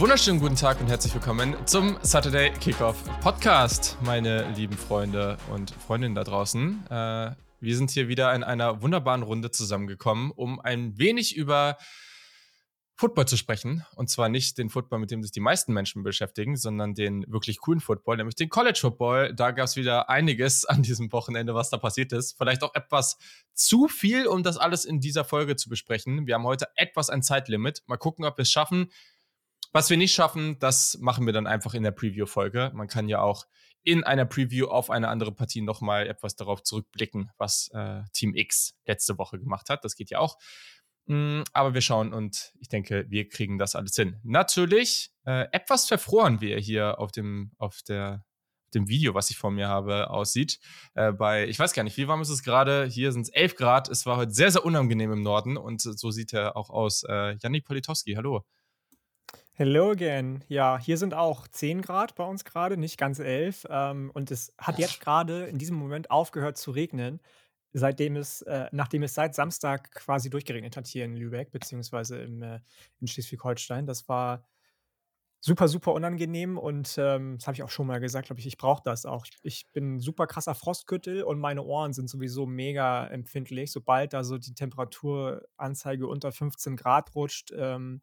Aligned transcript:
Wunderschönen 0.00 0.40
guten 0.40 0.56
Tag 0.56 0.80
und 0.80 0.86
herzlich 0.86 1.12
willkommen 1.12 1.54
zum 1.66 1.98
Saturday 2.00 2.50
Kickoff 2.52 2.96
Podcast, 3.20 3.98
meine 4.00 4.50
lieben 4.52 4.74
Freunde 4.74 5.36
und 5.52 5.72
Freundinnen 5.72 6.14
da 6.14 6.24
draußen. 6.24 6.86
Äh, 6.88 7.32
wir 7.60 7.76
sind 7.76 7.90
hier 7.90 8.08
wieder 8.08 8.34
in 8.34 8.42
einer 8.42 8.80
wunderbaren 8.80 9.22
Runde 9.22 9.50
zusammengekommen, 9.50 10.30
um 10.30 10.58
ein 10.58 10.96
wenig 10.96 11.36
über 11.36 11.76
Football 12.96 13.28
zu 13.28 13.36
sprechen. 13.36 13.84
Und 13.94 14.08
zwar 14.08 14.30
nicht 14.30 14.56
den 14.56 14.70
Football, 14.70 15.00
mit 15.00 15.10
dem 15.10 15.22
sich 15.22 15.32
die 15.32 15.40
meisten 15.40 15.74
Menschen 15.74 16.02
beschäftigen, 16.02 16.56
sondern 16.56 16.94
den 16.94 17.26
wirklich 17.28 17.60
coolen 17.60 17.80
Football, 17.80 18.16
nämlich 18.16 18.36
den 18.36 18.48
College 18.48 18.78
Football. 18.80 19.34
Da 19.34 19.50
gab 19.50 19.66
es 19.66 19.76
wieder 19.76 20.08
einiges 20.08 20.64
an 20.66 20.82
diesem 20.82 21.12
Wochenende, 21.12 21.54
was 21.54 21.68
da 21.68 21.76
passiert 21.76 22.12
ist. 22.12 22.38
Vielleicht 22.38 22.62
auch 22.62 22.74
etwas 22.74 23.18
zu 23.52 23.86
viel, 23.86 24.26
um 24.26 24.42
das 24.42 24.56
alles 24.56 24.86
in 24.86 24.98
dieser 24.98 25.26
Folge 25.26 25.56
zu 25.56 25.68
besprechen. 25.68 26.26
Wir 26.26 26.36
haben 26.36 26.44
heute 26.44 26.68
etwas 26.76 27.10
ein 27.10 27.22
Zeitlimit. 27.22 27.82
Mal 27.86 27.98
gucken, 27.98 28.24
ob 28.24 28.38
wir 28.38 28.44
es 28.44 28.50
schaffen. 28.50 28.90
Was 29.72 29.88
wir 29.88 29.96
nicht 29.96 30.14
schaffen, 30.14 30.58
das 30.58 30.98
machen 31.00 31.26
wir 31.26 31.32
dann 31.32 31.46
einfach 31.46 31.74
in 31.74 31.84
der 31.84 31.92
Preview-Folge. 31.92 32.72
Man 32.74 32.88
kann 32.88 33.08
ja 33.08 33.20
auch 33.20 33.46
in 33.82 34.04
einer 34.04 34.26
Preview 34.26 34.66
auf 34.66 34.90
eine 34.90 35.08
andere 35.08 35.32
Partie 35.32 35.62
nochmal 35.62 36.08
etwas 36.08 36.36
darauf 36.36 36.62
zurückblicken, 36.62 37.30
was 37.38 37.70
äh, 37.72 38.02
Team 38.12 38.34
X 38.34 38.74
letzte 38.84 39.16
Woche 39.16 39.38
gemacht 39.38 39.70
hat. 39.70 39.84
Das 39.84 39.94
geht 39.94 40.10
ja 40.10 40.18
auch. 40.18 40.38
Mm, 41.06 41.42
aber 41.52 41.72
wir 41.72 41.80
schauen 41.80 42.12
und 42.12 42.52
ich 42.60 42.68
denke, 42.68 43.06
wir 43.08 43.28
kriegen 43.28 43.58
das 43.58 43.74
alles 43.74 43.94
hin. 43.94 44.20
Natürlich, 44.22 45.12
äh, 45.24 45.46
etwas 45.52 45.86
verfroren, 45.86 46.40
wie 46.40 46.50
er 46.50 46.60
hier 46.60 46.98
auf 46.98 47.12
dem, 47.12 47.52
auf 47.56 47.80
der, 47.82 48.24
dem 48.74 48.88
Video, 48.88 49.14
was 49.14 49.30
ich 49.30 49.38
vor 49.38 49.50
mir 49.50 49.68
habe, 49.68 50.10
aussieht. 50.10 50.58
Äh, 50.94 51.12
bei, 51.12 51.48
ich 51.48 51.58
weiß 51.58 51.72
gar 51.72 51.84
nicht, 51.84 51.96
wie 51.96 52.08
warm 52.08 52.20
ist 52.22 52.28
es 52.28 52.42
gerade? 52.42 52.86
Hier 52.86 53.12
sind 53.12 53.22
es 53.22 53.28
11 53.30 53.54
Grad. 53.56 53.88
Es 53.88 54.04
war 54.04 54.16
heute 54.16 54.32
sehr, 54.32 54.50
sehr 54.50 54.64
unangenehm 54.64 55.12
im 55.12 55.22
Norden 55.22 55.56
und 55.56 55.80
so 55.80 56.10
sieht 56.10 56.32
er 56.32 56.56
auch 56.56 56.70
aus. 56.70 57.02
Äh, 57.08 57.36
Jannik 57.40 57.64
Politowski, 57.64 58.14
hallo. 58.14 58.44
Hello 59.60 59.90
again. 59.90 60.42
Ja, 60.48 60.78
hier 60.78 60.96
sind 60.96 61.12
auch 61.12 61.46
10 61.46 61.82
Grad 61.82 62.14
bei 62.14 62.24
uns 62.24 62.46
gerade, 62.46 62.78
nicht 62.78 62.96
ganz 62.96 63.18
11. 63.18 63.66
Ähm, 63.68 64.10
und 64.14 64.30
es 64.30 64.54
hat 64.56 64.78
jetzt 64.78 65.00
gerade 65.00 65.44
in 65.48 65.58
diesem 65.58 65.76
Moment 65.76 66.10
aufgehört 66.10 66.56
zu 66.56 66.70
regnen 66.70 67.20
seitdem 67.74 68.16
es, 68.16 68.40
äh, 68.40 68.70
nachdem 68.72 69.02
es 69.02 69.12
seit 69.12 69.34
Samstag 69.34 69.92
quasi 69.92 70.30
durchgeregnet 70.30 70.78
hat 70.78 70.86
hier 70.86 71.04
in 71.04 71.14
Lübeck, 71.14 71.50
beziehungsweise 71.50 72.22
im, 72.22 72.42
äh, 72.42 72.60
in 73.02 73.06
Schleswig-Holstein. 73.06 73.84
Das 73.84 74.08
war 74.08 74.48
super, 75.40 75.68
super 75.68 75.92
unangenehm 75.92 76.56
und 76.56 76.94
ähm, 76.96 77.36
das 77.36 77.46
habe 77.46 77.54
ich 77.54 77.62
auch 77.62 77.68
schon 77.68 77.86
mal 77.86 78.00
gesagt, 78.00 78.28
glaube 78.28 78.40
ich, 78.40 78.46
ich 78.46 78.56
brauche 78.56 78.82
das 78.82 79.04
auch. 79.04 79.26
Ich, 79.26 79.40
ich 79.42 79.72
bin 79.72 79.96
ein 79.96 80.00
super 80.00 80.26
krasser 80.26 80.54
Frostküttel 80.54 81.22
und 81.22 81.38
meine 81.38 81.64
Ohren 81.64 81.92
sind 81.92 82.08
sowieso 82.08 82.46
mega 82.46 83.06
empfindlich. 83.08 83.72
Sobald 83.72 84.14
da 84.14 84.24
so 84.24 84.38
die 84.38 84.54
Temperaturanzeige 84.54 86.06
unter 86.06 86.32
15 86.32 86.76
Grad 86.76 87.14
rutscht, 87.14 87.52
ähm, 87.54 88.00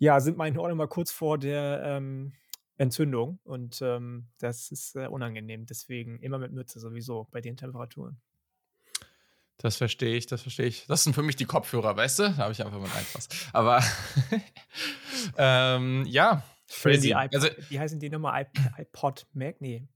ja, 0.00 0.18
sind 0.18 0.36
meine 0.38 0.58
Ohren 0.58 0.72
immer 0.72 0.88
kurz 0.88 1.12
vor 1.12 1.38
der 1.38 1.82
ähm, 1.84 2.32
Entzündung 2.78 3.38
und 3.44 3.80
ähm, 3.82 4.28
das 4.38 4.72
ist 4.72 4.96
äh, 4.96 5.06
unangenehm. 5.06 5.66
Deswegen 5.66 6.18
immer 6.20 6.38
mit 6.38 6.52
Mütze 6.52 6.80
sowieso 6.80 7.28
bei 7.30 7.42
den 7.42 7.56
Temperaturen. 7.56 8.18
Das 9.58 9.76
verstehe 9.76 10.16
ich, 10.16 10.26
das 10.26 10.40
verstehe 10.40 10.64
ich. 10.64 10.86
Das 10.86 11.04
sind 11.04 11.12
für 11.12 11.22
mich 11.22 11.36
die 11.36 11.44
Kopfhörer, 11.44 11.94
weißt 11.94 12.18
du? 12.18 12.22
Da 12.22 12.36
habe 12.38 12.52
ich 12.52 12.64
einfach 12.64 12.80
mal 12.80 12.90
einen 12.90 13.04
Spaß. 13.04 13.28
Aber 13.52 13.84
ähm, 15.36 16.06
ja, 16.06 16.42
crazy. 16.66 17.12
also, 17.12 17.48
wie 17.68 17.78
heißen 17.78 18.00
die 18.00 18.08
nochmal? 18.08 18.46
iPod 18.78 19.26
Mac? 19.34 19.60
Nee. 19.60 19.86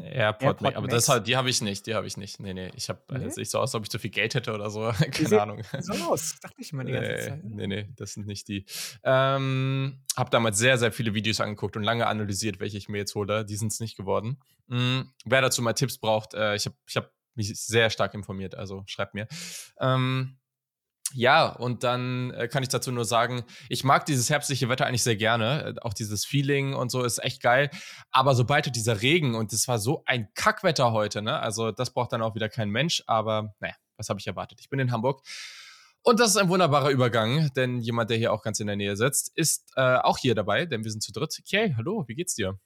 AirPod, 0.00 0.62
AirPod 0.62 0.76
aber 0.76 0.88
das 0.88 1.08
halt, 1.08 1.26
die 1.26 1.36
habe 1.36 1.50
ich 1.50 1.60
nicht, 1.60 1.86
die 1.86 1.94
habe 1.94 2.06
ich 2.06 2.16
nicht. 2.16 2.40
Nee, 2.40 2.54
nee, 2.54 2.70
ich 2.74 2.88
habe 2.88 3.00
nee? 3.10 3.24
also, 3.24 3.40
ich 3.40 3.50
so 3.50 3.58
aus, 3.58 3.70
als 3.70 3.74
ob 3.74 3.82
ich 3.84 3.90
zu 3.90 3.98
viel 3.98 4.10
Geld 4.10 4.34
hätte 4.34 4.54
oder 4.54 4.70
so, 4.70 4.80
keine 4.98 5.28
die 5.28 5.38
Ahnung. 5.38 5.62
So 5.80 5.92
aus, 5.92 6.38
dachte 6.40 6.56
ich 6.58 6.72
mal 6.72 6.84
die 6.84 6.92
ganze 6.92 7.16
Zeit. 7.16 7.44
Nee, 7.44 7.66
nee, 7.66 7.88
das 7.96 8.14
sind 8.14 8.26
nicht 8.26 8.48
die. 8.48 8.64
Ähm, 9.02 10.00
habe 10.16 10.30
damals 10.30 10.58
sehr, 10.58 10.78
sehr 10.78 10.92
viele 10.92 11.14
Videos 11.14 11.40
angeguckt 11.40 11.76
und 11.76 11.82
lange 11.82 12.06
analysiert, 12.06 12.60
welche 12.60 12.78
ich 12.78 12.88
mir 12.88 12.98
jetzt 12.98 13.14
hole. 13.14 13.44
Die 13.44 13.56
sind 13.56 13.72
es 13.72 13.80
nicht 13.80 13.96
geworden. 13.96 14.40
Mhm. 14.68 15.10
Wer 15.24 15.42
dazu 15.42 15.62
mal 15.62 15.74
Tipps 15.74 15.98
braucht, 15.98 16.34
äh, 16.34 16.54
ich 16.54 16.66
habe 16.66 16.76
ich 16.86 16.96
hab 16.96 17.12
mich 17.34 17.58
sehr 17.58 17.90
stark 17.90 18.14
informiert, 18.14 18.54
also 18.54 18.84
schreibt 18.86 19.14
mir. 19.14 19.26
Ähm, 19.78 20.38
ja, 21.14 21.46
und 21.46 21.84
dann 21.84 22.32
äh, 22.32 22.48
kann 22.48 22.64
ich 22.64 22.68
dazu 22.68 22.90
nur 22.90 23.04
sagen, 23.04 23.44
ich 23.68 23.84
mag 23.84 24.04
dieses 24.04 24.30
herbstliche 24.30 24.68
Wetter 24.68 24.86
eigentlich 24.86 25.04
sehr 25.04 25.14
gerne. 25.16 25.74
Äh, 25.76 25.80
auch 25.80 25.94
dieses 25.94 26.24
Feeling 26.24 26.74
und 26.74 26.90
so 26.90 27.04
ist 27.04 27.22
echt 27.22 27.40
geil. 27.40 27.70
Aber 28.10 28.34
sobald 28.34 28.74
dieser 28.74 29.00
Regen 29.00 29.36
und 29.36 29.52
es 29.52 29.68
war 29.68 29.78
so 29.78 30.02
ein 30.06 30.28
Kackwetter 30.34 30.92
heute, 30.92 31.22
ne? 31.22 31.38
Also 31.38 31.70
das 31.70 31.92
braucht 31.92 32.12
dann 32.12 32.20
auch 32.20 32.34
wieder 32.34 32.48
kein 32.48 32.68
Mensch. 32.68 33.04
Aber 33.06 33.54
naja, 33.60 33.74
was 33.96 34.08
habe 34.08 34.18
ich 34.18 34.26
erwartet? 34.26 34.58
Ich 34.60 34.68
bin 34.68 34.80
in 34.80 34.90
Hamburg. 34.90 35.22
Und 36.02 36.18
das 36.18 36.30
ist 36.30 36.36
ein 36.36 36.48
wunderbarer 36.48 36.90
Übergang, 36.90 37.50
denn 37.54 37.78
jemand, 37.78 38.10
der 38.10 38.18
hier 38.18 38.32
auch 38.32 38.42
ganz 38.42 38.60
in 38.60 38.66
der 38.66 38.76
Nähe 38.76 38.96
sitzt, 38.96 39.30
ist 39.36 39.72
äh, 39.76 39.96
auch 39.96 40.18
hier 40.18 40.34
dabei, 40.34 40.66
denn 40.66 40.84
wir 40.84 40.90
sind 40.90 41.02
zu 41.02 41.12
dritt. 41.12 41.34
Okay, 41.40 41.74
hallo, 41.76 42.04
wie 42.08 42.14
geht's 42.14 42.34
dir? 42.34 42.58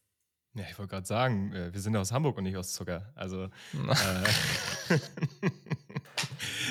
Ja, 0.54 0.64
ich 0.68 0.76
wollte 0.78 0.90
gerade 0.90 1.06
sagen, 1.06 1.52
äh, 1.52 1.72
wir 1.72 1.80
sind 1.80 1.96
aus 1.96 2.10
Hamburg 2.10 2.38
und 2.38 2.44
nicht 2.44 2.56
aus 2.56 2.72
Zucker. 2.72 3.12
Also. 3.14 3.48
Äh, 4.90 4.98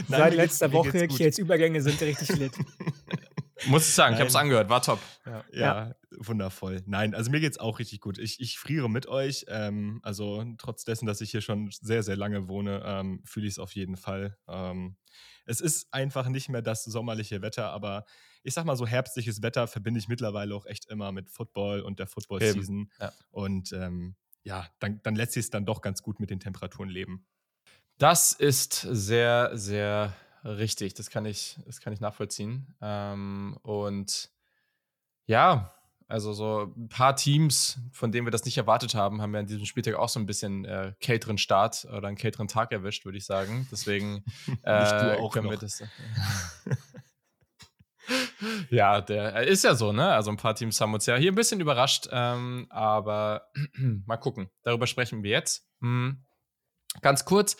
Seit 0.07 0.34
letzter 0.34 0.72
Woche 0.72 1.07
jetzt 1.18 1.38
Übergänge 1.38 1.81
sind 1.81 2.01
richtig 2.01 2.29
lit. 2.38 2.53
Muss 3.66 3.88
ich 3.88 3.94
sagen, 3.94 4.13
ich 4.13 4.19
habe 4.19 4.29
es 4.29 4.35
angehört, 4.35 4.69
war 4.69 4.81
top. 4.81 5.00
Ja, 5.25 5.44
ja, 5.51 5.59
ja, 5.59 5.95
wundervoll. 6.12 6.84
Nein, 6.85 7.16
also 7.16 7.31
mir 7.31 7.40
geht 7.40 7.53
es 7.53 7.57
auch 7.57 7.79
richtig 7.79 8.01
gut. 8.01 8.19
Ich, 8.19 8.40
ich 8.40 8.59
friere 8.59 8.90
mit 8.90 9.07
euch. 9.07 9.46
Ähm, 9.47 10.00
also 10.03 10.46
trotz 10.59 10.84
dessen, 10.84 11.07
dass 11.07 11.22
ich 11.22 11.31
hier 11.31 11.41
schon 11.41 11.69
sehr, 11.72 12.03
sehr 12.03 12.16
lange 12.16 12.47
wohne, 12.47 12.84
ähm, 12.85 13.22
fühle 13.25 13.47
ich 13.47 13.53
es 13.53 13.59
auf 13.59 13.73
jeden 13.73 13.97
Fall. 13.97 14.38
Ähm, 14.47 14.96
es 15.46 15.59
ist 15.59 15.88
einfach 15.91 16.29
nicht 16.29 16.50
mehr 16.50 16.62
das 16.62 16.84
sommerliche 16.84 17.41
Wetter, 17.41 17.72
aber 17.72 18.06
ich 18.44 18.53
sag 18.53 18.66
mal 18.66 18.78
so 18.78 18.85
herbstliches 18.85 19.41
Wetter 19.41 19.67
verbinde 19.67 20.00
ich 20.00 20.07
mittlerweile 20.07 20.56
auch 20.56 20.66
echt 20.66 20.85
immer 20.85 21.12
mit 21.12 21.29
Football 21.29 21.81
und 21.81 22.00
der 22.00 22.07
Football-Season. 22.07 22.91
Ja. 23.00 23.12
Und 23.31 23.73
ähm, 23.73 24.16
ja, 24.44 24.67
dann, 24.79 25.01
dann 25.03 25.16
lässt 25.16 25.34
sich 25.34 25.46
es 25.46 25.50
dann 25.50 25.66
doch 25.66 25.81
ganz 25.81 26.01
gut 26.01 26.19
mit 26.19 26.29
den 26.29 26.40
Temperaturen 26.40 26.90
leben. 26.90 27.25
Das 27.97 28.34
ist 28.34 28.81
sehr, 28.81 29.52
sehr 29.53 30.13
richtig. 30.44 30.94
Das 30.94 31.09
kann 31.09 31.25
ich, 31.25 31.58
das 31.66 31.81
kann 31.81 31.94
ich 31.94 32.00
nachvollziehen. 32.00 32.75
Ähm, 32.81 33.58
und 33.63 34.30
ja, 35.25 35.74
also 36.08 36.31
so 36.31 36.74
ein 36.78 36.88
paar 36.88 37.16
Teams, 37.16 37.80
von 37.91 38.12
denen 38.12 38.25
wir 38.25 38.31
das 38.31 38.46
nicht 38.46 38.58
erwartet 38.58 38.96
haben, 38.96 39.22
haben 39.22 39.34
ja 39.34 39.41
an 39.41 39.46
diesem 39.46 39.66
Spieltag 39.66 39.96
auch 39.96 40.08
so 40.08 40.19
ein 40.19 40.25
bisschen 40.25 40.63
äh, 40.63 40.94
kälteren 41.02 41.38
Start 41.38 41.85
oder 41.85 42.08
einen 42.08 42.18
kälteren 42.18 42.47
Tag 42.47 42.72
erwischt, 42.72 43.03
würde 43.03 43.18
ich 43.18 43.25
sagen. 43.25 43.68
Deswegen 43.72 44.24
äh, 44.64 45.18
können 45.31 45.46
noch. 45.46 45.52
wir 45.52 45.58
das. 45.58 45.84
ja, 48.69 49.02
der 49.02 49.35
äh, 49.35 49.50
ist 49.50 49.66
ja 49.66 49.75
so, 49.75 49.91
ne? 49.91 50.14
Also 50.14 50.31
ein 50.31 50.38
paar 50.38 50.56
Teams 50.56 50.79
haben 50.79 50.94
uns 50.94 51.06
ja 51.08 51.18
hier 51.18 51.31
ein 51.31 51.35
bisschen 51.35 51.59
überrascht, 51.59 52.08
ähm, 52.12 52.68
aber 52.69 53.50
mal 54.06 54.18
gucken. 54.18 54.50
Darüber 54.62 54.88
sprechen 54.88 55.24
wir 55.24 55.31
jetzt. 55.31 55.68
Hm. 55.81 56.25
Ganz 57.02 57.25
kurz 57.25 57.58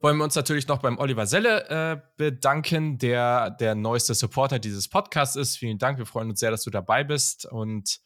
wollen 0.00 0.18
wir 0.18 0.24
uns 0.24 0.34
natürlich 0.34 0.68
noch 0.68 0.78
beim 0.78 0.98
Oliver 0.98 1.26
Selle 1.26 1.68
äh, 1.68 2.00
bedanken, 2.16 2.98
der 2.98 3.50
der 3.50 3.74
neueste 3.74 4.14
Supporter 4.14 4.58
dieses 4.58 4.88
Podcasts 4.88 5.36
ist. 5.36 5.56
Vielen 5.56 5.78
Dank, 5.78 5.98
wir 5.98 6.06
freuen 6.06 6.30
uns 6.30 6.40
sehr, 6.40 6.50
dass 6.50 6.62
du 6.62 6.70
dabei 6.70 7.02
bist 7.02 7.46
und 7.46 7.98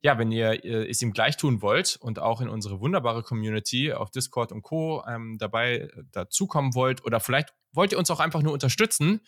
ja, 0.00 0.18
wenn 0.18 0.30
ihr 0.30 0.64
äh, 0.64 0.88
es 0.88 1.02
ihm 1.02 1.12
gleich 1.12 1.36
tun 1.36 1.62
wollt 1.62 1.96
und 2.00 2.18
auch 2.18 2.40
in 2.40 2.48
unsere 2.48 2.80
wunderbare 2.80 3.22
Community 3.22 3.92
auf 3.92 4.10
Discord 4.10 4.52
und 4.52 4.62
Co. 4.62 5.02
Ähm, 5.08 5.36
dabei 5.38 5.76
äh, 5.76 5.88
dazukommen 6.12 6.74
wollt 6.74 7.04
oder 7.04 7.20
vielleicht 7.20 7.54
wollt 7.72 7.92
ihr 7.92 7.98
uns 7.98 8.10
auch 8.10 8.20
einfach 8.20 8.42
nur 8.42 8.52
unterstützen, 8.52 9.20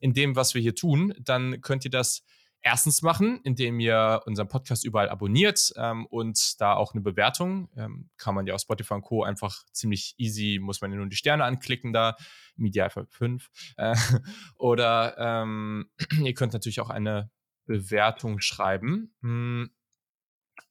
in 0.00 0.14
dem, 0.14 0.36
was 0.36 0.54
wir 0.54 0.60
hier 0.60 0.74
tun, 0.74 1.14
dann 1.18 1.60
könnt 1.62 1.84
ihr 1.84 1.90
das 1.90 2.22
erstens 2.66 3.00
machen, 3.00 3.40
indem 3.44 3.78
ihr 3.78 4.22
unseren 4.26 4.48
Podcast 4.48 4.84
überall 4.84 5.08
abonniert 5.08 5.72
ähm, 5.76 6.04
und 6.06 6.60
da 6.60 6.74
auch 6.74 6.94
eine 6.94 7.00
Bewertung. 7.00 7.68
Ähm, 7.76 8.10
kann 8.16 8.34
man 8.34 8.44
ja 8.44 8.54
auf 8.54 8.60
Spotify 8.60 8.94
und 8.94 9.02
Co. 9.02 9.22
einfach 9.22 9.64
ziemlich 9.70 10.16
easy, 10.18 10.58
muss 10.60 10.80
man 10.80 10.90
ja 10.90 10.96
nur 10.96 11.06
die 11.06 11.14
Sterne 11.14 11.44
anklicken 11.44 11.92
da, 11.92 12.16
im 12.56 12.64
Idealfall 12.64 13.06
fünf. 13.06 13.50
Äh, 13.76 13.94
oder 14.56 15.14
ähm, 15.16 15.88
ihr 16.24 16.34
könnt 16.34 16.54
natürlich 16.54 16.80
auch 16.80 16.90
eine 16.90 17.30
Bewertung 17.66 18.40
schreiben. 18.40 19.14
Hm, 19.22 19.70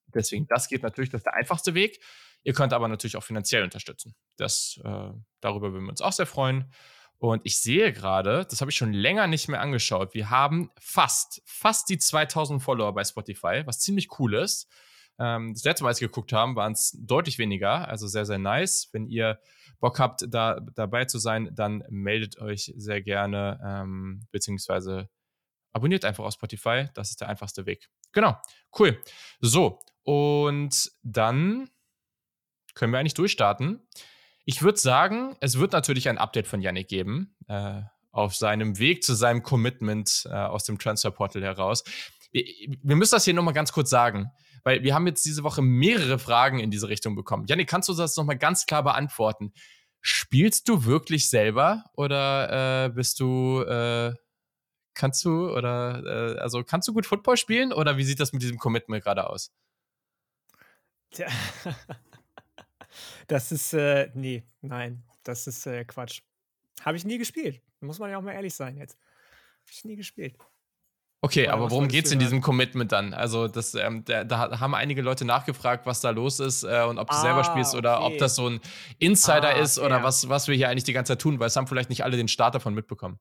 deswegen, 0.07 0.47
das 0.47 0.67
geht 0.67 0.83
natürlich, 0.83 1.11
das 1.11 1.19
ist 1.19 1.27
der 1.27 1.35
einfachste 1.35 1.75
Weg. 1.75 2.03
Ihr 2.43 2.51
könnt 2.51 2.73
aber 2.73 2.89
natürlich 2.89 3.15
auch 3.15 3.23
finanziell 3.23 3.63
unterstützen. 3.63 4.15
Das, 4.35 4.81
äh, 4.83 5.11
darüber 5.39 5.71
würden 5.71 5.85
wir 5.85 5.91
uns 5.91 6.01
auch 6.01 6.11
sehr 6.11 6.25
freuen. 6.25 6.73
Und 7.17 7.41
ich 7.45 7.59
sehe 7.59 7.93
gerade, 7.93 8.45
das 8.49 8.61
habe 8.61 8.71
ich 8.71 8.77
schon 8.77 8.93
länger 8.93 9.27
nicht 9.27 9.47
mehr 9.47 9.61
angeschaut, 9.61 10.13
wir 10.13 10.29
haben 10.29 10.69
fast, 10.79 11.41
fast 11.45 11.89
die 11.89 11.97
2000 11.97 12.61
Follower 12.61 12.93
bei 12.93 13.03
Spotify, 13.03 13.63
was 13.65 13.79
ziemlich 13.79 14.19
cool 14.19 14.35
ist. 14.35 14.69
Ähm, 15.17 15.53
das 15.53 15.63
letzte 15.63 15.83
Mal, 15.83 15.89
als 15.89 16.01
wir 16.01 16.09
geguckt 16.09 16.33
haben, 16.33 16.55
waren 16.55 16.73
es 16.73 16.97
deutlich 16.99 17.37
weniger, 17.37 17.87
also 17.87 18.07
sehr, 18.07 18.25
sehr 18.25 18.37
nice. 18.37 18.89
Wenn 18.91 19.07
ihr 19.07 19.39
Bock 19.79 19.99
habt, 19.99 20.25
da 20.29 20.59
dabei 20.75 21.05
zu 21.05 21.19
sein, 21.19 21.49
dann 21.53 21.83
meldet 21.89 22.39
euch 22.39 22.73
sehr 22.75 23.01
gerne, 23.01 23.59
ähm, 23.63 24.27
beziehungsweise 24.31 25.09
abonniert 25.71 26.05
einfach 26.05 26.23
auf 26.23 26.33
Spotify, 26.33 26.87
das 26.93 27.11
ist 27.11 27.21
der 27.21 27.29
einfachste 27.29 27.65
Weg. 27.65 27.89
Genau, 28.11 28.37
cool. 28.79 29.01
So, 29.41 29.79
und 30.03 30.91
dann 31.03 31.69
können 32.73 32.93
wir 32.93 32.99
eigentlich 32.99 33.13
durchstarten. 33.13 33.85
Ich 34.45 34.61
würde 34.61 34.79
sagen, 34.79 35.35
es 35.41 35.57
wird 35.57 35.73
natürlich 35.73 36.07
ein 36.07 36.19
Update 36.19 36.47
von 36.47 36.61
Yannick 36.61 36.87
geben, 36.87 37.35
äh, 37.47 37.81
auf 38.11 38.35
seinem 38.35 38.77
Weg 38.77 39.03
zu 39.03 39.15
seinem 39.15 39.43
Commitment 39.43 40.23
äh, 40.29 40.33
aus 40.33 40.63
dem 40.63 40.79
Transfer 40.79 41.11
Portal 41.11 41.43
heraus. 41.43 41.83
wir, 42.31 42.43
wir 42.81 42.95
müssen 42.95 43.15
das 43.15 43.25
hier 43.25 43.33
nochmal 43.33 43.55
ganz 43.55 43.73
kurz 43.73 43.89
sagen, 43.89 44.31
weil 44.63 44.83
wir 44.83 44.93
haben 44.93 45.07
jetzt 45.07 45.25
diese 45.25 45.43
Woche 45.43 45.61
mehrere 45.61 46.19
Fragen 46.19 46.59
in 46.59 46.71
diese 46.71 46.87
Richtung 46.87 47.15
bekommen. 47.15 47.45
Janik, 47.47 47.67
kannst 47.67 47.89
du 47.89 47.93
das 47.93 48.15
nochmal 48.17 48.37
ganz 48.37 48.65
klar 48.65 48.83
beantworten? 48.83 49.51
Spielst 50.01 50.69
du 50.69 50.85
wirklich 50.85 51.29
selber 51.29 51.83
oder 51.93 52.85
äh, 52.85 52.89
bist 52.89 53.19
du, 53.19 53.61
äh, 53.61 54.13
kannst 54.93 55.25
du 55.25 55.49
oder, 55.51 56.35
äh, 56.35 56.39
also 56.39 56.63
kannst 56.63 56.87
du 56.87 56.93
gut 56.93 57.07
Football 57.07 57.37
spielen 57.37 57.73
oder 57.73 57.97
wie 57.97 58.03
sieht 58.03 58.19
das 58.19 58.31
mit 58.31 58.43
diesem 58.43 58.59
Commitment 58.59 59.03
gerade 59.03 59.27
aus? 59.27 59.51
Tja. 61.11 61.27
Das 63.27 63.51
ist, 63.51 63.73
äh, 63.73 64.09
nee, 64.13 64.43
nein, 64.61 65.03
das 65.23 65.47
ist 65.47 65.65
äh, 65.65 65.85
Quatsch. 65.85 66.21
Habe 66.81 66.97
ich 66.97 67.05
nie 67.05 67.17
gespielt. 67.17 67.61
Muss 67.79 67.99
man 67.99 68.09
ja 68.09 68.17
auch 68.17 68.21
mal 68.21 68.33
ehrlich 68.33 68.53
sein 68.53 68.77
jetzt. 68.77 68.97
Habe 69.61 69.71
ich 69.71 69.85
nie 69.85 69.95
gespielt. 69.95 70.37
Okay, 71.21 71.47
aber 71.47 71.71
worum 71.71 71.87
geht 71.87 72.05
es 72.05 72.11
in 72.11 72.19
diesem 72.19 72.39
Commitment 72.39 72.91
dann? 72.91 73.15
Also, 73.15 73.47
das, 73.47 73.73
ähm, 73.73 74.05
da, 74.05 74.23
da, 74.23 74.59
haben 74.59 74.75
einige 74.75 75.01
Leute 75.01 75.25
nachgefragt, 75.25 75.87
was 75.87 75.99
da 75.99 76.11
los 76.11 76.39
ist 76.39 76.63
äh, 76.63 76.83
und 76.87 76.99
ob 76.99 77.09
du 77.09 77.15
ah, 77.15 77.21
selber 77.21 77.43
spielst 77.43 77.71
okay. 77.71 77.79
oder 77.79 78.03
ob 78.03 78.17
das 78.19 78.35
so 78.35 78.47
ein 78.47 78.59
Insider 78.99 79.49
ah, 79.49 79.59
ist 79.59 79.79
oder 79.79 80.03
was, 80.03 80.29
was 80.29 80.47
wir 80.47 80.55
hier 80.55 80.69
eigentlich 80.69 80.83
die 80.83 80.93
ganze 80.93 81.13
Zeit 81.13 81.21
tun, 81.21 81.39
weil 81.39 81.47
es 81.47 81.55
haben 81.55 81.65
vielleicht 81.65 81.89
nicht 81.89 82.03
alle 82.03 82.15
den 82.15 82.27
Start 82.27 82.53
davon 82.53 82.75
mitbekommen. 82.75 83.17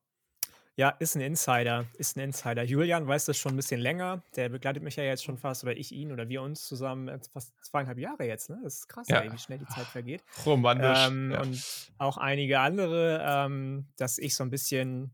Ja, 0.77 0.89
ist 0.89 1.15
ein 1.15 1.21
Insider, 1.21 1.85
ist 1.97 2.17
ein 2.17 2.19
Insider. 2.19 2.63
Julian 2.63 3.07
weiß 3.07 3.25
das 3.25 3.37
schon 3.37 3.53
ein 3.53 3.55
bisschen 3.55 3.79
länger. 3.79 4.23
Der 4.35 4.49
begleitet 4.49 4.83
mich 4.83 4.97
ja 4.97 5.03
jetzt 5.03 5.23
schon 5.23 5.37
fast, 5.37 5.63
oder 5.63 5.75
ich 5.75 5.93
ihn 5.93 6.11
oder 6.11 6.27
wir 6.27 6.41
uns 6.41 6.65
zusammen 6.67 7.07
äh, 7.07 7.19
fast 7.31 7.53
zweieinhalb 7.63 7.97
Jahre 7.97 8.25
jetzt. 8.25 8.49
Ne? 8.49 8.59
Das 8.61 8.79
ist 8.79 8.89
krass, 8.89 9.07
ja. 9.07 9.23
wie 9.31 9.37
schnell 9.37 9.59
die 9.59 9.67
Zeit 9.67 9.85
vergeht. 9.85 10.21
Romantisch. 10.45 11.07
Ähm, 11.07 11.31
ja. 11.31 11.41
Und 11.41 11.91
auch 11.97 12.17
einige 12.17 12.59
andere, 12.59 13.23
ähm, 13.25 13.87
dass 13.95 14.17
ich 14.17 14.35
so 14.35 14.43
ein 14.43 14.49
bisschen 14.49 15.13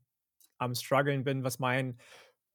am 0.58 0.74
struggeln 0.74 1.24
bin, 1.24 1.44
was 1.44 1.60
mein 1.60 2.00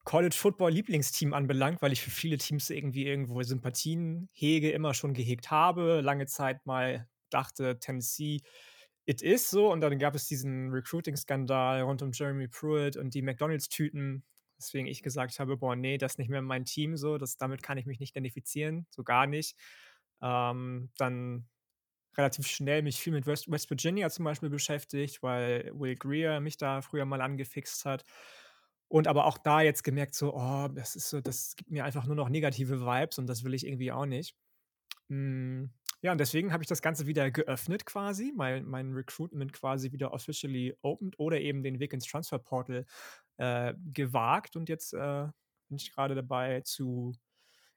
College-Football-Lieblingsteam 0.03 1.33
anbelangt, 1.33 1.81
weil 1.81 1.93
ich 1.93 2.01
für 2.01 2.11
viele 2.11 2.37
Teams 2.37 2.69
irgendwie 2.69 3.05
irgendwo 3.05 3.41
Sympathien 3.43 4.29
hege, 4.33 4.71
immer 4.71 4.93
schon 4.93 5.13
gehegt 5.13 5.49
habe. 5.49 6.01
Lange 6.01 6.25
Zeit 6.25 6.65
mal 6.65 7.07
dachte, 7.29 7.79
Tennessee 7.79 8.41
it 9.07 9.21
is 9.23 9.49
so. 9.49 9.71
Und 9.71 9.81
dann 9.81 9.97
gab 9.99 10.15
es 10.15 10.27
diesen 10.27 10.69
Recruiting-Skandal 10.71 11.81
rund 11.81 12.03
um 12.03 12.11
Jeremy 12.13 12.47
Pruitt 12.47 12.97
und 12.97 13.13
die 13.15 13.23
McDonalds-Tüten. 13.23 14.23
Deswegen 14.59 14.87
ich 14.87 15.03
gesagt 15.03 15.39
habe, 15.39 15.57
boah, 15.57 15.75
nee, 15.75 15.97
das 15.97 16.13
ist 16.13 16.17
nicht 16.19 16.29
mehr 16.29 16.41
mein 16.41 16.65
Team 16.65 16.97
so, 16.97 17.17
das, 17.17 17.37
damit 17.37 17.63
kann 17.63 17.77
ich 17.77 17.85
mich 17.85 17.99
nicht 17.99 18.11
identifizieren, 18.15 18.87
so 18.89 19.03
gar 19.03 19.27
nicht. 19.27 19.55
Ähm, 20.21 20.91
dann 20.97 21.47
relativ 22.17 22.47
schnell 22.47 22.81
mich 22.81 22.99
viel 22.99 23.13
mit 23.13 23.27
West, 23.27 23.49
West, 23.51 23.69
Virginia 23.69 24.09
zum 24.09 24.25
Beispiel 24.25 24.49
beschäftigt, 24.49 25.23
weil 25.23 25.71
Will 25.75 25.95
Greer 25.95 26.39
mich 26.41 26.57
da 26.57 26.81
früher 26.81 27.05
mal 27.05 27.21
angefixt 27.21 27.85
hat. 27.85 28.03
Und 28.89 29.07
aber 29.07 29.25
auch 29.25 29.37
da 29.37 29.61
jetzt 29.61 29.83
gemerkt, 29.83 30.15
so, 30.15 30.33
oh, 30.35 30.67
das 30.69 30.95
ist 30.95 31.09
so, 31.09 31.21
das 31.21 31.55
gibt 31.55 31.71
mir 31.71 31.85
einfach 31.85 32.05
nur 32.05 32.15
noch 32.15 32.29
negative 32.29 32.81
Vibes 32.81 33.19
und 33.19 33.27
das 33.27 33.43
will 33.43 33.53
ich 33.53 33.67
irgendwie 33.67 33.91
auch 33.91 34.05
nicht. 34.05 34.35
Hm, 35.09 35.71
ja, 36.01 36.11
und 36.11 36.19
deswegen 36.19 36.53
habe 36.53 36.63
ich 36.63 36.69
das 36.69 36.81
Ganze 36.81 37.07
wieder 37.07 37.31
geöffnet 37.31 37.85
quasi, 37.85 38.31
mein, 38.35 38.65
mein 38.65 38.93
Recruitment 38.93 39.53
quasi 39.53 39.91
wieder 39.91 40.13
officially 40.13 40.75
opened 40.81 41.17
oder 41.19 41.39
eben 41.41 41.63
den 41.63 41.79
Weg 41.79 41.93
ins 41.93 42.05
Transfer 42.05 42.39
Portal 42.39 42.85
äh, 43.37 43.73
gewagt. 43.93 44.55
Und 44.55 44.69
jetzt 44.69 44.93
äh, 44.93 45.27
bin 45.67 45.77
ich 45.77 45.91
gerade 45.91 46.15
dabei 46.15 46.61
zu 46.61 47.13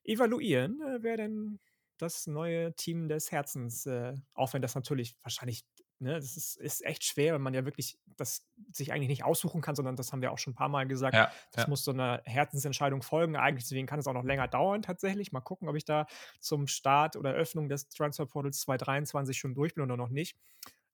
evaluieren, 0.05 0.81
äh, 0.83 1.03
wer 1.03 1.17
denn 1.17 1.61
das 1.99 2.27
neue 2.27 2.75
Team 2.75 3.09
des 3.09 3.31
Herzens, 3.33 3.87
äh, 3.87 4.15
auch 4.35 4.53
wenn 4.55 4.63
das 4.63 4.75
natürlich 4.75 5.15
wahrscheinlich 5.23 5.65
Ne, 6.03 6.15
das 6.15 6.35
ist, 6.35 6.57
ist, 6.57 6.83
echt 6.83 7.05
schwer, 7.05 7.35
wenn 7.35 7.43
man 7.43 7.53
ja 7.53 7.67
wirklich 7.67 7.99
das 8.17 8.47
sich 8.73 8.91
eigentlich 8.91 9.11
nicht 9.11 9.23
aussuchen 9.23 9.61
kann, 9.61 9.75
sondern 9.75 9.97
das 9.97 10.13
haben 10.13 10.23
wir 10.23 10.33
auch 10.33 10.39
schon 10.39 10.53
ein 10.55 10.57
paar 10.57 10.71
Mal 10.71 10.87
gesagt. 10.87 11.15
Ja, 11.15 11.31
das 11.53 11.65
ja. 11.65 11.69
muss 11.69 11.85
so 11.85 11.91
einer 11.91 12.23
Herzensentscheidung 12.25 13.03
folgen. 13.03 13.37
Eigentlich 13.37 13.65
deswegen 13.65 13.87
kann 13.87 13.99
es 13.99 14.07
auch 14.07 14.15
noch 14.15 14.25
länger 14.25 14.49
dauern 14.49 14.81
tatsächlich. 14.81 15.31
Mal 15.31 15.43
gucken, 15.43 15.69
ob 15.69 15.77
ich 15.77 15.85
da 15.85 16.07
zum 16.41 16.69
Start 16.69 17.17
oder 17.17 17.33
Öffnung 17.33 17.69
des 17.69 17.91
Transfer 17.91 18.25
Portals 18.25 18.61
2023 18.61 19.37
schon 19.37 19.55
durch 19.55 19.75
bin 19.75 19.85
oder 19.85 19.99
noch 19.99 20.09
nicht. 20.09 20.39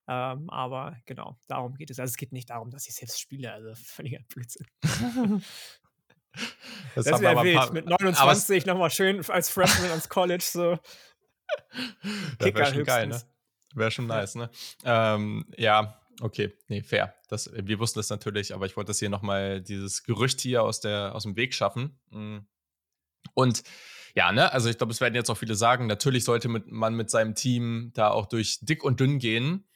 Ähm, 0.08 0.50
aber 0.50 0.96
genau, 1.06 1.38
darum 1.46 1.76
geht 1.76 1.90
es. 1.90 2.00
Also 2.00 2.10
es 2.10 2.16
geht 2.16 2.32
nicht 2.32 2.50
darum, 2.50 2.72
dass 2.72 2.88
ich 2.88 2.94
selbst 2.96 3.20
spiele, 3.20 3.52
also 3.52 3.74
völliger 3.84 4.24
Blödsinn. 4.28 4.66
das, 6.96 7.04
das 7.04 7.20
wäre 7.20 7.44
wild. 7.44 7.72
Mit 7.72 7.86
29 7.86 8.66
nochmal 8.66 8.90
schön 8.90 9.24
als 9.30 9.50
Freshman 9.50 9.90
ans 9.90 10.08
College 10.08 10.42
so. 10.44 10.80
Kicker 12.40 12.66
höchstens. 12.72 12.86
Geil, 12.86 13.06
ne? 13.06 13.22
Wäre 13.76 13.90
schon 13.90 14.06
nice, 14.06 14.34
ne? 14.34 14.50
Ähm, 14.84 15.44
ja, 15.56 16.00
okay, 16.20 16.52
nee, 16.68 16.82
fair. 16.82 17.14
Das, 17.28 17.50
wir 17.54 17.78
wussten 17.78 17.98
das 17.98 18.08
natürlich, 18.08 18.54
aber 18.54 18.66
ich 18.66 18.76
wollte 18.76 18.88
das 18.88 18.98
hier 18.98 19.10
nochmal, 19.10 19.60
dieses 19.60 20.02
Gerücht 20.02 20.40
hier 20.40 20.62
aus, 20.62 20.80
der, 20.80 21.14
aus 21.14 21.24
dem 21.24 21.36
Weg 21.36 21.54
schaffen. 21.54 21.98
Mm. 22.10 22.38
Und 23.34 23.62
ja, 24.14 24.32
ne, 24.32 24.50
also 24.50 24.70
ich 24.70 24.78
glaube, 24.78 24.92
es 24.92 25.00
werden 25.02 25.14
jetzt 25.14 25.28
auch 25.28 25.36
viele 25.36 25.54
sagen, 25.54 25.86
natürlich 25.86 26.24
sollte 26.24 26.48
mit, 26.48 26.70
man 26.70 26.94
mit 26.94 27.10
seinem 27.10 27.34
Team 27.34 27.90
da 27.94 28.10
auch 28.10 28.26
durch 28.26 28.58
dick 28.62 28.82
und 28.82 28.98
dünn 28.98 29.18
gehen. 29.18 29.68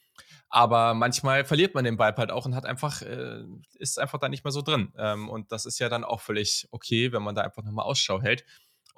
Aber 0.48 0.94
manchmal 0.94 1.44
verliert 1.44 1.74
man 1.74 1.84
den 1.84 1.98
Vibe 1.98 2.16
halt 2.16 2.30
auch 2.32 2.46
und 2.46 2.56
hat 2.56 2.66
einfach, 2.66 3.02
äh, 3.02 3.44
ist 3.78 3.98
einfach 4.00 4.18
da 4.18 4.28
nicht 4.28 4.44
mehr 4.44 4.50
so 4.50 4.62
drin. 4.62 4.92
Ähm, 4.96 5.28
und 5.28 5.52
das 5.52 5.66
ist 5.66 5.78
ja 5.78 5.88
dann 5.88 6.04
auch 6.04 6.20
völlig 6.20 6.66
okay, 6.72 7.12
wenn 7.12 7.22
man 7.22 7.34
da 7.34 7.42
einfach 7.42 7.62
nochmal 7.62 7.84
Ausschau 7.84 8.20
hält. 8.20 8.44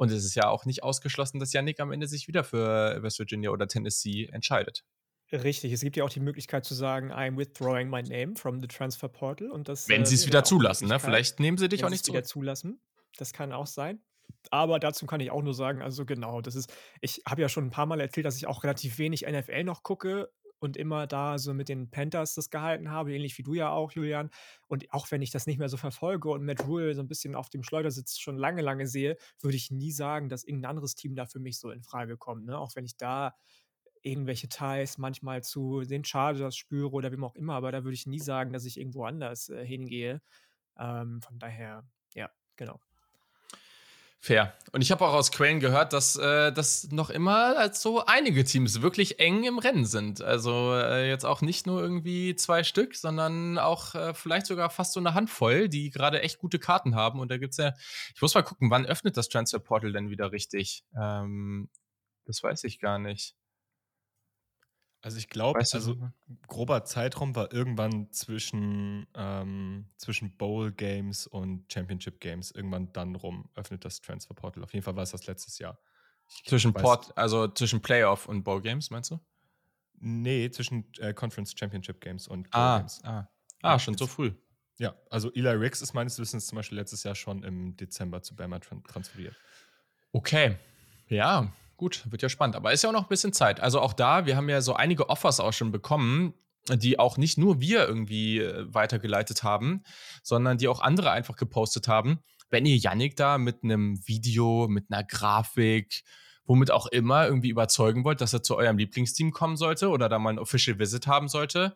Und 0.03 0.11
es 0.11 0.25
ist 0.25 0.35
ja 0.35 0.49
auch 0.49 0.65
nicht 0.65 0.83
ausgeschlossen, 0.83 1.39
dass 1.39 1.53
Yannick 1.53 1.79
am 1.79 1.93
Ende 1.93 2.09
sich 2.09 2.27
wieder 2.27 2.43
für 2.43 3.01
West 3.05 3.21
Virginia 3.21 3.51
oder 3.51 3.69
Tennessee 3.69 4.27
entscheidet. 4.33 4.85
Richtig, 5.31 5.71
es 5.71 5.81
gibt 5.81 5.97
ja 5.97 6.03
auch 6.03 6.11
die 6.11 6.19
Möglichkeit 6.19 6.65
zu 6.65 6.75
sagen, 6.75 7.13
I'm 7.13 7.39
withdrawing 7.39 7.89
my 7.89 8.03
name 8.03 8.35
from 8.35 8.61
the 8.61 8.67
transfer 8.67 9.07
portal. 9.07 9.49
Und 9.49 9.69
das, 9.69 9.89
Wenn 9.89 10.03
äh, 10.03 10.07
sie 10.07 10.17
es 10.17 10.27
wieder 10.27 10.43
zulassen, 10.43 10.89
ne? 10.89 10.99
Vielleicht 10.99 11.39
nehmen 11.39 11.57
sie 11.57 11.69
dich 11.69 11.85
auch 11.85 11.89
nicht 11.89 12.05
zurück. 12.05 12.17
wieder 12.17 12.25
zulassen. 12.25 12.81
Das 13.17 13.33
kann 13.33 13.53
auch 13.53 13.69
sein. 13.69 14.03
Aber 14.51 14.81
dazu 14.81 15.07
kann 15.07 15.21
ich 15.21 15.31
auch 15.31 15.43
nur 15.43 15.55
sagen, 15.55 15.83
also 15.83 16.05
genau, 16.05 16.41
das 16.41 16.57
ist, 16.57 16.75
ich 17.01 17.23
habe 17.25 17.41
ja 17.41 17.49
schon 17.49 17.67
ein 17.67 17.71
paar 17.71 17.87
Mal 17.87 18.01
erzählt, 18.01 18.27
dass 18.27 18.37
ich 18.37 18.49
auch 18.49 18.65
relativ 18.65 18.99
wenig 18.99 19.23
NFL 19.23 19.63
noch 19.63 19.85
gucke 19.85 20.33
und 20.63 20.77
immer 20.77 21.07
da 21.07 21.39
so 21.39 21.55
mit 21.55 21.69
den 21.69 21.91
Panthers 21.91 22.35
das 22.35 22.51
gehalten 22.51 22.91
habe, 22.91 23.13
ähnlich 23.13 23.37
wie 23.37 23.43
du 23.43 23.55
ja 23.55 23.71
auch, 23.71 23.93
Julian. 23.93 24.31
Und 24.69 24.93
auch 24.93 25.11
wenn 25.11 25.21
ich 25.21 25.31
das 25.31 25.47
nicht 25.47 25.59
mehr 25.59 25.69
so 25.69 25.77
verfolge 25.77 26.31
und 26.31 26.45
Matt 26.45 26.67
Rule 26.67 26.95
so 26.95 27.03
ein 27.03 27.09
bisschen 27.09 27.35
auf 27.35 27.51
dem 27.51 27.63
Schleudersitz 27.63 28.19
schon 28.19 28.37
lange, 28.37 28.63
lange 28.63 28.87
sehe, 28.87 29.17
würde 29.41 29.57
ich 29.57 29.71
nie 29.71 29.91
sagen, 29.91 30.29
dass 30.29 30.45
irgendein 30.45 30.71
anderes 30.71 30.95
Team 30.95 31.15
da 31.17 31.27
für 31.27 31.41
mich 31.41 31.59
so 31.59 31.71
in 31.71 31.83
Frage 31.83 32.17
kommt. 32.17 32.47
Ne? 32.47 32.57
Auch 32.57 32.77
wenn 32.77 32.85
ich 32.85 32.97
da 32.97 33.35
irgendwelche 34.03 34.49
Ties 34.49 34.99
manchmal 34.99 35.43
zu 35.43 35.83
den 35.83 36.05
Chargers 36.05 36.57
spüre 36.57 36.91
oder 36.91 37.13
wem 37.13 37.25
auch 37.25 37.35
immer, 37.35 37.55
aber 37.55 37.73
da 37.73 37.85
würde 37.85 37.95
ich 37.95 38.07
nie 38.07 38.21
sagen, 38.21 38.53
dass 38.53 38.65
ich 38.65 38.79
irgendwo 38.79 39.05
anders 39.05 39.49
äh, 39.49 39.65
hingehe. 39.65 40.21
Ähm, 40.79 41.21
von 41.23 41.39
daher, 41.39 41.85
ja, 42.15 42.31
genau. 42.57 42.81
Fair. 44.25 44.57
Und 44.71 44.83
ich 44.83 44.93
habe 44.93 45.05
auch 45.05 45.15
aus 45.15 45.33
Quellen 45.33 45.59
gehört, 45.59 45.93
dass, 45.93 46.15
äh, 46.15 46.53
dass 46.53 46.93
noch 46.93 47.11
immer 47.11 47.59
als 47.59 47.83
so 47.83 48.07
einige 48.07 48.45
Teams 48.45 48.81
wirklich 48.81 49.19
eng 49.19 49.43
im 49.43 49.59
Rennen 49.59 49.85
sind. 49.85 50.23
Also 50.23 50.75
äh, 50.75 51.09
jetzt 51.09 51.25
auch 51.25 51.41
nicht 51.41 51.67
nur 51.67 51.83
irgendwie 51.83 52.37
zwei 52.37 52.63
Stück, 52.63 52.95
sondern 52.95 53.59
auch 53.59 53.97
äh, 53.97 54.15
vielleicht 54.15 54.47
sogar 54.47 54.71
fast 54.71 54.93
so 54.93 55.01
eine 55.01 55.15
Handvoll, 55.15 55.69
die 55.69 55.91
gerade 55.91 56.23
echt 56.23 56.39
gute 56.39 56.61
Karten 56.61 56.95
haben. 56.95 57.19
Und 57.19 57.33
da 57.33 57.37
gibt 57.37 57.51
es 57.55 57.57
ja, 57.57 57.73
ich 58.15 58.23
muss 58.23 58.37
mal 58.37 58.43
gucken, 58.43 58.71
wann 58.71 58.87
öffnet 58.87 59.17
das 59.17 59.29
Transfer 59.29 59.59
Portal 59.59 59.91
denn 59.91 60.09
wieder 60.09 60.31
richtig? 60.31 60.85
Ähm, 60.97 61.69
das 62.25 62.45
weiß 62.45 62.63
ich 62.63 62.79
gar 62.79 63.01
nicht. 63.01 63.35
Also 65.03 65.19
ich 65.19 65.29
glaube, 65.29 65.59
weißt 65.59 65.75
du, 65.75 65.79
also 65.79 65.97
grober 66.47 66.85
Zeitraum 66.85 67.35
war 67.35 67.53
irgendwann 67.53 68.13
zwischen, 68.13 69.09
ähm, 69.15 69.87
zwischen 69.97 70.37
Bowl 70.37 70.71
Games 70.71 71.27
und 71.27 71.71
Championship 71.73 72.21
Games. 72.21 72.53
Irgendwann 72.53 72.93
dann 72.93 73.17
rum 73.17 73.51
öffnet 73.57 73.85
das 73.85 74.01
Transfer 74.01 74.33
Portal. 74.35 74.63
Auf 74.63 74.73
jeden 74.73 74.85
Fall 74.85 74.95
war 74.95 75.03
es 75.03 75.11
das 75.11 75.27
letztes 75.27 75.59
Jahr. 75.59 75.77
Ich 76.29 76.45
zwischen 76.45 76.73
Port, 76.73 77.17
also 77.19 77.49
zwischen 77.49 77.83
Playoff 77.83 78.27
und 78.27 78.45
Bowl 78.45 78.63
Games, 78.63 78.91
meinst 78.91 79.11
du? 79.11 79.19
Nee, 79.99 80.51
zwischen 80.51 80.85
äh, 80.99 81.13
Conference 81.13 81.53
Championship 81.59 82.01
Games 82.01 82.29
und 82.29 82.49
Bowl 82.51 82.61
ah, 82.61 82.79
Games. 82.79 83.01
Ah, 83.03 83.29
ah 83.63 83.79
schon 83.81 83.99
so 83.99 84.07
früh. 84.07 84.33
Ja, 84.79 84.95
also 85.11 85.33
Eli 85.33 85.51
Ricks 85.51 85.83
ist 85.83 85.95
meines 85.95 86.19
Wissens 86.21 86.47
zum 86.47 86.57
Beispiel 86.57 86.79
letztes 86.79 87.03
Jahr 87.03 87.17
schon 87.17 87.43
im 87.43 87.77
Dezember 87.77 88.23
zu 88.23 88.37
Bama 88.37 88.61
transferiert. 88.61 89.35
Okay. 90.13 90.57
Ja, 91.09 91.53
Gut, 91.83 92.05
wird 92.09 92.23
ja 92.23 92.29
spannend. 92.29 92.55
Aber 92.55 92.73
ist 92.73 92.85
ja 92.85 92.91
auch 92.91 92.93
noch 92.93 93.03
ein 93.03 93.09
bisschen 93.09 93.33
Zeit. 93.33 93.59
Also 93.59 93.81
auch 93.81 93.93
da, 93.93 94.25
wir 94.25 94.37
haben 94.37 94.49
ja 94.49 94.61
so 94.61 94.75
einige 94.75 95.09
Offers 95.09 95.41
auch 95.41 95.53
schon 95.53 95.73
bekommen, 95.73 96.33
die 96.69 97.01
auch 97.01 97.17
nicht 97.17 97.39
nur 97.39 97.61
wir 97.61 97.89
irgendwie 97.89 98.39
äh, 98.39 98.73
weitergeleitet 98.73 99.43
haben, 99.43 99.83
sondern 100.23 100.59
die 100.59 100.69
auch 100.69 100.81
andere 100.81 101.11
einfach 101.11 101.35
gepostet 101.35 101.89
haben. 101.89 102.21
Wenn 102.51 102.67
ihr 102.67 102.77
Yannick 102.77 103.17
da 103.17 103.37
mit 103.37 103.65
einem 103.65 103.99
Video, 104.07 104.69
mit 104.69 104.93
einer 104.93 105.03
Grafik, 105.03 106.05
womit 106.45 106.71
auch 106.71 106.87
immer 106.87 107.27
irgendwie 107.27 107.51
überzeugen 107.51 108.05
wollt, 108.05 108.21
dass 108.21 108.33
er 108.33 108.45
zu 108.45 108.57
eurem 108.57 108.79
Lieblingsteam 108.79 109.33
kommen 109.33 109.57
sollte 109.57 109.89
oder 109.89 110.09
da 110.09 110.21
mal 110.21 110.31
ein 110.31 110.39
Official 110.39 110.79
Visit 110.79 111.09
haben 111.09 111.27
sollte, 111.27 111.75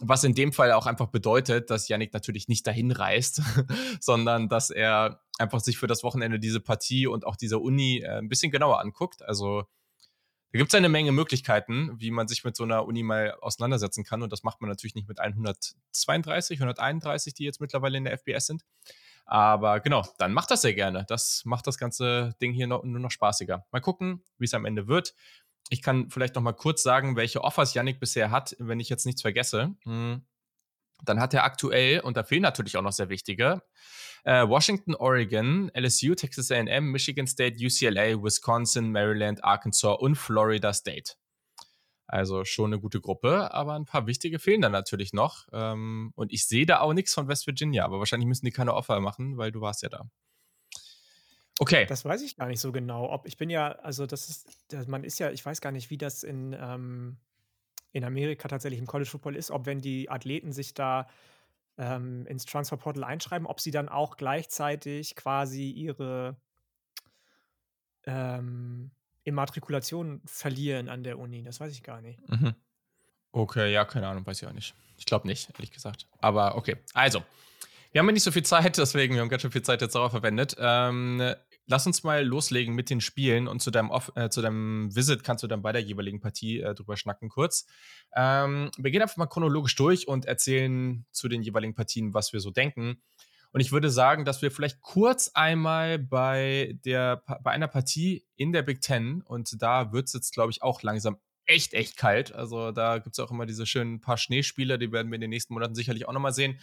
was 0.00 0.24
in 0.24 0.34
dem 0.34 0.52
Fall 0.52 0.72
auch 0.72 0.86
einfach 0.86 1.10
bedeutet, 1.10 1.70
dass 1.70 1.86
Yannick 1.86 2.12
natürlich 2.12 2.48
nicht 2.48 2.66
dahin 2.66 2.90
reist, 2.90 3.40
sondern 4.00 4.48
dass 4.48 4.70
er 4.70 5.23
einfach 5.38 5.60
sich 5.60 5.78
für 5.78 5.86
das 5.86 6.02
Wochenende 6.02 6.38
diese 6.38 6.60
Partie 6.60 7.06
und 7.06 7.26
auch 7.26 7.36
diese 7.36 7.58
Uni 7.58 7.98
äh, 7.98 8.18
ein 8.18 8.28
bisschen 8.28 8.52
genauer 8.52 8.80
anguckt. 8.80 9.22
Also 9.22 9.64
da 10.54 10.58
gibt 10.58 10.72
es 10.72 10.78
eine 10.78 10.88
Menge 10.88 11.10
Möglichkeiten, 11.10 11.98
wie 11.98 12.12
man 12.12 12.28
sich 12.28 12.44
mit 12.44 12.54
so 12.54 12.62
einer 12.62 12.86
Uni 12.86 13.02
mal 13.02 13.34
auseinandersetzen 13.40 14.04
kann. 14.04 14.22
Und 14.22 14.32
das 14.32 14.44
macht 14.44 14.60
man 14.60 14.70
natürlich 14.70 14.94
nicht 14.94 15.08
mit 15.08 15.18
132, 15.18 16.58
131, 16.60 17.34
die 17.34 17.42
jetzt 17.42 17.60
mittlerweile 17.60 17.98
in 17.98 18.04
der 18.04 18.16
FBS 18.16 18.46
sind. 18.46 18.64
Aber 19.26 19.80
genau, 19.80 20.06
dann 20.18 20.32
macht 20.32 20.52
das 20.52 20.62
sehr 20.62 20.74
gerne. 20.74 21.06
Das 21.08 21.42
macht 21.44 21.66
das 21.66 21.76
ganze 21.76 22.36
Ding 22.40 22.52
hier 22.52 22.68
noch, 22.68 22.84
nur 22.84 23.00
noch 23.00 23.10
spaßiger. 23.10 23.66
Mal 23.72 23.80
gucken, 23.80 24.22
wie 24.38 24.44
es 24.44 24.54
am 24.54 24.64
Ende 24.64 24.86
wird. 24.86 25.14
Ich 25.70 25.82
kann 25.82 26.10
vielleicht 26.10 26.36
noch 26.36 26.42
mal 26.42 26.52
kurz 26.52 26.84
sagen, 26.84 27.16
welche 27.16 27.42
Offers 27.42 27.74
Yannick 27.74 27.98
bisher 27.98 28.30
hat, 28.30 28.54
wenn 28.60 28.78
ich 28.78 28.88
jetzt 28.88 29.06
nichts 29.06 29.22
vergesse. 29.22 29.74
Hm. 29.82 30.22
Dann 31.04 31.20
hat 31.20 31.34
er 31.34 31.44
aktuell, 31.44 32.00
und 32.00 32.16
da 32.16 32.24
fehlen 32.24 32.42
natürlich 32.42 32.76
auch 32.76 32.82
noch 32.82 32.92
sehr 32.92 33.08
wichtige, 33.08 33.62
äh, 34.24 34.46
Washington, 34.46 34.94
Oregon, 34.94 35.70
LSU, 35.74 36.14
Texas 36.14 36.50
AM, 36.50 36.90
Michigan 36.90 37.26
State, 37.26 37.56
UCLA, 37.64 38.22
Wisconsin, 38.22 38.90
Maryland, 38.90 39.44
Arkansas 39.44 39.96
und 39.98 40.16
Florida 40.16 40.72
State. 40.72 41.14
Also 42.06 42.44
schon 42.44 42.72
eine 42.72 42.80
gute 42.80 43.00
Gruppe, 43.00 43.52
aber 43.52 43.74
ein 43.74 43.86
paar 43.86 44.06
wichtige 44.06 44.38
fehlen 44.38 44.60
da 44.60 44.68
natürlich 44.68 45.12
noch. 45.12 45.46
Ähm, 45.52 46.12
und 46.16 46.32
ich 46.32 46.46
sehe 46.46 46.66
da 46.66 46.80
auch 46.80 46.92
nichts 46.92 47.14
von 47.14 47.28
West 47.28 47.46
Virginia, 47.46 47.84
aber 47.84 47.98
wahrscheinlich 47.98 48.28
müssen 48.28 48.44
die 48.44 48.52
keine 48.52 48.74
Offer 48.74 49.00
machen, 49.00 49.36
weil 49.36 49.52
du 49.52 49.60
warst 49.60 49.82
ja 49.82 49.88
da. 49.88 50.08
Okay. 51.58 51.86
Das 51.86 52.04
weiß 52.04 52.22
ich 52.22 52.36
gar 52.36 52.46
nicht 52.46 52.60
so 52.60 52.72
genau. 52.72 53.10
Ob 53.10 53.26
ich 53.26 53.36
bin 53.36 53.48
ja, 53.48 53.72
also 53.72 54.06
das 54.06 54.28
ist, 54.28 54.88
man 54.88 55.04
ist 55.04 55.18
ja, 55.18 55.30
ich 55.30 55.44
weiß 55.44 55.60
gar 55.60 55.72
nicht, 55.72 55.88
wie 55.90 55.98
das 55.98 56.22
in, 56.22 56.54
ähm, 56.58 57.18
in 57.94 58.04
Amerika 58.04 58.48
tatsächlich 58.48 58.80
im 58.80 58.86
College 58.86 59.08
Football 59.08 59.36
ist, 59.36 59.52
ob 59.52 59.66
wenn 59.66 59.80
die 59.80 60.10
Athleten 60.10 60.52
sich 60.52 60.74
da 60.74 61.06
ähm, 61.78 62.26
ins 62.26 62.44
Transfer 62.44 62.76
Portal 62.76 63.04
einschreiben, 63.04 63.46
ob 63.46 63.60
sie 63.60 63.70
dann 63.70 63.88
auch 63.88 64.16
gleichzeitig 64.16 65.14
quasi 65.14 65.70
ihre 65.70 66.36
ähm, 68.04 68.90
Immatrikulation 69.22 70.20
verlieren 70.24 70.88
an 70.88 71.04
der 71.04 71.20
Uni. 71.20 71.44
Das 71.44 71.60
weiß 71.60 71.72
ich 71.72 71.84
gar 71.84 72.00
nicht. 72.00 72.18
Mhm. 72.28 72.54
Okay, 73.30 73.72
ja, 73.72 73.84
keine 73.84 74.08
Ahnung, 74.08 74.26
weiß 74.26 74.42
ich 74.42 74.48
auch 74.48 74.52
nicht. 74.52 74.74
Ich 74.98 75.06
glaube 75.06 75.28
nicht, 75.28 75.50
ehrlich 75.54 75.70
gesagt. 75.70 76.08
Aber 76.18 76.56
okay, 76.56 76.76
also. 76.92 77.22
Wir 77.92 78.00
haben 78.00 78.08
ja 78.08 78.12
nicht 78.12 78.24
so 78.24 78.32
viel 78.32 78.42
Zeit, 78.42 78.76
deswegen, 78.76 79.14
wir 79.14 79.20
haben 79.20 79.28
ganz 79.28 79.42
schön 79.42 79.52
viel 79.52 79.62
Zeit 79.62 79.80
jetzt 79.80 79.94
darauf 79.94 80.10
verwendet. 80.10 80.56
Ähm, 80.58 81.32
lass 81.66 81.86
uns 81.86 82.02
mal 82.02 82.24
loslegen 82.24 82.74
mit 82.74 82.90
den 82.90 83.00
Spielen 83.00 83.48
und 83.48 83.60
zu 83.60 83.70
deinem, 83.70 83.90
Off 83.90 84.12
äh, 84.14 84.28
zu 84.28 84.42
deinem 84.42 84.94
Visit 84.94 85.24
kannst 85.24 85.42
du 85.42 85.46
dann 85.46 85.62
bei 85.62 85.72
der 85.72 85.82
jeweiligen 85.82 86.20
Partie 86.20 86.60
äh, 86.60 86.74
drüber 86.74 86.96
schnacken 86.96 87.28
kurz. 87.28 87.66
Ähm, 88.14 88.70
wir 88.76 88.90
gehen 88.90 89.02
einfach 89.02 89.16
mal 89.16 89.26
chronologisch 89.26 89.74
durch 89.76 90.08
und 90.08 90.26
erzählen 90.26 91.06
zu 91.10 91.28
den 91.28 91.42
jeweiligen 91.42 91.74
Partien, 91.74 92.14
was 92.14 92.32
wir 92.32 92.40
so 92.40 92.50
denken. 92.50 93.02
Und 93.52 93.60
ich 93.60 93.70
würde 93.70 93.88
sagen, 93.88 94.24
dass 94.24 94.42
wir 94.42 94.50
vielleicht 94.50 94.80
kurz 94.80 95.30
einmal 95.32 95.98
bei, 96.00 96.76
der, 96.84 97.22
bei 97.42 97.52
einer 97.52 97.68
Partie 97.68 98.26
in 98.34 98.52
der 98.52 98.62
Big 98.62 98.80
Ten, 98.80 99.22
und 99.22 99.62
da 99.62 99.92
wird 99.92 100.08
es 100.08 100.12
jetzt, 100.12 100.34
glaube 100.34 100.50
ich, 100.50 100.62
auch 100.62 100.82
langsam 100.82 101.18
echt, 101.46 101.72
echt 101.72 101.96
kalt. 101.96 102.34
Also 102.34 102.72
da 102.72 102.98
gibt 102.98 103.16
es 103.16 103.24
auch 103.24 103.30
immer 103.30 103.46
diese 103.46 103.64
schönen 103.64 104.00
paar 104.00 104.18
Schneespiele, 104.18 104.78
die 104.78 104.90
werden 104.90 105.10
wir 105.10 105.14
in 105.14 105.20
den 105.20 105.30
nächsten 105.30 105.54
Monaten 105.54 105.76
sicherlich 105.76 106.08
auch 106.08 106.12
nochmal 106.12 106.32
sehen. 106.34 106.58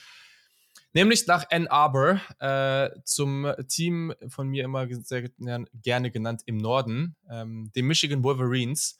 Nämlich 0.93 1.25
nach 1.27 1.45
Ann 1.51 1.67
Arbor 1.67 2.19
äh, 2.39 2.89
zum 3.05 3.51
Team 3.67 4.13
von 4.27 4.47
mir 4.47 4.65
immer 4.65 4.87
sehr 5.03 5.29
gerne 5.29 6.11
genannt 6.11 6.41
im 6.45 6.57
Norden, 6.57 7.15
ähm, 7.29 7.71
den 7.75 7.87
Michigan 7.87 8.23
Wolverines. 8.23 8.97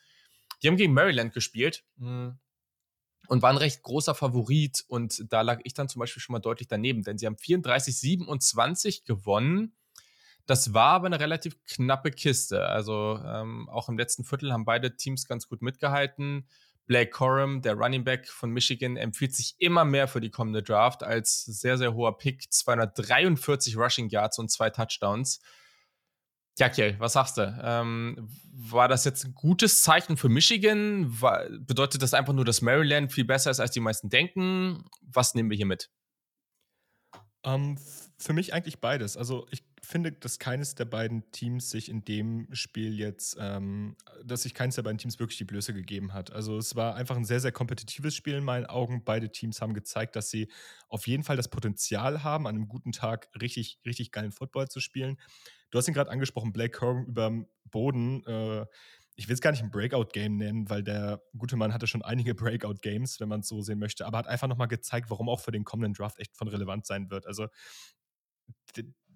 Die 0.61 0.67
haben 0.67 0.77
gegen 0.77 0.93
Maryland 0.93 1.33
gespielt. 1.33 1.83
Mh, 1.97 2.07
hm 2.07 2.39
und 3.31 3.41
war 3.41 3.49
ein 3.49 3.57
recht 3.57 3.81
großer 3.83 4.13
Favorit. 4.13 4.83
Und 4.89 5.31
da 5.31 5.39
lag 5.39 5.61
ich 5.63 5.73
dann 5.73 5.87
zum 5.87 6.01
Beispiel 6.01 6.21
schon 6.21 6.33
mal 6.33 6.39
deutlich 6.39 6.67
daneben, 6.67 7.03
denn 7.03 7.17
sie 7.17 7.25
haben 7.25 7.37
34, 7.37 7.97
27 7.97 9.05
gewonnen. 9.05 9.73
Das 10.45 10.73
war 10.73 10.91
aber 10.95 11.05
eine 11.05 11.21
relativ 11.21 11.55
knappe 11.63 12.11
Kiste. 12.11 12.67
Also 12.67 13.21
ähm, 13.23 13.69
auch 13.69 13.87
im 13.87 13.97
letzten 13.97 14.25
Viertel 14.25 14.51
haben 14.51 14.65
beide 14.65 14.97
Teams 14.97 15.27
ganz 15.27 15.47
gut 15.47 15.61
mitgehalten. 15.61 16.45
Blake 16.91 17.11
Corum, 17.11 17.61
der 17.61 17.75
Running 17.75 18.03
Back 18.03 18.27
von 18.27 18.51
Michigan, 18.51 18.97
empfiehlt 18.97 19.33
sich 19.33 19.55
immer 19.59 19.85
mehr 19.85 20.09
für 20.09 20.19
die 20.19 20.29
kommende 20.29 20.61
Draft 20.61 21.03
als 21.03 21.45
sehr, 21.45 21.77
sehr 21.77 21.93
hoher 21.93 22.17
Pick. 22.17 22.51
243 22.51 23.77
Rushing 23.77 24.09
Yards 24.09 24.37
und 24.39 24.51
zwei 24.51 24.69
Touchdowns. 24.69 25.39
Ja, 26.59 26.67
Kiel, 26.67 26.97
was 26.99 27.13
sagst 27.13 27.37
du? 27.37 27.57
Ähm, 27.63 28.27
war 28.51 28.89
das 28.89 29.05
jetzt 29.05 29.23
ein 29.23 29.33
gutes 29.33 29.83
Zeichen 29.83 30.17
für 30.17 30.27
Michigan? 30.27 31.21
War, 31.21 31.45
bedeutet 31.61 32.01
das 32.01 32.13
einfach 32.13 32.33
nur, 32.33 32.43
dass 32.43 32.61
Maryland 32.61 33.13
viel 33.13 33.23
besser 33.23 33.51
ist, 33.51 33.61
als 33.61 33.71
die 33.71 33.79
meisten 33.79 34.09
denken? 34.09 34.83
Was 34.99 35.33
nehmen 35.33 35.49
wir 35.49 35.55
hier 35.55 35.65
mit? 35.65 35.89
Ähm, 37.45 37.77
für 38.17 38.33
mich 38.33 38.53
eigentlich 38.53 38.81
beides. 38.81 39.15
Also 39.15 39.47
ich 39.49 39.63
finde, 39.83 40.11
dass 40.11 40.37
keines 40.37 40.75
der 40.75 40.85
beiden 40.85 41.31
Teams 41.31 41.69
sich 41.71 41.89
in 41.89 42.05
dem 42.05 42.47
Spiel 42.53 42.97
jetzt, 42.99 43.35
ähm, 43.39 43.95
dass 44.23 44.43
sich 44.43 44.53
keines 44.53 44.75
der 44.75 44.83
beiden 44.83 44.99
Teams 44.99 45.19
wirklich 45.19 45.37
die 45.37 45.45
Blöße 45.45 45.73
gegeben 45.73 46.13
hat. 46.13 46.31
Also 46.31 46.57
es 46.57 46.75
war 46.75 46.95
einfach 46.95 47.15
ein 47.17 47.25
sehr, 47.25 47.39
sehr 47.39 47.51
kompetitives 47.51 48.15
Spiel 48.15 48.35
in 48.35 48.43
meinen 48.43 48.67
Augen. 48.67 49.03
Beide 49.03 49.31
Teams 49.31 49.61
haben 49.61 49.73
gezeigt, 49.73 50.15
dass 50.15 50.29
sie 50.29 50.51
auf 50.87 51.07
jeden 51.07 51.23
Fall 51.23 51.35
das 51.35 51.49
Potenzial 51.49 52.23
haben, 52.23 52.47
an 52.47 52.55
einem 52.55 52.67
guten 52.67 52.91
Tag 52.91 53.27
richtig, 53.41 53.79
richtig 53.85 54.11
geilen 54.11 54.31
Football 54.31 54.67
zu 54.67 54.79
spielen. 54.79 55.17
Du 55.71 55.77
hast 55.77 55.87
ihn 55.87 55.93
gerade 55.93 56.11
angesprochen, 56.11 56.53
Blake 56.53 56.77
Corum 56.77 57.05
über 57.05 57.31
Boden. 57.65 58.23
Äh, 58.25 58.65
ich 59.15 59.27
will 59.27 59.33
es 59.33 59.41
gar 59.41 59.51
nicht 59.51 59.63
ein 59.63 59.71
Breakout-Game 59.71 60.37
nennen, 60.37 60.69
weil 60.69 60.83
der 60.83 61.21
gute 61.37 61.55
Mann 61.55 61.73
hatte 61.73 61.87
schon 61.87 62.01
einige 62.01 62.35
Breakout-Games, 62.35 63.19
wenn 63.19 63.29
man 63.29 63.41
es 63.41 63.47
so 63.47 63.61
sehen 63.61 63.79
möchte, 63.79 64.05
aber 64.05 64.19
hat 64.19 64.27
einfach 64.27 64.47
nochmal 64.47 64.67
gezeigt, 64.67 65.09
warum 65.09 65.27
auch 65.27 65.39
für 65.39 65.51
den 65.51 65.63
kommenden 65.63 65.93
Draft 65.93 66.19
echt 66.19 66.37
von 66.37 66.47
relevant 66.47 66.85
sein 66.85 67.09
wird. 67.09 67.25
Also 67.25 67.47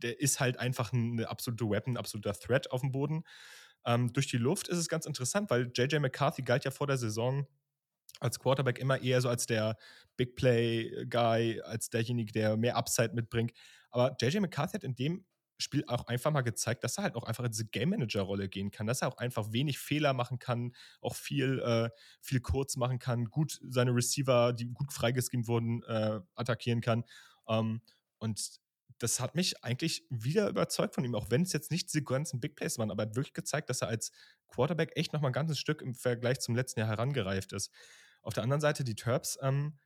der, 0.02 0.20
ist 0.20 0.40
halt 0.40 0.60
einfach 0.60 0.94
eine 0.94 1.30
absolute 1.30 1.70
Weapon, 1.70 1.94
ein 1.94 1.98
absoluter 1.98 2.34
Threat 2.34 2.72
auf 2.72 2.82
dem 2.82 2.92
Boden. 2.92 3.24
Ähm, 3.86 4.12
durch 4.14 4.28
die 4.28 4.38
Luft 4.38 4.68
ist 4.68 4.78
es 4.78 4.90
ganz 4.90 5.06
interessant, 5.06 5.50
weil 5.50 5.72
JJ 5.76 6.00
McCarthy 6.00 6.42
galt 6.42 6.66
ja 6.66 6.72
vor 6.72 6.88
der 6.88 6.98
Saison 6.98 7.48
als 8.20 8.40
Quarterback 8.40 8.80
immer 8.80 9.02
eher 9.02 9.22
so 9.22 9.30
als 9.30 9.46
der 9.46 9.78
Big 10.18 10.36
Play 10.36 11.06
Guy, 11.10 11.62
als 11.62 11.90
derjenige, 11.90 12.32
der 12.32 12.58
mehr 12.58 12.78
Upside 12.78 13.14
mitbringt. 13.14 13.52
Aber 13.92 14.16
JJ 14.20 14.40
McCarthy 14.40 14.74
hat 14.74 14.84
in 14.84 14.96
dem 14.96 15.26
Spiel 15.58 15.86
auch 15.88 16.08
einfach 16.08 16.32
mal 16.32 16.42
gezeigt, 16.42 16.84
dass 16.84 16.98
er 16.98 17.04
halt 17.04 17.16
auch 17.16 17.24
einfach 17.24 17.46
in 17.46 17.52
diese 17.52 17.66
Game 17.66 17.90
Manager-Rolle 17.90 18.50
gehen 18.50 18.72
kann, 18.72 18.88
dass 18.88 19.02
er 19.02 19.08
auch 19.08 19.18
einfach 19.18 19.54
wenig 19.54 19.80
Fehler 19.80 20.14
machen 20.14 20.38
kann, 20.38 20.74
auch 21.02 21.16
viel, 21.16 21.60
äh, 21.60 21.90
viel 22.22 22.42
kurz 22.42 22.76
machen 22.76 23.00
kann, 23.00 23.26
gut 23.26 23.60
seine 23.70 23.92
Receiver, 23.92 24.52
die 24.52 24.66
gut 24.66 24.92
freigeskimt 24.92 25.48
wurden, 25.48 25.82
äh, 25.84 26.20
attackieren 26.36 26.82
kann. 26.82 27.06
Ähm, 27.48 27.82
und 28.18 28.60
das 29.00 29.20
hat 29.20 29.36
mich 29.36 29.64
eigentlich 29.64 30.06
wieder 30.10 30.48
überzeugt 30.50 30.96
von 30.96 31.04
ihm, 31.04 31.16
auch 31.16 31.30
wenn 31.30 31.42
es 31.42 31.54
jetzt 31.54 31.72
nicht 31.72 31.90
diese 31.90 32.04
ganzen 32.04 32.40
Big 32.40 32.56
Plays 32.56 32.78
waren, 32.78 32.92
aber 32.92 33.04
er 33.04 33.10
hat 33.10 33.16
wirklich 33.16 33.34
gezeigt, 33.34 33.70
dass 33.70 33.82
er 33.82 33.90
als 33.90 34.12
Quarterback 34.48 34.92
echt 34.96 35.14
noch 35.14 35.22
mal 35.22 35.28
ein 35.28 35.34
ganzes 35.34 35.60
Stück 35.60 35.82
im 35.82 35.94
Vergleich 35.96 36.40
zum 36.40 36.56
letzten 36.56 36.80
Jahr 36.80 36.90
herangereift 36.90 37.54
ist. 37.54 37.72
Auf 38.22 38.34
der 38.34 38.44
anderen 38.44 38.62
Seite 38.62 38.84
die 38.84 38.96
Terps, 38.96 39.38
ähm, 39.42 39.78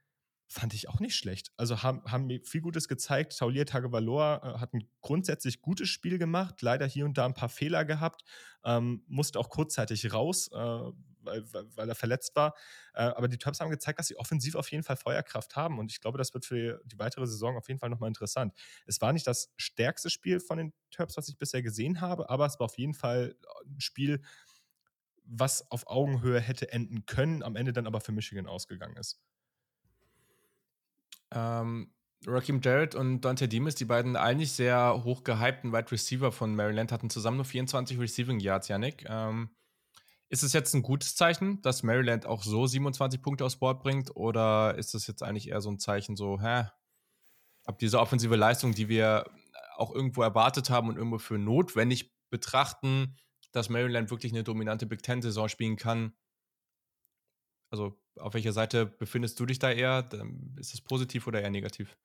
fand 0.51 0.73
ich 0.73 0.89
auch 0.89 0.99
nicht 0.99 1.15
schlecht. 1.15 1.51
Also 1.57 1.83
haben, 1.83 2.01
haben 2.05 2.25
mir 2.25 2.41
viel 2.43 2.61
Gutes 2.61 2.87
gezeigt. 2.87 3.37
Taulier 3.37 3.67
Tagovailoa 3.67 4.37
äh, 4.37 4.59
hat 4.59 4.73
ein 4.73 4.89
grundsätzlich 5.01 5.61
gutes 5.61 5.89
Spiel 5.89 6.17
gemacht, 6.17 6.61
leider 6.63 6.87
hier 6.87 7.05
und 7.05 7.17
da 7.19 7.25
ein 7.25 7.35
paar 7.35 7.49
Fehler 7.49 7.85
gehabt, 7.85 8.23
ähm, 8.65 9.03
musste 9.07 9.39
auch 9.39 9.49
kurzzeitig 9.49 10.11
raus, 10.11 10.49
äh, 10.51 10.91
weil, 11.29 11.65
weil, 11.75 11.89
er 11.89 11.95
verletzt 11.95 12.35
war. 12.35 12.55
Äh, 12.93 13.03
aber 13.03 13.27
die 13.27 13.37
Terps 13.37 13.59
haben 13.59 13.69
gezeigt, 13.69 13.99
dass 13.99 14.07
sie 14.07 14.17
offensiv 14.17 14.55
auf 14.55 14.69
jeden 14.71 14.83
Fall 14.83 14.97
Feuerkraft 14.97 15.55
haben 15.55 15.79
und 15.79 15.91
ich 15.91 16.01
glaube, 16.01 16.17
das 16.17 16.33
wird 16.33 16.45
für 16.45 16.81
die 16.85 16.99
weitere 16.99 17.27
Saison 17.27 17.57
auf 17.57 17.67
jeden 17.67 17.79
Fall 17.79 17.89
nochmal 17.89 18.07
interessant. 18.09 18.53
Es 18.85 19.01
war 19.01 19.13
nicht 19.13 19.27
das 19.27 19.51
stärkste 19.57 20.09
Spiel 20.09 20.39
von 20.39 20.57
den 20.57 20.73
Terps, 20.91 21.17
was 21.17 21.29
ich 21.29 21.37
bisher 21.37 21.61
gesehen 21.61 22.01
habe, 22.01 22.29
aber 22.29 22.45
es 22.45 22.59
war 22.59 22.65
auf 22.65 22.77
jeden 22.77 22.93
Fall 22.93 23.35
ein 23.65 23.81
Spiel, 23.81 24.21
was 25.23 25.69
auf 25.71 25.87
Augenhöhe 25.87 26.39
hätte 26.39 26.71
enden 26.71 27.05
können, 27.05 27.43
am 27.43 27.55
Ende 27.55 27.71
dann 27.71 27.87
aber 27.87 28.01
für 28.01 28.11
Michigan 28.11 28.47
ausgegangen 28.47 28.97
ist. 28.97 29.21
Ähm, 31.31 31.93
Raheem 32.25 32.59
Jarrett 32.61 32.95
und 32.95 33.21
Dante 33.21 33.47
Demas, 33.47 33.75
die 33.75 33.85
beiden 33.85 34.15
eigentlich 34.15 34.51
sehr 34.51 35.03
hoch 35.03 35.23
gehypten 35.23 35.71
Wide 35.71 35.91
Receiver 35.91 36.31
von 36.31 36.55
Maryland, 36.55 36.91
hatten 36.91 37.09
zusammen 37.09 37.37
nur 37.37 37.45
24 37.45 37.99
Receiving 37.99 38.39
Yards, 38.39 38.67
Yannick. 38.67 39.05
Ähm, 39.07 39.49
ist 40.29 40.43
es 40.43 40.53
jetzt 40.53 40.73
ein 40.73 40.83
gutes 40.83 41.15
Zeichen, 41.15 41.61
dass 41.61 41.83
Maryland 41.83 42.25
auch 42.25 42.43
so 42.43 42.65
27 42.67 43.21
Punkte 43.21 43.45
aufs 43.45 43.57
Board 43.57 43.81
bringt? 43.81 44.15
Oder 44.15 44.75
ist 44.77 44.95
es 44.95 45.07
jetzt 45.07 45.23
eigentlich 45.23 45.49
eher 45.49 45.61
so 45.61 45.69
ein 45.69 45.79
Zeichen, 45.79 46.15
so, 46.15 46.39
hä, 46.39 46.65
ab 47.65 47.79
diese 47.79 47.99
offensive 47.99 48.35
Leistung, 48.35 48.73
die 48.73 48.89
wir 48.89 49.25
auch 49.75 49.93
irgendwo 49.93 50.21
erwartet 50.21 50.69
haben 50.69 50.89
und 50.89 50.97
irgendwo 50.97 51.17
für 51.17 51.37
notwendig 51.37 52.13
betrachten, 52.29 53.17
dass 53.51 53.69
Maryland 53.69 54.11
wirklich 54.11 54.31
eine 54.31 54.43
dominante 54.43 54.85
Big 54.85 55.01
Ten-Saison 55.01 55.49
spielen 55.49 55.77
kann, 55.77 56.13
also 57.71 57.99
auf 58.17 58.33
welcher 58.33 58.51
Seite 58.51 58.85
befindest 58.85 59.39
du 59.39 59.45
dich 59.45 59.59
da 59.59 59.71
eher? 59.71 60.09
Ist 60.57 60.73
es 60.73 60.81
positiv 60.81 61.27
oder 61.27 61.41
eher 61.41 61.51
negativ? 61.51 61.97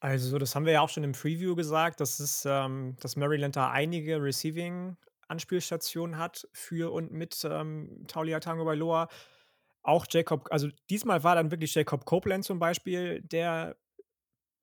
Also, 0.00 0.38
das 0.38 0.54
haben 0.54 0.64
wir 0.64 0.72
ja 0.72 0.80
auch 0.80 0.88
schon 0.88 1.04
im 1.04 1.12
Preview 1.12 1.54
gesagt, 1.54 2.00
dass, 2.00 2.20
es, 2.20 2.44
ähm, 2.46 2.96
dass 3.00 3.16
Maryland 3.16 3.56
da 3.56 3.70
einige 3.70 4.22
Receiving-Anspielstationen 5.28 6.18
hat 6.18 6.48
für 6.52 6.92
und 6.92 7.12
mit 7.12 7.46
ähm, 7.48 8.04
Taulia 8.08 8.40
Tango 8.40 8.64
Bailoa. 8.64 9.08
Auch 9.82 10.06
Jacob, 10.10 10.48
also 10.50 10.68
diesmal 10.90 11.24
war 11.24 11.34
dann 11.34 11.50
wirklich 11.50 11.74
Jacob 11.74 12.04
Copeland 12.04 12.44
zum 12.44 12.58
Beispiel, 12.58 13.22
der, 13.22 13.76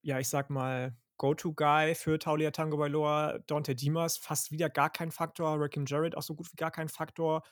ja, 0.01 0.19
ich 0.19 0.27
sag 0.27 0.49
mal, 0.49 0.95
Go-To-Guy 1.17 1.95
für 1.95 2.19
Taulia 2.19 2.51
Tango 2.51 2.77
Bailoa. 2.77 3.39
Dante 3.47 3.75
Dimas 3.75 4.17
fast 4.17 4.51
wieder 4.51 4.69
gar 4.69 4.89
kein 4.89 5.11
Faktor. 5.11 5.59
Rakim 5.59 5.85
Jarrett 5.85 6.15
auch 6.17 6.21
so 6.21 6.35
gut 6.35 6.51
wie 6.51 6.57
gar 6.57 6.71
kein 6.71 6.89
Faktor. 6.89 7.43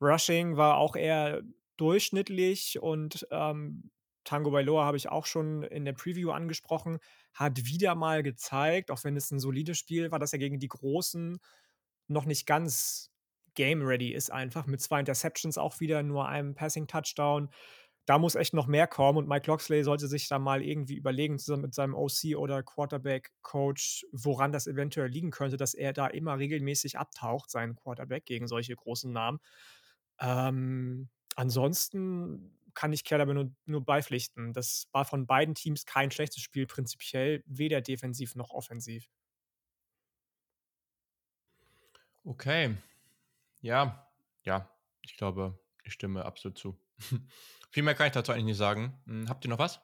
Rushing 0.00 0.56
war 0.56 0.78
auch 0.78 0.96
eher 0.96 1.42
durchschnittlich 1.76 2.80
und 2.80 3.26
ähm, 3.30 3.90
Tango 4.24 4.50
Bailoa 4.50 4.84
habe 4.84 4.96
ich 4.96 5.08
auch 5.08 5.26
schon 5.26 5.62
in 5.64 5.84
der 5.84 5.92
Preview 5.92 6.30
angesprochen, 6.30 6.98
hat 7.34 7.64
wieder 7.66 7.94
mal 7.94 8.22
gezeigt, 8.22 8.90
auch 8.90 9.04
wenn 9.04 9.16
es 9.16 9.30
ein 9.30 9.40
solides 9.40 9.78
Spiel 9.78 10.10
war, 10.10 10.18
dass 10.18 10.32
er 10.32 10.38
gegen 10.38 10.60
die 10.60 10.68
Großen 10.68 11.38
noch 12.08 12.24
nicht 12.24 12.46
ganz 12.46 13.10
game 13.54 13.82
ready 13.82 14.12
ist 14.12 14.30
einfach. 14.30 14.66
Mit 14.66 14.80
zwei 14.80 15.00
Interceptions 15.00 15.58
auch 15.58 15.80
wieder, 15.80 16.02
nur 16.02 16.28
einem 16.28 16.54
Passing-Touchdown. 16.54 17.50
Da 18.04 18.18
muss 18.18 18.34
echt 18.34 18.52
noch 18.52 18.66
mehr 18.66 18.88
kommen 18.88 19.18
und 19.18 19.28
Mike 19.28 19.46
Loxley 19.46 19.84
sollte 19.84 20.08
sich 20.08 20.26
da 20.28 20.40
mal 20.40 20.62
irgendwie 20.62 20.96
überlegen, 20.96 21.38
zusammen 21.38 21.62
mit 21.62 21.74
seinem 21.74 21.94
OC 21.94 22.36
oder 22.36 22.62
Quarterback-Coach, 22.64 24.06
woran 24.10 24.50
das 24.50 24.66
eventuell 24.66 25.08
liegen 25.08 25.30
könnte, 25.30 25.56
dass 25.56 25.74
er 25.74 25.92
da 25.92 26.08
immer 26.08 26.38
regelmäßig 26.38 26.98
abtaucht, 26.98 27.50
seinen 27.50 27.76
Quarterback 27.76 28.24
gegen 28.26 28.48
solche 28.48 28.74
großen 28.74 29.12
Namen. 29.12 29.38
Ähm, 30.20 31.10
ansonsten 31.36 32.58
kann 32.74 32.92
ich 32.92 33.04
Kerl 33.04 33.20
aber 33.20 33.34
nur, 33.34 33.52
nur 33.66 33.84
beipflichten. 33.84 34.52
Das 34.52 34.88
war 34.92 35.04
von 35.04 35.26
beiden 35.26 35.54
Teams 35.54 35.86
kein 35.86 36.10
schlechtes 36.10 36.42
Spiel, 36.42 36.66
prinzipiell, 36.66 37.44
weder 37.46 37.80
defensiv 37.80 38.34
noch 38.34 38.50
offensiv. 38.50 39.08
Okay. 42.24 42.76
Ja, 43.60 44.08
ja, 44.44 44.68
ich 45.02 45.16
glaube, 45.16 45.58
ich 45.84 45.92
stimme 45.92 46.24
absolut 46.24 46.58
zu. 46.58 46.78
Viel 47.70 47.82
mehr 47.82 47.94
kann 47.94 48.06
ich 48.06 48.12
dazu 48.12 48.32
eigentlich 48.32 48.44
nicht 48.44 48.56
sagen. 48.58 49.00
Hm, 49.06 49.28
habt 49.28 49.44
ihr 49.44 49.50
noch 49.50 49.58
was? 49.58 49.80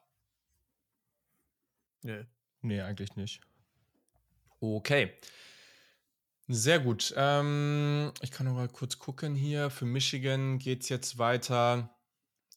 Nee. 2.02 2.26
Nee, 2.60 2.80
eigentlich 2.80 3.16
nicht. 3.16 3.40
Okay. 4.60 5.12
Sehr 6.48 6.80
gut. 6.80 7.12
Ähm, 7.16 8.12
ich 8.20 8.30
kann 8.30 8.46
noch 8.46 8.54
mal 8.54 8.68
kurz 8.68 8.98
gucken 8.98 9.34
hier. 9.34 9.70
Für 9.70 9.84
Michigan 9.84 10.58
geht 10.58 10.82
es 10.82 10.88
jetzt 10.88 11.18
weiter 11.18 11.94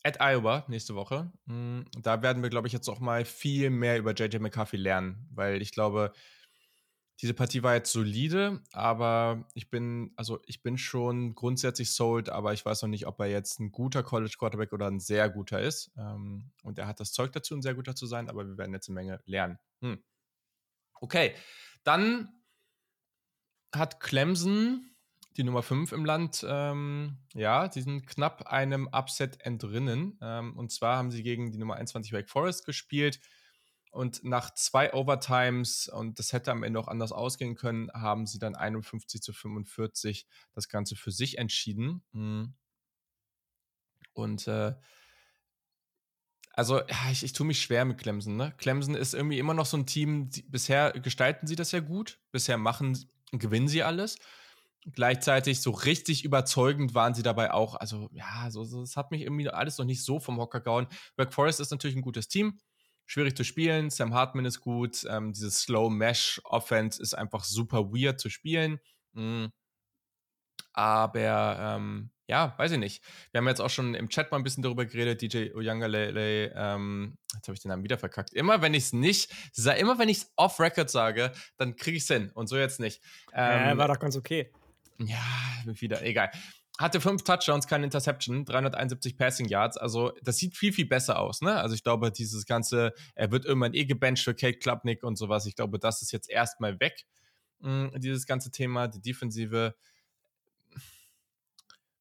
at 0.04 0.20
Iowa 0.22 0.64
nächste 0.68 0.96
Woche. 0.96 1.32
Hm, 1.48 1.86
da 2.02 2.22
werden 2.22 2.42
wir, 2.42 2.50
glaube 2.50 2.68
ich, 2.68 2.74
jetzt 2.74 2.88
auch 2.88 3.00
mal 3.00 3.26
viel 3.26 3.70
mehr 3.70 3.98
über 3.98 4.14
JJ 4.14 4.38
McCarthy 4.38 4.78
lernen, 4.78 5.28
weil 5.32 5.62
ich 5.62 5.72
glaube, 5.72 6.14
diese 7.22 7.36
Partie 7.36 7.62
war 7.62 7.76
jetzt 7.76 7.92
solide, 7.92 8.64
aber 8.72 9.48
ich 9.54 9.70
bin, 9.70 10.12
also 10.16 10.40
ich 10.48 10.64
bin 10.64 10.80
schon 10.80 11.36
grundsätzlich 11.36 11.94
sold, 11.94 12.30
aber 12.30 12.54
ich 12.54 12.66
weiß 12.66 12.82
noch 12.82 12.90
nicht, 12.90 13.06
ob 13.06 13.20
er 13.20 13.28
jetzt 13.28 13.60
ein 13.60 13.72
guter 13.72 14.02
College 14.02 14.36
Quarterback 14.40 14.74
oder 14.74 14.88
ein 14.88 15.00
sehr 15.00 15.30
guter 15.30 15.62
ist. 15.62 15.92
Ähm, 15.98 16.52
und 16.64 16.80
er 16.80 16.88
hat 16.88 17.00
das 17.00 17.14
Zeug 17.14 17.32
dazu, 17.32 17.56
ein 17.56 17.62
sehr 17.62 17.76
guter 17.76 17.96
zu 17.96 18.08
sein, 18.08 18.28
aber 18.28 18.48
wir 18.48 18.58
werden 18.58 18.74
jetzt 18.74 18.90
eine 18.90 18.96
Menge 18.96 19.22
lernen. 19.26 19.60
Hm. 19.82 20.04
Okay, 20.96 21.36
dann 21.84 22.30
hat 23.74 24.00
Clemson 24.00 24.92
die 25.38 25.44
Nummer 25.44 25.62
5 25.62 25.92
im 25.92 26.06
Land, 26.06 26.44
ähm, 26.48 27.18
ja, 27.34 27.68
die 27.68 27.82
sind 27.82 28.06
knapp 28.08 28.48
einem 28.48 28.90
Upset 28.92 29.40
entrinnen. 29.42 30.18
Ähm, 30.22 30.58
und 30.58 30.72
zwar 30.72 30.98
haben 30.98 31.12
sie 31.12 31.24
gegen 31.24 31.52
die 31.52 31.58
Nummer 31.58 31.76
21 31.76 32.12
Wake 32.14 32.30
Forest 32.30 32.66
gespielt. 32.66 33.20
Und 33.92 34.24
nach 34.24 34.54
zwei 34.54 34.94
Overtimes, 34.94 35.90
und 35.90 36.18
das 36.18 36.32
hätte 36.32 36.52
am 36.52 36.64
Ende 36.64 36.80
auch 36.80 36.88
anders 36.88 37.12
ausgehen 37.12 37.56
können, 37.56 37.92
haben 37.92 38.26
sie 38.26 38.40
dann 38.40 38.56
51 38.56 39.22
zu 39.22 39.34
45 39.34 40.26
das 40.54 40.70
Ganze 40.70 40.96
für 40.96 41.12
sich 41.12 41.38
entschieden. 41.38 42.02
Mhm. 42.14 42.54
Und 44.14 44.48
äh, 44.48 44.74
also 46.54 46.82
ich, 47.12 47.24
ich 47.24 47.34
tue 47.34 47.46
mich 47.46 47.62
schwer 47.62 47.84
mit 47.84 47.98
Clemson. 47.98 48.38
Ne? 48.38 48.54
Clemson 48.58 48.96
ist 48.96 49.14
irgendwie 49.14 49.40
immer 49.40 49.54
noch 49.54 49.66
so 49.66 49.76
ein 49.76 49.86
Team, 49.86 50.30
die, 50.30 50.44
bisher 50.44 50.92
gestalten 50.94 51.48
sie 51.48 51.58
das 51.58 51.74
ja 51.74 51.82
gut, 51.82 52.20
bisher 52.32 52.58
machen, 52.58 52.98
gewinnen 53.34 53.68
sie 53.68 53.84
alles. 53.84 54.18
Gleichzeitig 54.94 55.62
so 55.62 55.72
richtig 55.72 56.24
überzeugend 56.24 56.96
waren 56.96 57.14
sie 57.14 57.24
dabei 57.24 57.52
auch. 57.52 57.76
Also 57.76 58.10
ja, 58.14 58.50
so, 58.50 58.64
so, 58.64 58.82
das 58.82 58.96
hat 58.96 59.12
mich 59.12 59.22
irgendwie 59.22 59.50
alles 59.50 59.78
noch 59.78 59.86
nicht 59.86 60.04
so 60.04 60.20
vom 60.20 60.40
Hocker 60.40 60.62
gehauen. 60.62 60.88
Wake 61.18 61.34
Forest 61.34 61.60
ist 61.60 61.72
natürlich 61.72 61.98
ein 61.98 62.02
gutes 62.02 62.30
Team 62.30 62.58
schwierig 63.06 63.36
zu 63.36 63.44
spielen. 63.44 63.90
Sam 63.90 64.14
Hartman 64.14 64.46
ist 64.46 64.62
gut. 64.62 65.06
Ähm, 65.10 65.34
dieses 65.34 65.62
Slow 65.62 65.90
Mesh 65.90 66.42
Offense 66.44 67.02
ist 67.02 67.14
einfach 67.14 67.44
super 67.44 67.92
weird 67.92 68.20
zu 68.20 68.30
spielen. 68.30 68.80
Mhm. 69.14 69.52
Aber 70.74 71.58
ähm, 71.60 72.12
ja, 72.28 72.54
weiß 72.58 72.72
ich 72.72 72.78
nicht. 72.78 73.04
Wir 73.32 73.40
haben 73.40 73.48
jetzt 73.48 73.60
auch 73.60 73.70
schon 73.70 73.94
im 73.94 74.08
Chat 74.08 74.32
mal 74.32 74.38
ein 74.38 74.44
bisschen 74.44 74.64
darüber 74.64 74.86
geredet. 74.86 75.22
DJ 75.22 75.54
Oyangalele, 75.54 76.54
ähm, 76.56 77.18
jetzt 77.34 77.48
habe 77.48 77.56
ich 77.56 77.62
den 77.62 77.70
Namen 77.70 77.84
wieder 77.84 77.98
verkackt. 77.98 78.32
Immer 78.32 78.62
wenn 78.62 78.74
ich 78.74 78.86
es 78.86 78.94
nicht, 78.94 79.34
immer 79.78 80.00
wenn 80.00 80.08
ich 80.08 80.20
es 80.20 80.32
off 80.38 80.60
Record 80.60 80.90
sage, 80.90 81.34
dann 81.58 81.76
kriege 81.76 81.98
ich 81.98 82.04
es 82.04 82.08
hin. 82.08 82.32
Und 82.34 82.48
so 82.48 82.58
jetzt 82.58 82.80
nicht. 82.80 83.02
Ähm, 83.34 83.70
ja, 83.70 83.78
war 83.78 83.90
doch 83.90 84.00
ganz 84.00 84.16
okay. 84.16 84.52
Ja, 84.98 85.20
wieder, 85.66 86.04
egal 86.04 86.32
hatte 86.82 87.00
fünf 87.00 87.24
Touchdowns, 87.24 87.68
keine 87.68 87.86
Interception, 87.86 88.46
371 88.46 89.18
Passing 89.18 89.48
Yards. 89.48 89.78
Also 89.78 90.14
das 90.24 90.38
sieht 90.38 90.58
viel, 90.58 90.74
viel 90.74 90.88
besser 90.88 91.20
aus. 91.20 91.42
Ne? 91.42 91.56
Also 91.56 91.76
ich 91.76 91.84
glaube, 91.84 92.12
dieses 92.12 92.46
ganze, 92.46 92.94
er 93.16 93.32
wird 93.32 93.46
irgendwann 93.46 93.74
eh 93.74 93.86
gebencht 93.86 94.24
für 94.24 94.34
Kate 94.34 94.58
Klubnik 94.58 95.04
und 95.04 95.16
sowas. 95.16 95.46
Ich 95.46 95.56
glaube, 95.56 95.80
das 95.80 96.02
ist 96.02 96.12
jetzt 96.12 96.30
erstmal 96.30 96.80
weg, 96.80 97.06
mh, 97.60 97.92
hm, 97.92 98.02
dieses 98.02 98.26
ganze 98.26 98.52
Thema. 98.52 98.88
Die 98.88 99.02
Defensive, 99.02 99.76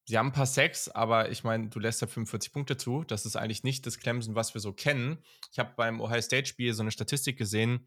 sie 0.07 0.19
haben 0.19 0.29
ein 0.29 0.33
paar 0.33 0.47
Sacks, 0.47 0.89
aber 0.89 1.31
ich 1.31 1.45
meine, 1.45 1.69
du 1.69 1.79
lässt 1.79 2.01
ja 2.01 2.07
45 2.07 2.53
Punkte 2.53 2.77
zu. 2.77 3.05
Das 3.05 3.27
ist 3.27 3.37
eigentlich 3.37 3.63
nicht 3.63 3.87
das 3.87 3.99
Clemson, 3.99 4.35
was 4.35 4.55
wir 4.55 4.61
so 4.61 4.73
kennen. 4.73 5.19
Ich 5.53 5.59
habe 5.59 5.73
beim 5.77 6.01
Ohio 6.01 6.23
State-Spiel 6.23 6.75
so 6.75 6.83
eine 6.83 6.91
Statistik 6.91 7.37
gesehen, 7.37 7.87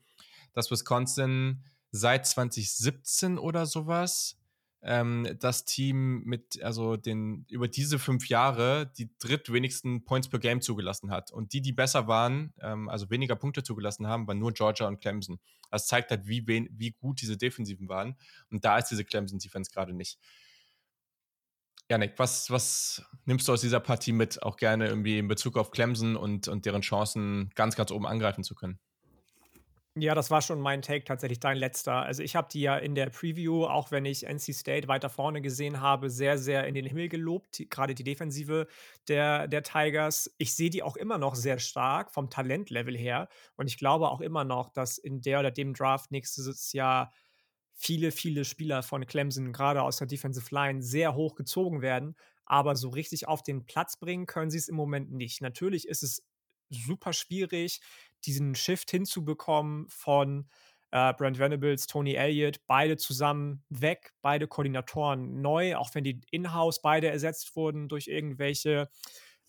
dass 0.54 0.70
Wisconsin 0.70 1.64
seit 1.92 2.26
2017 2.28 3.38
oder 3.38 3.66
sowas 3.66 4.38
ähm, 4.84 5.38
das 5.40 5.66
Team 5.66 6.24
mit, 6.26 6.62
also 6.62 6.98
den, 6.98 7.46
über 7.50 7.68
diese 7.68 8.00
fünf 8.00 8.28
Jahre 8.28 8.92
die 8.98 9.10
drittwenigsten 9.20 10.04
Points 10.04 10.30
per 10.30 10.40
Game 10.40 10.62
zugelassen 10.62 11.10
hat. 11.10 11.32
Und 11.32 11.54
die, 11.54 11.62
die 11.62 11.72
besser 11.72 12.08
waren, 12.08 12.54
ähm, 12.62 12.90
also 12.90 13.10
weniger 13.10 13.36
Punkte 13.36 13.64
zugelassen 13.64 14.08
haben, 14.08 14.28
waren 14.28 14.40
nur 14.40 14.52
Georgia 14.52 14.88
und 14.88 15.00
Clemson. 15.00 15.40
Das 15.72 15.88
zeigt 15.88 16.12
halt, 16.12 16.28
wie, 16.28 16.46
wie 16.48 16.92
gut 16.92 17.22
diese 17.22 17.38
Defensiven 17.38 17.88
waren. 17.88 18.18
Und 18.52 18.66
da 18.66 18.78
ist 18.78 18.90
diese 18.90 19.06
Clemson-Defense 19.06 19.72
gerade 19.72 19.94
nicht. 19.94 20.20
Janik, 21.90 22.14
was, 22.18 22.50
was 22.50 23.04
nimmst 23.26 23.48
du 23.48 23.54
aus 23.54 23.62
dieser 23.62 23.80
Partie 23.80 24.14
mit, 24.14 24.42
auch 24.44 24.58
gerne 24.58 24.88
irgendwie 24.88 25.18
in 25.18 25.28
Bezug 25.28 25.58
auf 25.58 25.72
Clemson 25.72 26.16
und, 26.16 26.48
und 26.48 26.66
deren 26.66 26.82
Chancen 26.82 27.52
ganz, 27.56 27.76
ganz 27.76 27.92
oben 27.92 28.06
angreifen 28.06 28.44
zu 28.44 28.56
können? 28.56 28.80
Ja, 29.96 30.16
das 30.16 30.32
war 30.32 30.42
schon 30.42 30.60
mein 30.60 30.82
Take, 30.82 31.04
tatsächlich 31.06 31.40
dein 31.40 31.56
letzter. 31.58 31.94
Also 32.02 32.24
ich 32.24 32.36
habe 32.36 32.48
die 32.52 32.62
ja 32.62 32.76
in 32.78 32.96
der 32.96 33.12
Preview, 33.12 33.66
auch 33.66 33.92
wenn 33.92 34.06
ich 34.06 34.26
NC 34.26 34.52
State 34.52 34.88
weiter 34.88 35.08
vorne 35.08 35.40
gesehen 35.40 35.82
habe, 35.82 36.10
sehr, 36.10 36.40
sehr 36.40 36.66
in 36.66 36.74
den 36.74 36.86
Himmel 36.86 37.10
gelobt, 37.10 37.62
gerade 37.70 37.94
die 37.94 38.04
Defensive 38.04 38.66
der, 39.08 39.48
der 39.48 39.62
Tigers. 39.62 40.34
Ich 40.40 40.56
sehe 40.56 40.72
die 40.72 40.82
auch 40.82 40.96
immer 40.96 41.20
noch 41.20 41.36
sehr 41.36 41.60
stark 41.60 42.10
vom 42.12 42.32
Talentlevel 42.32 42.98
her. 42.98 43.30
Und 43.56 43.68
ich 43.68 43.78
glaube 43.78 44.10
auch 44.10 44.22
immer 44.22 44.44
noch, 44.44 44.70
dass 44.70 44.98
in 44.98 45.22
der 45.22 45.40
oder 45.42 45.52
dem 45.52 45.76
Draft 45.76 46.10
nächstes 46.12 46.74
Jahr 46.74 47.12
viele, 47.76 48.12
viele 48.12 48.46
Spieler 48.46 48.82
von 48.82 49.06
Clemson, 49.06 49.54
gerade 49.54 49.82
aus 49.84 49.98
der 49.98 50.08
Defensive 50.08 50.54
Line, 50.54 50.82
sehr 50.82 51.14
hoch 51.16 51.36
gezogen 51.36 51.82
werden. 51.82 52.16
Aber 52.46 52.76
so 52.76 52.90
richtig 52.90 53.28
auf 53.28 53.44
den 53.44 53.66
Platz 53.66 53.98
bringen 53.98 54.26
können 54.26 54.50
sie 54.52 54.58
es 54.58 54.68
im 54.70 54.76
Moment 54.76 55.12
nicht. 55.12 55.42
Natürlich 55.42 55.88
ist 55.88 56.04
es 56.04 56.24
super 56.70 57.14
schwierig, 57.14 57.82
diesen 58.26 58.56
Shift 58.56 58.92
hinzubekommen 58.92 59.88
von 59.90 60.50
äh, 60.92 61.14
Brent 61.14 61.40
Venables, 61.40 61.88
Tony 61.88 62.14
Elliott, 62.14 62.62
beide 62.68 62.98
zusammen 62.98 63.64
weg, 63.70 64.14
beide 64.22 64.48
Koordinatoren 64.48 65.42
neu, 65.42 65.76
auch 65.76 65.94
wenn 65.96 66.04
die 66.04 66.22
in-house 66.32 66.82
beide 66.82 67.08
ersetzt 67.08 67.56
wurden 67.56 67.88
durch 67.90 68.08
irgendwelche 68.08 68.90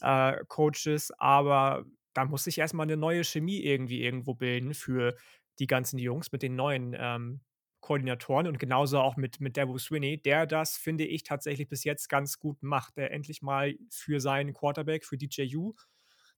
äh, 0.01 0.45
Coaches, 0.49 1.13
aber 1.19 1.85
da 2.15 2.25
muss 2.25 2.45
sich 2.45 2.59
erstmal 2.59 2.85
eine 2.85 2.97
neue 2.97 3.25
Chemie 3.25 3.61
irgendwie 3.61 4.03
irgendwo 4.03 4.35
bilden 4.35 4.73
für 4.73 5.17
die 5.59 5.67
ganzen 5.67 5.99
Jungs 5.99 6.33
mit 6.33 6.43
den 6.43 6.57
neuen 6.57 6.97
ähm, 6.99 7.41
Koordinatoren. 7.81 8.47
Und 8.47 8.59
genauso 8.59 9.01
auch 9.01 9.17
mit, 9.17 9.41
mit 9.41 9.57
Dabo 9.57 9.77
Swinney, 9.77 10.21
der 10.23 10.47
das, 10.47 10.77
finde 10.77 11.05
ich, 11.05 11.23
tatsächlich 11.23 11.69
bis 11.69 11.85
jetzt 11.85 12.09
ganz 12.09 12.39
gut 12.39 12.63
macht, 12.63 12.97
der 12.97 13.11
endlich 13.11 13.43
mal 13.43 13.75
für 13.91 14.21
seinen 14.21 14.55
Quarterback, 14.55 15.05
für 15.05 15.19
DJU, 15.19 15.75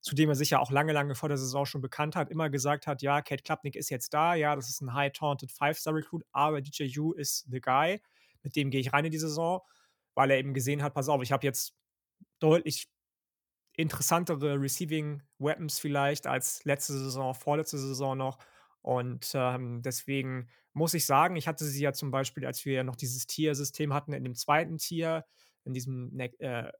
zu 0.07 0.15
dem 0.15 0.29
er 0.29 0.35
sich 0.35 0.51
ja 0.51 0.59
auch 0.59 0.71
lange, 0.71 0.93
lange 0.93 1.15
vor 1.15 1.27
der 1.27 1.37
Saison 1.37 1.65
schon 1.65 1.81
bekannt 1.81 2.15
hat, 2.15 2.29
immer 2.29 2.49
gesagt 2.49 2.87
hat, 2.87 3.01
ja, 3.01 3.21
Kate 3.21 3.43
Klapnick 3.43 3.75
ist 3.75 3.89
jetzt 3.89 4.13
da, 4.13 4.35
ja, 4.35 4.55
das 4.55 4.69
ist 4.69 4.79
ein 4.79 4.93
high-taunted 4.93 5.51
Five-Star-Recruit, 5.51 6.23
aber 6.31 6.61
DJ 6.61 6.83
Yu 6.83 7.11
ist 7.11 7.45
the 7.51 7.59
guy, 7.59 8.01
mit 8.41 8.55
dem 8.55 8.69
gehe 8.69 8.79
ich 8.79 8.93
rein 8.93 9.03
in 9.03 9.11
die 9.11 9.17
Saison, 9.17 9.59
weil 10.15 10.31
er 10.31 10.37
eben 10.37 10.53
gesehen 10.53 10.81
hat, 10.81 10.93
pass 10.93 11.09
auf, 11.09 11.21
ich 11.21 11.33
habe 11.33 11.45
jetzt 11.45 11.73
deutlich 12.39 12.87
interessantere 13.75 14.59
Receiving 14.61 15.23
Weapons 15.39 15.77
vielleicht 15.77 16.25
als 16.25 16.63
letzte 16.63 16.93
Saison, 16.93 17.35
vorletzte 17.35 17.77
Saison 17.77 18.17
noch. 18.17 18.39
Und 18.81 19.29
ähm, 19.33 19.81
deswegen 19.81 20.47
muss 20.71 20.93
ich 20.93 21.05
sagen, 21.05 21.35
ich 21.35 21.49
hatte 21.49 21.65
sie 21.65 21.83
ja 21.83 21.91
zum 21.91 22.11
Beispiel, 22.11 22.45
als 22.45 22.63
wir 22.63 22.75
ja 22.75 22.83
noch 22.85 22.95
dieses 22.95 23.27
Tier-System 23.27 23.93
hatten, 23.93 24.13
in 24.13 24.23
dem 24.23 24.35
zweiten 24.35 24.77
Tier, 24.77 25.25
in 25.65 25.73
diesem 25.73 26.17
äh, 26.17 26.71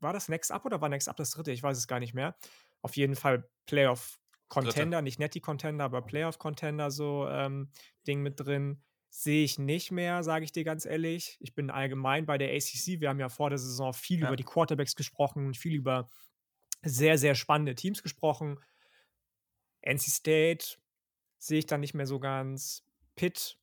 war 0.00 0.12
das 0.12 0.28
Next 0.28 0.52
Up 0.52 0.64
oder 0.64 0.80
war 0.80 0.88
Next 0.88 1.08
Up 1.08 1.16
das 1.16 1.30
dritte? 1.30 1.52
Ich 1.52 1.62
weiß 1.62 1.76
es 1.76 1.88
gar 1.88 2.00
nicht 2.00 2.14
mehr. 2.14 2.36
Auf 2.82 2.96
jeden 2.96 3.16
Fall 3.16 3.48
Playoff 3.66 4.18
Contender, 4.48 5.02
nicht 5.02 5.18
Netty 5.18 5.40
Contender, 5.40 5.84
aber 5.84 6.02
Playoff 6.02 6.38
Contender, 6.38 6.90
so 6.90 7.26
ähm, 7.28 7.70
Ding 8.06 8.22
mit 8.22 8.38
drin. 8.38 8.82
Sehe 9.08 9.44
ich 9.44 9.58
nicht 9.58 9.90
mehr, 9.90 10.22
sage 10.22 10.44
ich 10.44 10.52
dir 10.52 10.64
ganz 10.64 10.84
ehrlich. 10.84 11.38
Ich 11.40 11.54
bin 11.54 11.70
allgemein 11.70 12.26
bei 12.26 12.38
der 12.38 12.50
ACC. 12.50 13.00
Wir 13.00 13.08
haben 13.08 13.20
ja 13.20 13.28
vor 13.28 13.48
der 13.50 13.58
Saison 13.58 13.92
viel 13.92 14.20
ja. 14.20 14.26
über 14.26 14.36
die 14.36 14.44
Quarterbacks 14.44 14.94
gesprochen, 14.94 15.54
viel 15.54 15.74
über 15.74 16.08
sehr, 16.82 17.16
sehr 17.16 17.34
spannende 17.34 17.74
Teams 17.74 18.02
gesprochen. 18.02 18.60
NC 19.80 20.10
State 20.10 20.66
sehe 21.38 21.60
ich 21.60 21.66
dann 21.66 21.80
nicht 21.80 21.94
mehr 21.94 22.06
so 22.06 22.18
ganz. 22.20 22.84
Pitt 23.14 23.58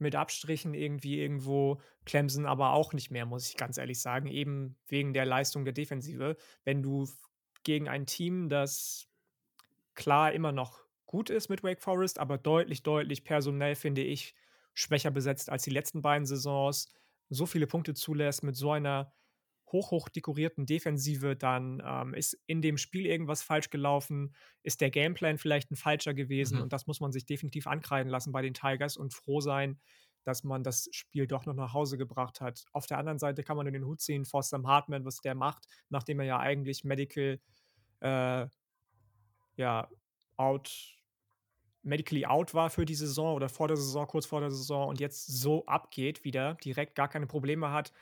mit 0.00 0.14
Abstrichen 0.14 0.74
irgendwie 0.74 1.20
irgendwo. 1.20 1.80
Clemson 2.04 2.46
aber 2.46 2.72
auch 2.72 2.92
nicht 2.92 3.10
mehr, 3.10 3.26
muss 3.26 3.48
ich 3.48 3.56
ganz 3.56 3.78
ehrlich 3.78 4.00
sagen, 4.00 4.28
eben 4.28 4.76
wegen 4.86 5.12
der 5.12 5.26
Leistung 5.26 5.64
der 5.64 5.74
Defensive. 5.74 6.36
Wenn 6.64 6.82
du 6.82 7.08
gegen 7.64 7.88
ein 7.88 8.06
Team, 8.06 8.48
das 8.48 9.08
klar 9.94 10.32
immer 10.32 10.52
noch 10.52 10.84
gut 11.06 11.30
ist 11.30 11.48
mit 11.48 11.62
Wake 11.62 11.82
Forest, 11.82 12.18
aber 12.18 12.38
deutlich, 12.38 12.82
deutlich 12.82 13.24
personell, 13.24 13.74
finde 13.74 14.02
ich, 14.02 14.34
schwächer 14.74 15.10
besetzt 15.10 15.50
als 15.50 15.64
die 15.64 15.70
letzten 15.70 16.02
beiden 16.02 16.26
Saisons, 16.26 16.92
so 17.30 17.46
viele 17.46 17.66
Punkte 17.66 17.94
zulässt 17.94 18.42
mit 18.42 18.56
so 18.56 18.70
einer 18.70 19.12
hoch, 19.72 19.90
hoch 19.90 20.08
dekorierten 20.08 20.66
Defensive, 20.66 21.36
dann 21.36 21.82
ähm, 21.84 22.14
ist 22.14 22.38
in 22.46 22.62
dem 22.62 22.78
Spiel 22.78 23.06
irgendwas 23.06 23.42
falsch 23.42 23.70
gelaufen, 23.70 24.34
ist 24.62 24.80
der 24.80 24.90
Gameplan 24.90 25.38
vielleicht 25.38 25.70
ein 25.70 25.76
falscher 25.76 26.14
gewesen 26.14 26.56
mhm. 26.56 26.64
und 26.64 26.72
das 26.72 26.86
muss 26.86 27.00
man 27.00 27.12
sich 27.12 27.26
definitiv 27.26 27.66
ankreiden 27.66 28.10
lassen 28.10 28.32
bei 28.32 28.42
den 28.42 28.54
Tigers 28.54 28.96
und 28.96 29.14
froh 29.14 29.40
sein, 29.40 29.78
dass 30.24 30.44
man 30.44 30.62
das 30.62 30.88
Spiel 30.92 31.26
doch 31.26 31.46
noch 31.46 31.54
nach 31.54 31.72
Hause 31.72 31.96
gebracht 31.96 32.40
hat. 32.40 32.66
Auf 32.72 32.86
der 32.86 32.98
anderen 32.98 33.18
Seite 33.18 33.42
kann 33.42 33.56
man 33.56 33.66
in 33.66 33.72
den 33.72 33.84
Hut 33.84 34.00
ziehen, 34.00 34.24
vor 34.24 34.42
Sam 34.42 34.66
Hartman, 34.66 35.04
was 35.04 35.20
der 35.20 35.34
macht, 35.34 35.66
nachdem 35.88 36.20
er 36.20 36.26
ja 36.26 36.38
eigentlich 36.38 36.84
Medical 36.84 37.40
äh, 38.00 38.46
ja, 39.56 39.88
out 40.36 40.98
medically 41.82 42.26
out 42.26 42.54
war 42.54 42.70
für 42.70 42.84
die 42.84 42.94
Saison 42.94 43.34
oder 43.34 43.48
vor 43.48 43.68
der 43.68 43.76
Saison, 43.76 44.06
kurz 44.06 44.26
vor 44.26 44.40
der 44.40 44.50
Saison 44.50 44.88
und 44.88 45.00
jetzt 45.00 45.26
so 45.26 45.64
abgeht 45.66 46.24
wieder, 46.24 46.54
direkt 46.54 46.94
gar 46.94 47.08
keine 47.08 47.26
Probleme 47.26 47.72
hat. 47.72 47.92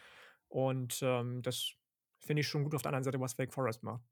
Und 0.57 1.01
ähm, 1.03 1.43
das 1.43 1.75
finde 2.19 2.41
ich 2.41 2.49
schon 2.49 2.65
gut 2.65 2.75
auf 2.75 2.81
der 2.81 2.89
anderen 2.89 3.05
Seite, 3.05 3.21
was 3.21 3.37
Wake 3.37 3.53
Forest 3.53 3.83
macht. 3.83 4.03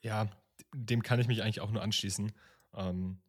Ja, 0.00 0.30
dem 0.72 1.02
kann 1.02 1.18
ich 1.18 1.26
mich 1.26 1.42
eigentlich 1.42 1.60
auch 1.60 1.72
nur 1.72 1.82
anschließen. 1.82 2.30
Ähm, 2.74 3.20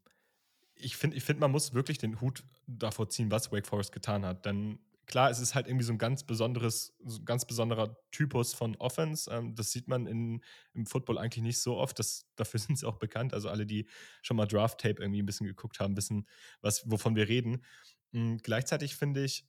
ich 0.75 0.95
finde, 0.95 1.17
ich 1.17 1.23
find, 1.23 1.39
man 1.39 1.49
muss 1.49 1.73
wirklich 1.73 1.97
den 1.97 2.21
Hut 2.21 2.43
davor 2.67 3.09
ziehen, 3.09 3.31
was 3.31 3.51
Wake 3.51 3.65
Forest 3.65 3.91
getan 3.91 4.23
hat. 4.23 4.45
Denn 4.45 4.77
klar, 5.07 5.31
es 5.31 5.39
ist 5.39 5.55
halt 5.55 5.65
irgendwie 5.65 5.85
so 5.85 5.93
ein 5.93 5.97
ganz 5.97 6.23
besonderes, 6.23 6.95
so 7.03 7.17
ein 7.17 7.25
ganz 7.25 7.43
besonderer 7.45 7.97
Typus 8.11 8.53
von 8.53 8.75
Offense. 8.75 9.27
Ähm, 9.31 9.55
das 9.55 9.71
sieht 9.71 9.87
man 9.87 10.05
in, 10.05 10.43
im 10.75 10.85
Football 10.85 11.17
eigentlich 11.17 11.43
nicht 11.43 11.59
so 11.59 11.77
oft. 11.77 11.97
Das, 11.97 12.27
dafür 12.35 12.59
sind 12.59 12.77
sie 12.77 12.85
auch 12.85 12.97
bekannt. 12.97 13.33
Also 13.33 13.49
alle, 13.49 13.65
die 13.65 13.87
schon 14.21 14.37
mal 14.37 14.45
Draft-Tape 14.45 15.01
irgendwie 15.01 15.23
ein 15.23 15.25
bisschen 15.25 15.47
geguckt 15.47 15.79
haben, 15.79 15.97
wissen, 15.97 16.27
was, 16.61 16.87
wovon 16.87 17.15
wir 17.15 17.27
reden. 17.27 17.65
Mhm, 18.11 18.37
gleichzeitig 18.43 18.95
finde 18.95 19.23
ich, 19.23 19.47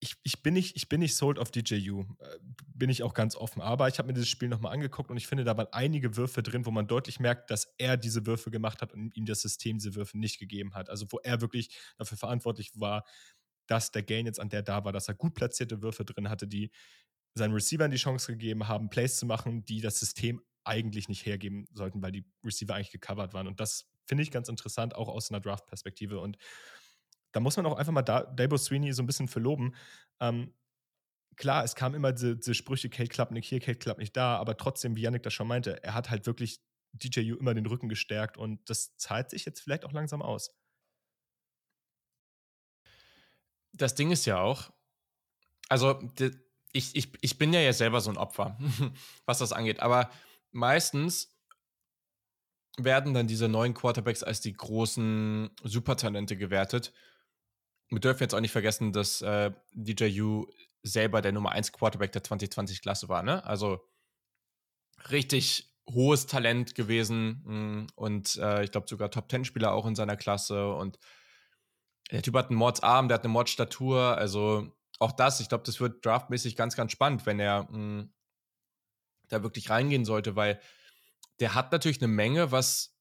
ich, 0.00 0.16
ich, 0.22 0.42
bin 0.42 0.54
nicht, 0.54 0.76
ich 0.76 0.88
bin 0.88 1.00
nicht 1.00 1.14
sold 1.14 1.38
auf 1.38 1.50
DJU, 1.50 2.02
äh, 2.18 2.38
bin 2.74 2.88
ich 2.88 3.02
auch 3.02 3.12
ganz 3.12 3.36
offen. 3.36 3.60
Aber 3.60 3.88
ich 3.88 3.98
habe 3.98 4.08
mir 4.08 4.14
dieses 4.14 4.28
Spiel 4.28 4.48
nochmal 4.48 4.72
angeguckt 4.72 5.10
und 5.10 5.16
ich 5.18 5.26
finde, 5.26 5.44
da 5.44 5.56
waren 5.56 5.68
einige 5.72 6.16
Würfe 6.16 6.42
drin, 6.42 6.64
wo 6.64 6.70
man 6.70 6.86
deutlich 6.86 7.20
merkt, 7.20 7.50
dass 7.50 7.74
er 7.76 7.96
diese 7.96 8.24
Würfe 8.26 8.50
gemacht 8.50 8.80
hat 8.80 8.92
und 8.94 9.14
ihm 9.16 9.26
das 9.26 9.42
System 9.42 9.76
diese 9.76 9.94
Würfe 9.94 10.18
nicht 10.18 10.38
gegeben 10.38 10.74
hat. 10.74 10.88
Also 10.88 11.06
wo 11.10 11.18
er 11.18 11.40
wirklich 11.42 11.70
dafür 11.98 12.16
verantwortlich 12.16 12.72
war, 12.74 13.04
dass 13.66 13.92
der 13.92 14.02
Gain 14.02 14.26
jetzt 14.26 14.40
an 14.40 14.48
der 14.48 14.62
da 14.62 14.84
war, 14.84 14.92
dass 14.92 15.06
er 15.06 15.14
gut 15.14 15.34
platzierte 15.34 15.82
Würfe 15.82 16.04
drin 16.04 16.30
hatte, 16.30 16.48
die 16.48 16.70
seinen 17.34 17.52
Receivern 17.52 17.90
die 17.90 17.98
Chance 17.98 18.32
gegeben 18.32 18.68
haben, 18.68 18.90
Plays 18.90 19.18
zu 19.18 19.26
machen, 19.26 19.64
die 19.64 19.80
das 19.80 20.00
System 20.00 20.42
eigentlich 20.64 21.08
nicht 21.08 21.24
hergeben 21.26 21.68
sollten, 21.72 22.02
weil 22.02 22.12
die 22.12 22.24
Receiver 22.44 22.74
eigentlich 22.74 22.90
gecovert 22.90 23.34
waren. 23.34 23.46
Und 23.46 23.60
das 23.60 23.88
finde 24.06 24.22
ich 24.22 24.30
ganz 24.30 24.48
interessant, 24.48 24.94
auch 24.94 25.08
aus 25.08 25.30
einer 25.30 25.40
Draft-Perspektive. 25.40 26.20
Und 26.20 26.36
da 27.32 27.40
muss 27.40 27.56
man 27.56 27.66
auch 27.66 27.76
einfach 27.76 27.92
mal 27.92 28.02
da, 28.02 28.22
Dabo 28.24 28.56
Sweeney 28.56 28.92
so 28.92 29.02
ein 29.02 29.06
bisschen 29.06 29.28
verloben. 29.28 29.74
Ähm, 30.20 30.52
klar, 31.36 31.64
es 31.64 31.74
kam 31.74 31.94
immer 31.94 32.12
diese, 32.12 32.36
diese 32.36 32.54
Sprüche, 32.54 32.88
Kate 32.88 33.08
klappt 33.08 33.32
nicht 33.32 33.48
hier, 33.48 33.60
Kate 33.60 33.78
klappt 33.78 34.00
nicht 34.00 34.16
da, 34.16 34.36
aber 34.36 34.56
trotzdem, 34.56 34.96
wie 34.96 35.02
Yannick 35.02 35.22
das 35.22 35.34
schon 35.34 35.48
meinte, 35.48 35.82
er 35.82 35.94
hat 35.94 36.10
halt 36.10 36.26
wirklich 36.26 36.60
DJU 36.92 37.36
immer 37.36 37.54
den 37.54 37.66
Rücken 37.66 37.88
gestärkt 37.88 38.36
und 38.36 38.68
das 38.68 38.96
zahlt 38.96 39.30
sich 39.30 39.44
jetzt 39.44 39.60
vielleicht 39.60 39.84
auch 39.84 39.92
langsam 39.92 40.22
aus 40.22 40.60
das 43.72 43.94
Ding 43.94 44.10
ist 44.10 44.26
ja 44.26 44.40
auch, 44.40 44.70
also 45.68 46.00
ich, 46.72 46.94
ich, 46.96 47.12
ich 47.20 47.38
bin 47.38 47.52
ja 47.52 47.60
jetzt 47.60 47.78
selber 47.78 48.00
so 48.00 48.10
ein 48.10 48.16
Opfer, 48.16 48.58
was 49.24 49.38
das 49.38 49.52
angeht, 49.52 49.80
aber 49.80 50.10
meistens 50.52 51.36
werden 52.76 53.14
dann 53.14 53.26
diese 53.26 53.48
neuen 53.48 53.74
Quarterbacks 53.74 54.22
als 54.22 54.40
die 54.40 54.52
großen 54.52 55.50
Supertalente 55.62 56.36
gewertet. 56.36 56.92
Wir 57.90 58.00
dürfen 58.00 58.22
jetzt 58.22 58.34
auch 58.34 58.40
nicht 58.40 58.52
vergessen, 58.52 58.92
dass 58.92 59.20
äh, 59.22 59.50
DJU 59.72 60.46
selber 60.82 61.20
der 61.20 61.32
Nummer 61.32 61.52
1 61.52 61.72
Quarterback 61.72 62.12
der 62.12 62.22
2020-Klasse 62.22 63.08
war, 63.08 63.22
ne? 63.22 63.44
Also 63.44 63.80
richtig 65.10 65.74
hohes 65.88 66.26
Talent 66.26 66.74
gewesen 66.74 67.42
mh, 67.44 67.54
mm, 67.54 67.86
und 67.96 68.36
äh, 68.36 68.64
ich 68.64 68.70
glaube 68.70 68.88
sogar 68.88 69.10
Top-10-Spieler 69.10 69.72
auch 69.72 69.86
in 69.86 69.96
seiner 69.96 70.16
Klasse 70.16 70.72
und 70.72 70.98
der 72.10 72.22
Typ 72.22 72.34
hat 72.34 72.48
einen 72.48 72.58
Mordsarm, 72.58 73.08
der 73.08 73.16
hat 73.16 73.24
eine 73.24 73.32
Mordstatur, 73.32 74.16
also 74.16 74.72
auch 74.98 75.12
das, 75.12 75.40
ich 75.40 75.48
glaube, 75.48 75.64
das 75.64 75.80
wird 75.80 76.04
draftmäßig 76.04 76.56
ganz, 76.56 76.76
ganz 76.76 76.92
spannend, 76.92 77.26
wenn 77.26 77.40
er 77.40 77.64
mh, 77.64 77.70
hm, 77.70 78.14
da 79.28 79.42
wirklich 79.42 79.70
reingehen 79.70 80.04
sollte, 80.04 80.36
weil 80.36 80.60
der 81.40 81.54
hat 81.54 81.72
natürlich 81.72 82.02
eine 82.02 82.12
Menge, 82.12 82.52
was 82.52 82.96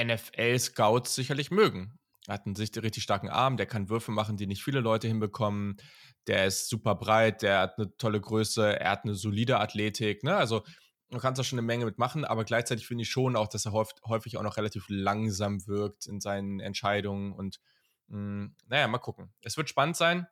NFL-Scouts 0.00 1.14
sicherlich 1.14 1.50
mögen. 1.50 1.98
Hat 2.28 2.44
einen 2.44 2.56
richtig 2.56 3.02
starken 3.02 3.30
Arm, 3.30 3.56
der 3.56 3.66
kann 3.66 3.88
Würfe 3.88 4.12
machen, 4.12 4.36
die 4.36 4.46
nicht 4.46 4.62
viele 4.62 4.80
Leute 4.80 5.08
hinbekommen. 5.08 5.78
Der 6.26 6.46
ist 6.46 6.68
super 6.68 6.94
breit, 6.94 7.42
der 7.42 7.60
hat 7.60 7.78
eine 7.78 7.96
tolle 7.96 8.20
Größe, 8.20 8.78
er 8.78 8.90
hat 8.90 9.04
eine 9.04 9.14
solide 9.14 9.58
Athletik. 9.58 10.22
Ne? 10.22 10.36
Also 10.36 10.62
du 11.10 11.18
kannst 11.18 11.38
da 11.38 11.44
schon 11.44 11.58
eine 11.58 11.66
Menge 11.66 11.86
mitmachen, 11.86 12.24
aber 12.24 12.44
gleichzeitig 12.44 12.86
finde 12.86 13.02
ich 13.02 13.10
schon 13.10 13.34
auch, 13.34 13.48
dass 13.48 13.64
er 13.64 13.72
häufig 13.72 14.36
auch 14.36 14.42
noch 14.42 14.56
relativ 14.56 14.84
langsam 14.88 15.66
wirkt 15.66 16.06
in 16.06 16.20
seinen 16.20 16.60
Entscheidungen 16.60 17.32
und 17.32 17.60
hm, 18.08 18.54
naja, 18.66 18.88
mal 18.88 18.98
gucken. 18.98 19.32
Es 19.42 19.56
wird 19.56 19.68
spannend 19.68 19.96
sein. 19.96 20.26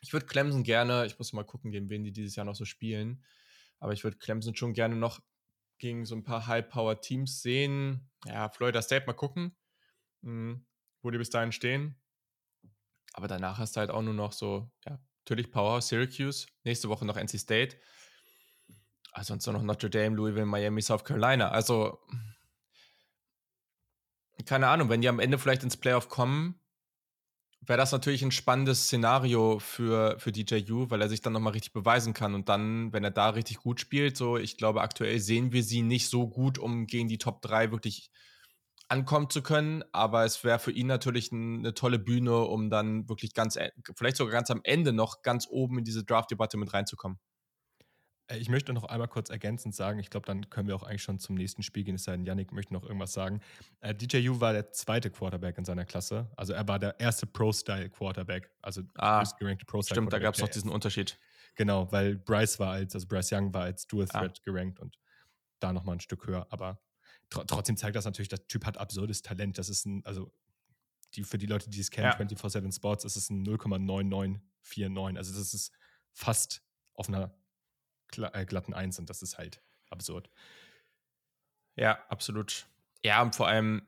Ich 0.00 0.12
würde 0.12 0.26
Clemson 0.26 0.62
gerne, 0.62 1.06
ich 1.06 1.18
muss 1.18 1.32
mal 1.32 1.44
gucken, 1.44 1.70
gegen 1.70 1.88
wen 1.88 2.02
die 2.04 2.12
dieses 2.12 2.34
Jahr 2.34 2.44
noch 2.44 2.56
so 2.56 2.64
spielen, 2.64 3.24
aber 3.78 3.92
ich 3.92 4.04
würde 4.04 4.18
Clemson 4.18 4.56
schon 4.56 4.74
gerne 4.74 4.96
noch 4.96 5.20
gegen 5.78 6.04
so 6.04 6.14
ein 6.14 6.24
paar 6.24 6.46
High-Power-Teams 6.46 7.40
sehen. 7.40 8.10
Ja, 8.26 8.48
Florida 8.48 8.82
State 8.82 9.06
mal 9.06 9.14
gucken, 9.14 9.56
hm, 10.22 10.66
wo 11.02 11.10
die 11.10 11.18
bis 11.18 11.30
dahin 11.30 11.52
stehen. 11.52 11.96
Aber 13.12 13.28
danach 13.28 13.58
hast 13.58 13.76
du 13.76 13.80
halt 13.80 13.90
auch 13.90 14.02
nur 14.02 14.14
noch 14.14 14.32
so, 14.32 14.70
ja, 14.86 14.98
natürlich 15.24 15.50
Power, 15.50 15.80
Syracuse, 15.80 16.46
nächste 16.64 16.88
Woche 16.88 17.04
noch 17.04 17.16
NC 17.16 17.38
State. 17.38 17.76
Also 19.12 19.34
sonst 19.34 19.46
noch 19.46 19.62
Notre 19.62 19.90
Dame, 19.90 20.16
Louisville, 20.16 20.46
Miami, 20.46 20.80
South 20.80 21.04
Carolina. 21.04 21.50
Also, 21.50 21.98
keine 24.46 24.68
Ahnung, 24.68 24.88
wenn 24.88 25.02
die 25.02 25.08
am 25.08 25.20
Ende 25.20 25.38
vielleicht 25.38 25.62
ins 25.62 25.76
Playoff 25.76 26.08
kommen, 26.08 26.58
wäre 27.60 27.76
das 27.76 27.92
natürlich 27.92 28.22
ein 28.22 28.32
spannendes 28.32 28.84
Szenario 28.84 29.58
für, 29.58 30.18
für 30.18 30.32
DJU, 30.32 30.90
weil 30.90 31.00
er 31.00 31.08
sich 31.08 31.20
dann 31.20 31.32
nochmal 31.32 31.52
richtig 31.52 31.72
beweisen 31.72 32.12
kann. 32.12 32.34
Und 32.34 32.48
dann, 32.48 32.92
wenn 32.92 33.04
er 33.04 33.10
da 33.10 33.30
richtig 33.30 33.58
gut 33.58 33.80
spielt, 33.80 34.16
so, 34.16 34.36
ich 34.36 34.56
glaube, 34.56 34.80
aktuell 34.80 35.20
sehen 35.20 35.52
wir 35.52 35.62
sie 35.62 35.82
nicht 35.82 36.08
so 36.08 36.26
gut, 36.26 36.58
um 36.58 36.86
gegen 36.86 37.08
die 37.08 37.18
Top 37.18 37.40
3 37.42 37.70
wirklich 37.70 38.10
ankommen 38.92 39.30
zu 39.30 39.42
können. 39.42 39.82
Aber 39.92 40.24
es 40.24 40.44
wäre 40.44 40.58
für 40.58 40.70
ihn 40.70 40.86
natürlich 40.86 41.32
ein, 41.32 41.60
eine 41.60 41.74
tolle 41.74 41.98
Bühne, 41.98 42.36
um 42.36 42.70
dann 42.70 43.08
wirklich 43.08 43.32
ganz, 43.34 43.56
äh, 43.56 43.70
vielleicht 43.96 44.16
sogar 44.18 44.32
ganz 44.32 44.50
am 44.50 44.60
Ende 44.62 44.92
noch 44.92 45.22
ganz 45.22 45.48
oben 45.50 45.78
in 45.78 45.84
diese 45.84 46.04
Draft-Debatte 46.04 46.58
mit 46.58 46.72
reinzukommen. 46.72 47.18
Äh, 48.28 48.36
ich 48.36 48.50
möchte 48.50 48.72
noch 48.74 48.84
einmal 48.84 49.08
kurz 49.08 49.30
ergänzend 49.30 49.74
sagen, 49.74 49.98
ich 49.98 50.10
glaube, 50.10 50.26
dann 50.26 50.48
können 50.50 50.68
wir 50.68 50.76
auch 50.76 50.82
eigentlich 50.82 51.02
schon 51.02 51.18
zum 51.18 51.36
nächsten 51.36 51.62
Spiel 51.62 51.84
gehen, 51.84 51.94
es 51.94 52.04
sei 52.04 52.12
denn, 52.12 52.26
Yannick 52.26 52.52
möchte 52.52 52.74
noch 52.74 52.84
irgendwas 52.84 53.14
sagen. 53.14 53.40
Äh, 53.80 53.94
DJU 53.94 54.40
war 54.40 54.52
der 54.52 54.72
zweite 54.72 55.10
Quarterback 55.10 55.56
in 55.56 55.64
seiner 55.64 55.86
Klasse. 55.86 56.30
Also 56.36 56.52
er 56.52 56.68
war 56.68 56.78
der 56.78 57.00
erste 57.00 57.26
Pro-Style-Quarterback, 57.26 58.50
also 58.60 58.82
ah, 58.96 59.24
gerankte 59.38 59.64
Pro-Style. 59.64 59.96
Stimmt, 59.96 60.12
da 60.12 60.18
gab 60.18 60.34
es 60.34 60.40
noch 60.40 60.48
diesen 60.48 60.70
Unterschied. 60.70 61.18
Genau, 61.54 61.90
weil 61.92 62.16
Bryce 62.16 62.58
war 62.58 62.72
als, 62.72 62.94
also 62.94 63.06
Bryce 63.06 63.32
Young 63.32 63.54
war 63.54 63.62
als 63.62 63.86
Dual 63.86 64.06
ah. 64.10 64.20
Threat 64.20 64.38
ah. 64.38 64.42
gerankt 64.44 64.80
und 64.80 64.98
da 65.60 65.72
nochmal 65.72 65.96
ein 65.96 66.00
Stück 66.00 66.26
höher. 66.26 66.46
Aber 66.50 66.80
tr 67.32 67.46
trotzdem 67.46 67.76
zeigt 67.76 67.96
das 67.96 68.04
natürlich, 68.04 68.28
der 68.28 68.46
Typ 68.46 68.64
hat 68.66 68.78
absurdes 68.78 69.22
Talent. 69.22 69.58
Das 69.58 69.68
ist 69.68 69.86
ein, 69.86 70.04
also 70.04 70.32
die, 71.14 71.24
für 71.24 71.38
die 71.38 71.46
Leute, 71.46 71.70
die 71.70 71.80
es 71.80 71.90
kennen, 71.90 72.12
ja. 72.18 72.26
24-7 72.26 72.74
Sports, 72.74 73.04
ist 73.04 73.16
es 73.16 73.30
ein 73.30 73.44
0,9949. 73.46 75.16
Also 75.16 75.38
das 75.38 75.54
ist 75.54 75.72
fast 76.12 76.62
auf 76.94 77.08
einer 77.08 77.34
äh, 78.16 78.44
glatten 78.44 78.74
Eins 78.74 78.98
und 78.98 79.08
das 79.10 79.22
ist 79.22 79.38
halt 79.38 79.62
absurd. 79.90 80.30
Ja, 81.76 81.98
absolut. 82.08 82.66
Ja, 83.04 83.22
und 83.22 83.34
vor 83.34 83.48
allem, 83.48 83.82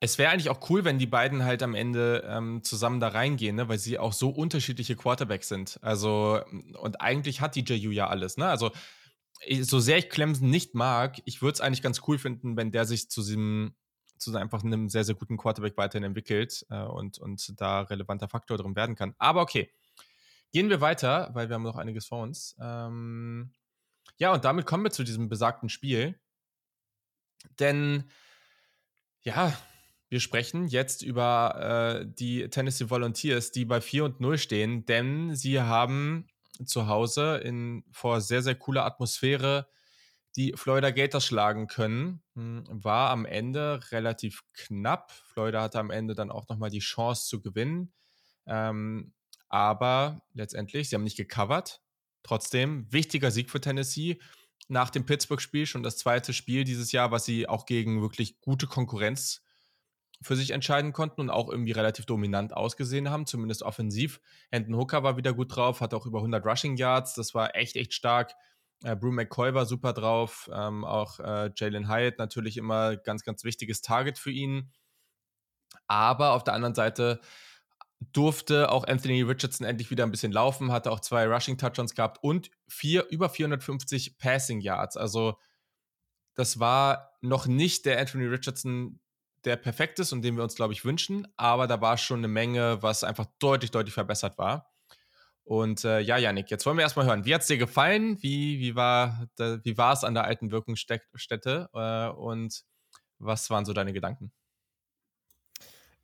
es 0.00 0.18
wäre 0.18 0.32
eigentlich 0.32 0.50
auch 0.50 0.68
cool, 0.70 0.84
wenn 0.84 0.98
die 0.98 1.06
beiden 1.06 1.44
halt 1.44 1.62
am 1.62 1.74
Ende 1.74 2.24
ähm, 2.26 2.62
zusammen 2.62 3.00
da 3.00 3.08
reingehen, 3.08 3.56
ne? 3.56 3.68
weil 3.68 3.78
sie 3.78 3.98
auch 3.98 4.12
so 4.12 4.30
unterschiedliche 4.30 4.96
Quarterbacks 4.96 5.48
sind. 5.48 5.78
Also, 5.82 6.40
und 6.78 7.00
eigentlich 7.00 7.40
hat 7.40 7.54
die 7.54 7.62
JU 7.62 7.90
ja 7.90 8.08
alles, 8.08 8.36
ne? 8.36 8.48
Also, 8.48 8.72
so 9.62 9.80
sehr 9.80 9.98
ich 9.98 10.08
Clemson 10.08 10.50
nicht 10.50 10.74
mag, 10.74 11.20
ich 11.24 11.42
würde 11.42 11.54
es 11.54 11.60
eigentlich 11.60 11.82
ganz 11.82 12.02
cool 12.06 12.18
finden, 12.18 12.56
wenn 12.56 12.72
der 12.72 12.84
sich 12.84 13.10
zu 13.10 13.22
diesem, 13.22 13.74
zu 14.18 14.34
einfach 14.36 14.64
einem 14.64 14.88
sehr, 14.88 15.04
sehr 15.04 15.14
guten 15.14 15.36
Quarterback 15.36 15.76
weiterhin 15.76 16.04
entwickelt 16.04 16.64
äh, 16.70 16.82
und, 16.82 17.18
und 17.18 17.60
da 17.60 17.82
relevanter 17.82 18.28
Faktor 18.28 18.56
drin 18.56 18.76
werden 18.76 18.94
kann. 18.94 19.14
Aber 19.18 19.42
okay. 19.42 19.70
Gehen 20.52 20.70
wir 20.70 20.80
weiter, 20.80 21.30
weil 21.32 21.48
wir 21.48 21.54
haben 21.54 21.64
noch 21.64 21.74
einiges 21.74 22.06
vor 22.06 22.22
uns. 22.22 22.54
Ähm, 22.60 23.50
ja, 24.18 24.32
und 24.32 24.44
damit 24.44 24.66
kommen 24.66 24.84
wir 24.84 24.92
zu 24.92 25.02
diesem 25.02 25.28
besagten 25.28 25.68
Spiel. 25.68 26.16
Denn, 27.58 28.04
ja, 29.22 29.52
wir 30.08 30.20
sprechen 30.20 30.68
jetzt 30.68 31.02
über 31.02 32.04
äh, 32.04 32.06
die 32.06 32.48
Tennessee 32.50 32.88
Volunteers, 32.88 33.50
die 33.50 33.64
bei 33.64 33.80
4 33.80 34.04
und 34.04 34.20
0 34.20 34.38
stehen, 34.38 34.86
denn 34.86 35.34
sie 35.34 35.60
haben 35.60 36.28
zu 36.64 36.86
Hause 36.86 37.38
in 37.38 37.84
vor 37.92 38.20
sehr, 38.20 38.42
sehr 38.42 38.54
cooler 38.54 38.84
Atmosphäre 38.84 39.68
die 40.36 40.52
Florida 40.56 40.90
Gators 40.90 41.24
schlagen 41.24 41.68
können. 41.68 42.22
Hm, 42.34 42.64
war 42.68 43.10
am 43.10 43.24
Ende 43.24 43.80
relativ 43.90 44.42
knapp. 44.52 45.12
Florida 45.12 45.62
hatte 45.62 45.78
am 45.78 45.90
Ende 45.90 46.14
dann 46.14 46.30
auch 46.30 46.48
nochmal 46.48 46.70
die 46.70 46.80
Chance 46.80 47.28
zu 47.28 47.40
gewinnen. 47.40 47.92
Ähm, 48.46 49.14
aber 49.48 50.22
letztendlich, 50.32 50.88
sie 50.88 50.96
haben 50.96 51.04
nicht 51.04 51.16
gecovert. 51.16 51.82
Trotzdem, 52.22 52.90
wichtiger 52.92 53.30
Sieg 53.30 53.50
für 53.50 53.60
Tennessee. 53.60 54.18
Nach 54.66 54.90
dem 54.90 55.06
Pittsburgh-Spiel 55.06 55.66
schon 55.66 55.82
das 55.82 55.98
zweite 55.98 56.32
Spiel 56.32 56.64
dieses 56.64 56.90
Jahr, 56.90 57.10
was 57.10 57.24
sie 57.24 57.48
auch 57.48 57.66
gegen 57.66 58.02
wirklich 58.02 58.40
gute 58.40 58.66
Konkurrenz 58.66 59.43
für 60.24 60.36
sich 60.36 60.50
entscheiden 60.50 60.92
konnten 60.92 61.20
und 61.20 61.30
auch 61.30 61.48
irgendwie 61.48 61.72
relativ 61.72 62.06
dominant 62.06 62.54
ausgesehen 62.56 63.10
haben, 63.10 63.26
zumindest 63.26 63.62
offensiv. 63.62 64.20
Hendon 64.50 64.76
Hooker 64.76 65.02
war 65.02 65.16
wieder 65.16 65.34
gut 65.34 65.54
drauf, 65.54 65.80
hatte 65.80 65.96
auch 65.96 66.06
über 66.06 66.18
100 66.18 66.44
Rushing 66.44 66.76
Yards, 66.76 67.14
das 67.14 67.34
war 67.34 67.54
echt, 67.54 67.76
echt 67.76 67.94
stark. 67.94 68.32
Äh, 68.82 68.96
Brew 68.96 69.12
McCoy 69.12 69.54
war 69.54 69.66
super 69.66 69.92
drauf, 69.92 70.50
ähm, 70.52 70.84
auch 70.84 71.20
äh, 71.20 71.50
Jalen 71.56 71.88
Hyatt 71.88 72.18
natürlich 72.18 72.56
immer 72.56 72.96
ganz, 72.96 73.22
ganz 73.22 73.44
wichtiges 73.44 73.82
Target 73.82 74.18
für 74.18 74.30
ihn. 74.30 74.72
Aber 75.86 76.32
auf 76.32 76.44
der 76.44 76.54
anderen 76.54 76.74
Seite 76.74 77.20
durfte 78.12 78.70
auch 78.70 78.86
Anthony 78.86 79.22
Richardson 79.22 79.66
endlich 79.66 79.90
wieder 79.90 80.04
ein 80.04 80.10
bisschen 80.10 80.32
laufen, 80.32 80.72
hatte 80.72 80.90
auch 80.90 81.00
zwei 81.00 81.26
Rushing 81.26 81.58
Touchdowns 81.58 81.94
gehabt 81.94 82.22
und 82.22 82.50
vier, 82.68 83.06
über 83.08 83.28
450 83.28 84.18
Passing 84.18 84.60
Yards. 84.60 84.96
Also 84.96 85.38
das 86.34 86.58
war 86.58 87.12
noch 87.20 87.46
nicht 87.46 87.86
der 87.86 87.98
Anthony 87.98 88.26
Richardson, 88.26 89.00
der 89.44 89.56
perfekt 89.56 89.98
ist 89.98 90.12
und 90.12 90.22
den 90.22 90.36
wir 90.36 90.42
uns, 90.42 90.54
glaube 90.54 90.72
ich, 90.72 90.84
wünschen. 90.84 91.26
Aber 91.36 91.66
da 91.66 91.80
war 91.80 91.96
schon 91.98 92.18
eine 92.18 92.28
Menge, 92.28 92.82
was 92.82 93.04
einfach 93.04 93.26
deutlich, 93.38 93.70
deutlich 93.70 93.94
verbessert 93.94 94.38
war. 94.38 94.70
Und 95.44 95.84
äh, 95.84 96.00
ja, 96.00 96.16
Janik, 96.16 96.50
jetzt 96.50 96.64
wollen 96.64 96.78
wir 96.78 96.82
erstmal 96.82 97.06
hören. 97.06 97.26
Wie 97.26 97.34
hat 97.34 97.42
es 97.42 97.48
dir 97.48 97.58
gefallen? 97.58 98.22
Wie, 98.22 98.60
wie 98.60 98.74
war 98.74 99.28
wie 99.38 99.76
war 99.76 99.92
es 99.92 100.02
an 100.02 100.14
der 100.14 100.24
alten 100.24 100.50
Wirkungsstätte? 100.50 101.68
Äh, 101.74 102.08
und 102.08 102.64
was 103.18 103.50
waren 103.50 103.66
so 103.66 103.74
deine 103.74 103.92
Gedanken? 103.92 104.32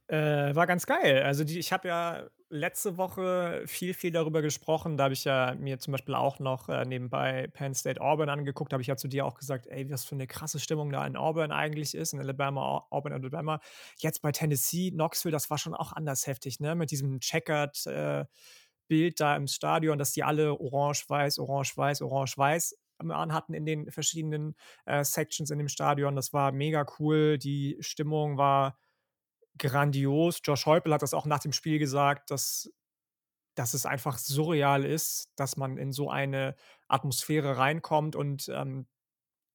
Äh, 0.08 0.54
war 0.54 0.66
ganz 0.66 0.86
geil. 0.86 1.22
Also 1.22 1.44
die, 1.44 1.58
ich 1.58 1.72
habe 1.72 1.88
ja 1.88 2.28
letzte 2.50 2.96
Woche 2.96 3.62
viel, 3.66 3.94
viel 3.94 4.10
darüber 4.10 4.42
gesprochen. 4.42 4.96
Da 4.96 5.04
habe 5.04 5.14
ich 5.14 5.24
ja 5.24 5.54
mir 5.58 5.78
zum 5.78 5.92
Beispiel 5.92 6.14
auch 6.14 6.38
noch 6.40 6.68
äh, 6.68 6.84
nebenbei 6.84 7.48
Penn 7.52 7.74
State 7.74 8.00
Auburn 8.00 8.28
angeguckt. 8.28 8.72
Da 8.72 8.74
habe 8.74 8.82
ich 8.82 8.88
ja 8.88 8.96
zu 8.96 9.08
dir 9.08 9.24
auch 9.24 9.34
gesagt, 9.38 9.66
ey, 9.68 9.88
was 9.90 10.04
für 10.04 10.16
eine 10.16 10.26
krasse 10.26 10.58
Stimmung 10.58 10.90
da 10.90 11.06
in 11.06 11.16
Auburn 11.16 11.52
eigentlich 11.52 11.94
ist, 11.94 12.12
in 12.12 12.20
Alabama, 12.20 12.86
Auburn, 12.90 13.12
Alabama. 13.12 13.60
Jetzt 13.98 14.20
bei 14.20 14.32
Tennessee, 14.32 14.90
Knoxville, 14.90 15.32
das 15.32 15.48
war 15.48 15.58
schon 15.58 15.74
auch 15.74 15.92
anders 15.92 16.26
heftig, 16.26 16.60
ne? 16.60 16.74
Mit 16.74 16.90
diesem 16.90 17.20
checkered 17.20 17.86
äh, 17.86 18.24
Bild 18.88 19.20
da 19.20 19.36
im 19.36 19.46
Stadion, 19.46 19.98
dass 19.98 20.12
die 20.12 20.24
alle 20.24 20.60
orange-weiß, 20.60 21.38
orange-weiß, 21.38 22.02
orange-weiß 22.02 22.76
anhatten 22.98 23.54
in 23.54 23.64
den 23.64 23.90
verschiedenen 23.90 24.54
äh, 24.84 25.04
Sections 25.04 25.50
in 25.50 25.58
dem 25.58 25.68
Stadion. 25.68 26.16
Das 26.16 26.32
war 26.32 26.52
mega 26.52 26.84
cool. 26.98 27.38
Die 27.38 27.78
Stimmung 27.80 28.36
war 28.36 28.76
grandios. 29.58 30.40
Josh 30.44 30.66
Heupel 30.66 30.92
hat 30.92 31.02
das 31.02 31.14
auch 31.14 31.26
nach 31.26 31.40
dem 31.40 31.52
Spiel 31.52 31.78
gesagt, 31.78 32.30
dass, 32.30 32.70
dass 33.54 33.74
es 33.74 33.86
einfach 33.86 34.18
surreal 34.18 34.84
ist, 34.84 35.30
dass 35.36 35.56
man 35.56 35.76
in 35.76 35.92
so 35.92 36.10
eine 36.10 36.54
Atmosphäre 36.88 37.56
reinkommt 37.56 38.16
und 38.16 38.48
ähm, 38.48 38.86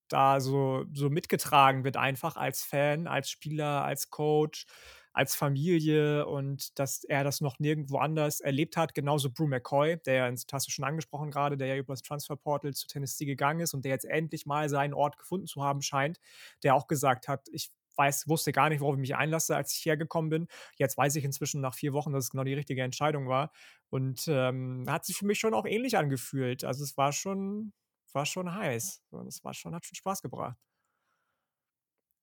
da 0.09 0.39
so, 0.39 0.85
so 0.93 1.09
mitgetragen 1.09 1.83
wird, 1.83 1.97
einfach 1.97 2.35
als 2.37 2.63
Fan, 2.63 3.07
als 3.07 3.29
Spieler, 3.29 3.83
als 3.83 4.09
Coach, 4.09 4.65
als 5.13 5.33
Familie 5.33 6.27
und 6.27 6.77
dass 6.77 7.03
er 7.05 7.23
das 7.23 7.39
noch 7.39 7.57
nirgendwo 7.59 7.97
anders 7.99 8.41
erlebt 8.41 8.75
hat. 8.75 8.93
Genauso 8.93 9.31
Brew 9.31 9.47
McCoy, 9.47 9.97
der 10.05 10.13
ja, 10.13 10.31
hast 10.51 10.67
du 10.67 10.71
schon 10.71 10.83
angesprochen 10.85 11.31
gerade, 11.31 11.57
der 11.57 11.67
ja 11.67 11.77
über 11.77 11.93
das 11.93 12.01
Transferportal 12.01 12.73
zu 12.73 12.87
Tennessee 12.87 13.25
gegangen 13.25 13.61
ist 13.61 13.73
und 13.73 13.85
der 13.85 13.91
jetzt 13.91 14.05
endlich 14.05 14.45
mal 14.45 14.67
seinen 14.67 14.93
Ort 14.93 15.17
gefunden 15.17 15.47
zu 15.47 15.63
haben 15.63 15.81
scheint, 15.81 16.19
der 16.63 16.75
auch 16.75 16.87
gesagt 16.87 17.29
hat, 17.29 17.47
ich 17.51 17.71
weiß, 17.97 18.27
wusste 18.27 18.51
gar 18.51 18.69
nicht, 18.69 18.81
worauf 18.81 18.95
ich 18.95 19.01
mich 19.01 19.15
einlasse, 19.15 19.55
als 19.55 19.73
ich 19.73 19.85
hergekommen 19.85 20.29
bin. 20.29 20.47
Jetzt 20.77 20.97
weiß 20.97 21.15
ich 21.15 21.23
inzwischen 21.23 21.61
nach 21.61 21.75
vier 21.75 21.93
Wochen, 21.93 22.13
dass 22.13 22.25
es 22.25 22.29
genau 22.29 22.43
die 22.43 22.53
richtige 22.53 22.83
Entscheidung 22.83 23.27
war. 23.27 23.51
Und 23.89 24.25
ähm, 24.27 24.85
hat 24.87 25.05
sich 25.05 25.17
für 25.17 25.25
mich 25.25 25.39
schon 25.39 25.53
auch 25.53 25.65
ähnlich 25.65 25.97
angefühlt. 25.97 26.63
Also 26.63 26.83
es 26.83 26.97
war 26.97 27.11
schon, 27.11 27.73
war 28.13 28.25
schon 28.25 28.53
heiß. 28.53 29.03
Es 29.27 29.43
war 29.43 29.53
schon, 29.53 29.75
hat 29.75 29.85
schon 29.85 29.95
Spaß 29.95 30.21
gebracht. 30.21 30.57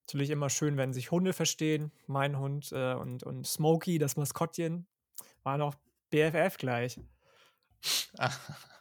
Natürlich 0.07 0.31
immer 0.31 0.51
schön, 0.51 0.77
wenn 0.77 0.93
sich 0.93 1.11
Hunde 1.11 1.33
verstehen. 1.33 1.93
Mein 2.07 2.39
Hund 2.39 2.73
äh, 2.73 2.95
und, 2.95 3.23
und 3.23 3.47
Smokey, 3.47 3.99
das 3.99 4.17
Maskottchen, 4.17 4.87
waren 5.43 5.63
auch 5.63 5.75
BFF 6.11 6.59
gleich. 6.59 7.01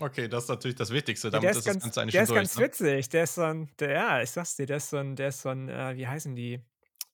Okay, 0.00 0.28
das 0.28 0.44
ist 0.44 0.48
natürlich 0.50 0.76
das 0.76 0.90
Wichtigste. 0.90 1.30
Damit 1.30 1.44
der 1.44 1.50
ist, 1.52 1.58
ist 1.58 1.64
ganz, 1.64 1.76
das 1.76 1.84
Ganze 1.84 2.00
eigentlich 2.02 2.12
der 2.12 2.22
ist 2.22 2.28
durch. 2.30 2.38
ganz 2.38 2.56
Ne? 2.56 2.64
witzig. 2.64 3.08
Der 3.08 3.24
ist 3.24 3.34
so 3.34 3.42
ein, 3.42 3.70
der, 3.78 3.90
ja, 3.92 4.22
ich 4.22 4.30
sag's 4.30 4.56
dir, 4.56 4.66
der 4.66 4.76
ist 4.76 4.90
so 4.90 4.98
ein, 4.98 5.16
der 5.16 5.28
ist 5.28 5.42
so 5.42 5.48
ein, 5.48 5.68
äh, 5.68 5.96
wie 5.96 6.06
heißen 6.06 6.34
die? 6.34 6.60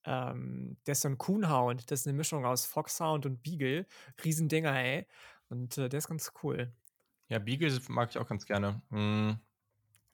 Ähm, 0.05 0.77
der 0.87 0.93
ist 0.93 1.03
so 1.03 1.09
ein 1.09 1.19
Coonhound. 1.19 1.91
Das 1.91 2.01
ist 2.01 2.07
eine 2.07 2.17
Mischung 2.17 2.45
aus 2.45 2.67
Foxhound 2.67 3.27
und 3.27 3.43
Beagle. 3.43 3.87
Riesendinger, 4.25 4.75
ey. 4.75 5.07
Und 5.49 5.79
äh, 5.79 5.89
der 5.89 5.99
ist 5.99 6.09
ganz 6.09 6.33
cool. 6.43 6.73
Ja, 7.29 7.39
Beagle 7.39 7.79
mag 7.89 8.11
ich 8.11 8.19
auch 8.19 8.27
ganz 8.29 8.47
gerne. 8.47 8.81
Hm. 8.91 9.39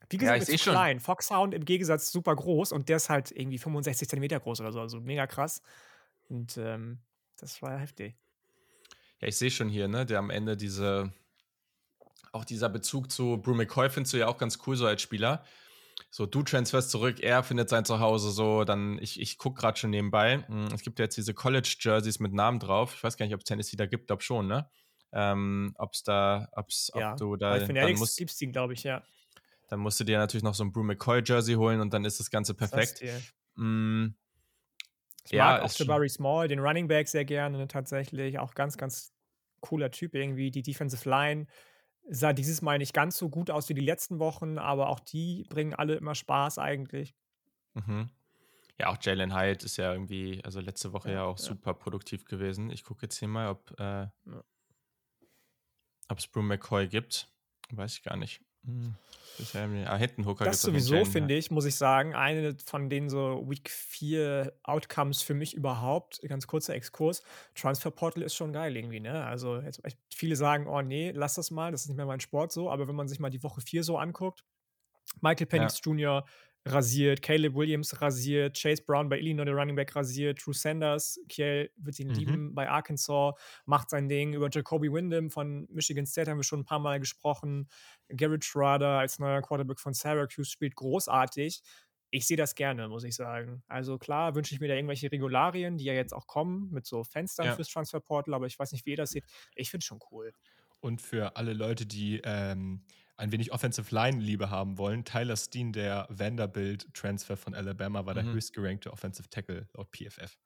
Beagle 0.09 0.27
Ja, 0.29 0.35
mir 0.35 0.45
seh 0.45 0.53
zu 0.53 0.65
schon. 0.65 0.73
klein. 0.75 1.01
Foxhound 1.01 1.55
im 1.55 1.65
Gegensatz 1.65 2.11
super 2.13 2.35
groß 2.37 2.73
und 2.73 2.89
der 2.89 2.97
ist 2.97 3.09
halt 3.09 3.31
irgendwie 3.31 3.59
65 3.59 4.09
Zentimeter 4.09 4.41
groß 4.41 4.61
oder 4.61 4.73
so. 4.73 4.81
Also 4.81 5.01
mega 5.01 5.27
krass. 5.27 5.63
Und 6.29 6.57
ähm, 6.59 6.99
das 7.39 7.63
war 7.63 7.79
heftig. 7.79 8.17
Ja, 9.21 9.29
ich 9.29 9.37
sehe 9.37 9.51
schon 9.51 9.69
hier, 9.69 9.89
ne, 9.89 10.05
der 10.05 10.19
am 10.19 10.31
Ende 10.31 10.57
diese, 10.57 11.13
auch 12.35 12.45
dieser 12.45 12.69
Bezug 12.69 13.11
zu 13.11 13.39
Brew 13.39 13.55
McCoy 13.55 13.91
findest 13.91 14.13
du 14.15 14.19
ja 14.19 14.29
auch 14.29 14.39
ganz 14.39 14.59
cool 14.67 14.77
so 14.77 14.87
als 14.87 15.03
Spieler. 15.03 15.45
So, 16.11 16.27
du 16.27 16.43
transferst 16.43 16.91
zurück, 16.91 17.21
er 17.21 17.43
findet 17.43 17.69
sein 17.69 17.85
Zuhause 17.85 18.31
so, 18.31 18.65
dann, 18.65 18.99
ich, 19.01 19.21
ich 19.21 19.39
gucke 19.39 19.61
gerade 19.61 19.79
schon 19.79 19.91
nebenbei. 19.91 20.45
Hm, 20.47 20.67
Es 20.75 20.83
gibt 20.83 20.99
ja 20.99 21.05
jetzt 21.05 21.17
diese 21.17 21.35
College-Jerseys 21.35 22.21
mit 22.21 22.33
Namen 22.33 22.59
drauf. 22.61 22.95
Ich 22.97 23.03
weiß 23.05 23.17
gar 23.17 23.27
nicht, 23.27 23.35
ob 23.35 23.41
es 23.41 23.45
Tennessee 23.45 23.77
da 23.77 23.87
gibt, 23.87 24.09
glaube 24.09 24.23
schon, 24.23 24.47
ne? 24.47 24.71
Ähm, 25.13 25.75
ob's 25.79 26.03
da, 26.03 26.49
ob's, 26.53 26.91
Ja, 26.95 27.13
ob 27.13 27.17
du 27.19 27.37
bei 27.37 27.37
da, 27.37 27.59
dann 27.59 27.67
Fanatics 27.67 28.01
musst, 28.01 28.19
gibt's 28.19 28.37
die, 28.37 28.49
glaube 28.49 28.73
ich, 28.75 28.83
ja. 28.85 29.03
dann 29.69 29.81
musst 29.81 29.99
du 30.01 30.05
dir 30.05 30.19
natürlich 30.19 30.43
noch 30.45 30.55
so 30.55 30.65
ein 30.65 30.73
Brew 30.73 30.83
McCoy-Jersey 30.83 31.55
holen 31.55 31.81
und 31.81 31.93
dann 31.93 32.05
ist 32.05 32.21
das 32.21 32.31
Ganze 32.31 32.55
Das 32.71 32.71
perfekt. 32.71 32.99
hier. 32.99 33.21
Mm, 33.57 34.15
Ich 35.25 35.33
Ja, 35.33 35.59
mag 35.59 35.63
auch 35.63 35.73
Jabari 35.79 36.09
Small, 36.09 36.49
den 36.49 36.59
Running 36.61 36.87
Back, 36.89 37.09
sehr 37.09 37.25
gerne 37.25 37.57
ne, 37.59 37.69
tatsächlich. 37.69 38.39
Auch 38.39 38.55
ganz, 38.55 38.77
ganz 38.77 39.13
cooler 39.61 39.91
Typ 39.91 40.15
irgendwie. 40.15 40.51
Die 40.51 40.63
Defensive 40.63 41.09
Line 41.09 41.47
sah 42.09 42.33
dieses 42.33 42.63
Mal 42.63 42.79
nicht 42.79 42.95
ganz 42.95 43.17
so 43.17 43.29
gut 43.29 43.51
aus 43.51 43.69
wie 43.69 43.75
die 43.75 43.81
letzten 43.81 44.19
Wochen, 44.19 44.59
aber 44.59 44.89
auch 44.89 45.01
die 45.01 45.45
bringen 45.49 45.75
alle 45.75 45.95
immer 45.95 46.15
Spaß 46.15 46.59
eigentlich. 46.59 47.15
Mhm. 47.75 48.11
Ja, 48.79 48.89
auch 48.89 48.99
Jalen 49.01 49.35
Hyatt 49.35 49.63
ist 49.63 49.77
ja 49.77 49.93
irgendwie, 49.93 50.43
also 50.45 50.61
letzte 50.61 50.93
Woche 50.93 51.11
ja, 51.11 51.15
Ja, 51.17 51.25
auch 51.25 51.39
ja. 51.39 51.45
super 51.45 51.75
produktiv 51.75 52.25
gewesen. 52.25 52.71
Ich 52.71 52.85
gucke 52.85 53.03
jetzt 53.03 53.19
hier 53.19 53.29
mal, 53.29 53.49
ob 53.49 53.79
äh, 53.79 54.09
es 56.17 56.27
Brew 56.27 56.43
McCoy 56.43 56.89
gibt. 56.89 57.29
Weiß 57.71 57.95
ich 57.97 58.03
gar 58.03 58.17
nicht. 58.17 58.43
Hm. 58.65 58.95
Bisher, 59.37 59.69
ah, 59.87 59.97
hinten 59.97 60.27
Hooker 60.27 60.45
Das 60.45 60.63
sowieso, 60.63 61.05
finde 61.05 61.35
ich, 61.35 61.51
muss 61.51 61.65
ich 61.65 61.75
sagen, 61.75 62.15
eine 62.15 62.57
von 62.65 62.89
den 62.89 63.09
so 63.09 63.45
Week 63.49 63.69
4 63.69 64.53
Outcomes 64.63 65.23
für 65.23 65.35
mich 65.35 65.55
überhaupt. 65.55 66.21
Ganz 66.23 66.47
kurzer 66.47 66.75
Exkurs. 66.75 67.23
Transfer 67.57 67.91
Portal 67.91 68.23
ist 68.23 68.37
schon 68.37 68.53
geil 68.53 68.77
irgendwie, 68.77 69.01
ne? 69.01 69.25
Also 69.25 69.59
jetzt, 69.59 69.83
viele 70.15 70.37
sagen, 70.37 70.69
oh 70.69 70.83
nee, 70.83 71.11
lass 71.11 71.35
das 71.35 71.51
mal, 71.51 71.73
das 71.73 71.83
ist 71.83 71.89
nicht 71.89 71.97
mehr 71.97 72.07
mein 72.07 72.21
Sport 72.21 72.53
so, 72.53 72.71
aber 72.71 72.87
wenn 72.87 72.95
man 72.95 73.09
sich 73.09 73.19
mal 73.19 73.31
die 73.31 73.43
Woche 73.43 73.61
4 73.61 73.83
so 73.83 73.99
anguckt, 73.99 74.45
Michael 75.21 75.47
Penix 75.47 75.81
Jr. 75.83 76.25
rasiert, 76.67 77.21
Caleb 77.23 77.55
Williams 77.55 78.01
rasiert, 78.01 78.57
Chase 78.61 78.83
Brown 78.85 79.09
bei 79.09 79.19
Illinois, 79.19 79.45
der 79.45 79.55
Running 79.55 79.77
Back 79.77 79.95
rasiert, 79.97 80.45
Drew 80.45 80.53
Sanders, 80.53 81.21
Kiel 81.29 81.71
wird 81.77 81.99
ihn 82.01 82.09
Mhm. 82.09 82.15
lieben, 82.15 82.55
bei 82.55 82.69
Arkansas 82.71 83.35
macht 83.67 83.91
sein 83.91 84.09
Ding, 84.09 84.33
über 84.35 84.49
Jacoby 84.51 84.91
Windham 84.93 85.31
von 85.31 85.67
Michigan 85.71 86.07
State 86.07 86.31
haben 86.31 86.39
wir 86.39 86.45
schon 86.45 86.61
ein 86.61 86.65
paar 86.65 86.79
Mal 86.79 87.01
gesprochen, 87.01 87.69
Garrett 88.09 88.45
Schrader 88.45 88.99
als 88.99 89.19
neuer 89.19 89.43
Quarterback 89.43 89.79
von 89.81 89.93
Syracuse 89.95 90.51
spielt 90.51 90.75
großartig. 90.77 91.63
Ich 92.11 92.27
sehe 92.27 92.37
das 92.37 92.55
gerne, 92.55 92.89
muss 92.89 93.03
ich 93.05 93.15
sagen. 93.17 93.65
Also 93.67 93.99
klar 93.99 94.35
wünsche 94.37 94.55
ich 94.55 94.61
mir 94.61 94.69
da 94.69 94.75
irgendwelche 94.75 95.11
Regularien, 95.11 95.77
die 95.79 95.85
ja 95.85 95.95
jetzt 95.95 96.13
auch 96.15 96.27
kommen, 96.29 96.71
mit 96.71 96.87
so 96.87 97.03
Fenstern 97.05 97.51
Ja. 97.51 97.53
fürs 97.53 97.69
Transferportal, 97.69 98.35
aber 98.35 98.47
ich 98.47 98.59
weiß 98.59 98.73
nicht, 98.73 98.87
wie 98.87 98.91
ihr 98.91 98.97
das 98.97 99.11
seht. 99.11 99.25
Ich 99.57 99.71
finde 99.71 99.83
es 99.83 99.87
schon 99.87 99.99
cool. 100.13 100.33
Und 100.81 101.01
für 101.01 101.37
alle 101.37 101.55
Leute, 101.55 101.87
die 101.87 102.21
ähm, 102.25 102.85
ein 103.17 103.31
wenig 103.33 103.53
Offensive 103.53 103.95
Line-Liebe 103.95 104.51
haben 104.51 104.77
wollen, 104.79 105.05
Tyler 105.05 105.37
Steen, 105.37 105.73
der 105.73 106.07
Vanderbilt-Transfer 106.11 107.37
von 107.37 107.55
Alabama, 107.55 108.07
war 108.07 108.15
der 108.15 108.25
Mhm. 108.25 108.33
höchstgerankte 108.33 108.93
Offensive 108.93 109.29
Tackle 109.31 109.69
laut 109.75 109.89
PFF. 109.93 110.37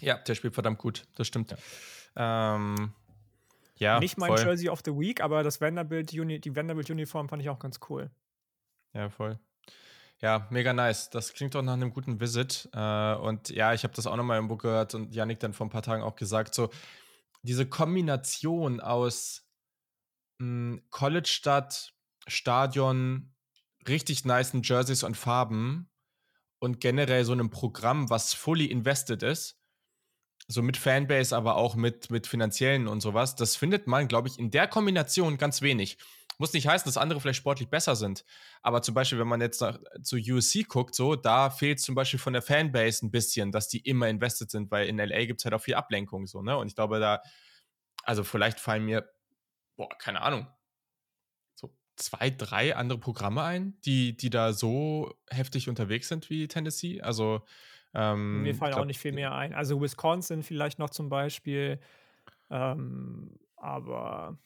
Ja, 0.00 0.18
der 0.18 0.34
spielt 0.34 0.54
verdammt 0.54 0.78
gut, 0.78 1.04
das 1.16 1.26
stimmt. 1.26 1.54
Ähm, 2.16 2.92
Ja, 3.76 3.98
Nicht 3.98 4.18
mein 4.18 4.28
voll. 4.28 4.38
Jersey 4.38 4.68
of 4.68 4.82
the 4.84 4.92
Week, 4.92 5.20
aber 5.20 5.42
das 5.42 5.60
Vanderbilt 5.60 6.12
Uni 6.14 6.40
die 6.40 6.54
Vanderbilt-Uniform 6.54 7.28
fand 7.28 7.42
ich 7.42 7.48
auch 7.48 7.58
ganz 7.58 7.80
cool. 7.88 8.08
Ja, 8.92 9.10
voll. 9.10 9.40
Ja, 10.20 10.46
mega 10.50 10.72
nice. 10.72 11.10
Das 11.10 11.32
klingt 11.32 11.56
doch 11.56 11.62
nach 11.62 11.72
einem 11.72 11.90
guten 11.92 12.20
Visit. 12.20 12.68
Äh, 12.72 13.14
und 13.16 13.50
ja, 13.50 13.74
ich 13.74 13.82
habe 13.82 13.92
das 13.92 14.06
auch 14.06 14.14
nochmal 14.16 14.38
im 14.38 14.46
Buch 14.46 14.58
gehört 14.58 14.94
und 14.94 15.12
Yannick 15.12 15.40
dann 15.40 15.52
vor 15.52 15.66
ein 15.66 15.70
paar 15.70 15.82
Tagen 15.82 16.04
auch 16.04 16.14
gesagt, 16.14 16.54
so 16.54 16.70
diese 17.42 17.66
Kombination 17.66 18.80
aus 18.80 19.43
College-Stadt, 20.38 21.94
Stadion, 22.26 23.34
richtig 23.86 24.24
nicen 24.24 24.62
Jerseys 24.62 25.02
und 25.02 25.16
Farben 25.16 25.90
und 26.58 26.80
generell 26.80 27.24
so 27.24 27.32
einem 27.32 27.50
Programm, 27.50 28.10
was 28.10 28.32
fully 28.34 28.66
invested 28.66 29.22
ist, 29.22 29.58
so 30.46 30.62
mit 30.62 30.76
Fanbase, 30.76 31.36
aber 31.36 31.56
auch 31.56 31.74
mit, 31.74 32.10
mit 32.10 32.26
finanziellen 32.26 32.88
und 32.88 33.00
sowas, 33.00 33.36
das 33.36 33.56
findet 33.56 33.86
man, 33.86 34.08
glaube 34.08 34.28
ich, 34.28 34.38
in 34.38 34.50
der 34.50 34.68
Kombination 34.68 35.38
ganz 35.38 35.62
wenig. 35.62 35.98
Muss 36.38 36.52
nicht 36.52 36.66
heißen, 36.66 36.86
dass 36.86 36.96
andere 36.96 37.20
vielleicht 37.20 37.38
sportlich 37.38 37.70
besser 37.70 37.94
sind. 37.94 38.24
Aber 38.60 38.82
zum 38.82 38.94
Beispiel, 38.94 39.20
wenn 39.20 39.28
man 39.28 39.40
jetzt 39.40 39.60
nach, 39.60 39.78
zu 40.02 40.16
USC 40.16 40.64
guckt, 40.64 40.94
so, 40.94 41.14
da 41.14 41.48
fehlt 41.48 41.80
zum 41.80 41.94
Beispiel 41.94 42.18
von 42.18 42.32
der 42.32 42.42
Fanbase 42.42 43.06
ein 43.06 43.12
bisschen, 43.12 43.52
dass 43.52 43.68
die 43.68 43.78
immer 43.78 44.08
invested 44.08 44.50
sind, 44.50 44.70
weil 44.70 44.88
in 44.88 44.98
LA 44.98 45.26
gibt 45.26 45.40
es 45.40 45.44
halt 45.44 45.54
auch 45.54 45.60
viel 45.60 45.76
Ablenkung, 45.76 46.26
so, 46.26 46.42
ne? 46.42 46.56
Und 46.56 46.66
ich 46.66 46.74
glaube, 46.74 46.98
da, 46.98 47.22
also 48.02 48.24
vielleicht 48.24 48.58
fallen 48.58 48.84
mir, 48.84 49.08
boah, 49.76 49.88
keine 49.98 50.22
Ahnung, 50.22 50.46
so 51.54 51.76
zwei, 51.96 52.30
drei 52.30 52.76
andere 52.76 52.98
Programme 52.98 53.42
ein, 53.42 53.80
die, 53.84 54.16
die 54.16 54.30
da 54.30 54.52
so 54.52 55.14
heftig 55.30 55.68
unterwegs 55.68 56.08
sind 56.08 56.30
wie 56.30 56.48
Tennessee. 56.48 57.00
Also, 57.00 57.44
ähm, 57.94 58.42
Mir 58.42 58.54
fallen 58.54 58.74
auch 58.74 58.78
glaub, 58.78 58.86
nicht 58.86 58.98
viel 58.98 59.12
mehr 59.12 59.34
ein. 59.34 59.54
Also 59.54 59.80
Wisconsin 59.80 60.42
vielleicht 60.42 60.78
noch 60.78 60.90
zum 60.90 61.08
Beispiel. 61.08 61.80
Ähm, 62.50 63.38
aber 63.56 64.38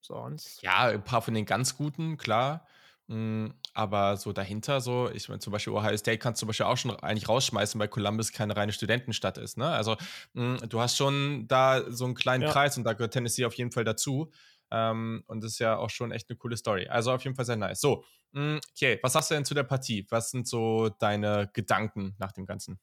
sonst. 0.00 0.62
Ja, 0.62 0.86
ein 0.86 1.04
paar 1.04 1.22
von 1.22 1.34
den 1.34 1.44
ganz 1.46 1.76
guten, 1.76 2.16
klar. 2.16 2.66
Mm, 3.08 3.48
Aber 3.74 4.16
so 4.16 4.32
dahinter, 4.32 4.80
so, 4.80 5.08
ich 5.12 5.28
meine, 5.28 5.38
zum 5.38 5.52
Beispiel 5.52 5.72
Ohio 5.72 5.96
State 5.96 6.18
kannst 6.18 6.40
du 6.40 6.44
zum 6.44 6.48
Beispiel 6.48 6.66
auch 6.66 6.76
schon 6.76 6.90
eigentlich 7.00 7.28
rausschmeißen, 7.28 7.78
weil 7.80 7.88
Columbus 7.88 8.32
keine 8.32 8.56
reine 8.56 8.72
Studentenstadt 8.72 9.38
ist. 9.38 9.58
Ne? 9.58 9.68
Also 9.68 9.96
mm, 10.32 10.56
du 10.68 10.80
hast 10.80 10.96
schon 10.96 11.46
da 11.46 11.84
so 11.90 12.04
einen 12.06 12.14
kleinen 12.14 12.42
Ja. 12.42 12.50
Kreis 12.50 12.76
und 12.78 12.84
da 12.84 12.94
gehört 12.94 13.12
Tennessee 13.12 13.44
auf 13.44 13.54
jeden 13.54 13.70
Fall 13.70 13.84
dazu. 13.84 14.32
Ähm, 14.70 15.22
und 15.26 15.42
das 15.42 15.52
ist 15.52 15.58
ja 15.58 15.76
auch 15.76 15.90
schon 15.90 16.12
echt 16.12 16.28
eine 16.28 16.36
coole 16.36 16.56
Story. 16.56 16.86
Also 16.88 17.12
auf 17.12 17.22
jeden 17.24 17.36
Fall 17.36 17.44
sehr 17.44 17.56
nice. 17.56 17.80
So, 17.80 18.04
mm, 18.32 18.58
okay, 18.72 18.98
was 19.02 19.12
sagst 19.12 19.30
du 19.30 19.34
denn 19.34 19.44
zu 19.44 19.54
der 19.54 19.62
Partie? 19.62 20.06
Was 20.10 20.30
sind 20.30 20.48
so 20.48 20.88
deine 20.88 21.50
Gedanken 21.52 22.14
nach 22.18 22.32
dem 22.32 22.46
Ganzen? 22.46 22.80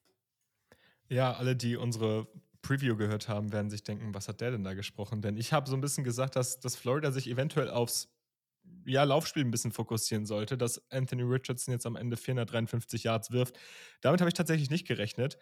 Ja, 1.08 1.34
alle, 1.34 1.54
die 1.54 1.76
unsere 1.76 2.28
Preview 2.62 2.96
gehört 2.96 3.28
haben, 3.28 3.52
werden 3.52 3.70
sich 3.70 3.82
denken, 3.82 4.14
was 4.14 4.28
hat 4.28 4.40
der 4.40 4.50
denn 4.50 4.64
da 4.64 4.74
gesprochen? 4.74 5.20
Denn 5.20 5.36
ich 5.36 5.52
habe 5.52 5.68
so 5.68 5.76
ein 5.76 5.80
bisschen 5.80 6.02
gesagt, 6.04 6.36
dass, 6.36 6.60
dass 6.60 6.76
Florida 6.76 7.12
sich 7.12 7.28
eventuell 7.28 7.68
aufs 7.68 8.14
ja, 8.86 9.04
Laufspiel 9.04 9.44
ein 9.44 9.50
bisschen 9.50 9.72
fokussieren 9.72 10.26
sollte, 10.26 10.56
dass 10.56 10.90
Anthony 10.90 11.22
Richardson 11.22 11.72
jetzt 11.72 11.86
am 11.86 11.96
Ende 11.96 12.16
453 12.16 13.04
Yards 13.04 13.30
wirft. 13.30 13.58
Damit 14.00 14.20
habe 14.20 14.28
ich 14.28 14.34
tatsächlich 14.34 14.70
nicht 14.70 14.86
gerechnet. 14.86 15.38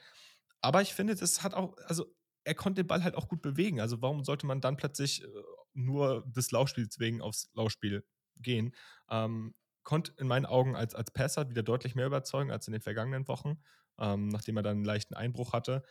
Aber 0.61 0.83
ich 0.83 0.94
finde, 0.94 1.14
das 1.14 1.42
hat 1.42 1.55
auch, 1.55 1.76
also 1.87 2.07
er 2.44 2.55
konnte 2.55 2.83
den 2.83 2.88
Ball 2.88 3.05
halt 3.05 3.14
auch 3.14 3.28
gut 3.28 3.42
bewegen. 3.42 3.81
Also 3.81 4.02
warum 4.02 4.24
sollte 4.24 4.46
man 4.46 4.61
dann 4.61 4.76
plötzlich 4.76 5.22
äh, 5.22 5.26
nur 5.74 6.24
des 6.26 6.50
Laufspiels 6.50 6.98
wegen 6.98 7.20
aufs 7.20 7.50
Laufspiel 7.54 8.04
gehen? 8.37 8.74
Ähm, 9.11 9.54
konnte 9.82 10.12
in 10.18 10.26
meinen 10.28 10.46
Augen 10.46 10.76
als, 10.76 10.94
als 10.94 11.11
Passer 11.11 11.48
wieder 11.50 11.62
deutlich 11.62 11.94
mehr 11.94 12.06
überzeugen 12.06 12.50
als 12.50 12.66
in 12.68 12.72
den 12.72 12.82
vergangenen 12.82 13.26
Wochen, 13.28 13.62
ähm, 13.98 14.28
nachdem 14.28 14.56
er 14.56 14.62
dann 14.62 14.78
einen 14.78 14.85
leichten 14.85 15.14
Einbruch 15.14 15.52
hatte. 15.52 15.82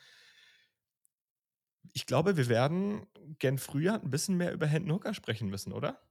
Ich 1.93 2.05
glaube, 2.05 2.37
wir 2.37 2.47
werden 2.47 3.05
gern 3.39 3.57
früher 3.57 3.95
ein 3.95 4.09
bisschen 4.09 4.37
mehr 4.37 4.53
über 4.53 4.67
Hendon 4.67 4.95
Hooker 4.95 5.13
sprechen 5.13 5.49
müssen, 5.49 5.73
oder? 5.73 6.01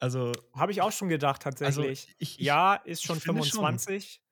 Also, 0.00 0.32
Habe 0.54 0.72
ich 0.72 0.82
auch 0.82 0.90
schon 0.90 1.08
gedacht, 1.08 1.46
also 1.46 1.82
tatsächlich. 1.82 2.14
ich, 2.18 2.38
ich, 2.40 2.44
ja, 2.44 2.74
ist 2.74 3.04
schon 3.04 3.20
finde 3.20 3.44
schon. 3.44 3.60
25. 3.60 4.22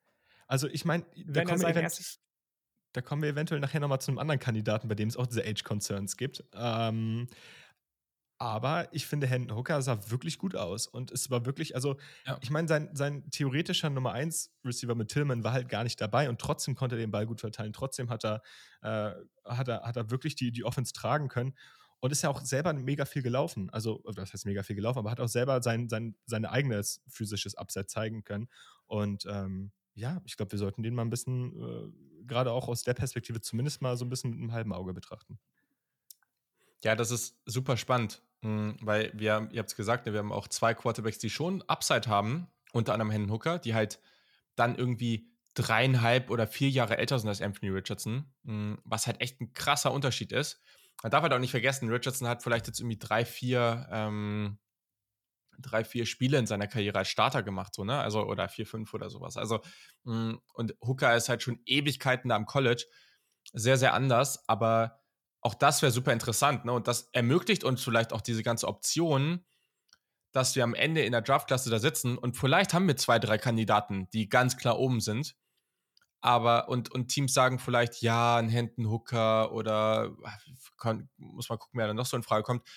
Also 0.49 0.67
ich 0.67 0.85
meine, 0.85 1.07
Wenn 1.15 1.49
er 1.49 1.59
sein 1.59 1.77
erstes. 1.77 2.19
Da 2.93 3.01
kommen 3.03 3.23
wir 3.23 3.31
eventuell 3.31 3.61
nachher 3.61 3.81
nochmal 3.81 4.01
zu 4.01 4.11
einem 4.11 4.19
anderen 4.19 4.41
Kandidaten, 4.41 4.89
bei 4.89 4.95
dem 4.95 5.09
es 5.09 5.17
auch 5.17 5.27
diese 5.27 5.45
Age-Concerns 5.45 6.17
gibt. 6.17 6.45
Ähm, 6.55 7.29
aber 8.39 8.89
ich 8.93 9.07
finde, 9.07 9.27
Hendon 9.27 9.55
Hooker 9.59 9.83
sah 9.83 10.11
wirklich 10.11 10.39
gut 10.39 10.57
aus. 10.57 10.87
Und 10.87 11.11
es 11.11 11.31
war 11.31 11.45
wirklich, 11.45 11.75
also, 11.75 11.99
Ja. 12.27 12.39
ich 12.41 12.51
meine, 12.51 12.69
sein, 12.69 12.89
sein 12.95 13.31
theoretischer 13.31 13.91
Nummer 13.91 14.13
1 14.13 14.55
Receiver 14.65 14.95
mit 14.95 15.09
Tillman 15.09 15.45
war 15.45 15.53
halt 15.53 15.69
gar 15.69 15.85
nicht 15.85 16.01
dabei 16.01 16.29
und 16.31 16.41
trotzdem 16.41 16.75
konnte 16.75 16.97
er 16.97 17.01
den 17.01 17.11
Ball 17.11 17.27
gut 17.27 17.41
verteilen. 17.43 17.75
Trotzdem 17.75 18.09
hat 18.09 18.25
er, 18.25 18.43
äh, 18.81 19.13
hat 19.45 19.69
er, 19.69 19.83
hat 19.83 19.97
er 19.97 20.11
wirklich 20.11 20.37
die, 20.37 20.53
die 20.53 20.65
Offense 20.65 20.93
tragen 20.95 21.29
können. 21.29 21.55
Und 22.03 22.13
ist 22.13 22.23
ja 22.23 22.31
auch 22.31 22.41
selber 22.41 22.73
mega 22.73 23.05
viel 23.05 23.21
gelaufen. 23.23 23.69
Also, 23.71 24.03
das 24.15 24.33
heißt 24.33 24.47
mega 24.47 24.63
viel 24.63 24.75
gelaufen, 24.75 25.01
aber 25.01 25.11
hat 25.11 25.21
auch 25.21 25.29
selber 25.29 25.63
sein, 25.63 25.91
sein, 25.91 26.17
sein 26.25 26.47
eigenes 26.47 27.03
physisches 27.09 27.55
Upset 27.59 27.91
zeigen 27.91 28.25
können. 28.25 28.49
Und 28.87 29.27
ähm, 29.29 29.73
ja, 29.93 30.23
ich 30.25 30.39
glaube, 30.39 30.53
wir 30.53 30.59
sollten 30.59 30.83
den 30.83 30.95
mal 30.95 31.03
ein 31.03 31.11
bisschen, 31.11 31.53
äh, 31.61 31.93
gerade 32.27 32.53
auch 32.53 32.69
aus 32.69 32.83
der 32.83 32.95
Perspektive, 32.95 33.41
zumindest 33.41 33.83
mal 33.83 33.97
so 33.97 34.05
ein 34.05 34.11
bisschen 34.11 34.31
mit 34.31 34.41
einem 34.41 34.53
halben 34.53 34.73
Auge 34.73 34.93
betrachten. 34.93 35.39
Ja, 36.83 36.97
das 36.97 37.11
ist 37.11 37.37
super 37.45 37.77
spannend, 37.77 38.23
mh, 38.43 38.75
weil 38.81 39.13
wir, 39.15 39.49
ihr 39.53 39.59
habt 39.59 39.71
es 39.71 39.77
gesagt, 39.77 40.07
ne, 40.07 40.13
wir 40.13 40.21
haben 40.21 40.33
auch 40.33 40.49
zwei 40.49 40.75
Quarterbacks, 40.75 41.19
die 41.19 41.31
schon 41.31 41.63
Upside 41.63 42.09
haben, 42.09 42.49
unter 42.73 42.93
anderem 42.93 43.11
Hendon 43.11 43.33
Hooker, 43.33 43.59
die 43.59 43.75
halt 43.75 44.01
dann 44.57 44.77
irgendwie 44.77 45.31
dreieinhalb 45.55 46.31
oder 46.31 46.47
vier 46.47 46.71
Jahre 46.71 46.97
älter 46.97 47.19
sind 47.19 47.29
als 47.29 47.43
Anthony 47.43 47.71
Richardson, 47.71 48.33
mh, 48.45 48.79
was 48.85 49.07
halt 49.07 49.21
echt 49.21 49.41
ein 49.41 49.53
krasser 49.53 49.93
Unterschied 49.93 50.33
ist. 50.33 50.61
Man 51.03 51.11
darf 51.11 51.23
halt 51.23 51.33
auch 51.33 51.39
nicht 51.39 51.51
vergessen, 51.51 51.91
Richardson 51.91 52.29
hat 52.29 52.43
vielleicht 52.43 52.67
jetzt 52.67 52.81
irgendwie 52.81 52.99
drei, 52.99 53.25
vier, 53.25 53.89
ähm, 53.91 54.59
drei, 55.63 55.85
vier 55.85 56.07
Spiele 56.07 56.39
in 56.39 56.47
seiner 56.47 56.67
Karriere 56.67 56.99
als 56.99 57.09
Starter 57.09 57.43
gemacht, 57.43 57.75
so, 57.75 57.85
ne? 57.85 57.99
Also, 58.01 58.25
oder 58.25 58.49
vier, 58.49 58.67
fünf 58.67 58.95
oder 58.95 59.11
sowas. 59.11 59.37
Also, 59.37 59.61
mh, 60.05 60.39
und 60.55 60.75
Hooker 60.81 61.17
ist 61.17 61.29
halt 61.29 61.43
schon 61.43 61.61
Ewigkeiten 61.67 62.29
da 62.31 62.37
am 62.37 62.47
College. 62.47 62.87
Sehr, 63.53 63.77
sehr 63.79 63.95
anders, 63.95 64.49
aber 64.49 65.01
auch 65.43 65.55
das 65.55 65.83
wäre 65.83 65.93
super 65.93 66.13
interessant, 66.13 66.65
ne? 66.65 66.73
Und 66.73 66.89
das 66.89 67.09
ermöglicht 67.13 67.65
uns 67.65 67.83
vielleicht 67.83 68.13
auch 68.13 68.21
diese 68.21 68.43
ganze 68.43 68.69
Option, 68.69 69.45
dass 70.33 70.55
wir 70.57 70.65
am 70.65 70.75
Ende 70.75 71.03
in 71.03 71.13
der 71.13 71.23
Draftklasse 71.23 71.71
da 71.71 71.79
sitzen 71.79 72.17
und 72.19 72.37
vielleicht 72.37 72.73
haben 72.75 72.87
wir 72.87 72.97
zwei, 72.97 73.19
drei 73.19 73.39
Kandidaten, 73.39 74.09
die 74.13 74.29
ganz 74.29 74.57
klar 74.57 74.79
oben 74.79 75.01
sind. 75.01 75.35
Aber 76.21 76.69
und, 76.69 76.93
und 76.93 77.09
Teams 77.09 77.33
sagen 77.33 77.59
vielleicht, 77.59 78.03
ja, 78.03 78.37
ein 78.37 78.51
Hendon 78.51 78.91
Hooker 78.91 79.53
oder 79.53 80.15
kann, 80.79 81.09
muss 81.17 81.49
mal 81.49 81.57
gucken, 81.57 81.79
wer 81.79 81.87
da 81.87 81.95
noch 81.95 82.07
so 82.07 82.17
in 82.17 82.23
Frage 82.23 82.43
kommt. 82.43 82.69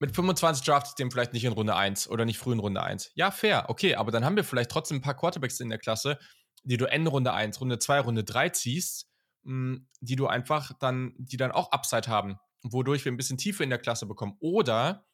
Mit 0.00 0.14
25 0.14 0.64
draftet 0.64 0.98
dem 0.98 1.10
vielleicht 1.10 1.34
nicht 1.34 1.44
in 1.44 1.52
Runde 1.52 1.76
1 1.76 2.08
oder 2.08 2.24
nicht 2.24 2.38
früh 2.38 2.52
in 2.54 2.58
Runde 2.58 2.82
1. 2.82 3.12
Ja, 3.14 3.30
fair, 3.30 3.66
okay, 3.68 3.94
aber 3.94 4.10
dann 4.10 4.24
haben 4.24 4.34
wir 4.36 4.44
vielleicht 4.44 4.70
trotzdem 4.70 4.96
ein 4.98 5.02
paar 5.02 5.16
Quarterbacks 5.16 5.60
in 5.60 5.68
der 5.68 5.78
Klasse, 5.78 6.18
die 6.64 6.78
du 6.78 6.86
Ende 6.86 7.10
Runde 7.10 7.32
1, 7.32 7.60
Runde 7.60 7.78
2, 7.78 8.00
Runde 8.00 8.24
3 8.24 8.48
ziehst, 8.48 9.08
mh, 9.42 9.80
die 10.00 10.16
du 10.16 10.26
einfach 10.26 10.72
dann, 10.80 11.14
die 11.18 11.36
dann 11.36 11.52
auch 11.52 11.70
Upside 11.70 12.08
haben, 12.08 12.38
wodurch 12.62 13.04
wir 13.04 13.12
ein 13.12 13.18
bisschen 13.18 13.38
Tiefe 13.38 13.62
in 13.62 13.70
der 13.70 13.78
Klasse 13.78 14.06
bekommen. 14.06 14.36
Oder 14.40 15.06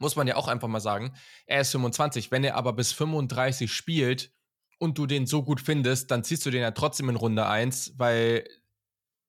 muss 0.00 0.16
man 0.16 0.26
ja 0.28 0.36
auch 0.36 0.48
einfach 0.48 0.68
mal 0.68 0.80
sagen, 0.80 1.14
er 1.46 1.62
ist 1.62 1.72
25, 1.72 2.30
wenn 2.30 2.44
er 2.44 2.56
aber 2.56 2.72
bis 2.72 2.92
35 2.92 3.72
spielt 3.72 4.32
und 4.78 4.98
du 4.98 5.06
den 5.06 5.26
so 5.26 5.42
gut 5.42 5.60
findest, 5.60 6.10
dann 6.10 6.24
ziehst 6.24 6.46
du 6.46 6.50
den 6.50 6.62
ja 6.62 6.70
trotzdem 6.70 7.08
in 7.08 7.16
Runde 7.16 7.46
1, 7.46 7.94
weil, 7.96 8.46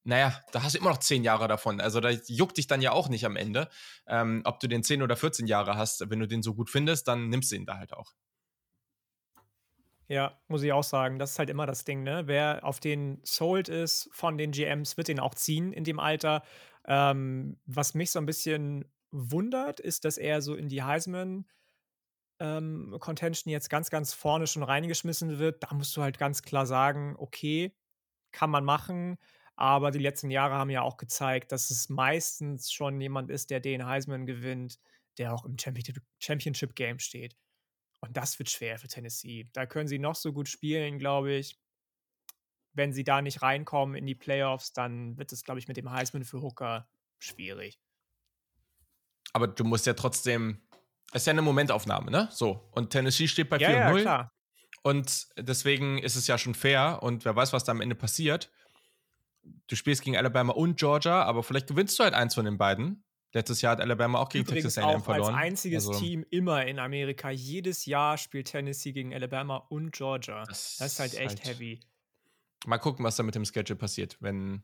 naja, 0.03 0.41
da 0.51 0.63
hast 0.63 0.75
du 0.75 0.79
immer 0.79 0.89
noch 0.89 0.99
10 0.99 1.23
Jahre 1.23 1.47
davon. 1.47 1.81
Also 1.81 1.99
da 1.99 2.09
juckt 2.09 2.57
dich 2.57 2.67
dann 2.67 2.81
ja 2.81 2.91
auch 2.91 3.09
nicht 3.09 3.25
am 3.25 3.35
Ende. 3.35 3.69
Ähm, 4.07 4.41
ob 4.45 4.59
du 4.59 4.67
den 4.67 4.83
10 4.83 5.01
oder 5.01 5.15
14 5.15 5.47
Jahre 5.47 5.75
hast, 5.75 6.09
wenn 6.09 6.19
du 6.19 6.27
den 6.27 6.41
so 6.41 6.53
gut 6.53 6.69
findest, 6.69 7.07
dann 7.07 7.29
nimmst 7.29 7.51
du 7.51 7.55
ihn 7.55 7.65
da 7.65 7.77
halt 7.77 7.93
auch. 7.93 8.13
Ja, 10.07 10.41
muss 10.47 10.63
ich 10.63 10.73
auch 10.73 10.83
sagen. 10.83 11.19
Das 11.19 11.31
ist 11.31 11.39
halt 11.39 11.51
immer 11.51 11.67
das 11.67 11.83
Ding, 11.83 12.01
ne? 12.01 12.23
Wer 12.25 12.63
auf 12.63 12.79
den 12.79 13.21
sold 13.23 13.69
ist 13.69 14.09
von 14.11 14.39
den 14.39 14.51
GMs, 14.51 14.97
wird 14.97 15.07
den 15.07 15.19
auch 15.19 15.35
ziehen 15.35 15.71
in 15.71 15.83
dem 15.83 15.99
Alter. 15.99 16.41
Ähm, 16.87 17.59
was 17.65 17.93
mich 17.93 18.09
so 18.09 18.19
ein 18.19 18.25
bisschen 18.25 18.85
wundert, 19.11 19.79
ist, 19.79 20.05
dass 20.05 20.17
er 20.17 20.41
so 20.41 20.55
in 20.55 20.67
die 20.67 20.81
Heisman 20.81 21.45
ähm, 22.39 22.95
Contention 22.99 23.51
jetzt 23.51 23.69
ganz, 23.69 23.91
ganz 23.91 24.13
vorne 24.13 24.47
schon 24.47 24.63
reingeschmissen 24.63 25.37
wird. 25.37 25.63
Da 25.63 25.73
musst 25.75 25.95
du 25.95 26.01
halt 26.01 26.17
ganz 26.17 26.41
klar 26.41 26.65
sagen, 26.65 27.15
okay, 27.17 27.75
kann 28.31 28.49
man 28.49 28.65
machen. 28.65 29.17
Aber 29.59 29.91
die 29.91 29.99
letzten 29.99 30.31
Jahre 30.31 30.53
haben 30.53 30.69
ja 30.69 30.83
auch 30.83 30.95
gezeigt, 30.95 31.51
dass 31.51 31.69
es 31.69 31.89
meistens 31.89 32.71
schon 32.71 33.01
jemand 33.01 33.29
ist, 33.29 33.49
der 33.49 33.59
den 33.59 33.85
Heisman 33.85 34.25
gewinnt, 34.25 34.79
der 35.17 35.33
auch 35.33 35.43
im 35.43 35.57
Championship- 35.57 36.75
Game 36.75 36.99
steht. 36.99 37.35
Und 37.99 38.15
das 38.15 38.39
wird 38.39 38.49
schwer 38.49 38.79
für 38.79 38.87
Tennessee. 38.87 39.49
Da 39.51 39.65
können 39.65 39.89
sie 39.89 39.99
noch 39.99 40.15
so 40.15 40.31
gut 40.31 40.47
spielen, 40.47 40.97
glaube 40.97 41.33
ich. 41.33 41.59
Wenn 42.71 42.93
sie 42.93 43.03
da 43.03 43.21
nicht 43.21 43.41
reinkommen 43.41 43.95
in 43.95 44.05
die 44.05 44.15
Playoffs, 44.15 44.71
dann 44.71 45.17
wird 45.17 45.33
es, 45.33 45.43
glaube 45.43 45.59
ich, 45.59 45.67
mit 45.67 45.75
dem 45.75 45.91
Heisman 45.91 46.23
für 46.23 46.41
Hooker 46.41 46.89
schwierig. 47.17 47.81
Aber 49.33 49.47
du 49.47 49.65
musst 49.65 49.85
ja 49.85 49.93
trotzdem, 49.93 50.61
es 51.11 51.23
ist 51.23 51.25
ja 51.27 51.31
eine 51.31 51.41
Momentaufnahme, 51.41 52.11
ne? 52.11 52.29
So. 52.31 52.69
Und 52.71 52.91
Tennessee 52.91 53.27
steht 53.27 53.49
bei 53.49 53.57
4 53.57 53.71
Ja, 53.71 53.79
ja, 53.79 53.91
0. 53.91 54.01
klar. 54.03 54.31
Und 54.83 55.27
deswegen 55.37 55.97
ist 55.97 56.15
es 56.15 56.27
ja 56.27 56.37
schon 56.37 56.55
fair 56.55 57.03
und 57.03 57.25
wer 57.25 57.35
weiß, 57.35 57.51
was 57.51 57.65
da 57.65 57.73
am 57.73 57.81
Ende 57.81 57.95
passiert. 57.95 58.49
Du 59.67 59.75
spielst 59.75 60.01
gegen 60.03 60.17
Alabama 60.17 60.53
und 60.53 60.77
Georgia, 60.77 61.23
aber 61.23 61.43
vielleicht 61.43 61.67
gewinnst 61.67 61.97
du 61.99 62.03
halt 62.03 62.13
eins 62.13 62.35
von 62.35 62.45
den 62.45 62.57
beiden. 62.57 63.03
Letztes 63.31 63.61
Jahr 63.61 63.73
hat 63.73 63.81
Alabama 63.81 64.17
auch 64.19 64.29
gegen 64.29 64.43
Übrigens 64.45 64.73
Texas 64.73 64.83
A&M 64.83 65.03
verloren. 65.03 65.35
als 65.35 65.43
einziges 65.43 65.87
Also, 65.87 65.99
Team 65.99 66.25
immer 66.31 66.65
in 66.65 66.79
Amerika. 66.79 67.29
Jedes 67.29 67.85
Jahr 67.85 68.17
spielt 68.17 68.47
Tennessee 68.47 68.91
gegen 68.91 69.13
Alabama 69.13 69.57
und 69.69 69.91
Georgia. 69.91 70.43
Das, 70.45 70.77
Das 70.77 70.93
ist 70.93 70.99
halt 70.99 71.13
echt 71.13 71.45
halt- 71.45 71.45
heavy. 71.45 71.79
Mal 72.65 72.79
gucken, 72.79 73.05
was 73.05 73.15
da 73.15 73.23
mit 73.23 73.35
dem 73.35 73.45
Schedule 73.45 73.77
passiert, 73.77 74.17
wenn 74.19 74.63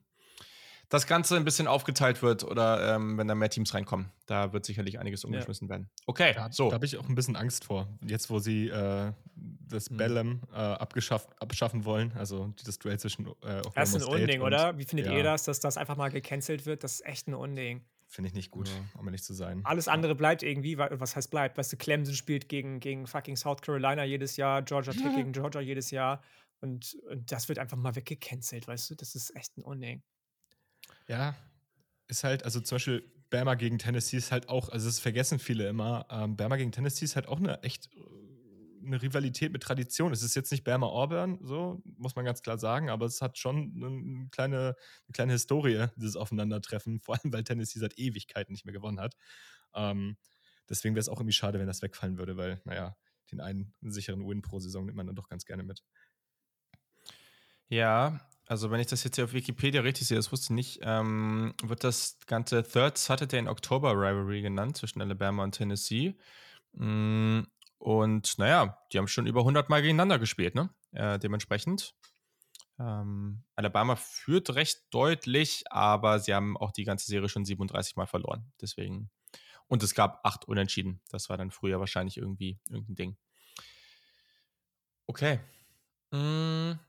das 0.89 1.07
Ganze 1.07 1.35
ein 1.35 1.43
bisschen 1.45 1.67
aufgeteilt 1.67 2.21
wird 2.21 2.43
oder 2.43 2.95
ähm, 2.95 3.17
wenn 3.17 3.27
da 3.27 3.35
mehr 3.35 3.49
Teams 3.49 3.73
reinkommen. 3.73 4.11
Da 4.25 4.53
wird 4.53 4.65
sicherlich 4.65 4.99
einiges 4.99 5.23
umgeschmissen 5.25 5.67
werden. 5.69 5.89
Okay, 6.05 6.33
Da, 6.33 6.51
so. 6.51 6.69
da 6.69 6.75
habe 6.75 6.85
ich 6.85 6.97
auch 6.97 7.07
ein 7.09 7.15
bisschen 7.15 7.35
Angst 7.35 7.65
vor. 7.65 7.87
Jetzt, 8.05 8.29
wo 8.29 8.39
sie 8.39 8.69
äh, 8.69 9.11
das 9.35 9.89
Hm. 9.89 9.97
Bellem 9.97 10.41
äh, 10.53 10.57
abgeschafft, 10.57 11.29
abschaffen 11.41 11.85
wollen, 11.85 12.11
also 12.15 12.53
das 12.65 12.77
Duell 12.79 12.99
zwischen 12.99 13.25
äh, 13.25 13.29
Oklahoma 13.29 13.71
Das 13.75 13.89
ist 13.89 13.95
ein 13.95 14.01
State 14.01 14.21
Unding, 14.21 14.41
und- 14.41 14.47
oder? 14.47 14.77
Wie 14.77 14.85
findet 14.85 15.07
ja. 15.07 15.13
ihr 15.13 15.23
das, 15.23 15.43
dass 15.43 15.59
das 15.59 15.77
einfach 15.77 15.97
mal 15.97 16.09
gecancelt 16.09 16.65
wird? 16.65 16.83
Das 16.83 16.93
ist 16.95 17.05
echt 17.05 17.27
ein 17.27 17.33
Unding. 17.33 17.83
Finde 18.07 18.27
ich 18.29 18.35
nicht 18.35 18.51
gut, 18.51 18.67
Ja. 18.69 18.99
um 18.99 19.07
ehrlich 19.07 19.23
zu 19.23 19.33
sein. 19.33 19.61
Alles 19.65 19.87
andere 19.87 20.13
bleibt 20.13 20.43
irgendwie, 20.43 20.77
wa- 20.77 20.89
was 20.91 21.15
heißt 21.15 21.31
bleibt? 21.31 21.57
Weißt 21.57 21.73
du, 21.73 21.77
Clemson 21.77 22.13
spielt 22.13 22.47
gegen, 22.47 22.79
gegen 22.79 23.07
fucking 23.07 23.35
South 23.35 23.61
Carolina 23.61 24.03
jedes 24.03 24.37
Jahr, 24.37 24.61
Georgia 24.61 24.93
Tech 24.93 25.15
gegen 25.15 25.31
Georgia 25.31 25.59
jedes 25.59 25.89
Jahr. 25.89 26.21
Und, 26.61 26.95
und 27.09 27.31
das 27.31 27.49
wird 27.49 27.57
einfach 27.59 27.77
mal 27.77 27.95
weggecancelt, 27.95 28.67
weißt 28.67 28.91
du? 28.91 28.95
Das 28.95 29.15
ist 29.15 29.35
echt 29.35 29.57
ein 29.57 29.63
Unding. 29.63 30.03
Ja, 31.07 31.35
ist 32.07 32.23
halt, 32.23 32.43
also 32.43 32.59
zum 32.61 32.75
Beispiel 32.75 33.11
Bama 33.29 33.55
gegen 33.55 33.79
Tennessee 33.79 34.17
ist 34.17 34.31
halt 34.31 34.49
auch, 34.49 34.69
also 34.69 34.87
das 34.87 34.99
vergessen 34.99 35.39
viele 35.39 35.67
immer, 35.67 36.07
ähm, 36.09 36.35
Bama 36.37 36.57
gegen 36.57 36.71
Tennessee 36.71 37.05
ist 37.05 37.15
halt 37.15 37.27
auch 37.27 37.39
eine 37.39 37.61
echt 37.63 37.89
äh, 37.95 37.99
eine 38.85 39.01
Rivalität 39.01 39.51
mit 39.51 39.63
Tradition. 39.63 40.13
Es 40.13 40.21
ist 40.21 40.35
jetzt 40.35 40.51
nicht 40.51 40.63
Bama 40.63 40.85
Auburn, 40.87 41.39
so 41.41 41.81
muss 41.97 42.15
man 42.15 42.23
ganz 42.25 42.41
klar 42.43 42.59
sagen, 42.59 42.89
aber 42.89 43.07
es 43.07 43.21
hat 43.21 43.37
schon 43.37 43.73
eine 43.83 44.29
kleine, 44.29 44.57
eine 45.07 45.13
kleine 45.13 45.31
Historie, 45.33 45.87
dieses 45.95 46.15
Aufeinandertreffen, 46.15 46.99
vor 47.01 47.15
allem 47.15 47.33
weil 47.33 47.43
Tennessee 47.43 47.79
seit 47.79 47.97
Ewigkeiten 47.97 48.53
nicht 48.53 48.65
mehr 48.65 48.73
gewonnen 48.73 48.99
hat. 48.99 49.15
Ähm, 49.73 50.17
deswegen 50.69 50.95
wäre 50.95 51.01
es 51.01 51.09
auch 51.09 51.19
irgendwie 51.19 51.33
schade, 51.33 51.59
wenn 51.59 51.67
das 51.67 51.81
wegfallen 51.81 52.17
würde, 52.17 52.37
weil, 52.37 52.61
naja, 52.65 52.95
den 53.31 53.41
einen 53.41 53.73
sicheren 53.81 54.27
Win 54.27 54.41
pro 54.43 54.59
Saison 54.59 54.85
nimmt 54.85 54.97
man 54.97 55.07
dann 55.07 55.15
doch 55.15 55.29
ganz 55.29 55.45
gerne 55.45 55.63
mit. 55.63 55.83
Ja, 57.69 58.19
also 58.47 58.69
wenn 58.71 58.79
ich 58.79 58.87
das 58.87 59.03
jetzt 59.03 59.15
hier 59.15 59.25
auf 59.25 59.33
Wikipedia 59.33 59.81
richtig 59.81 60.07
sehe, 60.07 60.17
das 60.17 60.31
wusste 60.31 60.45
ich 60.45 60.55
nicht, 60.55 60.79
ähm, 60.83 61.53
wird 61.63 61.83
das 61.83 62.19
ganze 62.27 62.63
Third 62.63 62.97
Saturday 62.97 63.39
in 63.39 63.47
October 63.47 63.91
Rivalry 63.91 64.41
genannt 64.41 64.77
zwischen 64.77 65.01
Alabama 65.01 65.43
und 65.43 65.53
Tennessee. 65.53 66.15
Mm, 66.73 67.41
Und 67.77 68.37
naja, 68.37 68.77
die 68.91 68.97
haben 68.97 69.07
schon 69.07 69.27
über 69.27 69.41
100 69.41 69.69
Mal 69.69 69.81
gegeneinander 69.81 70.19
gespielt, 70.19 70.55
ne? 70.55 70.69
Äh, 70.91 71.19
dementsprechend. 71.19 71.95
Ähm, 72.79 73.43
Alabama 73.55 73.95
führt 73.95 74.53
recht 74.55 74.83
deutlich, 74.91 75.63
aber 75.71 76.19
sie 76.19 76.33
haben 76.33 76.57
auch 76.57 76.71
die 76.71 76.83
ganze 76.83 77.07
Serie 77.07 77.29
schon 77.29 77.45
37 77.45 77.95
Mal 77.95 78.07
verloren. 78.07 78.51
Deswegen. 78.61 79.09
Und 79.67 79.83
es 79.83 79.95
gab 79.95 80.21
acht 80.25 80.45
Unentschieden. 80.45 81.01
Das 81.09 81.29
war 81.29 81.37
dann 81.37 81.51
früher 81.51 81.79
wahrscheinlich 81.79 82.17
irgendwie 82.17 82.59
irgendein 82.69 82.95
Ding. 82.95 83.17
Okay. 85.07 85.39
Mm. 86.11 86.79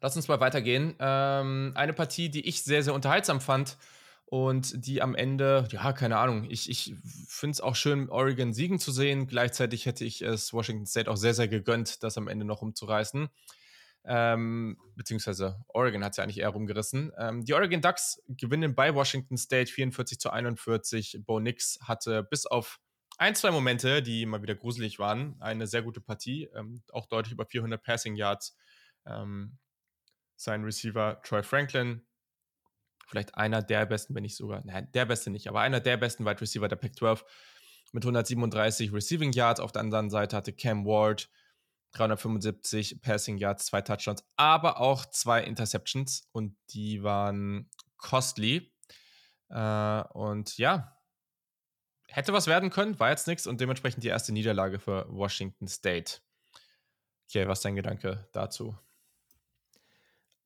Lass 0.00 0.16
uns 0.16 0.28
mal 0.28 0.40
weitergehen. 0.40 0.94
Ähm, 0.98 1.72
eine 1.74 1.92
Partie, 1.92 2.30
die 2.30 2.46
ich 2.46 2.62
sehr, 2.62 2.82
sehr 2.82 2.94
unterhaltsam 2.94 3.40
fand 3.40 3.76
und 4.24 4.86
die 4.86 5.02
am 5.02 5.14
Ende, 5.14 5.66
ja, 5.70 5.92
keine 5.92 6.18
Ahnung, 6.18 6.46
ich, 6.48 6.70
ich 6.70 6.94
finde 7.26 7.52
es 7.52 7.60
auch 7.60 7.74
schön, 7.74 8.08
Oregon 8.08 8.52
siegen 8.52 8.78
zu 8.78 8.92
sehen. 8.92 9.26
Gleichzeitig 9.26 9.86
hätte 9.86 10.04
ich 10.04 10.22
es 10.22 10.52
Washington 10.52 10.86
State 10.86 11.10
auch 11.10 11.16
sehr, 11.16 11.34
sehr 11.34 11.48
gegönnt, 11.48 12.02
das 12.02 12.16
am 12.16 12.28
Ende 12.28 12.44
noch 12.44 12.62
umzureißen. 12.62 13.28
Ähm, 14.04 14.78
beziehungsweise 14.96 15.62
Oregon 15.68 16.02
hat 16.04 16.12
es 16.12 16.16
ja 16.16 16.24
eigentlich 16.24 16.38
eher 16.38 16.48
rumgerissen. 16.48 17.12
Ähm, 17.18 17.44
die 17.44 17.52
Oregon 17.52 17.82
Ducks 17.82 18.22
gewinnen 18.28 18.74
bei 18.74 18.94
Washington 18.94 19.36
State 19.36 19.70
44 19.70 20.18
zu 20.18 20.30
41. 20.30 21.20
Bo 21.26 21.38
Nix 21.38 21.78
hatte 21.82 22.22
bis 22.22 22.46
auf 22.46 22.80
ein, 23.18 23.34
zwei 23.34 23.50
Momente, 23.50 24.02
die 24.02 24.24
mal 24.24 24.42
wieder 24.42 24.54
gruselig 24.54 24.98
waren, 24.98 25.36
eine 25.40 25.66
sehr 25.66 25.82
gute 25.82 26.00
Partie. 26.00 26.48
Ähm, 26.54 26.82
auch 26.92 27.06
deutlich 27.06 27.32
über 27.32 27.44
400 27.44 27.82
Passing 27.82 28.16
Yards. 28.16 28.56
Ähm, 29.04 29.58
sein 30.40 30.64
Receiver 30.64 31.20
Troy 31.22 31.42
Franklin, 31.42 32.02
vielleicht 33.06 33.34
einer 33.34 33.62
der 33.62 33.84
besten, 33.86 34.14
wenn 34.14 34.22
nicht 34.22 34.36
sogar, 34.36 34.62
nein, 34.64 34.90
der 34.92 35.04
beste 35.04 35.30
nicht, 35.30 35.48
aber 35.48 35.60
einer 35.60 35.80
der 35.80 35.96
besten 35.98 36.24
Wide 36.24 36.40
Receiver 36.40 36.68
der 36.68 36.76
Pac-12 36.76 37.22
mit 37.92 38.04
137 38.04 38.92
Receiving 38.92 39.32
Yards. 39.32 39.60
Auf 39.60 39.72
der 39.72 39.80
anderen 39.80 40.10
Seite 40.10 40.36
hatte 40.36 40.52
Cam 40.52 40.86
Ward 40.86 41.28
375 41.92 43.02
Passing 43.02 43.36
Yards, 43.36 43.66
zwei 43.66 43.82
Touchdowns, 43.82 44.24
aber 44.36 44.80
auch 44.80 45.04
zwei 45.06 45.42
Interceptions 45.42 46.28
und 46.32 46.56
die 46.70 47.02
waren 47.02 47.68
costly. 47.98 48.72
Äh, 49.50 50.02
und 50.12 50.56
ja, 50.56 50.96
hätte 52.08 52.32
was 52.32 52.46
werden 52.46 52.70
können, 52.70 52.98
war 52.98 53.10
jetzt 53.10 53.26
nichts 53.26 53.46
und 53.46 53.60
dementsprechend 53.60 54.04
die 54.04 54.08
erste 54.08 54.32
Niederlage 54.32 54.78
für 54.78 55.06
Washington 55.10 55.68
State. 55.68 56.20
Okay, 57.28 57.46
was 57.46 57.58
ist 57.58 57.64
dein 57.64 57.76
Gedanke 57.76 58.26
dazu? 58.32 58.78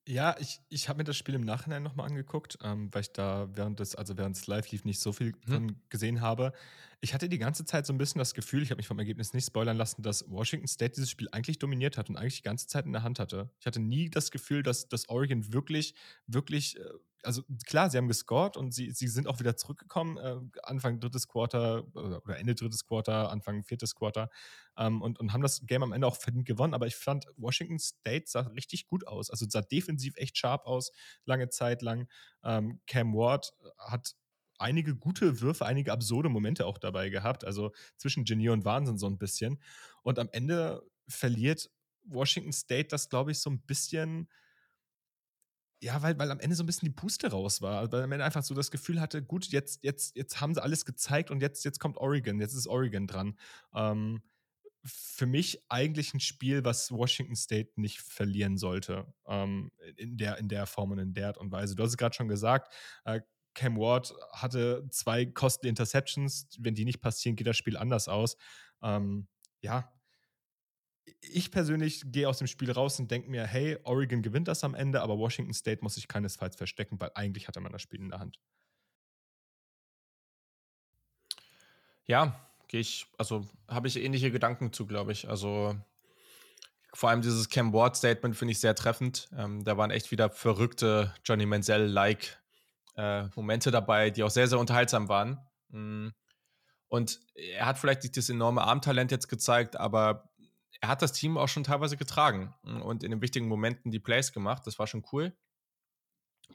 Ja, 0.07 0.37
ich, 0.39 0.61
ich 0.69 0.91
habe 0.91 0.99
mir 0.99 1.05
das 1.05 1.17
Spiel 1.17 1.35
im 1.35 1.45
Nachhinein 1.45 1.83
nochmal 1.83 2.07
angeguckt, 2.07 2.59
ähm, 2.63 2.93
weil 2.93 3.03
ich 3.03 3.13
da 3.13 3.49
während 3.55 3.81
des, 3.81 3.95
also 3.95 4.19
während 4.19 4.37
es 4.37 4.47
live 4.47 4.71
lief, 4.71 4.85
nicht 4.85 5.01
so 5.01 5.13
viel 5.13 5.33
von 5.47 5.77
gesehen 5.89 6.21
habe. 6.21 6.53
Ich 7.01 7.15
hatte 7.15 7.29
die 7.31 7.39
ganze 7.39 7.65
Zeit 7.65 7.87
so 7.87 7.93
ein 7.95 7.99
bisschen 7.99 8.19
das 8.19 8.35
Gefühl, 8.35 8.63
ich 8.63 8.71
habe 8.71 8.79
mich 8.79 8.87
vom 8.87 8.99
Ergebnis 8.99 9.33
nicht 9.33 9.47
spoilern 9.47 9.79
lassen, 9.79 10.03
dass 10.03 10.29
Washington 10.31 10.69
State 10.69 10.93
dieses 10.97 11.09
Spiel 11.11 11.29
eigentlich 11.33 11.59
dominiert 11.59 11.97
hat 11.97 12.11
und 12.11 12.17
eigentlich 12.19 12.37
die 12.37 12.43
ganze 12.43 12.67
Zeit 12.67 12.85
in 12.85 12.93
der 12.93 13.03
Hand 13.03 13.19
hatte. 13.19 13.49
Ich 13.59 13.67
hatte 13.67 13.81
nie 13.81 14.11
das 14.11 14.31
Gefühl, 14.31 14.63
dass, 14.63 14.89
dass 14.89 15.09
Oregon 15.09 15.55
wirklich, 15.55 15.95
wirklich, 16.27 16.79
äh, 16.79 16.83
also 17.25 17.43
klar, 17.67 17.91
sie 17.91 17.99
haben 17.99 18.09
gescored 18.09 18.57
und 18.57 18.73
sie, 18.73 18.91
sie 18.91 19.09
sind 19.09 19.27
auch 19.27 19.41
wieder 19.41 19.57
zurückgekommen, 19.57 20.17
äh, 20.19 20.37
Anfang 20.63 21.01
drittes 21.01 21.29
Quarter 21.29 21.85
oder 21.95 22.39
Ende 22.39 22.55
drittes 22.55 22.85
Quarter, 22.85 23.31
Anfang 23.31 23.65
viertes 23.65 23.95
Quarter 23.95 24.31
ähm, 24.77 25.03
und, 25.03 25.19
und 25.19 25.33
haben 25.33 25.43
das 25.43 25.65
Game 25.67 25.83
am 25.83 25.93
Ende 25.93 26.07
auch 26.07 26.17
verdient 26.17 26.47
gewonnen. 26.47 26.75
Aber 26.75 26.87
ich 26.87 26.97
fand, 26.97 27.27
Washington 27.37 27.79
State 27.79 28.25
sah 28.27 28.41
richtig 28.41 28.87
gut 28.87 29.07
aus. 29.07 29.31
Also 29.31 29.47
sah 29.49 29.63
defensiv 29.63 30.17
echt 30.17 30.37
scharf 30.39 30.65
aus, 30.65 30.93
lange 31.25 31.49
Zeit 31.49 31.83
lang. 31.83 32.09
Ähm, 32.43 32.81
Cam 32.87 33.15
Ward 33.15 33.53
hat 33.79 34.15
einige 34.59 34.95
gute 34.95 35.41
Würfe, 35.41 35.67
einige 35.67 35.93
absurde 35.93 36.29
Momente 36.29 36.67
auch 36.67 36.79
dabei 36.79 37.09
gehabt. 37.09 37.45
Also 37.45 37.73
zwischen 37.97 38.25
Genie 38.25 38.51
und 38.51 38.65
Wahnsinn 38.65 38.99
so 38.99 39.07
ein 39.07 39.19
bisschen. 39.19 39.61
Und 40.03 40.19
am 40.19 40.29
Ende 40.33 40.83
verliert 41.09 41.71
Washington 42.05 42.53
State 42.53 42.89
das, 42.89 43.09
glaube 43.09 43.33
ich, 43.33 43.39
so 43.41 43.51
ein 43.51 43.61
bisschen. 43.63 44.29
Ja, 45.81 46.01
weil, 46.03 46.19
weil 46.19 46.31
am 46.31 46.41
Ende 46.41 46.57
so 46.57 46.63
ein 46.63 46.67
bisschen 46.67 46.89
die 46.89 46.95
Puste 46.95 47.31
raus 47.31 47.61
war. 47.61 47.91
Weil 47.93 48.03
am 48.03 48.13
Ende 48.13 48.25
einfach 48.25 48.43
so 48.43 48.55
das 48.55 48.71
Gefühl 48.71 49.01
hatte, 49.01 49.23
gut, 49.23 49.47
jetzt, 49.49 49.83
jetzt, 49.83 50.17
jetzt 50.17 50.41
haben 50.41 50.55
sie 50.55 50.63
alles 50.63 50.85
gezeigt 50.85 51.31
und 51.31 51.41
jetzt, 51.41 51.65
jetzt 51.65 51.79
kommt 51.79 51.99
Oregon, 51.99 52.41
jetzt 52.41 52.55
ist 52.55 52.67
Oregon 52.67 53.07
dran. 53.07 53.39
Ähm, 53.75 54.23
für 54.85 55.27
mich 55.27 55.65
eigentlich 55.71 56.13
ein 56.15 56.21
Spiel, 56.21 56.65
was 56.65 56.91
Washington 56.91 57.37
State 57.37 57.73
nicht 57.77 58.01
verlieren 58.01 58.59
sollte. 58.59 59.07
Ähm, 59.27 59.71
in, 59.97 60.17
der, 60.17 60.39
in 60.39 60.49
der 60.49 60.67
Form 60.67 60.93
und 60.93 60.99
in 60.99 61.15
der 61.15 61.29
Art 61.29 61.39
und 61.39 61.51
Weise. 61.53 61.75
Du 61.75 61.83
hast 61.83 61.91
es 61.91 61.97
gerade 61.97 62.15
schon 62.15 62.29
gesagt, 62.29 62.73
äh, 63.05 63.21
Cam 63.55 63.77
Ward 63.79 64.13
hatte 64.33 64.87
zwei 64.91 65.27
costly 65.27 65.69
Interceptions. 65.69 66.49
Wenn 66.59 66.75
die 66.75 66.85
nicht 66.85 67.01
passieren, 67.01 67.37
geht 67.37 67.47
das 67.47 67.57
Spiel 67.57 67.77
anders 67.77 68.09
aus. 68.09 68.37
Ähm, 68.83 69.29
ja. 69.61 69.91
Ich 71.21 71.51
persönlich 71.51 72.03
gehe 72.07 72.29
aus 72.29 72.39
dem 72.39 72.47
Spiel 72.47 72.71
raus 72.71 72.99
und 72.99 73.11
denke 73.11 73.31
mir, 73.31 73.47
hey, 73.47 73.79
Oregon 73.85 74.23
gewinnt 74.23 74.49
das 74.49 74.65
am 74.65 74.75
Ende, 74.75 75.03
aber 75.03 75.19
Washington 75.19 75.53
State 75.53 75.83
muss 75.83 75.95
sich 75.95 76.09
keinesfalls 76.09 76.57
verstecken, 76.57 77.01
weil 77.01 77.11
eigentlich 77.15 77.49
hatte 77.49 77.61
man 77.61 77.73
das 77.73 77.83
Spiel 77.83 78.01
in 78.01 78.11
der 78.11 78.21
Hand. 78.21 78.39
Ja, 82.07 82.49
gehe 82.69 82.81
ich, 82.81 83.07
also 83.19 83.47
habe 83.69 83.89
ich 83.89 83.97
ähnliche 83.97 84.31
Gedanken 84.31 84.73
zu, 84.73 84.87
glaube 84.87 85.13
ich. 85.13 85.29
Also 85.29 85.77
vor 86.95 87.11
allem 87.11 87.23
dieses 87.23 87.49
Cam 87.49 87.73
Ward 87.73 87.97
Statement 87.97 88.37
finde 88.37 88.53
ich 88.53 88.61
sehr 88.61 88.75
treffend. 88.75 89.29
Ähm, 89.37 89.65
da 89.65 89.77
waren 89.77 89.91
echt 89.91 90.11
wieder 90.11 90.31
verrückte 90.31 91.13
Johnny 91.25 91.47
Manziel-like 91.47 92.39
äh, 92.97 93.25
Momente 93.35 93.71
dabei, 93.71 94.11
die 94.11 94.23
auch 94.23 94.31
sehr, 94.31 94.47
sehr 94.49 94.59
unterhaltsam 94.59 95.09
waren. 95.09 95.41
Mm. 95.69 96.09
Und 96.89 97.19
er 97.35 97.67
hat 97.67 97.79
vielleicht 97.79 98.05
nicht 98.05 98.17
das 98.17 98.29
enorme 98.29 98.63
Armtalent 98.63 99.11
jetzt 99.11 99.29
gezeigt, 99.29 99.77
aber 99.77 100.31
er 100.85 100.89
hat 100.89 101.01
das 101.01 101.13
Team 101.13 101.39
auch 101.39 101.49
schon 101.49 101.65
teilweise 101.65 101.97
getragen 101.97 102.55
und 102.63 103.03
in 103.03 103.11
den 103.11 103.23
wichtigen 103.23 103.49
Momenten 103.49 103.91
die 103.91 103.99
Plays 103.99 104.35
gemacht. 104.35 104.67
Das 104.67 104.79
war 104.79 104.87
schon 104.87 105.03
cool. 105.13 105.35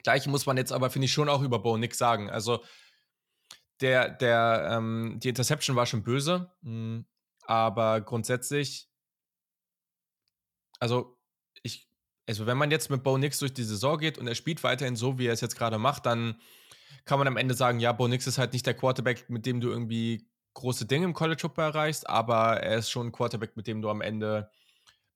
Gleich 0.04 0.28
muss 0.28 0.46
man 0.46 0.56
jetzt 0.56 0.72
aber, 0.72 0.88
finde 0.88 1.06
ich, 1.06 1.12
schon 1.12 1.28
auch 1.28 1.42
über 1.42 1.58
Bo 1.58 1.76
Nick 1.76 1.96
sagen. 1.96 2.30
Also, 2.30 2.62
der, 3.80 4.08
der, 4.08 4.68
ähm, 4.70 5.18
die 5.20 5.30
Interception 5.30 5.74
war 5.74 5.84
schon 5.84 6.04
böse, 6.04 6.52
mh, 6.60 7.02
aber 7.42 8.02
grundsätzlich, 8.02 8.88
also 10.78 11.18
ich, 11.64 11.90
also 12.28 12.46
wenn 12.46 12.56
man 12.56 12.70
jetzt 12.70 12.88
mit 12.88 13.02
Bo 13.02 13.18
Nix 13.18 13.40
durch 13.40 13.52
die 13.52 13.64
Saison 13.64 13.98
geht 13.98 14.16
und 14.16 14.28
er 14.28 14.36
spielt 14.36 14.62
weiterhin 14.62 14.94
so, 14.94 15.18
wie 15.18 15.26
er 15.26 15.32
es 15.32 15.40
jetzt 15.40 15.56
gerade 15.56 15.78
macht, 15.78 16.06
dann 16.06 16.40
kann 17.04 17.18
man 17.18 17.26
am 17.26 17.36
Ende 17.36 17.54
sagen, 17.54 17.80
ja, 17.80 17.90
Bo 17.90 18.06
Nix 18.06 18.28
ist 18.28 18.38
halt 18.38 18.52
nicht 18.52 18.64
der 18.64 18.74
Quarterback, 18.74 19.28
mit 19.28 19.44
dem 19.44 19.60
du 19.60 19.70
irgendwie 19.70 20.29
große 20.54 20.86
Dinge 20.86 21.04
im 21.04 21.14
College 21.14 21.40
Football 21.40 21.66
erreichst, 21.66 22.08
aber 22.08 22.60
er 22.60 22.78
ist 22.78 22.90
schon 22.90 23.08
ein 23.08 23.12
Quarterback, 23.12 23.56
mit 23.56 23.66
dem 23.66 23.82
du 23.82 23.90
am 23.90 24.00
Ende 24.00 24.50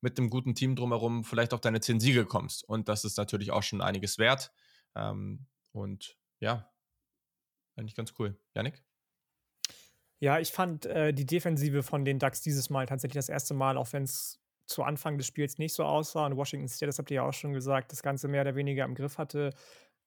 mit 0.01 0.17
einem 0.17 0.29
guten 0.29 0.55
Team 0.55 0.75
drumherum 0.75 1.23
vielleicht 1.23 1.53
auf 1.53 1.61
deine 1.61 1.81
10 1.81 1.99
Siege 1.99 2.25
kommst. 2.25 2.63
Und 2.63 2.89
das 2.89 3.03
ist 3.03 3.17
natürlich 3.17 3.51
auch 3.51 3.63
schon 3.63 3.81
einiges 3.81 4.17
wert. 4.17 4.51
Ähm, 4.95 5.47
und 5.71 6.17
ja, 6.39 6.69
eigentlich 7.75 7.95
ganz 7.95 8.13
cool. 8.19 8.37
Janik? 8.53 8.83
Ja, 10.19 10.39
ich 10.39 10.51
fand 10.51 10.85
äh, 10.85 11.13
die 11.13 11.25
Defensive 11.25 11.83
von 11.83 12.05
den 12.05 12.19
Ducks 12.19 12.41
dieses 12.41 12.69
Mal 12.69 12.85
tatsächlich 12.85 13.15
das 13.15 13.29
erste 13.29 13.53
Mal, 13.53 13.77
auch 13.77 13.91
wenn 13.93 14.03
es 14.03 14.39
zu 14.65 14.83
Anfang 14.83 15.17
des 15.17 15.27
Spiels 15.27 15.57
nicht 15.57 15.73
so 15.73 15.83
aussah 15.83 16.25
und 16.25 16.37
Washington 16.37 16.67
State, 16.67 16.87
das 16.87 16.97
habt 16.97 17.11
ihr 17.11 17.15
ja 17.15 17.23
auch 17.23 17.33
schon 17.33 17.53
gesagt, 17.53 17.91
das 17.91 18.01
Ganze 18.01 18.27
mehr 18.27 18.41
oder 18.41 18.55
weniger 18.55 18.85
im 18.85 18.95
Griff 18.95 19.17
hatte, 19.17 19.53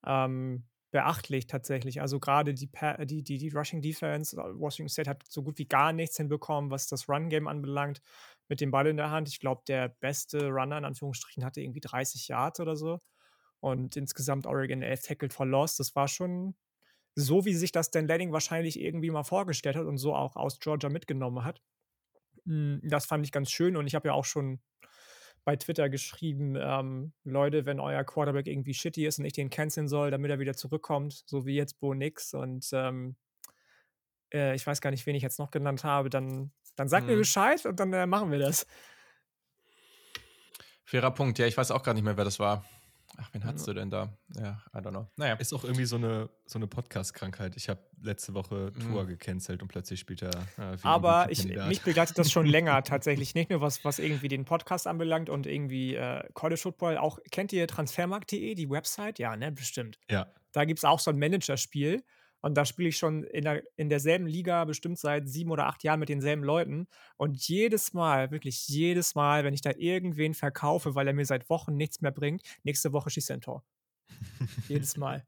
ähm, 0.04 0.64
beachtlich 0.90 1.46
tatsächlich. 1.46 2.00
Also 2.00 2.18
gerade 2.18 2.54
die, 2.54 2.70
die, 3.06 3.22
die, 3.22 3.38
die 3.38 3.48
Rushing 3.50 3.82
Defense, 3.82 4.36
äh, 4.36 4.58
Washington 4.58 4.88
State 4.88 5.10
hat 5.10 5.22
so 5.28 5.42
gut 5.42 5.58
wie 5.58 5.66
gar 5.66 5.92
nichts 5.92 6.16
hinbekommen, 6.16 6.70
was 6.70 6.86
das 6.86 7.08
Run-Game 7.08 7.46
anbelangt, 7.46 8.00
mit 8.48 8.60
dem 8.60 8.70
Ball 8.70 8.86
in 8.86 8.96
der 8.96 9.10
Hand. 9.10 9.28
Ich 9.28 9.40
glaube, 9.40 9.62
der 9.68 9.88
beste 9.88 10.48
Runner 10.48 10.78
in 10.78 10.84
Anführungsstrichen 10.84 11.44
hatte 11.44 11.60
irgendwie 11.60 11.80
30 11.80 12.28
Yards 12.28 12.60
oder 12.60 12.76
so. 12.76 13.00
Und 13.60 13.96
insgesamt 13.96 14.46
Oregon 14.46 14.82
11 14.82 15.02
tackled 15.02 15.32
for 15.34 15.46
loss. 15.46 15.76
Das 15.76 15.94
war 15.94 16.08
schon 16.08 16.54
so, 17.14 17.44
wie 17.44 17.54
sich 17.54 17.72
das 17.72 17.90
Dan 17.90 18.06
Lanning 18.06 18.32
wahrscheinlich 18.32 18.80
irgendwie 18.80 19.10
mal 19.10 19.24
vorgestellt 19.24 19.76
hat 19.76 19.86
und 19.86 19.98
so 19.98 20.14
auch 20.14 20.36
aus 20.36 20.60
Georgia 20.60 20.88
mitgenommen 20.88 21.44
hat. 21.44 21.60
Hm, 22.46 22.80
das 22.84 23.06
fand 23.06 23.26
ich 23.26 23.32
ganz 23.32 23.50
schön 23.50 23.76
und 23.76 23.86
ich 23.86 23.94
habe 23.94 24.08
ja 24.08 24.14
auch 24.14 24.24
schon 24.24 24.60
bei 25.44 25.56
Twitter 25.56 25.88
geschrieben, 25.88 26.56
ähm, 26.58 27.12
Leute, 27.24 27.66
wenn 27.66 27.80
euer 27.80 28.04
Quarterback 28.04 28.46
irgendwie 28.46 28.74
shitty 28.74 29.06
ist 29.06 29.18
und 29.18 29.24
ich 29.24 29.32
den 29.32 29.50
canceln 29.50 29.88
soll, 29.88 30.10
damit 30.10 30.30
er 30.30 30.38
wieder 30.38 30.54
zurückkommt, 30.54 31.22
so 31.26 31.46
wie 31.46 31.56
jetzt 31.56 31.80
Bo 31.80 31.94
Nix 31.94 32.34
und 32.34 32.68
ähm, 32.72 33.16
äh, 34.32 34.54
ich 34.54 34.66
weiß 34.66 34.80
gar 34.80 34.90
nicht, 34.90 35.06
wen 35.06 35.14
ich 35.14 35.22
jetzt 35.22 35.38
noch 35.38 35.50
genannt 35.50 35.84
habe, 35.84 36.10
dann, 36.10 36.52
dann 36.76 36.88
sagt 36.88 37.02
hm. 37.02 37.10
mir 37.10 37.16
mhm. 37.16 37.20
Bescheid 37.20 37.64
und 37.66 37.80
dann 37.80 37.92
äh, 37.92 38.06
machen 38.06 38.30
wir 38.30 38.38
das. 38.38 38.66
Fairer 40.84 41.10
Punkt, 41.10 41.38
ja, 41.38 41.46
ich 41.46 41.56
weiß 41.56 41.70
auch 41.70 41.82
gar 41.82 41.94
nicht 41.94 42.04
mehr, 42.04 42.16
wer 42.16 42.24
das 42.24 42.38
war. 42.38 42.64
Ach, 43.20 43.28
wen 43.32 43.44
hattest 43.44 43.66
du 43.66 43.74
denn 43.74 43.90
da? 43.90 44.16
Ja, 44.36 44.62
I 44.72 44.78
don't 44.78 44.90
know. 44.90 45.08
Naja. 45.16 45.34
Ist 45.34 45.52
auch 45.52 45.64
irgendwie 45.64 45.86
so 45.86 45.96
eine, 45.96 46.28
so 46.46 46.56
eine 46.58 46.68
Podcast-Krankheit. 46.68 47.56
Ich 47.56 47.68
habe 47.68 47.80
letzte 48.00 48.32
Woche 48.32 48.72
Tour 48.74 49.02
mhm. 49.02 49.08
gecancelt 49.08 49.60
und 49.60 49.66
plötzlich 49.66 49.98
spielt 49.98 50.22
er. 50.22 50.30
Äh, 50.56 50.76
Aber 50.82 51.26
ich, 51.28 51.44
mich 51.44 51.82
begleitet 51.82 52.16
das 52.16 52.30
schon 52.30 52.46
länger 52.46 52.80
tatsächlich. 52.84 53.34
Nicht 53.34 53.50
nur 53.50 53.60
was, 53.60 53.84
was 53.84 53.98
irgendwie 53.98 54.28
den 54.28 54.44
Podcast 54.44 54.86
anbelangt 54.86 55.30
und 55.30 55.48
irgendwie 55.48 55.96
äh, 55.96 56.22
College 56.32 56.60
Football. 56.60 56.96
Auch 56.96 57.18
kennt 57.32 57.52
ihr 57.52 57.66
transfermarkt.de, 57.66 58.54
die 58.54 58.70
Website? 58.70 59.18
Ja, 59.18 59.36
ne, 59.36 59.50
bestimmt. 59.50 59.98
Ja. 60.08 60.28
Da 60.52 60.64
gibt 60.64 60.78
es 60.78 60.84
auch 60.84 61.00
so 61.00 61.10
ein 61.10 61.18
Managerspiel. 61.18 62.04
Und 62.40 62.54
da 62.54 62.64
spiele 62.64 62.88
ich 62.88 62.96
schon 62.96 63.24
in, 63.24 63.44
der, 63.44 63.62
in 63.76 63.88
derselben 63.88 64.26
Liga 64.26 64.64
bestimmt 64.64 64.98
seit 64.98 65.28
sieben 65.28 65.50
oder 65.50 65.66
acht 65.66 65.82
Jahren 65.82 66.00
mit 66.00 66.08
denselben 66.08 66.44
Leuten. 66.44 66.86
Und 67.16 67.36
jedes 67.48 67.92
Mal, 67.92 68.30
wirklich 68.30 68.68
jedes 68.68 69.14
Mal, 69.14 69.44
wenn 69.44 69.54
ich 69.54 69.62
da 69.62 69.72
irgendwen 69.76 70.34
verkaufe, 70.34 70.94
weil 70.94 71.06
er 71.06 71.14
mir 71.14 71.26
seit 71.26 71.50
Wochen 71.50 71.76
nichts 71.76 72.00
mehr 72.00 72.12
bringt, 72.12 72.42
nächste 72.62 72.92
Woche 72.92 73.10
schießt 73.10 73.30
er 73.30 73.36
ein 73.38 73.40
Tor. 73.40 73.64
jedes 74.68 74.96
Mal. 74.96 75.26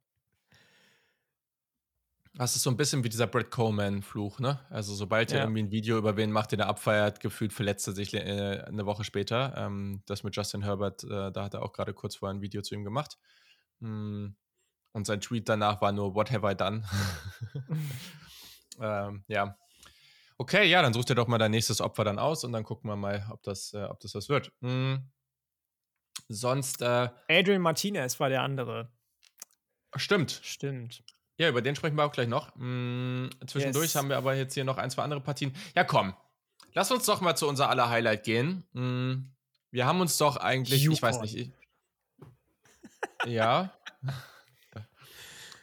Das 2.34 2.54
ist 2.54 2.62
so 2.62 2.70
ein 2.70 2.76
bisschen 2.76 3.02
wie 3.02 3.08
dieser 3.08 3.26
Brett 3.26 3.50
Coleman-Fluch, 3.50 4.38
ne? 4.38 4.60
Also, 4.70 4.94
sobald 4.94 5.32
ja. 5.32 5.38
er 5.38 5.44
irgendwie 5.44 5.62
ein 5.62 5.70
Video 5.72 5.98
über 5.98 6.16
wen 6.16 6.30
macht, 6.30 6.52
den 6.52 6.60
er 6.60 6.68
abfeiert, 6.68 7.18
gefühlt 7.18 7.52
verletzt 7.52 7.88
er 7.88 7.92
sich 7.92 8.14
äh, 8.14 8.62
eine 8.66 8.86
Woche 8.86 9.02
später. 9.02 9.52
Ähm, 9.56 10.02
das 10.06 10.22
mit 10.22 10.36
Justin 10.36 10.62
Herbert, 10.62 11.02
äh, 11.04 11.32
da 11.32 11.44
hat 11.44 11.54
er 11.54 11.62
auch 11.62 11.72
gerade 11.72 11.92
kurz 11.92 12.16
vorher 12.16 12.34
ein 12.34 12.40
Video 12.40 12.62
zu 12.62 12.74
ihm 12.74 12.84
gemacht. 12.84 13.18
Und 14.92 15.06
sein 15.06 15.20
Tweet 15.20 15.48
danach 15.48 15.80
war 15.80 15.92
nur, 15.92 16.14
what 16.14 16.30
have 16.30 16.48
I 16.48 16.54
done? 16.54 16.84
ähm, 18.80 19.24
ja. 19.28 19.56
Okay, 20.36 20.66
ja, 20.68 20.82
dann 20.82 20.92
such 20.92 21.04
dir 21.04 21.14
doch 21.14 21.28
mal 21.28 21.38
dein 21.38 21.50
nächstes 21.50 21.80
Opfer 21.80 22.02
dann 22.04 22.18
aus 22.18 22.44
und 22.44 22.52
dann 22.52 22.64
gucken 22.64 22.90
wir 22.90 22.96
mal, 22.96 23.26
ob 23.30 23.42
das, 23.42 23.72
äh, 23.74 23.84
ob 23.84 24.00
das 24.00 24.14
was 24.14 24.28
wird. 24.28 24.52
Hm. 24.62 25.10
Sonst. 26.28 26.82
Äh, 26.82 27.10
Adrian 27.28 27.62
Martinez 27.62 28.18
war 28.18 28.28
der 28.28 28.42
andere. 28.42 28.90
Stimmt. 29.96 30.40
Stimmt. 30.42 31.02
Ja, 31.36 31.48
über 31.48 31.62
den 31.62 31.74
sprechen 31.74 31.96
wir 31.96 32.04
auch 32.04 32.12
gleich 32.12 32.28
noch. 32.28 32.54
Hm, 32.54 33.30
zwischendurch 33.46 33.86
yes. 33.86 33.94
haben 33.96 34.08
wir 34.08 34.16
aber 34.16 34.34
jetzt 34.34 34.54
hier 34.54 34.64
noch 34.64 34.76
ein, 34.76 34.90
zwei 34.90 35.02
andere 35.02 35.20
Partien. 35.20 35.54
Ja, 35.74 35.84
komm. 35.84 36.14
Lass 36.72 36.90
uns 36.90 37.06
doch 37.06 37.20
mal 37.20 37.34
zu 37.34 37.48
unser 37.48 37.68
aller 37.68 37.88
Highlight 37.88 38.24
gehen. 38.24 38.64
Hm, 38.72 39.32
wir 39.70 39.86
haben 39.86 40.00
uns 40.00 40.18
doch 40.18 40.36
eigentlich, 40.36 40.82
Yukon. 40.82 40.94
ich 40.94 41.02
weiß 41.02 41.20
nicht. 41.22 41.36
Ich, 41.36 41.50
ja. 43.26 43.72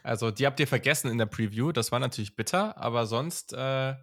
Also, 0.07 0.31
die 0.31 0.45
habt 0.45 0.57
ihr 0.61 0.67
vergessen 0.67 1.11
in 1.11 1.17
der 1.17 1.25
Preview. 1.25 1.73
Das 1.73 1.91
war 1.91 1.99
natürlich 1.99 2.37
bitter, 2.37 2.77
aber 2.77 3.05
sonst. 3.05 3.51
Äh 3.51 3.95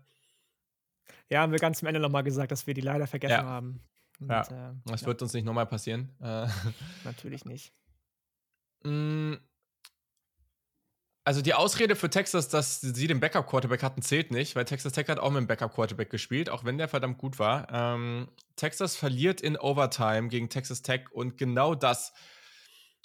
ja, 1.31 1.41
haben 1.41 1.51
wir 1.51 1.59
ganz 1.59 1.83
am 1.83 1.89
Ende 1.89 1.99
nochmal 1.99 2.23
gesagt, 2.23 2.53
dass 2.53 2.67
wir 2.67 2.75
die 2.75 2.83
leider 2.83 3.07
vergessen 3.07 3.33
ja. 3.33 3.45
haben. 3.45 3.83
Und, 4.21 4.29
ja, 4.29 4.43
äh, 4.43 4.75
das 4.85 5.01
ja. 5.01 5.07
wird 5.07 5.23
uns 5.23 5.33
nicht 5.33 5.47
nochmal 5.47 5.65
passieren. 5.65 6.15
Äh 6.21 6.47
natürlich 7.05 7.47
nicht. 7.47 7.73
Mm. 8.83 9.35
Also 11.27 11.41
die 11.41 11.55
Ausrede 11.55 11.97
für 11.97 12.11
Texas, 12.11 12.51
dass 12.51 12.83
sie 12.83 13.07
den 13.07 13.19
Backup-Quarterback 13.19 13.83
hatten, 13.83 14.03
zählt 14.03 14.31
nicht, 14.31 14.57
weil 14.57 14.67
Texas 14.67 14.93
Tech 14.93 15.09
hat 15.09 15.19
auch 15.19 15.31
mit 15.31 15.39
dem 15.39 15.47
Backup-Quarterback 15.47 16.11
gespielt, 16.11 16.51
auch 16.51 16.65
wenn 16.67 16.77
der 16.77 16.87
verdammt 16.87 17.17
gut 17.17 17.39
war. 17.39 17.67
Ähm, 17.73 18.29
Texas 18.57 18.95
verliert 18.95 19.41
in 19.41 19.57
Overtime 19.57 20.29
gegen 20.29 20.51
Texas 20.51 20.83
Tech 20.83 21.11
und 21.13 21.39
genau 21.39 21.75
das 21.75 22.13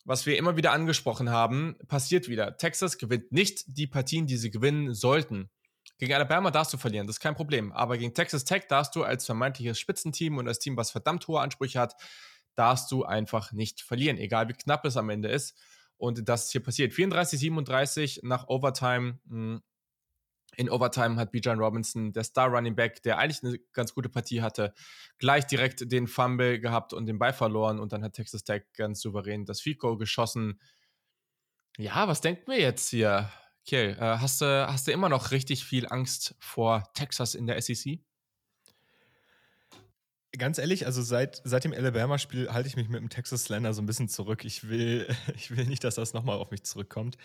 was 0.10 0.26
wir 0.26 0.39
immer 0.39 0.57
wieder 0.57 0.72
angesprochen 0.72 1.30
haben, 1.30 1.76
passiert 1.88 2.30
wieder. 2.30 2.57
Texas 2.57 2.97
gewinnt 2.97 3.32
nicht 3.32 3.78
die 3.78 3.86
Partien, 3.86 4.26
die 4.26 4.38
sie 4.38 4.49
gewinnen 4.49 4.95
sollten. 4.95 5.51
Gegen 5.99 6.16
Alabama 6.16 6.49
darfst 6.49 6.74
du 6.74 6.80
verlieren, 6.80 7.05
das 7.05 7.18
ist 7.18 7.20
kein 7.20 7.36
Problem. 7.36 7.72
Aber 7.74 7.95
gegen 7.95 8.16
Texas 8.16 8.43
Tech 8.43 8.64
darfst 8.68 8.95
du 8.95 9.03
als 9.03 9.28
vermeintliches 9.28 9.80
Spitzenteam 9.80 10.39
und 10.39 10.47
als 10.47 10.57
Team, 10.57 10.78
was 10.78 10.89
verdammt 10.89 11.28
hohe 11.28 11.39
Ansprüche 11.39 11.80
hat, 11.80 11.95
darfst 12.55 12.91
du 12.91 13.05
einfach 13.05 13.51
nicht 13.51 13.82
verlieren, 13.82 14.18
egal 14.18 14.49
wie 14.49 14.53
knapp 14.53 14.84
es 14.84 14.97
am 14.97 15.12
Ende 15.12 15.30
ist. 15.30 15.55
Und 15.97 16.28
das 16.28 16.45
ist 16.45 16.53
hier 16.53 16.64
passiert. 16.64 16.91
34, 16.91 17.39
37 17.39 18.22
nach 18.24 18.47
Overtime. 18.47 19.20
Hm, 19.30 19.62
in 20.56 20.70
Overtime 20.70 21.16
hat 21.18 21.32
Bijan 21.32 21.60
Robinson, 21.60 22.12
der 22.12 22.24
Star 22.24 22.50
Running 22.50 22.76
Back, 22.76 23.02
der 23.04 23.18
eigentlich 23.18 23.43
eine 23.43 23.60
ganz 23.74 23.93
gute 23.93 24.10
Partie 24.10 24.41
hatte, 24.41 24.74
gleich 25.18 25.45
direkt 25.45 25.91
den 25.91 26.08
Fumble 26.08 26.60
gehabt 26.60 26.93
und 26.93 27.06
den 27.06 27.20
Ball 27.20 27.34
verloren 27.34 27.80
und 27.80 27.93
dann 27.93 28.04
hat 28.04 28.14
Texas 28.14 28.43
Tech 28.43 28.64
ganz 28.76 29.02
souverän 29.02 29.45
das 29.45 29.64
Goal 29.78 29.97
geschossen. 29.97 30.60
Ja, 31.78 32.08
was 32.08 32.22
denkt 32.22 32.47
mir 32.47 32.60
jetzt 32.60 32.89
hier? 32.89 33.32
Okay, 33.66 33.91
äh, 33.91 34.18
hast, 34.18 34.41
du, 34.41 34.68
hast 34.68 34.88
du 34.88 34.91
immer 34.91 35.10
noch 35.10 35.32
richtig 35.32 35.64
viel 35.64 35.88
Angst 35.88 36.36
vor 36.39 36.91
Texas 36.93 37.36
in 37.36 37.45
der 37.45 37.62
SEC? 37.62 38.00
Ganz 40.38 40.58
ehrlich, 40.58 40.86
also 40.86 41.02
seit, 41.02 41.41
seit 41.43 41.64
dem 41.64 41.74
Alabama-Spiel 41.74 42.52
halte 42.52 42.68
ich 42.68 42.76
mich 42.76 42.88
mit 42.88 43.02
dem 43.02 43.10
Texas 43.10 43.45
Slender 43.45 43.74
so 43.74 43.82
ein 43.82 43.86
bisschen 43.86 44.10
zurück. 44.10 44.45
Ich 44.45 44.70
will, 44.70 45.08
ich 45.36 45.56
will 45.56 45.66
nicht, 45.66 45.84
dass 45.84 45.95
das 45.95 46.14
nochmal 46.14 46.38
auf 46.38 46.52
mich 46.52 46.64
zurückkommt 46.64 47.18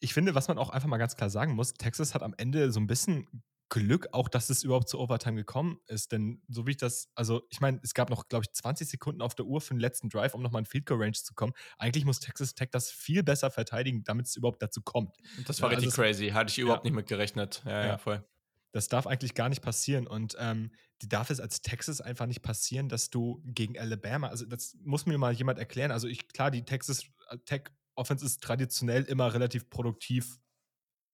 ich 0.00 0.14
finde, 0.14 0.34
was 0.34 0.48
man 0.48 0.58
auch 0.58 0.70
einfach 0.70 0.88
mal 0.88 0.98
ganz 0.98 1.16
klar 1.16 1.30
sagen 1.30 1.54
muss, 1.54 1.74
Texas 1.74 2.14
hat 2.14 2.22
am 2.22 2.34
Ende 2.36 2.70
so 2.70 2.80
ein 2.80 2.86
bisschen 2.86 3.26
Glück 3.68 4.08
auch, 4.12 4.28
dass 4.28 4.48
es 4.48 4.62
überhaupt 4.62 4.88
zu 4.88 4.98
Overtime 5.00 5.36
gekommen 5.36 5.80
ist. 5.86 6.12
Denn 6.12 6.40
so 6.48 6.66
wie 6.66 6.72
ich 6.72 6.76
das, 6.76 7.08
also 7.14 7.42
ich 7.50 7.60
meine, 7.60 7.80
es 7.82 7.94
gab 7.94 8.10
noch, 8.10 8.28
glaube 8.28 8.44
ich, 8.44 8.52
20 8.52 8.88
Sekunden 8.88 9.22
auf 9.22 9.34
der 9.34 9.46
Uhr 9.46 9.60
für 9.60 9.74
den 9.74 9.80
letzten 9.80 10.08
Drive, 10.08 10.34
um 10.34 10.42
nochmal 10.42 10.60
in 10.60 10.66
Field 10.66 10.86
Goal 10.86 11.02
Range 11.02 11.12
zu 11.12 11.34
kommen. 11.34 11.52
Eigentlich 11.78 12.04
muss 12.04 12.20
Texas 12.20 12.54
Tech 12.54 12.68
das 12.70 12.90
viel 12.90 13.22
besser 13.22 13.50
verteidigen, 13.50 14.04
damit 14.04 14.26
es 14.26 14.36
überhaupt 14.36 14.62
dazu 14.62 14.82
kommt. 14.82 15.16
Das 15.46 15.60
war 15.60 15.70
ja, 15.70 15.76
richtig 15.76 15.92
also 15.92 16.02
crazy. 16.02 16.28
Hatte 16.28 16.50
ich 16.50 16.58
überhaupt 16.58 16.84
ja. 16.84 16.90
nicht 16.90 16.96
mit 16.96 17.06
gerechnet. 17.08 17.62
Ja, 17.64 17.70
ja, 17.70 17.86
ja, 17.86 17.98
voll. 17.98 18.24
Das 18.70 18.88
darf 18.88 19.06
eigentlich 19.06 19.34
gar 19.34 19.48
nicht 19.48 19.62
passieren. 19.62 20.06
Und 20.06 20.36
ähm, 20.38 20.70
die 21.02 21.08
darf 21.08 21.30
es 21.30 21.40
als 21.40 21.60
Texas 21.60 22.00
einfach 22.00 22.26
nicht 22.26 22.42
passieren, 22.42 22.88
dass 22.88 23.10
du 23.10 23.42
gegen 23.46 23.78
Alabama, 23.78 24.28
also 24.28 24.46
das 24.46 24.76
muss 24.84 25.06
mir 25.06 25.18
mal 25.18 25.32
jemand 25.32 25.58
erklären. 25.58 25.90
Also 25.90 26.08
ich, 26.08 26.28
klar, 26.28 26.50
die 26.50 26.64
Texas 26.64 27.06
äh, 27.30 27.38
Tech 27.38 27.62
Offense 27.96 28.24
ist 28.24 28.42
traditionell 28.42 29.04
immer 29.04 29.32
relativ 29.32 29.68
produktiv, 29.70 30.38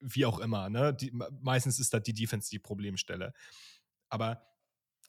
wie 0.00 0.26
auch 0.26 0.38
immer. 0.38 0.68
Ne? 0.68 0.92
Die, 0.94 1.12
meistens 1.40 1.78
ist 1.78 1.94
da 1.94 2.00
die 2.00 2.12
Defense 2.12 2.50
die 2.50 2.58
Problemstelle. 2.58 3.32
Aber 4.08 4.46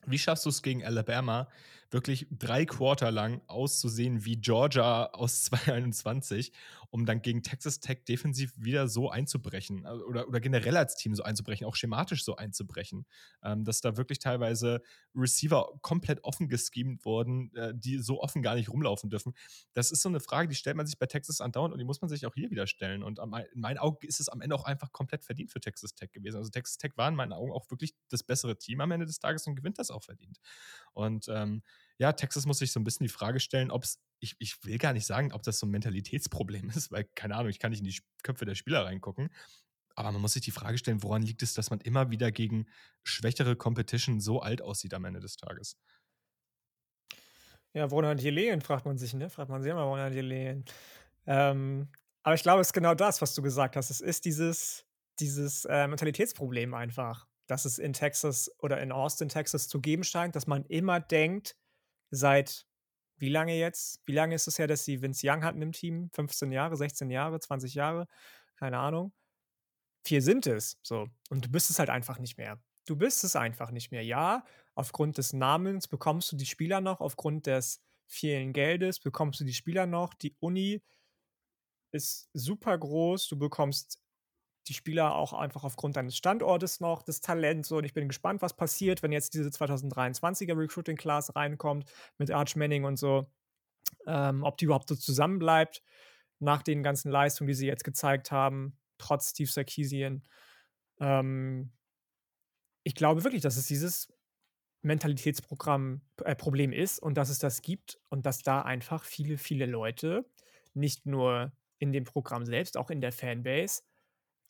wie 0.06 0.20
schaffst 0.20 0.46
du 0.46 0.50
es 0.50 0.62
gegen 0.62 0.86
Alabama, 0.86 1.50
wirklich 1.94 2.28
drei 2.32 2.66
Quarter 2.66 3.12
lang 3.12 3.42
auszusehen 3.48 4.26
wie 4.26 4.38
Georgia 4.38 5.06
aus 5.14 5.44
2021, 5.46 6.52
um 6.90 7.06
dann 7.06 7.22
gegen 7.22 7.44
Texas 7.44 7.80
Tech 7.80 8.04
defensiv 8.06 8.54
wieder 8.58 8.88
so 8.88 9.10
einzubrechen 9.10 9.86
äh, 9.86 9.90
oder, 9.90 10.28
oder 10.28 10.40
generell 10.40 10.76
als 10.78 10.96
Team 10.96 11.16
so 11.16 11.24
einzubrechen, 11.24 11.66
auch 11.68 11.76
schematisch 11.76 12.24
so 12.24 12.36
einzubrechen, 12.36 13.06
ähm, 13.44 13.64
dass 13.64 13.82
da 13.82 13.98
wirklich 13.98 14.20
teilweise 14.20 14.82
Receiver 15.16 15.70
komplett 15.82 16.24
offen 16.24 16.50
geschemt 16.50 17.06
wurden, 17.06 17.54
äh, 17.56 17.74
die 17.76 18.00
so 18.00 18.22
offen 18.22 18.42
gar 18.42 18.56
nicht 18.56 18.70
rumlaufen 18.70 19.10
dürfen. 19.10 19.34
Das 19.74 19.92
ist 19.92 20.02
so 20.02 20.10
eine 20.10 20.20
Frage, 20.20 20.48
die 20.48 20.56
stellt 20.56 20.76
man 20.76 20.86
sich 20.86 20.98
bei 20.98 21.06
Texas 21.06 21.42
andauernd 21.42 21.74
und 21.74 21.80
die 21.80 21.86
muss 21.86 22.02
man 22.02 22.10
sich 22.10 22.26
auch 22.26 22.34
hier 22.34 22.50
wieder 22.50 22.68
stellen. 22.68 23.04
Und 23.04 23.20
in 23.20 23.62
meinen 23.62 23.78
Augen 23.78 24.06
ist 24.06 24.20
es 24.20 24.30
am 24.30 24.42
Ende 24.42 24.56
auch 24.56 24.66
einfach 24.66 24.92
komplett 24.92 25.24
verdient 25.24 25.52
für 25.52 25.60
Texas 25.60 25.94
Tech 25.94 26.12
gewesen. 26.12 26.38
Also 26.38 26.50
Texas 26.50 26.78
Tech 26.78 26.92
war 26.96 27.08
in 27.08 27.16
meinen 27.16 27.34
Augen 27.34 27.52
auch 27.52 27.70
wirklich 27.70 27.94
das 28.10 28.24
bessere 28.24 28.58
Team 28.58 28.82
am 28.82 28.92
Ende 28.92 29.06
des 29.06 29.20
Tages 29.20 29.46
und 29.48 29.56
gewinnt 29.56 29.80
das 29.80 29.92
auch 29.92 30.04
verdient. 30.04 30.40
Und 30.94 31.28
ähm, 31.30 31.62
ja, 31.98 32.14
Texas 32.14 32.46
muss 32.46 32.60
sich 32.60 32.72
so 32.72 32.80
ein 32.80 32.84
bisschen 32.84 33.06
die 33.06 33.14
Frage 33.14 33.40
stellen, 33.40 33.72
ob 33.72 33.84
es, 33.84 34.00
ich, 34.20 34.36
ich 34.40 34.64
will 34.64 34.78
gar 34.78 34.94
nicht 34.94 35.06
sagen, 35.06 35.32
ob 35.34 35.44
das 35.44 35.60
so 35.60 35.66
ein 35.68 35.72
Mentalitätsproblem 35.72 36.70
ist, 36.76 36.92
weil, 36.92 37.06
keine 37.16 37.36
Ahnung, 37.36 37.50
ich 37.50 37.60
kann 37.60 37.72
nicht 37.72 37.80
in 37.80 37.86
die 37.86 38.00
Köpfe 38.24 38.46
der 38.46 38.56
Spieler 38.56 38.86
reingucken. 38.86 39.30
Aber 39.96 40.12
man 40.12 40.22
muss 40.22 40.34
sich 40.34 40.44
die 40.44 40.52
Frage 40.52 40.78
stellen, 40.78 41.04
woran 41.04 41.22
liegt 41.24 41.44
es, 41.44 41.54
dass 41.54 41.70
man 41.70 41.80
immer 41.82 42.10
wieder 42.12 42.32
gegen 42.32 42.68
schwächere 43.04 43.56
Competition 43.56 44.20
so 44.22 44.42
alt 44.42 44.62
aussieht 44.62 44.94
am 44.94 45.06
Ende 45.06 45.20
des 45.20 45.38
Tages? 45.38 45.78
Ja, 47.74 47.90
woran 47.92 48.06
hat 48.06 48.22
Helene, 48.24 48.62
fragt 48.62 48.86
man 48.86 48.98
sich, 48.98 49.14
ne? 49.14 49.30
Fragt 49.30 49.50
man 49.50 49.62
sich 49.64 49.72
immer, 49.72 49.86
woran 49.88 50.02
hat 50.02 50.14
Helene? 50.14 50.64
Ähm, 51.26 51.90
Aber 52.24 52.36
ich 52.36 52.44
glaube, 52.44 52.62
es 52.62 52.68
ist 52.70 52.74
genau 52.74 52.96
das, 52.96 53.22
was 53.22 53.34
du 53.36 53.42
gesagt 53.42 53.76
hast. 53.76 53.90
Es 53.90 54.02
ist 54.02 54.26
dieses, 54.26 54.86
dieses 55.20 55.66
äh, 55.66 55.88
Mentalitätsproblem 55.88 56.74
einfach, 56.74 57.28
dass 57.48 57.66
es 57.66 57.80
in 57.80 57.94
Texas 57.94 58.52
oder 58.60 58.82
in 58.82 58.92
Austin, 58.92 59.30
Texas 59.30 59.68
zu 59.68 59.82
geben 59.82 60.04
scheint, 60.04 60.36
dass 60.36 60.48
man 60.48 60.66
immer 60.66 61.00
denkt, 61.00 61.56
seit 62.14 62.66
wie 63.18 63.30
lange 63.30 63.58
jetzt? 63.58 64.02
Wie 64.06 64.12
lange 64.12 64.36
ist 64.36 64.48
es 64.48 64.60
her, 64.60 64.68
dass 64.68 64.86
sie 64.86 65.02
Vince 65.02 65.26
Young 65.28 65.44
hatten 65.44 65.62
im 65.62 65.72
Team? 65.72 66.10
15 66.14 66.52
Jahre, 66.52 66.76
16 66.76 67.10
Jahre, 67.10 67.40
20 67.40 67.74
Jahre? 67.74 68.08
Keine 68.58 68.80
Ahnung. 68.80 69.14
Vier 70.06 70.22
sind 70.22 70.48
es. 70.48 70.78
So. 70.84 71.08
Und 71.30 71.46
du 71.46 71.50
bist 71.50 71.70
es 71.70 71.80
halt 71.80 71.90
einfach 71.90 72.20
nicht 72.20 72.38
mehr. 72.38 72.62
Du 72.86 72.98
bist 72.98 73.24
es 73.24 73.36
einfach 73.36 73.72
nicht 73.72 73.92
mehr. 73.92 74.04
Ja, 74.04 74.44
aufgrund 74.76 75.18
des 75.18 75.32
Namens 75.32 75.88
bekommst 75.88 76.32
du 76.32 76.36
die 76.36 76.46
Spieler 76.46 76.82
noch, 76.82 77.00
aufgrund 77.00 77.48
des 77.48 77.82
vielen 78.08 78.52
Geldes 78.52 79.00
bekommst 79.00 79.40
du 79.40 79.46
die 79.46 79.54
Spieler 79.54 79.86
noch. 79.86 80.14
Die 80.14 80.36
Uni 80.40 80.84
ist 81.92 82.30
super 82.34 82.78
groß. 82.78 83.30
Du 83.30 83.38
bekommst 83.38 84.03
die 84.68 84.74
Spieler 84.74 85.16
auch 85.16 85.34
einfach 85.34 85.64
aufgrund 85.64 85.96
deines 85.96 86.16
Standortes 86.16 86.80
noch, 86.80 87.04
das 87.04 87.22
Talent. 87.22 87.66
So, 87.66 87.78
und 87.78 87.84
ich 87.84 87.94
bin 87.94 88.08
gespannt, 88.08 88.42
was 88.42 88.56
passiert, 88.56 89.04
wenn 89.04 89.12
jetzt 89.12 89.34
diese 89.34 89.50
2023er 89.50 90.58
Recruiting 90.58 90.98
Class 90.98 91.36
reinkommt 91.36 91.92
mit 92.18 92.32
Arch 92.32 92.56
Manning 92.56 92.86
und 92.86 92.98
so. 92.98 93.28
Ähm, 94.08 94.44
ob 94.44 94.58
die 94.58 94.66
überhaupt 94.66 94.90
so 94.90 94.96
zusammenbleibt 94.96 95.82
nach 96.40 96.64
den 96.64 96.84
ganzen 96.84 97.12
Leistungen, 97.12 97.48
die 97.48 97.54
sie 97.54 97.68
jetzt 97.68 97.84
gezeigt 97.84 98.32
haben, 98.32 98.78
trotz 98.98 99.32
Steve 99.32 99.50
Sarkisian. 99.50 100.24
Ähm, 101.00 101.72
ich 102.84 102.96
glaube 102.96 103.24
wirklich, 103.24 103.42
dass 103.42 103.58
es 103.58 103.68
dieses 103.68 104.08
Mentalitätsprogramm 104.82 106.02
äh, 106.24 106.36
Problem 106.36 106.74
ist 106.74 107.00
und 107.00 107.16
dass 107.16 107.30
es 107.30 107.40
das 107.40 107.62
gibt 107.62 108.00
und 108.10 108.26
dass 108.26 108.44
da 108.44 108.62
einfach 108.62 109.04
viele, 109.06 109.38
viele 109.38 109.66
Leute 109.66 110.26
nicht 110.74 111.06
nur 111.06 111.54
in 111.80 111.92
dem 111.92 112.04
Programm 112.04 112.46
selbst, 112.46 112.78
auch 112.78 112.90
in 112.90 113.02
der 113.02 113.12
Fanbase, 113.12 113.84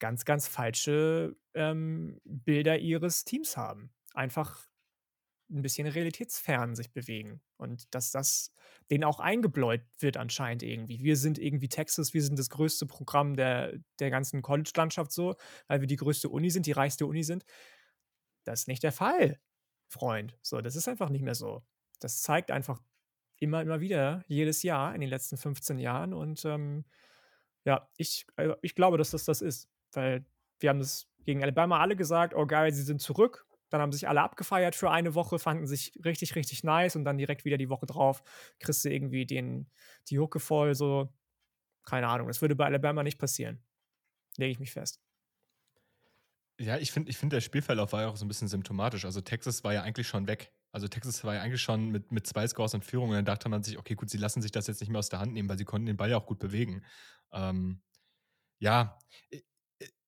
ganz, 0.04 0.26
ganz 0.26 0.49
falsche 0.49 1.34
ähm, 1.54 2.20
Bilder 2.26 2.78
ihres 2.78 3.24
Teams 3.24 3.56
haben. 3.56 3.89
Einfach 4.14 4.68
ein 5.49 5.62
bisschen 5.62 5.88
realitätsfern 5.88 6.76
sich 6.76 6.91
bewegen. 6.91 7.39
Und 7.56 7.95
dass 7.95 8.12
das 8.12 8.51
denen 8.91 9.06
auch 9.06 9.22
eingebläut 9.22 9.82
wird 9.99 10.18
anscheinend 10.18 10.62
irgendwie. 10.62 11.01
Wir 11.06 11.16
sind 11.16 11.39
irgendwie 11.39 11.70
Texas, 11.70 12.14
wir 12.14 12.22
sind 12.22 12.38
das 12.38 12.49
größte 12.49 12.86
Programm 12.86 13.38
der, 13.38 13.80
der 13.99 14.10
ganzen 14.10 14.41
College-Landschaft 14.41 15.14
so, 15.14 15.38
weil 15.68 15.80
wir 15.80 15.88
die 15.88 15.95
größte 15.95 16.28
Uni 16.28 16.49
sind, 16.49 16.66
die 16.66 16.74
reichste 16.74 17.06
Uni 17.06 17.24
sind. 17.24 17.45
Das 18.43 18.64
ist 18.64 18.68
nicht 18.68 18.84
der 18.84 18.91
Fall, 18.91 19.39
Freund. 19.88 20.38
So, 20.41 20.60
das 20.60 20.76
ist 20.76 20.89
einfach 20.89 21.08
nicht 21.08 21.24
mehr 21.24 21.36
so. 21.36 21.64
Das 22.01 22.22
zeigt 22.22 22.51
einfach 22.51 22.82
immer, 23.38 23.62
immer 23.62 23.80
wieder, 23.80 24.26
jedes 24.28 24.64
Jahr 24.64 24.93
in 24.93 24.99
den 24.99 25.10
letzten 25.10 25.38
15 25.38 25.80
Jahren. 25.80 26.14
Und 26.14 26.43
ähm, 26.43 26.84
ja, 27.64 27.89
ich, 27.97 28.26
also 28.36 28.56
ich 28.62 28.76
glaube, 28.76 28.97
dass 28.97 29.12
das 29.12 29.24
das 29.24 29.41
ist. 29.41 29.70
Weil 29.94 30.26
wir 30.60 30.70
haben 30.70 30.80
das 30.80 31.08
gegen 31.26 31.41
Alabama 31.41 31.80
alle 31.80 31.96
gesagt, 31.96 32.34
oh 32.36 32.46
geil, 32.46 32.72
sie 32.74 32.84
sind 32.84 33.02
zurück. 33.02 33.46
Dann 33.70 33.82
haben 33.82 33.91
sich 33.91 34.08
alle 34.08 34.22
abgefeiert 34.22 34.76
für 34.76 34.91
eine 34.91 35.16
Woche, 35.16 35.39
fanden 35.39 35.66
sich 35.66 35.94
richtig, 36.06 36.36
richtig 36.36 36.64
nice 36.64 36.96
und 36.96 37.06
dann 37.06 37.18
direkt 37.18 37.44
wieder 37.44 37.58
die 37.58 37.70
Woche 37.70 37.88
drauf 37.88 38.22
kriegst 38.60 38.86
du 38.86 38.89
irgendwie 38.89 39.26
den, 39.26 39.72
die 40.10 40.20
Hucke 40.20 40.39
voll, 40.39 40.76
so, 40.76 41.12
keine 41.84 42.08
Ahnung. 42.08 42.28
Das 42.28 42.41
würde 42.41 42.56
bei 42.56 42.66
Alabama 42.66 43.02
nicht 43.02 43.18
passieren. 43.18 43.64
Lege 44.38 44.52
ich 44.52 44.60
mich 44.60 44.72
fest. 44.72 45.02
Ja, 46.60 46.78
ich 46.78 46.91
finde, 46.91 47.10
ich 47.10 47.18
find, 47.18 47.34
der 47.34 47.41
Spielverlauf 47.41 47.94
war 47.94 48.04
ja 48.04 48.10
auch 48.10 48.16
so 48.16 48.26
ein 48.26 48.28
bisschen 48.28 48.48
symptomatisch. 48.48 49.06
Also 49.06 49.22
Texas 49.22 49.64
war 49.64 49.74
ja 49.74 49.82
eigentlich 49.82 50.08
schon 50.08 50.28
weg. 50.28 50.54
Also 50.72 50.88
Texas 50.88 51.24
war 51.24 51.36
ja 51.36 51.41
eigentlich 51.41 51.62
schon 51.62 51.89
mit, 51.89 52.12
mit 52.12 52.28
zwei 52.28 52.48
Scores 52.48 52.74
in 52.74 52.82
Führung 52.82 53.10
und 53.10 53.16
dann 53.16 53.26
dachte 53.26 53.50
man 53.50 53.64
sich, 53.64 53.78
okay, 53.78 53.96
gut, 53.96 54.10
sie 54.10 54.18
lassen 54.18 54.41
sich 54.41 54.52
das 54.52 54.68
jetzt 54.68 54.82
nicht 54.82 54.89
mehr 54.89 55.00
aus 55.00 55.10
der 55.10 55.20
Hand 55.20 55.34
nehmen, 55.34 55.50
weil 55.50 55.58
sie 55.58 55.66
konnten 55.66 55.86
den 55.86 55.98
Ball 55.98 56.10
ja 56.10 56.18
auch 56.18 56.26
gut 56.26 56.39
bewegen. 56.39 56.84
Ähm, 57.32 57.82
ja, 58.60 58.98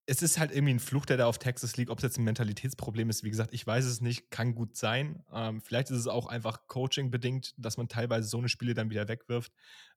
es 0.08 0.22
ist 0.22 0.38
halt 0.38 0.52
irgendwie 0.52 0.74
ein 0.74 0.80
Fluch, 0.80 1.06
der 1.06 1.18
da 1.18 1.26
auf 1.26 1.40
Texas 1.40 1.78
liegt. 1.78 1.90
Ob 1.90 1.98
es 1.98 2.04
jetzt 2.04 2.18
ein 2.18 2.24
Mentalitätsproblem 2.24 3.10
ist, 3.10 3.24
wie 3.24 3.30
gesagt, 3.32 3.54
ich 3.54 3.66
weiß 3.66 3.86
es 3.86 4.02
nicht, 4.02 4.30
kann 4.30 4.54
gut 4.54 4.76
sein. 4.76 5.24
Ähm, 5.34 5.62
vielleicht 5.62 5.90
ist 5.90 5.98
es 5.98 6.08
auch 6.08 6.28
einfach 6.28 6.68
Coaching 6.68 7.10
bedingt, 7.10 7.56
dass 7.58 7.78
man 7.78 7.88
teilweise 7.88 8.28
so 8.28 8.38
eine 8.38 8.50
Spiele 8.50 8.76
dann 8.76 8.92
wieder 8.92 9.08
wegwirft. 9.08 9.52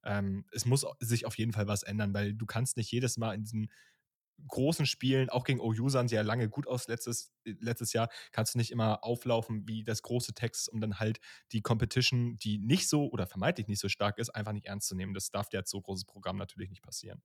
Ähm, 0.05 0.47
es 0.51 0.65
muss 0.65 0.87
sich 1.01 1.27
auf 1.27 1.37
jeden 1.37 1.53
Fall 1.53 1.69
was 1.69 1.83
ändern, 1.83 2.15
weil 2.15 2.33
du 2.35 2.47
kannst 2.47 2.77
nicht 2.79 2.91
jedes 2.91 3.19
Mal 3.19 3.35
in 3.35 3.43
diesen 3.43 3.71
großen 4.47 4.87
Spielen, 4.87 5.31
auch 5.31 5.45
gegen 5.45 5.61
OU 5.61 5.89
sahen 5.89 6.09
sie 6.09 6.15
ja 6.15 6.23
lange 6.23 6.49
gut 6.49 6.69
aus 6.69 6.87
letztes, 6.89 7.33
letztes 7.45 7.93
Jahr, 7.93 8.09
kannst 8.31 8.55
du 8.55 8.59
nicht 8.59 8.71
immer 8.71 9.03
auflaufen 9.05 9.67
wie 9.67 9.83
das 9.85 10.03
große 10.03 10.33
Texas, 10.35 10.69
um 10.69 10.81
dann 10.81 11.01
halt 11.01 11.19
die 11.53 11.61
Competition, 11.61 12.37
die 12.37 12.59
nicht 12.59 12.89
so 12.89 13.11
oder 13.11 13.27
vermeintlich 13.27 13.67
nicht 13.69 13.81
so 13.81 13.89
stark 13.89 14.19
ist, 14.19 14.31
einfach 14.31 14.53
nicht 14.53 14.67
ernst 14.67 14.89
zu 14.89 14.95
nehmen. 14.95 15.13
Das 15.15 15.31
darf 15.31 15.49
dir 15.49 15.59
als 15.59 15.71
so 15.71 15.81
großes 15.81 16.05
Programm 16.05 16.37
natürlich 16.37 16.71
nicht 16.71 16.83
passieren. 16.83 17.21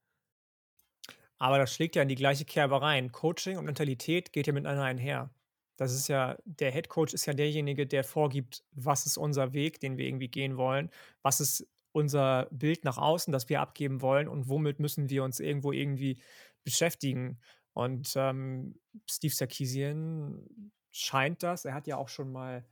Aber 1.43 1.57
das 1.57 1.73
schlägt 1.75 1.97
ja 1.97 2.03
in 2.03 2.07
die 2.07 2.15
gleiche 2.15 2.45
Kerbe 2.45 2.81
rein. 2.81 3.11
Coaching 3.11 3.57
und 3.57 3.65
Mentalität 3.65 4.31
geht 4.31 4.47
ja 4.47 4.53
miteinander 4.53 4.83
einher. 4.83 5.29
Das 5.75 5.91
ist 5.91 6.07
ja, 6.07 6.37
der 6.45 6.71
Head 6.71 6.87
Coach 6.87 7.13
ist 7.13 7.25
ja 7.25 7.33
derjenige, 7.33 7.85
der 7.85 8.05
vorgibt, 8.05 8.63
was 8.71 9.05
ist 9.05 9.17
unser 9.17 9.51
Weg, 9.51 9.81
den 9.81 9.97
wir 9.97 10.05
irgendwie 10.05 10.29
gehen 10.29 10.55
wollen, 10.55 10.89
was 11.21 11.41
ist 11.41 11.67
unser 11.91 12.47
Bild 12.49 12.85
nach 12.85 12.97
außen, 12.97 13.33
das 13.33 13.49
wir 13.49 13.59
abgeben 13.59 14.01
wollen 14.01 14.29
und 14.29 14.47
womit 14.47 14.79
müssen 14.79 15.09
wir 15.09 15.21
uns 15.25 15.41
irgendwo 15.41 15.73
irgendwie 15.73 16.21
beschäftigen. 16.63 17.41
Und 17.73 18.13
ähm, 18.15 18.79
Steve 19.11 19.33
Sarkisian 19.33 20.71
scheint 20.93 21.43
das, 21.43 21.65
er 21.65 21.73
hat 21.73 21.87
ja 21.87 21.97
auch 21.97 22.07
schon 22.07 22.31
mal 22.31 22.65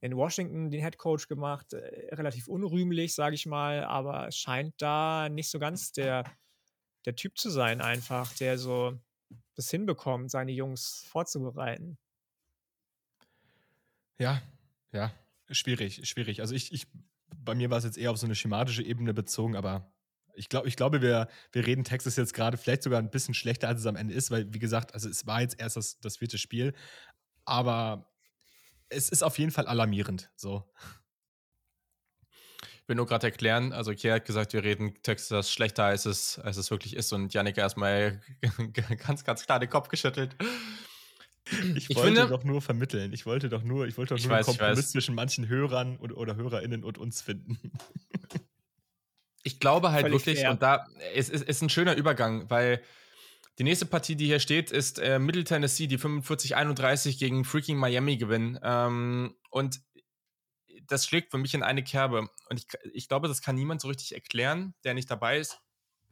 in 0.00 0.16
Washington 0.16 0.70
den 0.70 0.80
Head 0.80 0.96
Coach 0.96 1.28
gemacht, 1.28 1.74
äh, 1.74 2.14
relativ 2.14 2.48
unrühmlich, 2.48 3.14
sage 3.14 3.34
ich 3.34 3.44
mal, 3.44 3.84
aber 3.84 4.32
scheint 4.32 4.80
da 4.80 5.28
nicht 5.28 5.50
so 5.50 5.58
ganz 5.58 5.92
der 5.92 6.24
der 7.04 7.16
Typ 7.16 7.38
zu 7.38 7.50
sein, 7.50 7.80
einfach, 7.80 8.32
der 8.34 8.58
so 8.58 8.98
das 9.54 9.70
hinbekommt, 9.70 10.30
seine 10.30 10.52
Jungs 10.52 11.04
vorzubereiten. 11.08 11.98
Ja, 14.18 14.42
ja, 14.92 15.12
schwierig, 15.50 16.08
schwierig. 16.08 16.40
Also 16.40 16.54
ich, 16.54 16.72
ich, 16.72 16.86
bei 17.36 17.54
mir 17.54 17.70
war 17.70 17.78
es 17.78 17.84
jetzt 17.84 17.98
eher 17.98 18.10
auf 18.10 18.18
so 18.18 18.26
eine 18.26 18.34
schematische 18.34 18.82
Ebene 18.82 19.12
bezogen, 19.12 19.56
aber 19.56 19.92
ich, 20.34 20.48
glaub, 20.48 20.66
ich 20.66 20.76
glaube, 20.76 21.02
wir, 21.02 21.28
wir 21.52 21.66
reden 21.66 21.84
Texas 21.84 22.16
jetzt 22.16 22.34
gerade 22.34 22.56
vielleicht 22.56 22.82
sogar 22.82 23.00
ein 23.00 23.10
bisschen 23.10 23.34
schlechter, 23.34 23.68
als 23.68 23.80
es 23.80 23.86
am 23.86 23.96
Ende 23.96 24.14
ist, 24.14 24.30
weil, 24.30 24.52
wie 24.52 24.58
gesagt, 24.58 24.94
also 24.94 25.08
es 25.08 25.26
war 25.26 25.40
jetzt 25.40 25.60
erst 25.60 25.76
das, 25.76 26.00
das 26.00 26.16
vierte 26.16 26.38
Spiel, 26.38 26.74
aber 27.44 28.12
es 28.88 29.08
ist 29.08 29.22
auf 29.22 29.38
jeden 29.38 29.50
Fall 29.50 29.66
alarmierend. 29.66 30.30
So 30.36 30.64
will 32.86 32.96
nur 32.96 33.06
gerade 33.06 33.26
erklären, 33.26 33.72
also 33.72 33.92
Kier 33.92 34.14
hat 34.14 34.24
gesagt, 34.24 34.52
wir 34.52 34.62
reden 34.62 34.94
Texas 35.02 35.50
schlechter, 35.50 35.84
als 35.84 36.06
es, 36.06 36.38
als 36.38 36.56
es 36.56 36.70
wirklich 36.70 36.94
ist. 36.96 37.12
Und 37.12 37.32
Janik 37.32 37.56
erstmal 37.56 38.20
ganz, 39.06 39.24
ganz 39.24 39.44
klar 39.44 39.58
den 39.58 39.70
Kopf 39.70 39.88
geschüttelt. 39.88 40.36
Ich, 41.74 41.90
ich 41.90 41.96
wollte 41.96 42.14
finde, 42.14 42.28
doch 42.28 42.44
nur 42.44 42.62
vermitteln. 42.62 43.12
Ich 43.12 43.26
wollte 43.26 43.48
doch 43.48 43.62
nur, 43.62 43.86
ich 43.86 43.98
wollte 43.98 44.14
doch 44.14 44.22
nur 44.22 44.30
weiß, 44.30 44.48
einen 44.48 44.58
Kompromiss 44.58 44.90
zwischen 44.92 45.14
manchen 45.14 45.48
Hörern 45.48 45.96
und, 45.96 46.12
oder 46.12 46.36
HörerInnen 46.36 46.84
und 46.84 46.98
uns 46.98 47.22
finden. 47.22 47.58
Ich 49.46 49.60
glaube 49.60 49.92
halt 49.92 50.06
Völlig 50.06 50.20
wirklich, 50.20 50.40
fair. 50.40 50.50
und 50.52 50.62
da 50.62 50.86
ist, 51.14 51.28
ist, 51.28 51.46
ist 51.46 51.60
ein 51.60 51.68
schöner 51.68 51.96
Übergang, 51.96 52.48
weil 52.48 52.80
die 53.58 53.62
nächste 53.64 53.84
Partie, 53.84 54.16
die 54.16 54.24
hier 54.24 54.40
steht, 54.40 54.70
ist 54.70 54.98
äh, 54.98 55.18
Middle 55.18 55.44
Tennessee, 55.44 55.86
die 55.86 55.98
45-31 55.98 57.18
gegen 57.18 57.44
freaking 57.44 57.76
Miami 57.76 58.16
gewinnen. 58.16 58.58
Ähm, 58.62 59.34
und 59.50 59.80
das 60.88 61.06
schlägt 61.06 61.30
für 61.30 61.38
mich 61.38 61.54
in 61.54 61.62
eine 61.62 61.82
Kerbe. 61.82 62.28
Und 62.48 62.58
ich, 62.58 62.66
ich 62.92 63.08
glaube, 63.08 63.28
das 63.28 63.42
kann 63.42 63.56
niemand 63.56 63.80
so 63.80 63.88
richtig 63.88 64.14
erklären, 64.14 64.74
der 64.84 64.94
nicht 64.94 65.10
dabei 65.10 65.38
ist. 65.38 65.60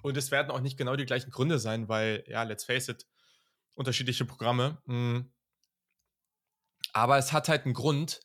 Und 0.02 0.16
es 0.16 0.30
werden 0.30 0.50
auch 0.50 0.60
nicht 0.60 0.76
genau 0.76 0.96
die 0.96 1.06
gleichen 1.06 1.30
Gründe 1.30 1.58
sein, 1.58 1.88
weil, 1.88 2.24
ja, 2.26 2.42
let's 2.42 2.64
face 2.64 2.88
it, 2.88 3.06
unterschiedliche 3.74 4.24
Programme. 4.24 4.82
Hm. 4.86 5.32
Aber 6.92 7.18
es 7.18 7.32
hat 7.32 7.48
halt 7.48 7.64
einen 7.64 7.74
Grund, 7.74 8.20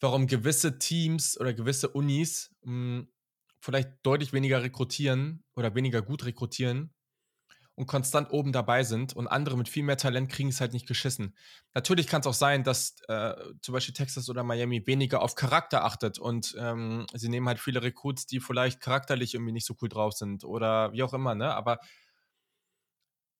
warum 0.00 0.26
gewisse 0.26 0.78
Teams 0.78 1.38
oder 1.40 1.54
gewisse 1.54 1.88
Unis 1.88 2.54
mh, 2.62 2.72
hm, 2.72 3.12
vielleicht 3.60 3.90
deutlich 4.02 4.32
weniger 4.32 4.62
rekrutieren 4.62 5.44
oder 5.54 5.74
weniger 5.74 6.02
gut 6.02 6.24
rekrutieren 6.24 6.95
und 7.76 7.86
konstant 7.86 8.30
oben 8.32 8.52
dabei 8.52 8.82
sind 8.84 9.14
und 9.14 9.28
andere 9.28 9.56
mit 9.56 9.68
viel 9.68 9.82
mehr 9.84 9.98
Talent 9.98 10.30
kriegen 10.32 10.48
es 10.48 10.60
halt 10.60 10.72
nicht 10.72 10.88
geschissen. 10.88 11.36
Natürlich 11.74 12.06
kann 12.06 12.22
es 12.22 12.26
auch 12.26 12.34
sein, 12.34 12.64
dass 12.64 12.96
äh, 13.08 13.34
zum 13.60 13.74
Beispiel 13.74 13.94
Texas 13.94 14.28
oder 14.30 14.42
Miami 14.42 14.86
weniger 14.86 15.22
auf 15.22 15.34
Charakter 15.34 15.84
achtet 15.84 16.18
und 16.18 16.56
ähm, 16.58 17.06
sie 17.14 17.28
nehmen 17.28 17.46
halt 17.46 17.60
viele 17.60 17.82
Recruits, 17.82 18.26
die 18.26 18.40
vielleicht 18.40 18.80
charakterlich 18.80 19.34
irgendwie 19.34 19.52
nicht 19.52 19.66
so 19.66 19.76
cool 19.82 19.90
drauf 19.90 20.14
sind 20.14 20.42
oder 20.44 20.92
wie 20.92 21.02
auch 21.02 21.12
immer, 21.12 21.34
ne? 21.34 21.54
Aber 21.54 21.78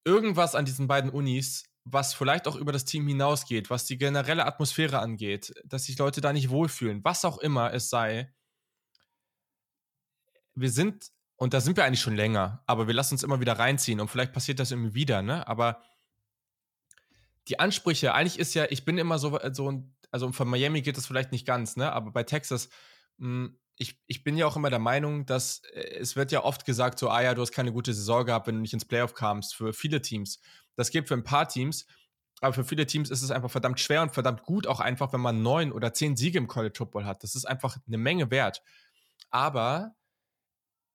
irgendwas 0.04 0.54
an 0.54 0.64
diesen 0.64 0.86
beiden 0.86 1.10
Unis, 1.10 1.64
was 1.84 2.14
vielleicht 2.14 2.46
auch 2.46 2.56
über 2.56 2.72
das 2.72 2.84
Team 2.84 3.06
hinausgeht, 3.08 3.70
was 3.70 3.86
die 3.86 3.98
generelle 3.98 4.46
Atmosphäre 4.46 4.98
angeht, 4.98 5.52
dass 5.64 5.84
sich 5.84 5.98
Leute 5.98 6.20
da 6.20 6.32
nicht 6.32 6.50
wohlfühlen, 6.50 7.02
was 7.04 7.24
auch 7.24 7.38
immer 7.38 7.72
es 7.72 7.90
sei, 7.90 8.32
wir 10.54 10.70
sind 10.70 11.10
und 11.36 11.54
da 11.54 11.60
sind 11.60 11.76
wir 11.76 11.84
eigentlich 11.84 12.00
schon 12.00 12.16
länger, 12.16 12.62
aber 12.66 12.86
wir 12.86 12.94
lassen 12.94 13.14
uns 13.14 13.22
immer 13.22 13.40
wieder 13.40 13.58
reinziehen 13.58 14.00
und 14.00 14.08
vielleicht 14.08 14.32
passiert 14.32 14.58
das 14.58 14.70
irgendwie 14.70 14.94
wieder, 14.94 15.22
ne? 15.22 15.46
Aber 15.46 15.82
die 17.48 17.60
Ansprüche, 17.60 18.14
eigentlich 18.14 18.38
ist 18.38 18.54
ja, 18.54 18.66
ich 18.70 18.84
bin 18.84 18.98
immer 18.98 19.18
so, 19.18 19.38
so 19.52 19.84
also 20.10 20.32
von 20.32 20.48
Miami 20.48 20.82
geht 20.82 20.96
das 20.96 21.06
vielleicht 21.06 21.32
nicht 21.32 21.46
ganz, 21.46 21.76
ne? 21.76 21.92
Aber 21.92 22.10
bei 22.10 22.22
Texas, 22.22 22.68
mh, 23.18 23.26
hm, 23.26 23.58
ich, 23.78 24.00
ich 24.06 24.24
bin 24.24 24.36
ja 24.36 24.46
auch 24.46 24.56
immer 24.56 24.70
der 24.70 24.78
Meinung, 24.78 25.26
dass 25.26 25.62
äh, 25.74 25.98
es 25.98 26.16
wird 26.16 26.32
ja 26.32 26.42
oft 26.44 26.64
gesagt, 26.64 26.98
so, 26.98 27.10
ah 27.10 27.22
ja, 27.22 27.34
du 27.34 27.42
hast 27.42 27.52
keine 27.52 27.72
gute 27.72 27.92
Saison 27.92 28.24
gehabt, 28.24 28.46
wenn 28.46 28.56
du 28.56 28.60
nicht 28.62 28.72
ins 28.72 28.86
Playoff 28.86 29.14
kamst, 29.14 29.54
für 29.54 29.72
viele 29.72 30.00
Teams. 30.00 30.40
Das 30.76 30.90
gilt 30.90 31.08
für 31.08 31.14
ein 31.14 31.24
paar 31.24 31.48
Teams, 31.48 31.86
aber 32.40 32.52
für 32.52 32.64
viele 32.64 32.86
Teams 32.86 33.10
ist 33.10 33.22
es 33.22 33.30
einfach 33.30 33.50
verdammt 33.50 33.80
schwer 33.80 34.02
und 34.02 34.12
verdammt 34.12 34.42
gut, 34.42 34.66
auch 34.66 34.80
einfach, 34.80 35.12
wenn 35.12 35.20
man 35.20 35.42
neun 35.42 35.72
oder 35.72 35.92
zehn 35.92 36.16
Siege 36.16 36.38
im 36.38 36.48
College 36.48 36.74
Football 36.76 37.04
hat. 37.04 37.22
Das 37.22 37.34
ist 37.34 37.46
einfach 37.46 37.76
eine 37.86 37.98
Menge 37.98 38.30
wert. 38.30 38.62
Aber 39.30 39.95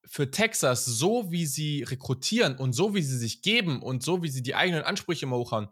für 0.05 0.31
Texas, 0.31 0.85
so 0.85 1.31
wie 1.31 1.45
sie 1.45 1.83
rekrutieren 1.83 2.57
und 2.57 2.73
so 2.73 2.93
wie 2.93 3.01
sie 3.01 3.17
sich 3.17 3.41
geben 3.41 3.81
und 3.81 4.03
so 4.03 4.23
wie 4.23 4.29
sie 4.29 4.43
die 4.43 4.55
eigenen 4.55 4.83
Ansprüche 4.83 5.25
immer 5.25 5.37
hochhauen, 5.37 5.69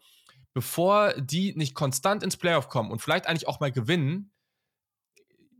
bevor 0.53 1.13
die 1.13 1.55
nicht 1.55 1.75
konstant 1.75 2.23
ins 2.23 2.37
Playoff 2.37 2.69
kommen 2.69 2.91
und 2.91 3.01
vielleicht 3.01 3.27
eigentlich 3.27 3.47
auch 3.47 3.59
mal 3.59 3.71
gewinnen, 3.71 4.31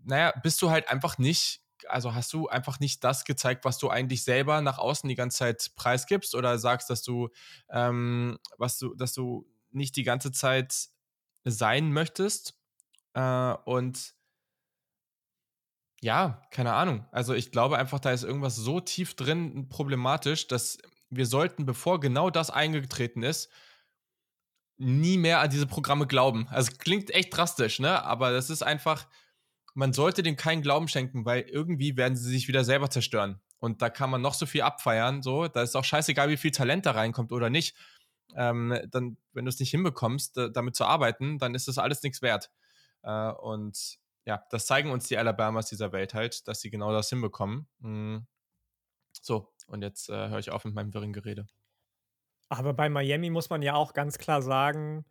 naja, 0.03 0.33
bist 0.43 0.61
du 0.61 0.69
halt 0.69 0.89
einfach 0.89 1.17
nicht, 1.17 1.61
also 1.87 2.13
hast 2.13 2.33
du 2.33 2.47
einfach 2.47 2.79
nicht 2.79 3.03
das 3.03 3.25
gezeigt, 3.25 3.65
was 3.65 3.77
du 3.77 3.89
eigentlich 3.89 4.23
selber 4.23 4.61
nach 4.61 4.77
außen 4.77 5.07
die 5.07 5.15
ganze 5.15 5.37
Zeit 5.39 5.71
preisgibst 5.75 6.35
oder 6.35 6.57
sagst, 6.57 6.89
dass 6.89 7.03
du, 7.03 7.29
ähm, 7.69 8.39
was 8.57 8.77
du, 8.77 8.95
dass 8.95 9.13
du 9.13 9.45
nicht 9.71 9.95
die 9.95 10.03
ganze 10.03 10.31
Zeit 10.31 10.89
sein 11.43 11.91
möchtest. 11.91 12.55
Äh, 13.13 13.53
und 13.65 14.13
ja, 16.01 16.41
keine 16.51 16.73
Ahnung. 16.73 17.05
Also 17.11 17.33
ich 17.33 17.51
glaube 17.51 17.77
einfach, 17.77 17.99
da 17.99 18.11
ist 18.11 18.23
irgendwas 18.23 18.55
so 18.55 18.79
tief 18.79 19.15
drin 19.15 19.67
problematisch, 19.69 20.47
dass 20.47 20.77
wir 21.09 21.25
sollten, 21.25 21.65
bevor 21.65 21.99
genau 21.99 22.29
das 22.29 22.49
eingetreten 22.49 23.23
ist, 23.23 23.49
nie 24.77 25.17
mehr 25.17 25.41
an 25.41 25.49
diese 25.49 25.67
Programme 25.67 26.07
glauben. 26.07 26.47
Also 26.49 26.71
klingt 26.77 27.11
echt 27.11 27.35
drastisch, 27.35 27.79
ne? 27.79 28.03
Aber 28.03 28.31
das 28.31 28.49
ist 28.49 28.63
einfach, 28.63 29.07
man 29.73 29.91
sollte 29.91 30.23
dem 30.23 30.37
keinen 30.37 30.61
Glauben 30.61 30.87
schenken, 30.87 31.25
weil 31.25 31.41
irgendwie 31.41 31.97
werden 31.97 32.15
sie 32.15 32.29
sich 32.29 32.47
wieder 32.47 32.63
selber 32.63 32.89
zerstören. 32.89 33.41
Und 33.59 33.81
da 33.81 33.89
kann 33.89 34.09
man 34.09 34.21
noch 34.21 34.35
so 34.35 34.45
viel 34.45 34.61
abfeiern, 34.61 35.21
so, 35.21 35.49
da 35.49 35.61
ist 35.61 35.75
auch 35.75 35.83
scheißegal, 35.83 36.29
wie 36.29 36.37
viel 36.37 36.51
Talent 36.51 36.85
da 36.85 36.91
reinkommt 36.91 37.33
oder 37.33 37.49
nicht. 37.49 37.75
Ähm, 38.35 38.79
dann, 38.89 39.17
wenn 39.33 39.45
du 39.45 39.49
es 39.49 39.59
nicht 39.59 39.71
hinbekommst, 39.71 40.37
da, 40.37 40.47
damit 40.47 40.75
zu 40.77 40.85
arbeiten, 40.85 41.39
dann 41.39 41.55
ist 41.55 41.67
das 41.67 41.77
alles 41.77 42.01
nichts 42.03 42.21
wert. 42.21 42.51
Äh, 43.03 43.31
und 43.31 43.97
ja, 44.29 44.45
das 44.51 44.67
zeigen 44.67 44.91
uns 44.91 45.07
die 45.07 45.17
Alabamas 45.17 45.69
dieser 45.69 45.91
Welt 45.91 46.13
halt, 46.13 46.47
dass 46.47 46.61
sie 46.61 46.69
genau 46.69 46.91
das 46.91 47.09
hinbekommen. 47.09 47.67
Mhm. 47.79 48.27
So, 49.23 49.51
und 49.65 49.81
jetzt 49.81 50.07
äh, 50.07 50.29
höre 50.29 50.37
ich 50.37 50.51
auf 50.51 50.65
mit 50.65 50.75
meinem 50.75 50.93
wirren 50.93 51.13
Gerede. 51.13 51.47
Aber 52.47 52.75
bei 52.75 52.89
Miami 52.89 53.31
muss 53.31 53.49
man 53.49 53.63
ja 53.63 53.73
auch 53.73 53.93
ganz 53.93 54.19
klar 54.19 54.43
sagen, 54.43 55.03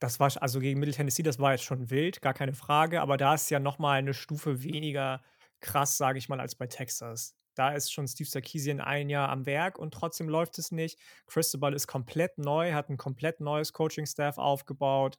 das 0.00 0.18
war 0.18 0.32
also 0.42 0.58
gegen 0.58 0.80
Middle 0.80 0.96
Tennessee, 0.96 1.22
das 1.22 1.38
war 1.38 1.52
jetzt 1.52 1.62
schon 1.62 1.90
wild, 1.90 2.20
gar 2.20 2.34
keine 2.34 2.54
Frage, 2.54 3.00
aber 3.02 3.18
da 3.18 3.34
ist 3.34 3.50
ja 3.50 3.60
noch 3.60 3.78
mal 3.78 3.98
eine 3.98 4.14
Stufe 4.14 4.64
weniger 4.64 5.22
krass, 5.60 5.96
sage 5.96 6.18
ich 6.18 6.28
mal, 6.28 6.40
als 6.40 6.56
bei 6.56 6.66
Texas. 6.66 7.36
Da 7.54 7.70
ist 7.70 7.92
schon 7.92 8.08
Steve 8.08 8.28
Sarkisian 8.28 8.80
ein 8.80 9.08
Jahr 9.10 9.28
am 9.28 9.46
Werk 9.46 9.78
und 9.78 9.94
trotzdem 9.94 10.28
läuft 10.28 10.58
es 10.58 10.72
nicht. 10.72 10.98
Cristobal 11.28 11.72
ist 11.72 11.86
komplett 11.86 12.36
neu, 12.38 12.72
hat 12.72 12.88
ein 12.90 12.96
komplett 12.96 13.38
neues 13.38 13.72
Coaching-Staff 13.72 14.38
aufgebaut, 14.38 15.18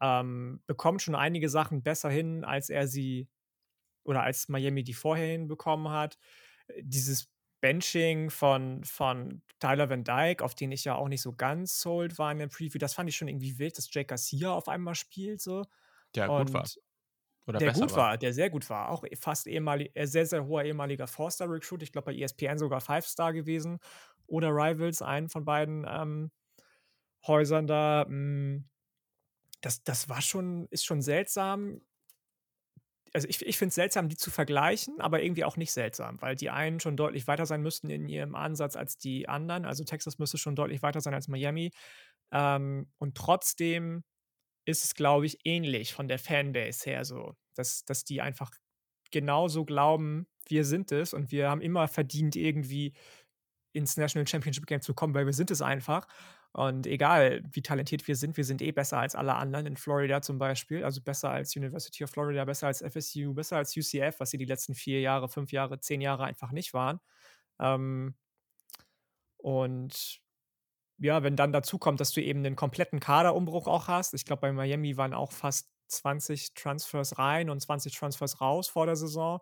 ähm, 0.00 0.62
bekommt 0.66 1.02
schon 1.02 1.14
einige 1.14 1.48
Sachen 1.48 1.82
besser 1.82 2.10
hin, 2.10 2.44
als 2.44 2.70
er 2.70 2.86
sie 2.86 3.28
oder 4.04 4.22
als 4.22 4.48
Miami 4.48 4.82
die 4.82 4.94
vorher 4.94 5.26
hinbekommen 5.26 5.90
hat. 5.90 6.18
Dieses 6.80 7.28
Benching 7.60 8.30
von, 8.30 8.82
von 8.84 9.42
Tyler 9.58 9.90
Van 9.90 10.04
Dyke, 10.04 10.42
auf 10.42 10.54
den 10.54 10.72
ich 10.72 10.84
ja 10.84 10.94
auch 10.94 11.08
nicht 11.08 11.22
so 11.22 11.34
ganz 11.34 11.80
sold 11.80 12.18
war 12.18 12.32
in 12.32 12.38
der 12.38 12.46
Preview, 12.46 12.78
das 12.78 12.94
fand 12.94 13.08
ich 13.08 13.16
schon 13.16 13.28
irgendwie 13.28 13.58
wild, 13.58 13.76
dass 13.76 13.92
Jake 13.92 14.06
Garcia 14.06 14.50
auf 14.52 14.68
einmal 14.68 14.94
spielt. 14.94 15.40
So. 15.40 15.64
Der 16.14 16.30
Und 16.30 16.46
gut 16.46 16.54
war. 16.54 16.66
Oder 17.46 17.58
der 17.58 17.72
gut 17.72 17.90
war. 17.92 17.96
war. 17.96 18.18
der 18.18 18.32
sehr 18.32 18.50
gut 18.50 18.68
war. 18.70 18.88
Auch 18.88 19.04
fast 19.18 19.46
ehemalig, 19.46 19.90
äh, 19.94 20.06
sehr, 20.06 20.26
sehr 20.26 20.46
hoher 20.46 20.64
ehemaliger 20.64 21.06
Four-Star-Recruit. 21.06 21.82
Ich 21.82 21.92
glaube, 21.92 22.12
bei 22.12 22.18
ESPN 22.18 22.58
sogar 22.58 22.80
Five-Star 22.80 23.32
gewesen. 23.32 23.78
Oder 24.26 24.50
Rivals, 24.50 25.02
einen 25.02 25.28
von 25.28 25.44
beiden 25.44 25.86
ähm, 25.88 26.30
Häusern 27.26 27.66
da. 27.66 28.06
Mh, 28.08 28.14
hm, 28.14 28.69
das, 29.60 29.82
das 29.84 30.08
war 30.08 30.22
schon, 30.22 30.66
ist 30.70 30.84
schon 30.84 31.02
seltsam 31.02 31.80
also 33.12 33.28
ich, 33.28 33.44
ich 33.44 33.58
finde 33.58 33.70
es 33.70 33.74
seltsam, 33.74 34.08
die 34.08 34.16
zu 34.16 34.30
vergleichen, 34.30 35.00
aber 35.00 35.22
irgendwie 35.22 35.44
auch 35.44 35.56
nicht 35.56 35.72
seltsam, 35.72 36.20
weil 36.20 36.36
die 36.36 36.50
einen 36.50 36.80
schon 36.80 36.96
deutlich 36.96 37.26
weiter 37.26 37.46
sein 37.46 37.62
müssten 37.62 37.90
in 37.90 38.08
ihrem 38.08 38.34
Ansatz 38.34 38.76
als 38.76 38.98
die 38.98 39.28
anderen. 39.28 39.64
Also 39.64 39.84
Texas 39.84 40.18
müsste 40.18 40.38
schon 40.38 40.54
deutlich 40.54 40.82
weiter 40.82 41.00
sein 41.00 41.14
als 41.14 41.28
Miami. 41.28 41.72
Ähm, 42.32 42.90
und 42.98 43.16
trotzdem 43.16 44.04
ist 44.64 44.84
es, 44.84 44.94
glaube 44.94 45.26
ich, 45.26 45.38
ähnlich 45.44 45.92
von 45.92 46.08
der 46.08 46.18
Fanbase 46.18 46.88
her 46.88 47.04
so, 47.04 47.34
dass, 47.54 47.84
dass 47.84 48.04
die 48.04 48.20
einfach 48.20 48.52
genauso 49.10 49.64
glauben, 49.64 50.28
wir 50.46 50.64
sind 50.64 50.92
es 50.92 51.12
und 51.12 51.32
wir 51.32 51.50
haben 51.50 51.60
immer 51.60 51.88
verdient, 51.88 52.36
irgendwie 52.36 52.94
ins 53.72 53.96
National 53.96 54.26
Championship 54.26 54.66
Game 54.66 54.82
zu 54.82 54.94
kommen, 54.94 55.14
weil 55.14 55.26
wir 55.26 55.32
sind 55.32 55.50
es 55.50 55.62
einfach. 55.62 56.06
Und 56.52 56.86
egal, 56.86 57.42
wie 57.52 57.62
talentiert 57.62 58.08
wir 58.08 58.16
sind, 58.16 58.36
wir 58.36 58.44
sind 58.44 58.60
eh 58.62 58.72
besser 58.72 58.98
als 58.98 59.14
alle 59.14 59.36
anderen 59.36 59.66
in 59.66 59.76
Florida 59.76 60.20
zum 60.20 60.38
Beispiel. 60.38 60.84
Also 60.84 61.00
besser 61.00 61.30
als 61.30 61.54
University 61.56 62.02
of 62.04 62.10
Florida, 62.10 62.44
besser 62.44 62.66
als 62.66 62.82
FSU, 62.82 63.34
besser 63.34 63.56
als 63.58 63.76
UCF, 63.76 64.18
was 64.18 64.30
sie 64.30 64.38
die 64.38 64.46
letzten 64.46 64.74
vier 64.74 65.00
Jahre, 65.00 65.28
fünf 65.28 65.52
Jahre, 65.52 65.78
zehn 65.80 66.00
Jahre 66.00 66.24
einfach 66.24 66.50
nicht 66.50 66.74
waren. 66.74 67.00
Ähm, 67.60 68.16
und 69.36 70.20
ja, 70.98 71.22
wenn 71.22 71.36
dann 71.36 71.52
dazu 71.52 71.78
kommt, 71.78 72.00
dass 72.00 72.12
du 72.12 72.22
eben 72.22 72.40
einen 72.44 72.56
kompletten 72.56 73.00
Kaderumbruch 73.00 73.66
auch 73.68 73.88
hast. 73.88 74.14
Ich 74.14 74.24
glaube, 74.26 74.42
bei 74.42 74.52
Miami 74.52 74.96
waren 74.96 75.14
auch 75.14 75.32
fast 75.32 75.70
20 75.88 76.54
Transfers 76.54 77.18
rein 77.18 77.50
und 77.50 77.60
20 77.60 77.96
Transfers 77.96 78.40
raus 78.40 78.68
vor 78.68 78.86
der 78.86 78.96
Saison 78.96 79.40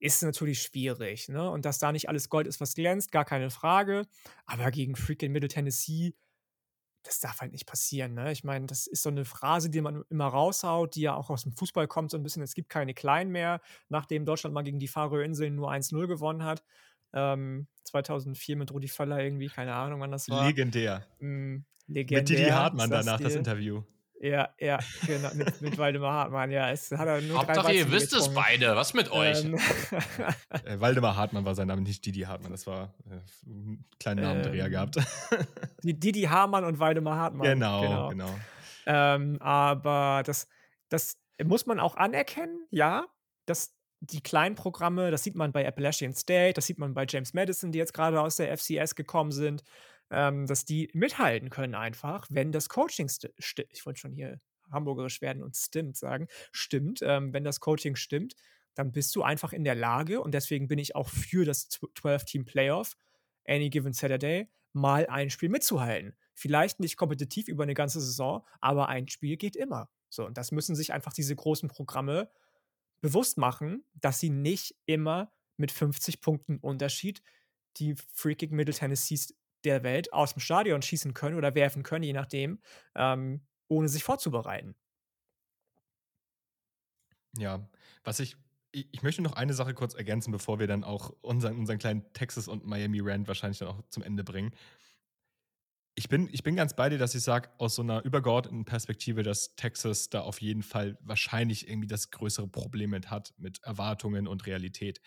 ist 0.00 0.22
natürlich 0.22 0.62
schwierig. 0.62 1.28
Ne? 1.28 1.48
Und 1.48 1.64
dass 1.64 1.78
da 1.78 1.92
nicht 1.92 2.08
alles 2.08 2.28
Gold 2.28 2.46
ist, 2.46 2.60
was 2.60 2.74
glänzt, 2.74 3.12
gar 3.12 3.24
keine 3.24 3.50
Frage. 3.50 4.06
Aber 4.46 4.70
gegen 4.70 4.96
freaking 4.96 5.30
Middle 5.30 5.48
Tennessee, 5.48 6.14
das 7.02 7.20
darf 7.20 7.40
halt 7.40 7.52
nicht 7.52 7.66
passieren. 7.66 8.14
Ne? 8.14 8.32
Ich 8.32 8.42
meine, 8.42 8.66
das 8.66 8.86
ist 8.86 9.02
so 9.02 9.10
eine 9.10 9.24
Phrase, 9.24 9.70
die 9.70 9.80
man 9.80 10.02
immer 10.08 10.26
raushaut, 10.26 10.94
die 10.94 11.02
ja 11.02 11.14
auch 11.14 11.30
aus 11.30 11.42
dem 11.42 11.52
Fußball 11.52 11.86
kommt, 11.86 12.10
so 12.10 12.16
ein 12.16 12.22
bisschen, 12.22 12.42
es 12.42 12.54
gibt 12.54 12.70
keine 12.70 12.94
Kleinen 12.94 13.30
mehr, 13.30 13.60
nachdem 13.88 14.24
Deutschland 14.24 14.54
mal 14.54 14.62
gegen 14.62 14.78
die 14.78 14.88
Färöerinseln 14.88 15.54
nur 15.54 15.70
1-0 15.70 16.06
gewonnen 16.06 16.44
hat. 16.44 16.64
Ähm, 17.12 17.66
2004 17.84 18.56
mit 18.56 18.72
Rudi 18.72 18.88
Völler 18.88 19.22
irgendwie, 19.22 19.48
keine 19.48 19.74
Ahnung, 19.74 20.00
wann 20.00 20.12
das 20.12 20.28
war. 20.28 20.46
Legendär. 20.46 21.06
Ähm, 21.20 21.64
legendär. 21.86 22.20
Mit 22.20 22.28
Didi 22.28 22.50
Hartmann 22.50 22.90
danach 22.90 23.20
das 23.20 23.34
Interview. 23.34 23.82
Ja, 24.22 24.50
ja, 24.58 24.78
genau, 25.06 25.30
mit, 25.34 25.62
mit 25.62 25.78
Waldemar 25.78 26.12
Hartmann, 26.12 26.50
ja. 26.50 26.70
Es 26.70 26.90
hat 26.90 27.08
er 27.08 27.22
nur 27.22 27.38
Hauptsache, 27.38 27.72
ihr 27.72 27.90
wisst 27.90 28.12
es 28.12 28.28
beide. 28.34 28.76
Was 28.76 28.92
mit 28.92 29.10
euch? 29.10 29.42
Ähm. 29.42 29.54
äh, 30.66 30.78
Waldemar 30.78 31.16
Hartmann 31.16 31.46
war 31.46 31.54
sein 31.54 31.68
Name, 31.68 31.80
nicht 31.80 32.04
Didi 32.04 32.20
Hartmann. 32.20 32.52
Das 32.52 32.66
war 32.66 32.92
äh, 33.10 33.48
ein 33.48 33.86
kleiner 33.98 34.22
Namendreher 34.22 34.66
ähm, 34.66 34.70
gehabt. 34.72 34.98
Didi 35.82 36.24
Hamann 36.24 36.64
und 36.64 36.78
Waldemar 36.78 37.16
Hartmann. 37.16 37.46
Genau, 37.46 37.80
genau. 37.80 38.08
genau. 38.10 38.38
Ähm, 38.84 39.38
aber 39.40 40.22
das, 40.26 40.48
das 40.90 41.16
muss 41.42 41.64
man 41.64 41.80
auch 41.80 41.96
anerkennen, 41.96 42.66
ja, 42.70 43.06
dass 43.46 43.74
die 44.00 44.22
kleinen 44.22 44.54
Programme, 44.54 45.10
das 45.10 45.22
sieht 45.24 45.34
man 45.34 45.50
bei 45.50 45.66
Appalachian 45.66 46.12
State, 46.14 46.54
das 46.54 46.66
sieht 46.66 46.78
man 46.78 46.92
bei 46.92 47.06
James 47.08 47.32
Madison, 47.32 47.72
die 47.72 47.78
jetzt 47.78 47.94
gerade 47.94 48.20
aus 48.20 48.36
der 48.36 48.54
FCS 48.54 48.96
gekommen 48.96 49.32
sind 49.32 49.62
ähm, 50.10 50.46
dass 50.46 50.64
die 50.64 50.90
mithalten 50.92 51.50
können 51.50 51.74
einfach, 51.74 52.26
wenn 52.30 52.52
das 52.52 52.68
Coaching 52.68 53.08
stimmt. 53.08 53.72
Ich 53.72 53.86
wollte 53.86 54.00
schon 54.00 54.12
hier 54.12 54.40
hamburgerisch 54.70 55.20
werden 55.20 55.42
und 55.42 55.56
stimmt 55.56 55.96
sagen. 55.96 56.28
Stimmt, 56.52 57.00
ähm, 57.02 57.32
wenn 57.32 57.44
das 57.44 57.60
Coaching 57.60 57.96
stimmt, 57.96 58.34
dann 58.74 58.92
bist 58.92 59.14
du 59.16 59.22
einfach 59.22 59.52
in 59.52 59.64
der 59.64 59.74
Lage 59.74 60.20
und 60.20 60.32
deswegen 60.32 60.68
bin 60.68 60.78
ich 60.78 60.94
auch 60.94 61.08
für 61.08 61.44
das 61.44 61.68
12-Team-Playoff, 61.70 62.96
Any 63.46 63.70
Given 63.70 63.92
Saturday, 63.92 64.48
mal 64.72 65.06
ein 65.06 65.30
Spiel 65.30 65.48
mitzuhalten. 65.48 66.14
Vielleicht 66.34 66.80
nicht 66.80 66.96
kompetitiv 66.96 67.48
über 67.48 67.64
eine 67.64 67.74
ganze 67.74 68.00
Saison, 68.00 68.46
aber 68.60 68.88
ein 68.88 69.08
Spiel 69.08 69.36
geht 69.36 69.56
immer. 69.56 69.90
So, 70.08 70.24
und 70.26 70.38
das 70.38 70.52
müssen 70.52 70.76
sich 70.76 70.92
einfach 70.92 71.12
diese 71.12 71.34
großen 71.34 71.68
Programme 71.68 72.30
bewusst 73.00 73.38
machen, 73.38 73.84
dass 73.94 74.20
sie 74.20 74.30
nicht 74.30 74.76
immer 74.86 75.32
mit 75.56 75.72
50 75.72 76.20
Punkten 76.20 76.58
Unterschied 76.58 77.22
die 77.76 77.94
freaking 78.14 78.50
Middle 78.50 78.74
Tennessees 78.74 79.34
der 79.64 79.82
Welt 79.82 80.12
aus 80.12 80.34
dem 80.34 80.40
Stadion 80.40 80.82
schießen 80.82 81.14
können 81.14 81.36
oder 81.36 81.54
werfen 81.54 81.82
können, 81.82 82.04
je 82.04 82.12
nachdem, 82.12 82.60
ähm, 82.94 83.46
ohne 83.68 83.88
sich 83.88 84.04
vorzubereiten. 84.04 84.74
Ja, 87.36 87.68
was 88.04 88.20
ich, 88.20 88.36
ich, 88.72 89.02
möchte 89.02 89.22
noch 89.22 89.34
eine 89.34 89.54
Sache 89.54 89.74
kurz 89.74 89.94
ergänzen, 89.94 90.32
bevor 90.32 90.58
wir 90.58 90.66
dann 90.66 90.84
auch 90.84 91.14
unseren, 91.20 91.58
unseren 91.58 91.78
kleinen 91.78 92.12
Texas 92.12 92.48
und 92.48 92.66
Miami 92.66 93.00
Rand 93.00 93.28
wahrscheinlich 93.28 93.58
dann 93.58 93.68
auch 93.68 93.82
zum 93.88 94.02
Ende 94.02 94.24
bringen. 94.24 94.52
Ich 95.96 96.08
bin, 96.08 96.28
ich 96.32 96.42
bin 96.42 96.56
ganz 96.56 96.74
bei 96.74 96.88
dir, 96.88 96.98
dass 96.98 97.14
ich 97.14 97.22
sage, 97.22 97.50
aus 97.58 97.74
so 97.74 97.82
einer 97.82 98.02
übergeordneten 98.04 98.64
Perspektive, 98.64 99.22
dass 99.22 99.54
Texas 99.56 100.08
da 100.08 100.22
auf 100.22 100.40
jeden 100.40 100.62
Fall 100.62 100.96
wahrscheinlich 101.02 101.68
irgendwie 101.68 101.88
das 101.88 102.10
größere 102.10 102.48
Problem 102.48 102.90
mit 102.90 103.10
hat, 103.10 103.34
mit 103.36 103.62
Erwartungen 103.64 104.26
und 104.26 104.46
Realität. 104.46 105.00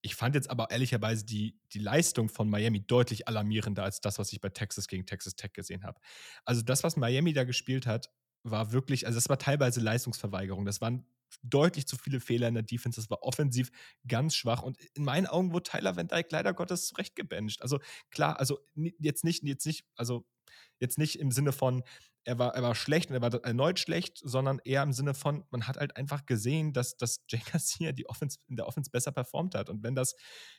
Ich 0.00 0.14
fand 0.14 0.34
jetzt 0.34 0.50
aber 0.50 0.70
ehrlicherweise 0.70 1.24
die, 1.24 1.58
die 1.72 1.80
Leistung 1.80 2.28
von 2.28 2.48
Miami 2.48 2.86
deutlich 2.86 3.26
alarmierender 3.26 3.82
als 3.82 4.00
das, 4.00 4.18
was 4.18 4.32
ich 4.32 4.40
bei 4.40 4.48
Texas 4.48 4.86
gegen 4.86 5.06
Texas 5.06 5.34
Tech 5.34 5.52
gesehen 5.52 5.84
habe. 5.84 6.00
Also 6.44 6.62
das, 6.62 6.84
was 6.84 6.96
Miami 6.96 7.32
da 7.32 7.44
gespielt 7.44 7.86
hat, 7.86 8.10
war 8.44 8.72
wirklich, 8.72 9.06
also 9.06 9.16
das 9.16 9.28
war 9.28 9.38
teilweise 9.38 9.80
Leistungsverweigerung. 9.80 10.64
Das 10.64 10.80
waren 10.80 11.04
deutlich 11.42 11.86
zu 11.86 11.96
viele 11.96 12.20
Fehler 12.20 12.48
in 12.48 12.54
der 12.54 12.62
Defense. 12.62 13.00
Das 13.00 13.10
war 13.10 13.22
offensiv 13.22 13.70
ganz 14.06 14.34
schwach. 14.34 14.62
Und 14.62 14.78
in 14.94 15.04
meinen 15.04 15.26
Augen 15.26 15.52
wurde 15.52 15.70
Tyler 15.70 15.96
Van 15.96 16.08
Dyke 16.08 16.28
leider 16.30 16.54
Gottes 16.54 16.86
zurechtgebencht. 16.86 17.62
Also 17.62 17.80
klar, 18.10 18.38
also 18.38 18.60
jetzt 18.98 19.24
nicht, 19.24 19.42
jetzt 19.42 19.66
nicht, 19.66 19.84
also 19.96 20.26
jetzt 20.78 20.98
nicht 20.98 21.18
im 21.18 21.30
Sinne 21.30 21.52
von, 21.52 21.82
er 22.28 22.38
war, 22.38 22.54
er 22.54 22.62
war 22.62 22.74
schlecht 22.74 23.08
und 23.08 23.16
er 23.16 23.22
war 23.22 23.32
erneut 23.42 23.78
schlecht, 23.78 24.18
sondern 24.22 24.60
eher 24.62 24.82
im 24.82 24.92
Sinne 24.92 25.14
von, 25.14 25.44
man 25.50 25.66
hat 25.66 25.78
halt 25.78 25.96
einfach 25.96 26.26
gesehen, 26.26 26.74
dass, 26.74 26.96
dass 26.98 27.24
Jay 27.28 27.40
Garcia 27.50 27.92
die 27.92 28.06
Offense, 28.06 28.38
in 28.48 28.56
der 28.56 28.66
Offense 28.66 28.90
besser 28.90 29.12
performt 29.12 29.54
hat. 29.54 29.70
Und 29.70 29.82
wenn 29.82 29.94
das 29.94 30.14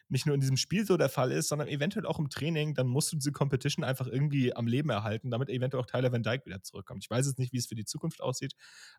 nicht 0.08 0.26
nur 0.26 0.34
in 0.34 0.42
diesem 0.42 0.58
Spiel 0.58 0.86
so 0.86 0.98
der 0.98 1.10
Fall 1.10 1.32
ist, 1.32 1.48
sondern 1.48 1.68
eventuell 1.68 2.08
auch 2.08 2.18
im 2.18 2.30
Training, 2.30 2.74
dann 2.74 2.88
musst 2.88 3.12
du 3.12 3.18
diese 3.18 3.32
Competition 3.32 3.86
einfach 3.86 4.08
irgendwie 4.08 4.56
am 4.56 4.66
Leben 4.66 4.90
erhalten, 4.90 5.30
damit 5.30 5.50
eventuell 5.50 5.84
auch 5.84 5.86
Tyler 5.86 6.12
Van 6.12 6.24
Dyke 6.24 6.46
wieder 6.48 6.64
zurückkommt. 6.64 7.04
Ich 7.04 7.10
weiß 7.10 7.28
jetzt 7.28 7.38
nicht, 7.38 7.54
wie 7.54 7.58
es 7.58 7.68
für 7.68 7.76
die 7.76 7.86
Zukunft 7.86 8.20
aussieht, 8.20 8.54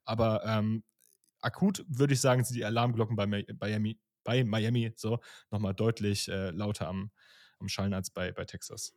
aber 0.05 0.45
ähm, 0.45 0.85
akut 1.41 1.85
würde 1.89 2.15
ich 2.15 2.21
sagen, 2.21 2.45
sind 2.45 2.57
die 2.57 2.65
Alarmglocken 2.65 3.17
bei 3.17 3.27
Miami, 3.27 3.99
bei 4.23 4.45
Miami 4.45 4.93
so 4.95 5.19
nochmal 5.51 5.75
deutlich 5.75 6.29
äh, 6.29 6.51
lauter 6.51 6.87
am, 6.87 7.11
am 7.59 7.69
Schallen 7.69 7.95
als 7.95 8.11
bei, 8.11 8.31
bei 8.31 8.45
Texas. 8.45 8.95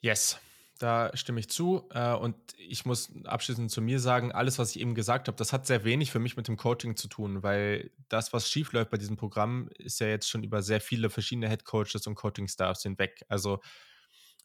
Yes. 0.00 0.40
Da 0.80 1.14
stimme 1.14 1.40
ich 1.40 1.50
zu. 1.50 1.86
Äh, 1.90 2.14
und 2.14 2.36
ich 2.56 2.86
muss 2.86 3.12
abschließend 3.24 3.70
zu 3.70 3.82
mir 3.82 4.00
sagen, 4.00 4.32
alles, 4.32 4.58
was 4.58 4.74
ich 4.74 4.80
eben 4.80 4.94
gesagt 4.94 5.28
habe, 5.28 5.36
das 5.36 5.52
hat 5.52 5.66
sehr 5.66 5.84
wenig 5.84 6.10
für 6.10 6.20
mich 6.20 6.38
mit 6.38 6.48
dem 6.48 6.56
Coaching 6.56 6.96
zu 6.96 7.06
tun, 7.06 7.42
weil 7.42 7.90
das, 8.08 8.32
was 8.32 8.48
schiefläuft 8.48 8.90
bei 8.90 8.96
diesem 8.96 9.18
Programm, 9.18 9.68
ist 9.76 10.00
ja 10.00 10.06
jetzt 10.06 10.30
schon 10.30 10.42
über 10.42 10.62
sehr 10.62 10.80
viele 10.80 11.10
verschiedene 11.10 11.50
Head 11.50 11.66
Coaches 11.66 12.06
und 12.06 12.14
Coaching-Staffs 12.14 12.82
hinweg. 12.82 13.26
Also 13.28 13.60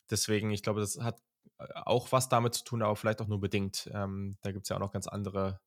deswegen, 0.09 0.51
ich 0.51 0.61
glaube, 0.61 0.81
das 0.81 0.99
hat 0.99 1.21
äh, 1.57 1.67
auch 1.73 2.11
was 2.11 2.27
damit 2.27 2.53
zu 2.53 2.65
tun, 2.65 2.81
aber 2.81 2.97
vielleicht 2.97 3.21
auch 3.21 3.27
nur 3.27 3.39
bedingt. 3.39 3.89
Ähm, 3.93 4.37
da 4.41 4.51
gibt 4.51 4.65
es 4.65 4.69
ja 4.69 4.75
auch 4.75 4.81
noch 4.81 4.91
ganz 4.91 5.07
andere 5.07 5.61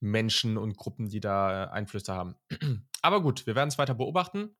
Menschen 0.00 0.56
und 0.56 0.78
Gruppen, 0.78 1.10
die 1.10 1.20
da 1.20 1.64
äh, 1.64 1.68
Einflüsse 1.68 2.14
haben. 2.14 2.36
aber 3.02 3.20
gut, 3.20 3.46
wir 3.46 3.54
werden 3.54 3.68
es 3.68 3.76
weiter 3.76 3.94
beobachten 3.94 4.56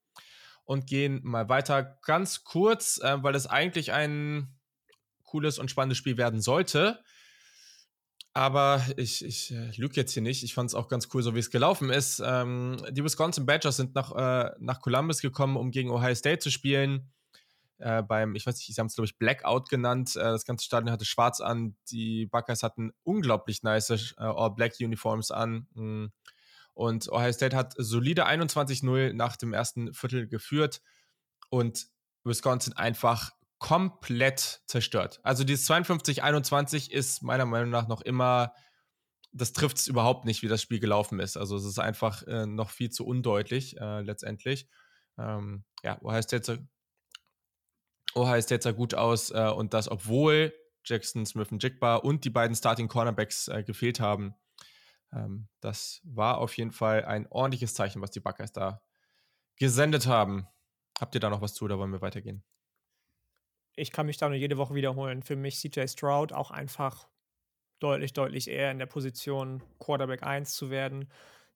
und 0.64 0.86
gehen 0.86 1.22
mal 1.24 1.48
weiter 1.48 1.98
ganz 2.02 2.44
kurz, 2.44 3.00
weil 3.00 3.36
es 3.36 3.46
eigentlich 3.46 3.92
ein 3.92 4.57
cooles 5.37 5.59
und 5.59 5.70
spannendes 5.70 5.99
Spiel 5.99 6.16
werden 6.16 6.41
sollte. 6.41 6.99
Aber 8.32 8.82
ich, 8.97 9.24
ich 9.24 9.53
äh, 9.53 9.70
lüge 9.76 9.97
jetzt 9.97 10.12
hier 10.12 10.22
nicht. 10.22 10.43
Ich 10.43 10.55
fand 10.55 10.70
es 10.70 10.74
auch 10.74 10.89
ganz 10.89 11.09
cool, 11.12 11.22
so 11.22 11.34
wie 11.34 11.39
es 11.39 11.51
gelaufen 11.51 11.91
ist. 11.91 12.22
Ähm, 12.24 12.76
die 12.91 13.05
Wisconsin 13.05 13.47
Badgers 13.47 13.76
sind 13.76 13.95
nach, 13.95 14.12
äh, 14.12 14.51
nach 14.59 14.80
Columbus 14.80 15.20
gekommen, 15.20 15.57
um 15.57 15.70
gegen 15.70 15.91
Ohio 15.91 16.14
State 16.14 16.39
zu 16.39 16.51
spielen. 16.51 17.11
Äh, 17.78 18.03
beim, 18.03 18.34
ich 18.34 18.47
weiß 18.47 18.57
nicht, 18.57 18.74
sie 18.74 18.80
haben 18.80 18.87
es, 18.87 18.95
glaube 18.95 19.07
ich, 19.07 19.18
Blackout 19.18 19.68
genannt. 19.68 20.16
Äh, 20.16 20.20
das 20.20 20.45
ganze 20.45 20.64
Stadion 20.64 20.91
hatte 20.91 21.05
schwarz 21.05 21.41
an. 21.41 21.76
Die 21.91 22.26
Buckeyes 22.26 22.62
hatten 22.62 22.93
unglaublich 23.05 23.62
nice 23.62 23.91
äh, 23.91 24.14
All-Black-Uniforms 24.18 25.30
an. 25.30 25.66
Mm. 25.74 26.07
Und 26.74 27.11
Ohio 27.11 27.32
State 27.32 27.57
hat 27.57 27.74
solide 27.76 28.26
21-0 28.26 29.14
nach 29.14 29.37
dem 29.37 29.53
ersten 29.55 29.93
Viertel 29.95 30.28
geführt. 30.28 30.82
Und 31.49 31.87
Wisconsin 32.24 32.74
einfach 32.74 33.36
komplett 33.59 34.62
zerstört. 34.66 35.20
Also 35.22 35.44
dieses 35.44 35.68
52-21 35.68 36.90
ist 36.90 37.22
meiner 37.22 37.46
Meinung 37.46 37.70
nach 37.70 37.88
noch 37.88 38.02
immer, 38.02 38.52
das 39.32 39.52
trifft 39.52 39.78
es 39.78 39.86
überhaupt 39.86 40.24
nicht, 40.24 40.42
wie 40.42 40.48
das 40.48 40.62
Spiel 40.62 40.80
gelaufen 40.80 41.20
ist. 41.20 41.36
Also 41.36 41.57
es 41.57 41.64
ist 41.64 41.78
einfach 41.78 42.22
äh, 42.24 42.46
noch 42.46 42.70
viel 42.70 42.90
zu 42.90 43.07
undeutlich 43.07 43.76
äh, 43.78 44.00
letztendlich. 44.00 44.68
Ähm, 45.18 45.64
ja, 45.82 46.00
Ohio 46.02 46.22
State, 46.22 46.66
Ohio 48.14 48.40
State 48.40 48.62
sah 48.62 48.72
gut 48.72 48.94
aus 48.94 49.30
äh, 49.30 49.50
und 49.54 49.74
das, 49.74 49.90
obwohl 49.90 50.52
Jackson 50.84 51.26
Smith 51.26 51.50
und 51.50 51.62
Jigba 51.62 51.96
und 51.96 52.24
die 52.24 52.30
beiden 52.30 52.57
Starting 52.57 52.88
Cornerbacks 52.88 53.48
äh, 53.48 53.62
gefehlt 53.62 54.00
haben. 54.00 54.34
Ähm, 55.12 55.48
das 55.61 56.00
war 56.04 56.38
auf 56.38 56.57
jeden 56.57 56.72
Fall 56.72 57.04
ein 57.04 57.26
ordentliches 57.28 57.74
Zeichen, 57.74 58.02
was 58.02 58.11
die 58.11 58.20
Buckeyes 58.20 58.52
da 58.52 58.82
gesendet 59.57 60.07
haben. 60.07 60.46
Habt 60.98 61.14
ihr 61.14 61.20
da 61.20 61.30
noch 61.30 61.42
was 61.42 61.54
zu 61.54 61.64
oder 61.64 61.78
wollen 61.78 61.92
wir 61.92 62.00
weitergehen? 62.00 62.44
Ich 63.76 63.92
kann 63.92 64.06
mich 64.06 64.16
da 64.16 64.28
nur 64.28 64.38
jede 64.38 64.56
Woche 64.56 64.74
wiederholen. 64.74 65.22
Für 65.22 65.36
mich 65.36 65.58
CJ 65.58 65.86
Stroud 65.88 66.32
auch 66.32 66.50
einfach 66.50 67.08
deutlich, 67.78 68.14
deutlich 68.14 68.48
eher 68.48 68.70
in 68.70 68.78
der 68.78 68.86
Position, 68.86 69.62
Quarterback 69.78 70.22
1 70.22 70.54
zu 70.54 70.70
werden, 70.70 71.10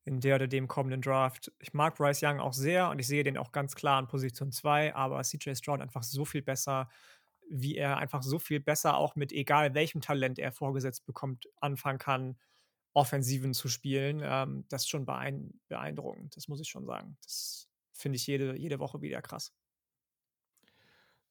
in 0.04 0.20
der 0.20 0.36
oder 0.36 0.46
dem 0.46 0.68
kommenden 0.68 1.00
Draft. 1.00 1.50
Ich 1.58 1.72
mag 1.72 1.96
Bryce 1.96 2.22
Young 2.22 2.40
auch 2.40 2.52
sehr 2.52 2.90
und 2.90 2.98
ich 2.98 3.06
sehe 3.06 3.24
den 3.24 3.38
auch 3.38 3.52
ganz 3.52 3.74
klar 3.74 3.98
in 3.98 4.06
Position 4.06 4.52
2, 4.52 4.94
aber 4.94 5.22
CJ 5.22 5.54
Stroud 5.54 5.80
einfach 5.80 6.02
so 6.02 6.24
viel 6.26 6.42
besser, 6.42 6.90
wie 7.50 7.76
er 7.76 7.96
einfach 7.96 8.22
so 8.22 8.38
viel 8.38 8.60
besser 8.60 8.96
auch 8.96 9.16
mit 9.16 9.32
egal 9.32 9.74
welchem 9.74 10.02
Talent 10.02 10.38
er 10.38 10.52
vorgesetzt 10.52 11.06
bekommt, 11.06 11.48
anfangen 11.60 11.98
kann, 11.98 12.38
Offensiven 12.92 13.54
zu 13.54 13.68
spielen. 13.68 14.20
Ähm, 14.22 14.66
das 14.68 14.82
ist 14.82 14.90
schon 14.90 15.06
beeindruckend, 15.06 16.36
das 16.36 16.48
muss 16.48 16.60
ich 16.60 16.68
schon 16.68 16.86
sagen. 16.86 17.16
Das 17.22 17.68
finde 17.92 18.16
ich 18.16 18.26
jede, 18.26 18.56
jede 18.58 18.78
Woche 18.78 19.00
wieder 19.00 19.22
krass. 19.22 19.52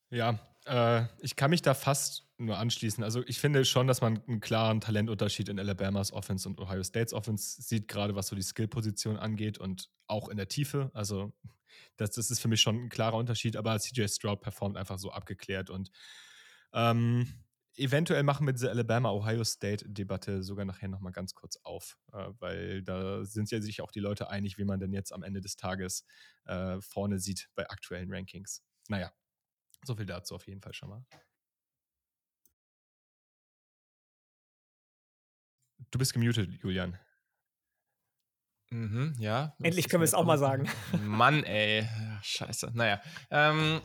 Ja, 0.09 0.39
äh, 0.65 1.05
ich 1.19 1.35
kann 1.35 1.49
mich 1.49 1.61
da 1.61 1.73
fast 1.73 2.27
nur 2.37 2.57
anschließen. 2.57 3.03
Also 3.03 3.23
ich 3.27 3.39
finde 3.39 3.65
schon, 3.65 3.87
dass 3.87 4.01
man 4.01 4.21
einen 4.27 4.39
klaren 4.39 4.81
Talentunterschied 4.81 5.49
in 5.49 5.59
Alabamas 5.59 6.13
Offense 6.13 6.47
und 6.47 6.59
Ohio 6.59 6.83
States 6.83 7.13
Offense 7.13 7.61
sieht, 7.61 7.87
gerade 7.87 8.15
was 8.15 8.27
so 8.27 8.35
die 8.35 8.41
Skill-Position 8.41 9.17
angeht 9.17 9.57
und 9.57 9.89
auch 10.07 10.29
in 10.29 10.37
der 10.37 10.47
Tiefe. 10.47 10.89
Also 10.93 11.33
das, 11.97 12.11
das 12.11 12.31
ist 12.31 12.39
für 12.39 12.47
mich 12.47 12.61
schon 12.61 12.85
ein 12.85 12.89
klarer 12.89 13.17
Unterschied, 13.17 13.57
aber 13.57 13.77
CJ 13.79 14.07
Stroud 14.07 14.41
performt 14.41 14.77
einfach 14.77 14.99
so 14.99 15.11
abgeklärt 15.11 15.69
und 15.69 15.91
ähm, 16.73 17.27
eventuell 17.75 18.23
machen 18.23 18.45
wir 18.45 18.53
diese 18.53 18.69
Alabama-Ohio 18.69 19.43
State-Debatte 19.43 20.43
sogar 20.43 20.65
nachher 20.65 20.87
nochmal 20.89 21.11
ganz 21.11 21.33
kurz 21.33 21.57
auf, 21.63 21.97
äh, 22.13 22.29
weil 22.39 22.83
da 22.83 23.25
sind 23.25 23.51
ja 23.51 23.61
sich 23.61 23.81
auch 23.81 23.91
die 23.91 23.99
Leute 23.99 24.29
einig, 24.29 24.57
wie 24.57 24.65
man 24.65 24.79
denn 24.79 24.93
jetzt 24.93 25.13
am 25.13 25.23
Ende 25.23 25.41
des 25.41 25.55
Tages 25.55 26.05
äh, 26.45 26.79
vorne 26.81 27.19
sieht 27.19 27.49
bei 27.55 27.69
aktuellen 27.69 28.13
Rankings. 28.13 28.63
Naja, 28.87 29.11
so 29.85 29.95
viel 29.95 30.05
dazu 30.05 30.35
auf 30.35 30.47
jeden 30.47 30.61
Fall 30.61 30.73
schon 30.73 30.89
mal. 30.89 31.05
Du 35.91 35.97
bist 35.97 36.13
gemutet, 36.13 36.49
Julian. 36.61 36.99
Mhm, 38.71 39.15
ja. 39.17 39.55
Endlich 39.63 39.89
können 39.89 40.01
wir 40.01 40.05
es 40.05 40.13
auch 40.13 40.25
mal 40.25 40.37
sagen. 40.37 40.69
Mann, 41.03 41.43
ey. 41.43 41.87
Scheiße. 42.21 42.71
Naja. 42.73 43.01
Ähm, 43.31 43.81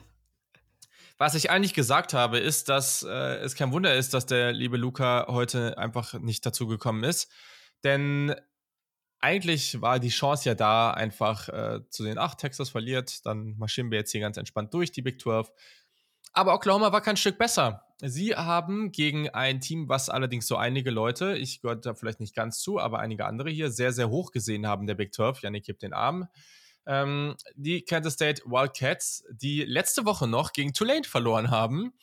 was 1.16 1.34
ich 1.34 1.50
eigentlich 1.50 1.74
gesagt 1.74 2.12
habe, 2.12 2.38
ist, 2.38 2.68
dass 2.68 3.02
äh, 3.02 3.36
es 3.36 3.54
kein 3.54 3.72
Wunder 3.72 3.94
ist, 3.94 4.12
dass 4.12 4.26
der 4.26 4.52
liebe 4.52 4.76
Luca 4.76 5.26
heute 5.28 5.78
einfach 5.78 6.14
nicht 6.14 6.44
dazu 6.44 6.66
gekommen 6.66 7.04
ist. 7.04 7.30
Denn 7.82 8.34
eigentlich 9.20 9.80
war 9.80 10.00
die 10.00 10.10
Chance 10.10 10.50
ja 10.50 10.54
da, 10.54 10.90
einfach 10.90 11.48
äh, 11.48 11.80
zu 11.88 12.02
sehen, 12.02 12.18
ach, 12.18 12.34
Texas 12.34 12.68
verliert, 12.68 13.24
dann 13.24 13.56
marschieren 13.56 13.90
wir 13.90 13.98
jetzt 13.98 14.12
hier 14.12 14.20
ganz 14.20 14.36
entspannt 14.36 14.74
durch 14.74 14.92
die 14.92 15.00
Big 15.00 15.18
12. 15.18 15.50
Aber 16.34 16.54
Oklahoma 16.54 16.92
war 16.92 17.00
kein 17.00 17.16
Stück 17.16 17.38
besser. 17.38 17.84
Sie 18.02 18.34
haben 18.34 18.90
gegen 18.90 19.30
ein 19.30 19.60
Team, 19.60 19.88
was 19.88 20.10
allerdings 20.10 20.48
so 20.48 20.56
einige 20.56 20.90
Leute, 20.90 21.38
ich 21.38 21.62
gehöre 21.62 21.76
da 21.76 21.94
vielleicht 21.94 22.18
nicht 22.18 22.34
ganz 22.34 22.58
zu, 22.58 22.80
aber 22.80 22.98
einige 22.98 23.24
andere 23.24 23.50
hier 23.50 23.70
sehr, 23.70 23.92
sehr 23.92 24.10
hoch 24.10 24.32
gesehen 24.32 24.66
haben, 24.66 24.86
der 24.88 24.96
Big 24.96 25.14
12. 25.14 25.42
Janik 25.42 25.68
hebt 25.68 25.82
den 25.82 25.92
Arm. 25.92 26.28
Ähm, 26.86 27.36
die 27.54 27.82
Kansas 27.82 28.14
State 28.14 28.42
Wildcats, 28.44 29.24
die 29.30 29.62
letzte 29.62 30.04
Woche 30.04 30.26
noch 30.26 30.52
gegen 30.52 30.72
Tulane 30.72 31.04
verloren 31.04 31.50
haben. 31.50 31.94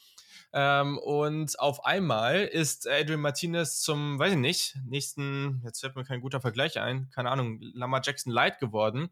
Ähm, 0.53 0.97
und 0.97 1.59
auf 1.59 1.86
einmal 1.86 2.45
ist 2.45 2.88
Adrian 2.88 3.21
Martinez 3.21 3.82
zum, 3.82 4.17
weiß 4.17 4.32
ich 4.32 4.39
nicht, 4.39 4.77
nächsten, 4.86 5.61
jetzt 5.65 5.82
fällt 5.82 5.95
mir 5.95 6.05
kein 6.05 6.21
guter 6.21 6.41
Vergleich 6.41 6.79
ein, 6.79 7.09
keine 7.13 7.29
Ahnung, 7.29 7.59
Lamar 7.73 8.01
Jackson 8.03 8.32
Light 8.32 8.59
geworden. 8.59 9.09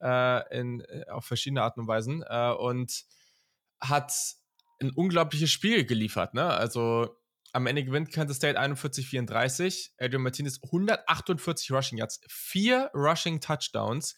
Äh, 0.00 0.58
in, 0.58 0.80
äh, 0.82 1.06
auf 1.10 1.24
verschiedene 1.24 1.62
Arten 1.62 1.80
und 1.80 1.88
Weisen. 1.88 2.22
Äh, 2.28 2.52
und 2.52 3.04
hat 3.80 4.12
ein 4.82 4.90
unglaubliches 4.90 5.50
Spiel 5.50 5.84
geliefert. 5.84 6.34
Ne? 6.34 6.44
Also 6.44 7.16
am 7.52 7.66
Ende 7.66 7.84
gewinnt 7.84 8.12
Kansas 8.12 8.38
State 8.38 8.60
41-34. 8.60 9.90
Adrian 9.98 10.22
Martinez 10.22 10.60
148 10.62 11.70
Rushing 11.70 11.98
Yards, 11.98 12.20
vier 12.28 12.90
Rushing 12.94 13.40
Touchdowns. 13.40 14.16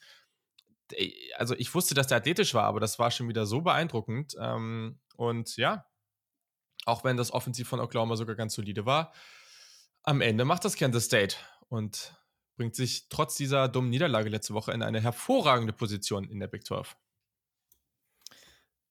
Also 1.37 1.55
ich 1.57 1.75
wusste, 1.75 1.95
dass 1.95 2.07
der 2.07 2.19
athletisch 2.19 2.55
war, 2.55 2.65
aber 2.65 2.81
das 2.81 2.99
war 2.99 3.11
schon 3.11 3.29
wieder 3.29 3.47
so 3.47 3.63
beeindruckend. 3.63 4.37
Ähm, 4.39 5.01
und 5.17 5.57
ja, 5.57 5.87
auch 6.87 7.05
wenn 7.05 7.17
das 7.17 7.33
Offensiv 7.33 7.69
von 7.69 7.81
Oklahoma 7.81 8.17
sogar 8.17 8.37
ganz 8.37 8.55
solide 8.55 8.87
war, 8.87 9.13
am 10.03 10.21
Ende 10.21 10.45
macht 10.45 10.65
das 10.65 10.77
Kansas 10.77 11.05
State 11.05 11.37
und 11.69 12.15
bringt 12.57 12.77
sich 12.77 13.09
trotz 13.09 13.37
dieser 13.37 13.69
dummen 13.69 13.91
Niederlage 13.91 14.29
letzte 14.29 14.55
Woche 14.55 14.73
in 14.73 14.83
eine 14.83 15.01
hervorragende 15.01 15.73
Position 15.73 16.25
in 16.29 16.39
der 16.39 16.47
Big 16.47 16.65
12. 16.65 16.97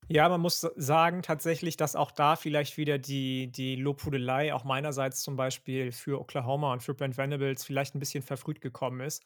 Ja, 0.09 0.27
man 0.29 0.41
muss 0.41 0.61
sagen 0.75 1.21
tatsächlich, 1.21 1.77
dass 1.77 1.95
auch 1.95 2.11
da 2.11 2.35
vielleicht 2.35 2.77
wieder 2.77 2.97
die 2.97 3.51
die 3.51 3.75
Lobhudelei 3.75 4.53
auch 4.53 4.63
meinerseits 4.63 5.21
zum 5.21 5.35
Beispiel 5.35 5.91
für 5.91 6.19
Oklahoma 6.19 6.73
und 6.73 6.83
für 6.83 6.93
Brent 6.93 7.17
Venables 7.17 7.63
vielleicht 7.63 7.95
ein 7.95 7.99
bisschen 7.99 8.23
verfrüht 8.23 8.61
gekommen 8.61 9.01
ist. 9.01 9.23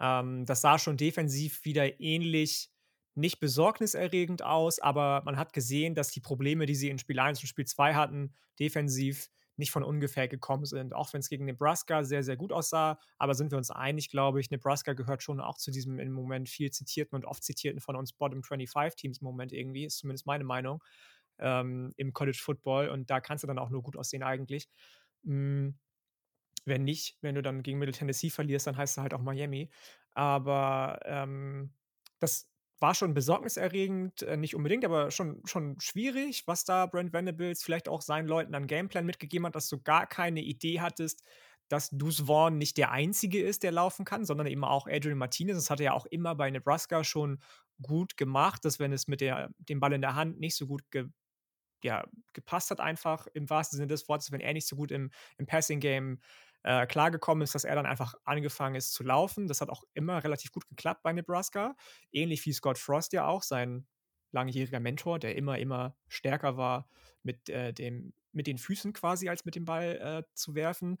Ähm, 0.00 0.44
das 0.46 0.60
sah 0.60 0.78
schon 0.78 0.96
defensiv 0.96 1.64
wieder 1.64 2.00
ähnlich 2.00 2.70
nicht 3.14 3.40
besorgniserregend 3.40 4.42
aus, 4.42 4.78
aber 4.78 5.22
man 5.24 5.36
hat 5.36 5.52
gesehen, 5.52 5.94
dass 5.94 6.10
die 6.12 6.20
Probleme, 6.20 6.64
die 6.66 6.74
sie 6.76 6.88
in 6.90 6.98
Spiel 6.98 7.18
1 7.18 7.40
und 7.40 7.48
Spiel 7.48 7.66
2 7.66 7.94
hatten, 7.94 8.34
defensiv 8.58 9.28
nicht 9.60 9.70
von 9.70 9.84
ungefähr 9.84 10.26
gekommen 10.26 10.64
sind. 10.64 10.92
Auch 10.92 11.12
wenn 11.12 11.20
es 11.20 11.28
gegen 11.28 11.44
Nebraska 11.44 12.02
sehr, 12.02 12.24
sehr 12.24 12.36
gut 12.36 12.52
aussah. 12.52 12.98
Aber 13.18 13.34
sind 13.34 13.52
wir 13.52 13.58
uns 13.58 13.70
einig, 13.70 14.10
glaube 14.10 14.40
ich, 14.40 14.50
Nebraska 14.50 14.94
gehört 14.94 15.22
schon 15.22 15.40
auch 15.40 15.56
zu 15.58 15.70
diesem 15.70 16.00
im 16.00 16.12
Moment 16.12 16.48
viel 16.48 16.70
zitierten 16.72 17.16
und 17.16 17.24
oft 17.24 17.44
zitierten 17.44 17.80
von 17.80 17.94
uns 17.94 18.12
Bottom 18.12 18.42
25 18.42 18.96
Teams 18.96 19.18
im 19.20 19.26
Moment 19.26 19.52
irgendwie, 19.52 19.84
ist 19.84 19.98
zumindest 19.98 20.26
meine 20.26 20.44
Meinung 20.44 20.82
ähm, 21.38 21.92
im 21.96 22.12
College 22.12 22.40
Football. 22.42 22.88
Und 22.88 23.10
da 23.10 23.20
kannst 23.20 23.44
du 23.44 23.48
dann 23.48 23.58
auch 23.58 23.70
nur 23.70 23.82
gut 23.82 23.96
aussehen 23.96 24.24
eigentlich. 24.24 24.68
Mhm. 25.22 25.78
Wenn 26.64 26.84
nicht, 26.84 27.16
wenn 27.22 27.34
du 27.34 27.42
dann 27.42 27.62
gegen 27.62 27.78
Middle 27.78 27.94
Tennessee 27.94 28.30
verlierst, 28.30 28.66
dann 28.66 28.76
heißt 28.76 28.98
es 28.98 29.02
halt 29.02 29.14
auch 29.14 29.22
Miami. 29.22 29.70
Aber 30.12 31.00
ähm, 31.04 31.72
das 32.18 32.49
war 32.80 32.94
schon 32.94 33.14
besorgniserregend, 33.14 34.22
äh, 34.22 34.36
nicht 34.36 34.56
unbedingt, 34.56 34.84
aber 34.84 35.10
schon, 35.10 35.42
schon 35.44 35.78
schwierig, 35.80 36.46
was 36.46 36.64
da 36.64 36.86
Brent 36.86 37.12
Venables 37.12 37.62
vielleicht 37.62 37.88
auch 37.88 38.00
seinen 38.00 38.26
Leuten 38.26 38.54
an 38.54 38.66
Gameplan 38.66 39.06
mitgegeben 39.06 39.46
hat, 39.46 39.54
dass 39.54 39.68
du 39.68 39.80
gar 39.80 40.06
keine 40.06 40.40
Idee 40.40 40.80
hattest, 40.80 41.22
dass 41.68 41.90
Deuce 41.90 42.26
Vaughn 42.26 42.58
nicht 42.58 42.78
der 42.78 42.90
Einzige 42.90 43.40
ist, 43.40 43.62
der 43.62 43.70
laufen 43.70 44.04
kann, 44.04 44.24
sondern 44.24 44.48
eben 44.48 44.64
auch 44.64 44.88
Adrian 44.88 45.18
Martinez. 45.18 45.56
Das 45.56 45.70
hat 45.70 45.80
er 45.80 45.84
ja 45.84 45.92
auch 45.92 46.06
immer 46.06 46.34
bei 46.34 46.50
Nebraska 46.50 47.04
schon 47.04 47.40
gut 47.80 48.16
gemacht, 48.16 48.64
dass 48.64 48.80
wenn 48.80 48.92
es 48.92 49.06
mit 49.06 49.20
der, 49.20 49.50
dem 49.58 49.78
Ball 49.78 49.92
in 49.92 50.00
der 50.00 50.16
Hand 50.16 50.40
nicht 50.40 50.56
so 50.56 50.66
gut 50.66 50.82
ge, 50.90 51.06
ja, 51.84 52.04
gepasst 52.32 52.70
hat, 52.70 52.80
einfach 52.80 53.26
im 53.34 53.48
wahrsten 53.48 53.76
Sinne 53.76 53.86
des 53.86 54.08
Wortes, 54.08 54.32
wenn 54.32 54.40
er 54.40 54.52
nicht 54.52 54.66
so 54.66 54.76
gut 54.76 54.90
im, 54.90 55.10
im 55.38 55.46
Passing-Game 55.46 56.14
äh, 56.14 56.18
klargekommen 56.62 57.42
ist, 57.42 57.54
dass 57.54 57.64
er 57.64 57.74
dann 57.74 57.86
einfach 57.86 58.14
angefangen 58.24 58.74
ist 58.74 58.92
zu 58.92 59.02
laufen. 59.02 59.46
Das 59.48 59.60
hat 59.60 59.70
auch 59.70 59.82
immer 59.94 60.22
relativ 60.22 60.52
gut 60.52 60.68
geklappt 60.68 61.02
bei 61.02 61.12
Nebraska. 61.12 61.74
Ähnlich 62.12 62.44
wie 62.44 62.52
Scott 62.52 62.78
Frost 62.78 63.12
ja 63.12 63.26
auch, 63.26 63.42
sein 63.42 63.86
langjähriger 64.32 64.80
Mentor, 64.80 65.18
der 65.18 65.36
immer, 65.36 65.58
immer 65.58 65.96
stärker 66.08 66.56
war 66.56 66.88
mit, 67.22 67.48
äh, 67.48 67.72
dem, 67.72 68.12
mit 68.32 68.46
den 68.46 68.58
Füßen 68.58 68.92
quasi, 68.92 69.28
als 69.28 69.44
mit 69.44 69.54
dem 69.54 69.64
Ball 69.64 69.96
äh, 69.96 70.34
zu 70.34 70.54
werfen. 70.54 70.98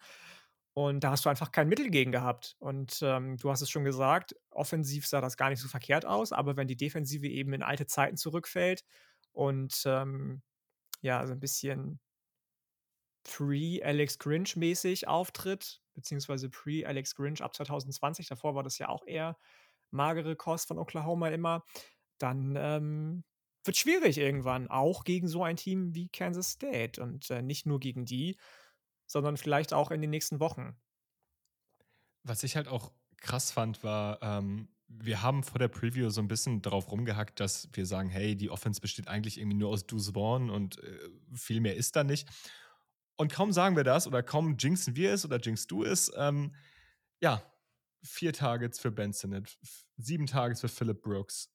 Und 0.72 1.04
da 1.04 1.10
hast 1.10 1.24
du 1.24 1.28
einfach 1.28 1.52
kein 1.52 1.68
Mittel 1.68 1.90
gegen 1.90 2.12
gehabt. 2.12 2.56
Und 2.58 3.00
ähm, 3.02 3.36
du 3.36 3.50
hast 3.50 3.60
es 3.60 3.70
schon 3.70 3.84
gesagt, 3.84 4.34
offensiv 4.50 5.06
sah 5.06 5.20
das 5.20 5.36
gar 5.36 5.50
nicht 5.50 5.60
so 5.60 5.68
verkehrt 5.68 6.06
aus, 6.06 6.32
aber 6.32 6.56
wenn 6.56 6.68
die 6.68 6.76
Defensive 6.76 7.26
eben 7.26 7.52
in 7.52 7.62
alte 7.62 7.86
Zeiten 7.86 8.16
zurückfällt 8.16 8.84
und 9.32 9.82
ähm, 9.86 10.42
ja, 11.02 11.26
so 11.26 11.32
ein 11.32 11.40
bisschen 11.40 12.00
pre-Alex 13.24 14.18
Grinch-mäßig 14.18 15.06
auftritt, 15.06 15.80
beziehungsweise 15.94 16.48
pre-Alex 16.48 17.14
Grinch 17.14 17.42
ab 17.42 17.54
2020, 17.54 18.28
davor 18.28 18.54
war 18.54 18.62
das 18.62 18.78
ja 18.78 18.88
auch 18.88 19.06
eher 19.06 19.36
magere 19.90 20.36
Kost 20.36 20.68
von 20.68 20.78
Oklahoma 20.78 21.28
immer, 21.28 21.64
dann 22.18 22.56
ähm, 22.56 23.24
wird 23.64 23.76
schwierig 23.76 24.18
irgendwann, 24.18 24.68
auch 24.68 25.04
gegen 25.04 25.28
so 25.28 25.42
ein 25.42 25.56
Team 25.56 25.94
wie 25.94 26.08
Kansas 26.08 26.50
State 26.52 27.02
und 27.02 27.30
äh, 27.30 27.42
nicht 27.42 27.66
nur 27.66 27.80
gegen 27.80 28.04
die, 28.04 28.38
sondern 29.06 29.36
vielleicht 29.36 29.72
auch 29.72 29.90
in 29.90 30.00
den 30.00 30.10
nächsten 30.10 30.40
Wochen. 30.40 30.76
Was 32.22 32.42
ich 32.42 32.56
halt 32.56 32.68
auch 32.68 32.92
krass 33.18 33.50
fand, 33.50 33.82
war, 33.82 34.22
ähm, 34.22 34.68
wir 34.88 35.22
haben 35.22 35.42
vor 35.42 35.58
der 35.58 35.68
Preview 35.68 36.10
so 36.10 36.20
ein 36.20 36.28
bisschen 36.28 36.62
darauf 36.62 36.90
rumgehackt, 36.90 37.38
dass 37.38 37.68
wir 37.72 37.86
sagen, 37.86 38.08
hey, 38.08 38.34
die 38.34 38.50
Offense 38.50 38.80
besteht 38.80 39.08
eigentlich 39.08 39.38
irgendwie 39.38 39.56
nur 39.56 39.70
aus 39.70 39.86
Deuce 39.86 40.10
Vaughn 40.14 40.50
und 40.50 40.82
äh, 40.82 40.98
viel 41.32 41.60
mehr 41.60 41.76
ist 41.76 41.96
da 41.96 42.02
nicht. 42.02 42.28
Und 43.20 43.30
kaum 43.30 43.52
sagen 43.52 43.76
wir 43.76 43.84
das 43.84 44.06
oder 44.06 44.22
kaum 44.22 44.56
jinxen 44.56 44.96
wir 44.96 45.12
es 45.12 45.26
oder 45.26 45.38
jinxst 45.38 45.70
du 45.70 45.84
es, 45.84 46.10
ähm, 46.16 46.54
ja, 47.20 47.42
vier 48.02 48.32
Targets 48.32 48.80
für 48.80 48.90
Ben 48.90 49.12
Sinnott, 49.12 49.58
sieben 49.98 50.24
Targets 50.24 50.62
für 50.62 50.68
Philip 50.68 51.02
Brooks, 51.02 51.52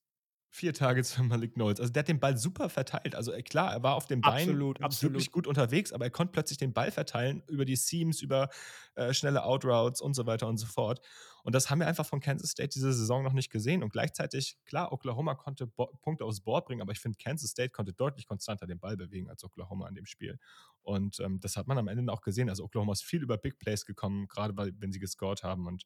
vier 0.55 0.73
Targets 0.73 1.13
für 1.13 1.23
Malik 1.23 1.55
Knowles. 1.55 1.81
Also 1.81 1.91
der 1.91 1.99
hat 1.99 2.07
den 2.07 2.21
Ball 2.21 2.37
super 2.37 2.69
verteilt. 2.69 3.13
Also 3.13 3.33
äh, 3.33 3.43
klar, 3.43 3.73
er 3.73 3.83
war 3.83 3.95
auf 3.95 4.07
dem 4.07 4.21
Bein 4.21 4.47
absolut, 4.47 4.81
absolut. 4.81 5.13
wirklich 5.13 5.31
gut 5.31 5.47
unterwegs, 5.47 5.91
aber 5.91 6.05
er 6.05 6.11
konnte 6.11 6.31
plötzlich 6.31 6.57
den 6.57 6.71
Ball 6.71 6.91
verteilen 6.91 7.43
über 7.47 7.65
die 7.65 7.75
Seams, 7.75 8.21
über 8.21 8.49
äh, 8.95 9.13
schnelle 9.13 9.43
Outroutes 9.43 9.99
und 9.99 10.13
so 10.13 10.25
weiter 10.25 10.47
und 10.47 10.57
so 10.57 10.65
fort. 10.65 11.01
Und 11.43 11.53
das 11.53 11.69
haben 11.69 11.79
wir 11.79 11.87
einfach 11.87 12.05
von 12.05 12.21
Kansas 12.21 12.51
State 12.51 12.69
diese 12.69 12.93
Saison 12.93 13.21
noch 13.21 13.33
nicht 13.33 13.51
gesehen. 13.51 13.83
Und 13.83 13.91
gleichzeitig, 13.91 14.57
klar, 14.63 14.93
Oklahoma 14.93 15.35
konnte 15.35 15.67
Bo 15.67 15.87
Punkte 16.01 16.23
aufs 16.23 16.39
Board 16.39 16.65
bringen, 16.65 16.81
aber 16.81 16.93
ich 16.93 16.99
finde, 16.99 17.17
Kansas 17.21 17.51
State 17.51 17.71
konnte 17.71 17.91
deutlich 17.91 18.25
konstanter 18.25 18.65
den 18.65 18.79
Ball 18.79 18.95
bewegen 18.95 19.29
als 19.29 19.43
Oklahoma 19.43 19.89
in 19.89 19.95
dem 19.95 20.05
Spiel. 20.05 20.39
Und 20.83 21.19
ähm, 21.19 21.41
das 21.41 21.57
hat 21.57 21.67
man 21.67 21.77
am 21.77 21.89
Ende 21.89 22.13
auch 22.13 22.21
gesehen. 22.21 22.49
Also 22.49 22.63
Oklahoma 22.63 22.93
ist 22.93 23.03
viel 23.03 23.21
über 23.21 23.37
Big 23.37 23.59
Plays 23.59 23.85
gekommen, 23.85 24.27
gerade 24.29 24.55
wenn 24.55 24.93
sie 24.93 24.99
gescored 24.99 25.43
haben. 25.43 25.67
Und 25.67 25.83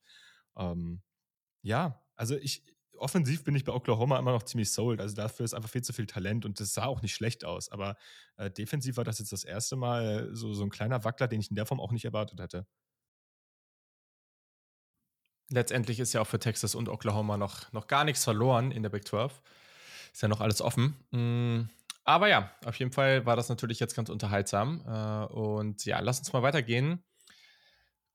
ähm, 0.55 1.01
ja, 1.63 2.03
also 2.15 2.35
ich, 2.37 2.63
offensiv 2.99 3.43
bin 3.43 3.55
ich 3.55 3.63
bei 3.63 3.73
Oklahoma 3.73 4.19
immer 4.19 4.31
noch 4.31 4.43
ziemlich 4.43 4.71
sold. 4.71 5.01
Also 5.01 5.15
dafür 5.15 5.43
ist 5.45 5.53
einfach 5.53 5.69
viel 5.69 5.81
zu 5.81 5.93
viel 5.93 6.07
Talent 6.07 6.45
und 6.45 6.59
das 6.59 6.73
sah 6.73 6.85
auch 6.85 7.01
nicht 7.01 7.13
schlecht 7.13 7.45
aus. 7.45 7.71
Aber 7.71 7.97
äh, 8.37 8.51
defensiv 8.51 8.97
war 8.97 9.03
das 9.03 9.19
jetzt 9.19 9.31
das 9.31 9.43
erste 9.43 9.75
Mal 9.75 10.29
so, 10.33 10.53
so 10.53 10.63
ein 10.63 10.69
kleiner 10.69 11.03
Wackler, 11.03 11.27
den 11.27 11.39
ich 11.39 11.49
in 11.49 11.55
der 11.55 11.65
Form 11.65 11.79
auch 11.79 11.91
nicht 11.91 12.05
erwartet 12.05 12.39
hätte. 12.39 12.65
Letztendlich 15.51 15.99
ist 15.99 16.13
ja 16.13 16.21
auch 16.21 16.27
für 16.27 16.39
Texas 16.39 16.75
und 16.75 16.89
Oklahoma 16.89 17.37
noch, 17.37 17.71
noch 17.73 17.87
gar 17.87 18.03
nichts 18.03 18.23
verloren 18.23 18.71
in 18.71 18.83
der 18.83 18.89
Big 18.89 19.07
12. 19.07 19.41
Ist 20.13 20.21
ja 20.21 20.27
noch 20.27 20.41
alles 20.41 20.61
offen. 20.61 20.95
Mm, 21.11 21.69
aber 22.03 22.27
ja, 22.27 22.51
auf 22.65 22.75
jeden 22.77 22.91
Fall 22.91 23.25
war 23.25 23.35
das 23.35 23.49
natürlich 23.49 23.79
jetzt 23.79 23.95
ganz 23.95 24.09
unterhaltsam. 24.09 24.83
Äh, 24.87 25.33
und 25.33 25.85
ja, 25.85 25.99
lass 25.99 26.19
uns 26.19 26.33
mal 26.33 26.43
weitergehen. 26.43 27.03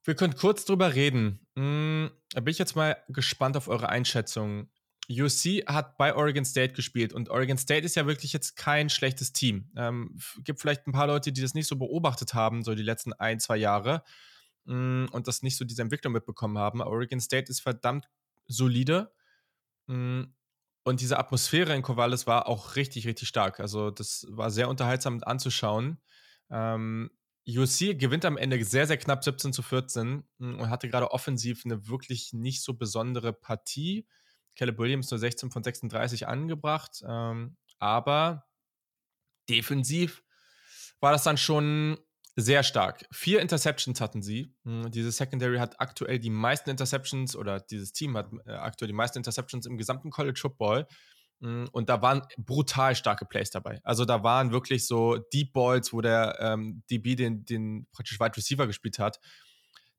Wir 0.04 0.14
können 0.14 0.36
kurz 0.36 0.66
drüber 0.66 0.94
reden. 0.94 1.40
Mm, 1.54 2.06
da 2.30 2.40
bin 2.40 2.52
ich 2.52 2.58
jetzt 2.58 2.76
mal 2.76 2.96
gespannt 3.08 3.56
auf 3.56 3.68
eure 3.68 3.88
Einschätzung. 3.88 4.68
UC 5.10 5.66
hat 5.66 5.98
bei 5.98 6.14
Oregon 6.14 6.44
State 6.44 6.74
gespielt 6.74 7.12
und 7.12 7.28
Oregon 7.28 7.58
State 7.58 7.84
ist 7.84 7.96
ja 7.96 8.06
wirklich 8.06 8.32
jetzt 8.32 8.56
kein 8.56 8.88
schlechtes 8.88 9.32
Team. 9.32 9.70
Ähm, 9.76 10.16
gibt 10.44 10.60
vielleicht 10.60 10.86
ein 10.86 10.92
paar 10.92 11.06
Leute, 11.06 11.32
die 11.32 11.42
das 11.42 11.54
nicht 11.54 11.68
so 11.68 11.76
beobachtet 11.76 12.34
haben, 12.34 12.62
so 12.62 12.74
die 12.74 12.82
letzten 12.82 13.12
ein, 13.14 13.40
zwei 13.40 13.56
Jahre 13.56 14.02
mh, 14.64 14.74
mm, 14.74 15.08
und 15.12 15.26
das 15.26 15.42
nicht 15.42 15.56
so 15.56 15.64
diese 15.64 15.82
Entwicklung 15.82 16.12
mitbekommen 16.12 16.58
haben. 16.58 16.80
Oregon 16.80 17.20
State 17.20 17.50
ist 17.50 17.60
verdammt 17.60 18.08
solide 18.46 19.12
mh, 19.86 19.96
mm, 19.96 20.34
und 20.84 21.00
diese 21.00 21.18
Atmosphäre 21.18 21.74
in 21.74 21.82
Corvallis 21.82 22.26
war 22.26 22.46
auch 22.46 22.76
richtig, 22.76 23.06
richtig 23.06 23.28
stark. 23.28 23.58
Also 23.58 23.90
das 23.90 24.26
war 24.28 24.50
sehr 24.50 24.68
unterhaltsam 24.68 25.22
anzuschauen. 25.24 25.98
Ähm, 26.50 27.10
UC 27.46 27.98
gewinnt 27.98 28.24
am 28.24 28.36
Ende 28.36 28.62
sehr, 28.64 28.86
sehr 28.86 28.96
knapp 28.96 29.22
17 29.22 29.52
zu 29.52 29.62
14 29.62 30.24
mm, 30.38 30.60
und 30.60 30.70
hatte 30.70 30.88
gerade 30.88 31.10
offensiv 31.10 31.64
eine 31.64 31.88
wirklich 31.88 32.32
nicht 32.32 32.62
so 32.62 32.74
besondere 32.74 33.32
Partie. 33.32 34.06
Caleb 34.56 34.78
Williams 34.78 35.10
nur 35.10 35.18
16 35.18 35.50
von 35.50 35.62
36 35.62 36.26
angebracht. 36.26 37.02
Ähm, 37.06 37.56
aber 37.78 38.46
defensiv 39.48 40.22
war 41.00 41.12
das 41.12 41.24
dann 41.24 41.36
schon 41.36 41.98
sehr 42.36 42.62
stark. 42.62 43.06
Vier 43.12 43.40
Interceptions 43.40 44.00
hatten 44.00 44.22
sie. 44.22 44.54
Hm, 44.64 44.90
diese 44.90 45.12
Secondary 45.12 45.58
hat 45.58 45.80
aktuell 45.80 46.18
die 46.18 46.30
meisten 46.30 46.70
Interceptions 46.70 47.36
oder 47.36 47.60
dieses 47.60 47.92
Team 47.92 48.16
hat 48.16 48.30
äh, 48.46 48.52
aktuell 48.52 48.88
die 48.88 48.94
meisten 48.94 49.18
Interceptions 49.18 49.66
im 49.66 49.76
gesamten 49.76 50.10
College 50.10 50.38
Football. 50.40 50.86
Hm, 51.44 51.68
und 51.72 51.90
da 51.90 52.00
waren 52.00 52.22
brutal 52.38 52.96
starke 52.96 53.26
Plays 53.26 53.50
dabei. 53.50 53.78
Also 53.84 54.06
da 54.06 54.22
waren 54.22 54.50
wirklich 54.50 54.86
so 54.86 55.18
Deep 55.18 55.52
Balls, 55.52 55.92
wo 55.92 56.00
der 56.00 56.38
ähm, 56.40 56.82
DB 56.90 57.16
den, 57.16 57.44
den 57.44 57.86
praktisch 57.92 58.18
Wide 58.18 58.34
Receiver 58.34 58.66
gespielt 58.66 58.98
hat. 58.98 59.20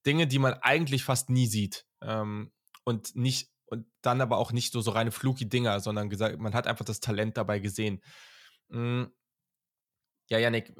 Dinge, 0.08 0.26
die 0.26 0.40
man 0.40 0.56
eigentlich 0.56 1.04
fast 1.04 1.30
nie 1.30 1.46
sieht. 1.46 1.86
Ähm, 2.02 2.52
und 2.84 3.16
nicht 3.16 3.52
und 3.68 3.86
dann 4.02 4.22
aber 4.22 4.38
auch 4.38 4.52
nicht 4.52 4.74
so, 4.74 4.82
so 4.82 4.92
reine 4.92 5.12
fluky 5.12 5.48
Dinger, 5.48 5.80
sondern 5.80 6.10
gesagt, 6.10 6.40
man 6.40 6.54
hat 6.56 6.66
einfach 6.66 6.86
das 6.86 7.00
Talent 7.00 7.38
dabei 7.38 7.60
gesehen. 7.60 8.02
Mhm. 8.70 9.12
Ja, 10.28 10.40
Janik, 10.40 10.74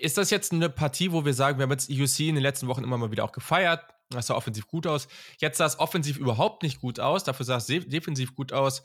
ist 0.00 0.18
das 0.18 0.30
jetzt 0.30 0.52
eine 0.52 0.68
Partie, 0.68 1.10
wo 1.10 1.24
wir 1.24 1.34
sagen, 1.34 1.58
wir 1.58 1.64
haben 1.64 1.72
jetzt 1.72 1.90
UC 1.90 2.28
in 2.28 2.36
den 2.36 2.42
letzten 2.42 2.68
Wochen 2.68 2.84
immer 2.84 2.98
mal 2.98 3.10
wieder 3.10 3.24
auch 3.24 3.32
gefeiert, 3.32 3.84
das 4.10 4.28
sah 4.28 4.36
offensiv 4.36 4.68
gut 4.68 4.86
aus. 4.86 5.08
Jetzt 5.38 5.58
sah 5.58 5.66
es 5.66 5.80
offensiv 5.80 6.18
überhaupt 6.18 6.62
nicht 6.62 6.80
gut 6.80 7.00
aus, 7.00 7.24
dafür 7.24 7.44
sah 7.44 7.56
es 7.56 7.66
defensiv 7.66 8.36
gut 8.36 8.52
aus. 8.52 8.84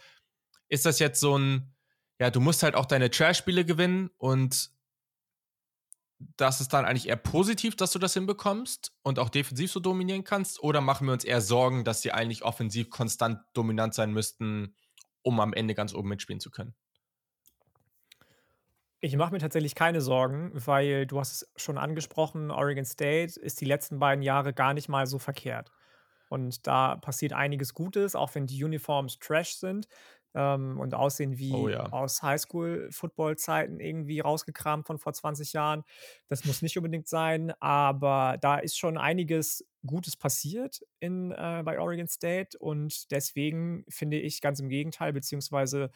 Ist 0.72 0.86
das 0.86 1.00
jetzt 1.00 1.20
so 1.20 1.38
ein, 1.38 1.76
ja, 2.18 2.32
du 2.32 2.40
musst 2.40 2.64
halt 2.64 2.76
auch 2.76 2.86
deine 2.86 3.12
Trash-Spiele 3.12 3.66
gewinnen 3.66 4.10
und 4.18 4.72
das 6.38 6.62
ist 6.62 6.72
dann 6.72 6.86
eigentlich 6.86 7.10
eher 7.10 7.18
positiv, 7.18 7.76
dass 7.76 7.92
du 7.92 8.00
das 8.00 8.14
hinbekommst 8.14 8.94
und 9.04 9.20
auch 9.20 9.28
defensiv 9.28 9.70
so 9.70 9.82
dominieren 9.82 10.24
kannst? 10.24 10.64
Oder 10.64 10.80
machen 10.80 11.08
wir 11.08 11.14
uns 11.14 11.26
eher 11.26 11.42
Sorgen, 11.42 11.84
dass 11.84 12.02
sie 12.02 12.14
eigentlich 12.14 12.44
offensiv 12.44 12.90
konstant 12.90 13.42
dominant 13.52 13.94
sein 13.94 14.14
müssten, 14.14 14.78
um 15.24 15.42
am 15.42 15.52
Ende 15.52 15.76
ganz 15.76 15.94
oben 15.94 16.08
mitspielen 16.08 16.40
zu 16.40 16.52
können? 16.52 16.74
Ich 19.02 19.18
mache 19.18 19.34
mir 19.34 19.40
tatsächlich 19.40 19.76
keine 19.76 20.00
Sorgen, 20.00 20.52
weil 20.54 21.08
du 21.08 21.20
hast 21.20 21.34
es 21.34 21.52
schon 21.62 21.78
angesprochen, 21.78 22.50
Oregon 22.50 22.86
State 22.86 23.38
ist 23.38 23.60
die 23.60 23.66
letzten 23.66 24.00
beiden 24.00 24.24
Jahre 24.24 24.54
gar 24.54 24.74
nicht 24.74 24.88
mal 24.88 25.06
so 25.06 25.20
verkehrt. 25.20 25.70
Und 26.30 26.66
da 26.66 26.96
passiert 26.96 27.34
einiges 27.34 27.74
Gutes, 27.74 28.16
auch 28.16 28.36
wenn 28.36 28.48
die 28.48 28.64
Uniforms 28.64 29.20
trash 29.20 29.56
sind 29.56 29.90
ähm, 30.34 30.80
und 30.80 30.94
aussehen 30.94 31.38
wie 31.38 31.54
Oh 31.54 31.68
ja. 31.70 31.92
aus 31.92 32.22
Highschool-Football-Zeiten 32.22 33.80
irgendwie 33.80 34.20
rausgekramt 34.20 34.88
von 34.88 34.98
vor 34.98 35.14
20 35.14 35.54
Jahren. 35.54 35.84
Das 36.28 36.46
muss 36.46 36.62
nicht 36.62 36.78
unbedingt 36.78 37.08
sein, 37.08 37.52
aber 37.60 38.38
da 38.42 38.58
ist 38.58 38.78
schon 38.78 38.98
einiges 38.98 39.66
Gutes 39.86 40.16
passiert 40.16 40.82
in, 41.00 41.32
äh, 41.32 41.64
bei 41.66 41.80
Oregon 41.80 42.08
State 42.08 42.58
und 42.58 43.12
deswegen 43.12 43.84
finde 43.90 44.20
ich 44.20 44.42
ganz 44.42 44.60
im 44.60 44.70
Gegenteil, 44.70 45.12
beziehungsweise 45.12 45.90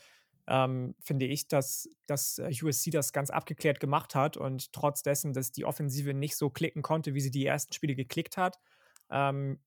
ähm, 0.47 0.95
finde 0.99 1.25
ich, 1.25 1.47
dass, 1.47 1.89
dass 2.05 2.37
äh, 2.37 2.51
USC 2.61 2.91
das 2.91 3.13
ganz 3.13 3.29
abgeklärt 3.29 3.79
gemacht 3.79 4.15
hat 4.15 4.37
und 4.37 4.73
trotz 4.73 5.01
dessen, 5.01 5.33
dass 5.33 5.51
die 5.51 5.65
Offensive 5.65 6.13
nicht 6.13 6.35
so 6.35 6.49
klicken 6.49 6.81
konnte, 6.81 7.13
wie 7.13 7.21
sie 7.21 7.31
die 7.31 7.45
ersten 7.45 7.73
Spiele 7.73 7.95
geklickt 7.95 8.37
hat, 8.37 8.59
ähm, 9.09 9.59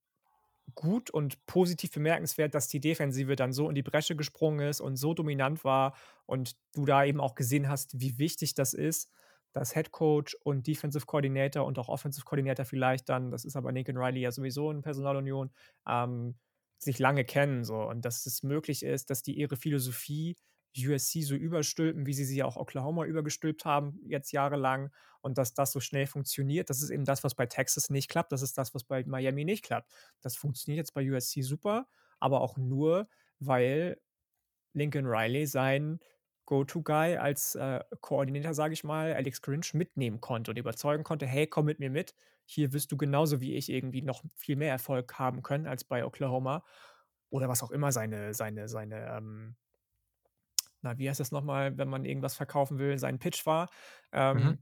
gut 0.75 1.11
und 1.11 1.45
positiv 1.47 1.93
bemerkenswert, 1.93 2.55
dass 2.55 2.69
die 2.69 2.81
Defensive 2.81 3.37
dann 3.37 3.53
so 3.53 3.69
in 3.69 3.75
die 3.75 3.83
Bresche 3.83 4.17
gesprungen 4.17 4.69
ist 4.69 4.81
und 4.81 4.97
so 4.97 5.15
dominant 5.15 5.65
war 5.65 5.97
und 6.27 6.57
du 6.75 6.85
da 6.85 7.05
eben 7.05 7.21
auch 7.21 7.35
gesehen 7.35 7.69
hast, 7.69 8.01
wie 8.01 8.19
wichtig 8.19 8.55
das 8.55 8.75
ist, 8.75 9.11
dass 9.53 9.75
Head 9.75 9.93
Coach 9.93 10.37
und 10.45 10.67
Defensive 10.67 11.07
Coordinator 11.07 11.65
und 11.65 11.79
auch 11.79 11.89
Offensive 11.89 12.25
Coordinator 12.25 12.65
vielleicht 12.65 13.09
dann, 13.09 13.31
das 13.31 13.45
ist 13.45 13.57
aber 13.57 13.73
Lincoln 13.73 13.97
Riley 13.97 14.21
ja 14.21 14.31
sowieso 14.31 14.71
in 14.71 14.83
Personalunion, 14.83 15.51
ähm, 15.89 16.37
sich 16.79 16.99
lange 16.99 17.25
kennen 17.25 17.65
so. 17.65 17.77
Und 17.77 18.05
dass 18.05 18.27
es 18.27 18.43
möglich 18.43 18.83
ist, 18.83 19.11
dass 19.11 19.23
die 19.23 19.37
ihre 19.39 19.57
Philosophie 19.57 20.37
USC 20.77 21.23
so 21.23 21.35
überstülpen, 21.35 22.07
wie 22.07 22.15
sie 22.15 22.25
sie 22.25 22.43
auch 22.43 22.57
Oklahoma 22.57 23.05
übergestülpt 23.05 23.65
haben, 23.65 24.01
jetzt 24.05 24.33
jahrelang, 24.33 24.91
und 25.21 25.39
dass 25.39 25.55
das 25.55 25.73
so 25.73 25.81
schnell 25.81 26.07
funktioniert. 26.07 26.71
Das 26.71 26.83
ist 26.83 26.91
eben 26.91 27.05
das, 27.05 27.25
was 27.25 27.35
bei 27.35 27.47
Texas 27.47 27.91
nicht 27.91 28.09
klappt. 28.09 28.33
Das 28.33 28.43
ist 28.43 28.57
das, 28.57 28.75
was 28.75 28.85
bei 28.85 29.05
Miami 29.05 29.45
nicht 29.45 29.65
klappt. 29.65 29.91
Das 30.21 30.37
funktioniert 30.37 30.79
jetzt 30.79 30.95
bei 30.95 31.11
USC 31.11 31.43
super, 31.43 31.89
aber 32.21 32.41
auch 32.41 32.57
nur, 32.57 33.09
weil 33.41 34.01
Lincoln 34.75 35.07
Riley 35.07 35.47
sein 35.47 35.99
Go-To-Guy 36.47 37.17
als 37.17 37.57
äh, 37.57 37.81
Koordinator, 38.01 38.55
sage 38.55 38.73
ich 38.73 38.85
mal, 38.85 39.13
Alex 39.13 39.43
Grinch 39.43 39.75
mitnehmen 39.75 40.21
konnte 40.21 40.51
und 40.51 40.57
überzeugen 40.57 41.05
konnte, 41.05 41.27
hey, 41.27 41.47
komm 41.47 41.67
mit 41.67 41.79
mir 41.79 41.91
mit. 41.91 42.15
Hier 42.47 42.73
wirst 42.73 42.91
du 42.91 42.97
genauso 42.97 43.43
wie 43.43 43.55
ich 43.55 43.69
irgendwie 43.69 44.01
noch 44.01 44.23
viel 44.35 44.57
mehr 44.57 44.71
Erfolg 44.71 45.19
haben 45.19 45.43
können 45.43 45.67
als 45.67 45.85
bei 45.85 46.07
Oklahoma. 46.07 46.65
Oder 47.29 47.51
was 47.51 47.63
auch 47.63 47.71
immer 47.71 47.93
seine, 47.93 48.33
seine, 48.33 48.69
seine 48.69 49.15
ähm, 49.15 49.57
na, 50.83 50.99
wie 50.99 51.09
heißt 51.09 51.21
das 51.21 51.33
nochmal, 51.33 51.77
wenn 51.79 51.89
man 51.89 52.05
irgendwas 52.05 52.35
verkaufen 52.35 52.79
will, 52.79 52.99
sein 52.99 53.19
Pitch 53.19 53.47
war 53.47 53.69
ähm, 54.13 54.37
mhm. 54.37 54.59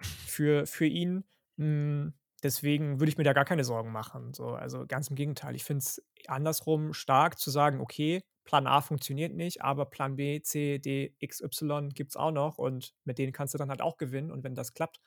für, 0.00 0.66
für 0.66 0.86
ihn. 0.86 1.24
Mh, 1.56 1.64
hm, 1.66 2.14
deswegen 2.42 2.98
würde 2.98 3.10
ich 3.10 3.18
mir 3.18 3.24
da 3.24 3.32
gar 3.32 3.44
keine 3.44 3.64
Sorgen 3.64 3.92
machen. 3.92 4.34
So, 4.34 4.48
also 4.48 4.86
ganz 4.86 5.08
im 5.08 5.16
Gegenteil. 5.16 5.54
Ich 5.54 5.64
finde 5.64 5.78
es 5.78 6.02
andersrum 6.26 6.92
stark 6.92 7.38
zu 7.38 7.50
sagen, 7.50 7.80
okay, 7.80 8.22
Plan 8.44 8.66
A 8.66 8.80
funktioniert 8.80 9.34
nicht, 9.34 9.62
aber 9.62 9.86
Plan 9.86 10.16
B, 10.16 10.42
C, 10.42 10.78
D, 10.78 11.14
X, 11.18 11.40
Y 11.40 11.90
gibt 11.90 12.10
es 12.10 12.16
auch 12.16 12.32
noch 12.32 12.58
und 12.58 12.94
mit 13.04 13.18
denen 13.18 13.32
kannst 13.32 13.54
du 13.54 13.58
dann 13.58 13.70
halt 13.70 13.80
auch 13.80 13.96
gewinnen 13.96 14.30
und 14.30 14.42
wenn 14.42 14.54
das 14.54 14.74
klappt, 14.74 15.00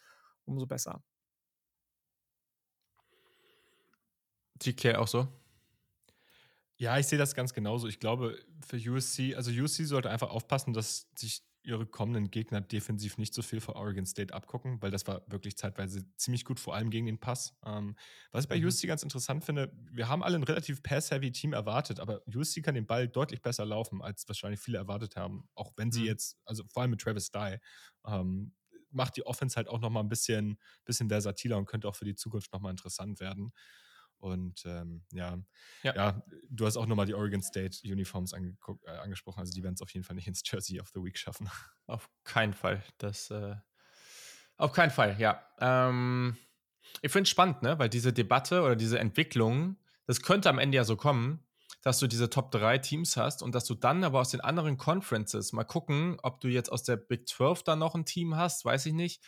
umso 0.45 0.65
besser. 0.65 1.03
Sieht 4.61 4.77
Claire 4.77 5.01
auch 5.01 5.07
so? 5.07 5.27
Ja, 6.77 6.97
ich 6.99 7.07
sehe 7.07 7.17
das 7.19 7.35
ganz 7.35 7.53
genauso. 7.53 7.87
Ich 7.87 7.99
glaube, 7.99 8.37
für 8.65 8.77
USC, 8.77 9.35
also 9.35 9.51
USC 9.51 9.85
sollte 9.85 10.09
einfach 10.09 10.29
aufpassen, 10.29 10.73
dass 10.73 11.07
sich 11.15 11.43
ihre 11.65 11.85
kommenden 11.85 12.29
Gegner 12.29 12.61
defensiv 12.61 13.17
nicht 13.17 13.33
so 13.33 13.41
viel 13.41 13.59
vor 13.59 13.75
Oregon 13.75 14.05
State 14.05 14.33
abgucken, 14.33 14.81
weil 14.81 14.91
das 14.91 15.07
war 15.07 15.23
wirklich 15.27 15.57
zeitweise 15.57 16.05
ziemlich 16.15 16.45
gut, 16.45 16.59
vor 16.59 16.75
allem 16.75 16.89
gegen 16.89 17.07
den 17.07 17.19
Pass. 17.19 17.55
Ähm, 17.65 17.95
was 18.31 18.45
ich 18.45 18.49
bei 18.49 18.59
mhm. 18.59 18.67
USC 18.67 18.87
ganz 18.87 19.03
interessant 19.03 19.43
finde, 19.43 19.71
wir 19.91 20.07
haben 20.07 20.23
alle 20.23 20.37
ein 20.37 20.43
relativ 20.43 20.83
pass-heavy 20.83 21.31
Team 21.31 21.53
erwartet, 21.53 21.99
aber 21.99 22.21
USC 22.33 22.61
kann 22.61 22.75
den 22.75 22.85
Ball 22.85 23.07
deutlich 23.07 23.41
besser 23.41 23.65
laufen, 23.65 24.01
als 24.01 24.27
wahrscheinlich 24.27 24.59
viele 24.59 24.77
erwartet 24.77 25.15
haben. 25.15 25.47
Auch 25.55 25.73
wenn 25.75 25.91
sie 25.91 26.01
mhm. 26.01 26.07
jetzt, 26.07 26.37
also 26.45 26.63
vor 26.71 26.83
allem 26.83 26.91
mit 26.91 27.01
Travis 27.01 27.31
Dye, 27.31 27.59
ähm, 28.05 28.53
macht 28.91 29.17
die 29.17 29.25
Offense 29.25 29.55
halt 29.55 29.67
auch 29.67 29.79
nochmal 29.79 30.03
ein 30.03 30.09
bisschen, 30.09 30.57
bisschen 30.85 31.09
versatiler 31.09 31.57
und 31.57 31.65
könnte 31.65 31.87
auch 31.87 31.95
für 31.95 32.05
die 32.05 32.15
Zukunft 32.15 32.53
nochmal 32.53 32.71
interessant 32.71 33.19
werden. 33.19 33.51
Und 34.25 34.65
ähm, 34.65 35.03
ja. 35.11 35.37
ja. 35.83 35.95
ja, 35.95 36.23
du 36.49 36.65
hast 36.65 36.77
auch 36.77 36.87
nochmal 36.87 37.05
die 37.05 37.13
Oregon 37.13 37.43
State 37.43 37.77
Uniforms 37.83 38.33
äh, 38.33 38.89
angesprochen. 38.97 39.39
Also 39.39 39.53
die 39.53 39.61
werden 39.61 39.75
es 39.75 39.83
auf 39.83 39.93
jeden 39.93 40.03
Fall 40.03 40.15
nicht 40.15 40.27
ins 40.27 40.41
Jersey 40.43 40.79
of 40.79 40.89
the 40.95 41.03
Week 41.03 41.15
schaffen. 41.15 41.47
Auf 41.85 42.09
keinen 42.23 42.53
Fall. 42.53 42.83
Das 42.97 43.29
äh, 43.29 43.55
auf 44.57 44.71
keinen 44.71 44.89
Fall, 44.89 45.17
ja. 45.19 45.45
Ähm, 45.59 46.37
ich 47.03 47.11
finde 47.11 47.23
es 47.23 47.29
spannend, 47.29 47.61
ne? 47.61 47.77
Weil 47.77 47.89
diese 47.89 48.13
Debatte 48.13 48.63
oder 48.63 48.75
diese 48.75 48.97
Entwicklung, 48.97 49.77
das 50.07 50.23
könnte 50.23 50.49
am 50.49 50.57
Ende 50.57 50.77
ja 50.77 50.85
so 50.85 50.95
kommen, 50.95 51.45
dass 51.83 51.99
du 51.99 52.07
diese 52.07 52.31
Top 52.31 52.49
3 52.49 52.79
Teams 52.79 53.17
hast 53.17 53.43
und 53.43 53.53
dass 53.53 53.65
du 53.65 53.75
dann 53.75 54.03
aber 54.03 54.21
aus 54.21 54.29
den 54.29 54.41
anderen 54.41 54.77
Conferences 54.77 55.53
mal 55.53 55.65
gucken, 55.65 56.17
ob 56.23 56.39
du 56.39 56.47
jetzt 56.47 56.71
aus 56.71 56.81
der 56.81 56.95
Big 56.95 57.27
12 57.27 57.61
dann 57.61 57.79
noch 57.79 57.93
ein 57.93 58.05
Team 58.05 58.37
hast, 58.37 58.65
weiß 58.65 58.87
ich 58.87 58.93
nicht 58.93 59.21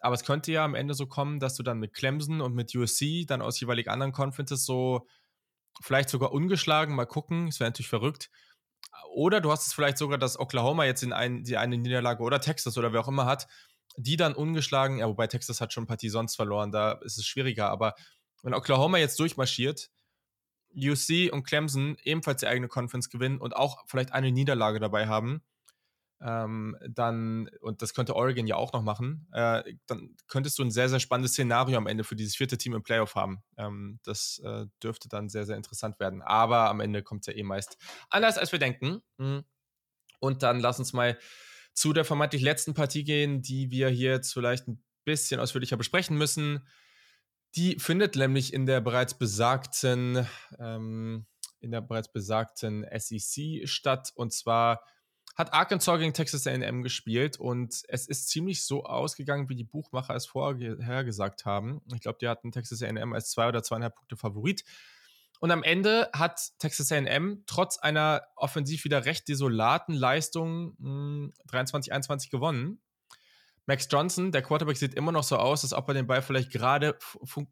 aber 0.00 0.14
es 0.14 0.24
könnte 0.24 0.50
ja 0.52 0.64
am 0.64 0.74
Ende 0.74 0.94
so 0.94 1.06
kommen, 1.06 1.40
dass 1.40 1.56
du 1.56 1.62
dann 1.62 1.78
mit 1.78 1.94
Clemson 1.94 2.40
und 2.40 2.54
mit 2.54 2.74
USC 2.74 3.26
dann 3.26 3.42
aus 3.42 3.60
jeweilig 3.60 3.88
anderen 3.88 4.12
Conferences 4.12 4.64
so 4.64 5.06
vielleicht 5.82 6.08
sogar 6.08 6.32
ungeschlagen 6.32 6.94
mal 6.94 7.06
gucken. 7.06 7.46
Das 7.46 7.60
wäre 7.60 7.68
natürlich 7.70 7.88
verrückt. 7.88 8.30
Oder 9.14 9.40
du 9.40 9.50
hast 9.50 9.66
es 9.66 9.72
vielleicht 9.74 9.98
sogar, 9.98 10.18
dass 10.18 10.38
Oklahoma 10.38 10.84
jetzt 10.84 11.02
in 11.02 11.12
ein, 11.12 11.44
die 11.44 11.56
eine 11.56 11.76
Niederlage 11.76 12.22
oder 12.22 12.40
Texas 12.40 12.78
oder 12.78 12.92
wer 12.92 13.00
auch 13.00 13.08
immer 13.08 13.26
hat, 13.26 13.46
die 13.96 14.16
dann 14.16 14.34
ungeschlagen, 14.34 14.98
ja, 14.98 15.08
wobei 15.08 15.26
Texas 15.26 15.60
hat 15.60 15.72
schon 15.72 15.86
Partie 15.86 16.08
sonst 16.08 16.36
verloren, 16.36 16.72
da 16.72 16.92
ist 16.92 17.18
es 17.18 17.26
schwieriger. 17.26 17.68
Aber 17.70 17.94
wenn 18.42 18.54
Oklahoma 18.54 18.98
jetzt 18.98 19.18
durchmarschiert, 19.20 19.90
UC 20.74 21.32
und 21.32 21.42
Clemson 21.42 21.96
ebenfalls 22.04 22.40
die 22.40 22.46
eigene 22.46 22.68
Conference 22.68 23.10
gewinnen 23.10 23.40
und 23.40 23.56
auch 23.56 23.84
vielleicht 23.86 24.12
eine 24.12 24.30
Niederlage 24.30 24.78
dabei 24.78 25.08
haben, 25.08 25.42
ähm, 26.22 26.76
dann, 26.86 27.48
und 27.60 27.82
das 27.82 27.94
könnte 27.94 28.14
Oregon 28.14 28.46
ja 28.46 28.56
auch 28.56 28.72
noch 28.72 28.82
machen, 28.82 29.26
äh, 29.32 29.62
dann 29.86 30.16
könntest 30.28 30.58
du 30.58 30.62
ein 30.62 30.70
sehr, 30.70 30.88
sehr 30.88 31.00
spannendes 31.00 31.32
Szenario 31.32 31.78
am 31.78 31.86
Ende 31.86 32.04
für 32.04 32.16
dieses 32.16 32.36
vierte 32.36 32.58
Team 32.58 32.74
im 32.74 32.82
Playoff 32.82 33.14
haben. 33.14 33.42
Ähm, 33.56 34.00
das 34.02 34.40
äh, 34.44 34.66
dürfte 34.82 35.08
dann 35.08 35.28
sehr, 35.28 35.46
sehr 35.46 35.56
interessant 35.56 35.98
werden. 35.98 36.20
Aber 36.22 36.68
am 36.68 36.80
Ende 36.80 37.02
kommt 37.02 37.22
es 37.22 37.26
ja 37.28 37.38
eh 37.38 37.42
meist 37.42 37.78
anders, 38.10 38.36
als 38.36 38.52
wir 38.52 38.58
denken. 38.58 39.00
Mhm. 39.16 39.44
Und 40.20 40.42
dann 40.42 40.60
lass 40.60 40.78
uns 40.78 40.92
mal 40.92 41.18
zu 41.72 41.92
der 41.94 42.04
vermeintlich 42.04 42.42
letzten 42.42 42.74
Partie 42.74 43.04
gehen, 43.04 43.40
die 43.40 43.70
wir 43.70 43.88
hier 43.88 44.10
jetzt 44.10 44.34
vielleicht 44.34 44.68
ein 44.68 44.84
bisschen 45.04 45.40
ausführlicher 45.40 45.78
besprechen 45.78 46.18
müssen. 46.18 46.66
Die 47.56 47.78
findet 47.78 48.16
nämlich 48.16 48.52
in 48.52 48.66
der 48.66 48.82
bereits 48.82 49.16
besagten, 49.16 50.26
ähm, 50.58 51.26
in 51.60 51.70
der 51.70 51.80
bereits 51.80 52.12
besagten 52.12 52.86
SEC 52.96 53.66
statt. 53.66 54.12
Und 54.14 54.34
zwar 54.34 54.84
hat 55.36 55.54
Arkansas 55.54 55.98
gegen 55.98 56.12
Texas 56.12 56.46
AM 56.46 56.82
gespielt 56.82 57.38
und 57.38 57.82
es 57.88 58.06
ist 58.06 58.28
ziemlich 58.28 58.64
so 58.64 58.84
ausgegangen, 58.84 59.48
wie 59.48 59.56
die 59.56 59.64
Buchmacher 59.64 60.14
es 60.14 60.26
vorher 60.26 61.04
gesagt 61.04 61.44
haben. 61.44 61.80
Ich 61.94 62.00
glaube, 62.00 62.18
die 62.20 62.28
hatten 62.28 62.52
Texas 62.52 62.82
AM 62.82 63.12
als 63.12 63.30
zwei 63.30 63.48
oder 63.48 63.62
zweieinhalb 63.62 63.94
Punkte 63.94 64.16
Favorit. 64.16 64.64
Und 65.40 65.50
am 65.50 65.62
Ende 65.62 66.10
hat 66.12 66.58
Texas 66.58 66.92
AM 66.92 67.44
trotz 67.46 67.78
einer 67.78 68.22
offensiv 68.36 68.84
wieder 68.84 69.06
recht 69.06 69.26
desolaten 69.28 69.94
Leistung 69.94 70.76
23-21 71.48 72.24
hm, 72.24 72.30
gewonnen. 72.30 72.80
Max 73.64 73.88
Johnson, 73.90 74.32
der 74.32 74.42
Quarterback, 74.42 74.76
sieht 74.76 74.94
immer 74.94 75.12
noch 75.12 75.22
so 75.22 75.36
aus, 75.36 75.62
als 75.62 75.72
ob 75.72 75.88
er 75.88 75.94
den 75.94 76.06
Ball 76.06 76.22
vielleicht 76.22 76.50
gerade 76.50 76.98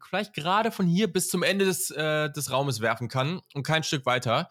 vielleicht 0.03 0.33
gerade 0.33 0.69
von 0.69 0.85
hier 0.85 1.11
bis 1.11 1.29
zum 1.29 1.43
Ende 1.43 1.65
des, 1.65 1.89
äh, 1.91 2.29
des 2.29 2.51
Raumes 2.51 2.81
werfen 2.81 3.07
kann 3.07 3.41
und 3.53 3.63
kein 3.63 3.83
Stück 3.83 4.05
weiter 4.05 4.49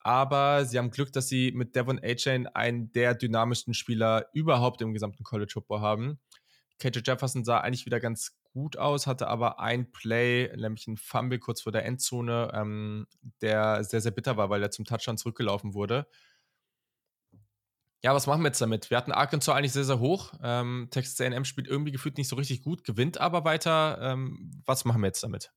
aber 0.00 0.64
sie 0.64 0.78
haben 0.78 0.90
Glück, 0.90 1.12
dass 1.12 1.28
sie 1.28 1.52
mit 1.52 1.74
Devon 1.76 2.00
A-Chain 2.02 2.46
einen 2.48 2.92
der 2.92 3.14
dynamischsten 3.14 3.74
Spieler 3.74 4.26
überhaupt 4.32 4.80
im 4.82 4.92
gesamten 4.92 5.24
College 5.24 5.52
Football 5.52 5.80
haben. 5.80 6.20
KJ 6.78 7.00
Jefferson 7.04 7.44
sah 7.44 7.58
eigentlich 7.58 7.86
wieder 7.86 8.00
ganz 8.00 8.38
gut 8.52 8.76
aus, 8.76 9.06
hatte 9.06 9.28
aber 9.28 9.60
ein 9.60 9.92
Play, 9.92 10.50
nämlich 10.56 10.86
ein 10.86 10.96
Fumble 10.96 11.38
kurz 11.38 11.62
vor 11.62 11.72
der 11.72 11.84
Endzone, 11.84 12.50
ähm, 12.54 13.06
der 13.42 13.84
sehr, 13.84 14.00
sehr 14.00 14.12
bitter 14.12 14.36
war, 14.36 14.50
weil 14.50 14.62
er 14.62 14.70
zum 14.70 14.84
Touchdown 14.84 15.18
zurückgelaufen 15.18 15.74
wurde. 15.74 16.06
Ja, 18.02 18.14
was 18.14 18.28
machen 18.28 18.42
wir 18.42 18.48
jetzt 18.48 18.60
damit? 18.60 18.90
Wir 18.90 18.96
hatten 18.96 19.10
Arkansas 19.10 19.54
eigentlich 19.54 19.72
sehr, 19.72 19.84
sehr 19.84 19.98
hoch. 19.98 20.32
Ähm, 20.40 20.88
Texas 20.90 21.20
A&M 21.20 21.44
spielt 21.44 21.66
irgendwie 21.66 21.90
gefühlt 21.90 22.16
nicht 22.16 22.28
so 22.28 22.36
richtig 22.36 22.62
gut, 22.62 22.84
gewinnt 22.84 23.20
aber 23.20 23.44
weiter. 23.44 23.98
Ähm, 24.00 24.62
was 24.64 24.84
machen 24.84 25.00
wir 25.02 25.08
jetzt 25.08 25.22
damit? 25.24 25.52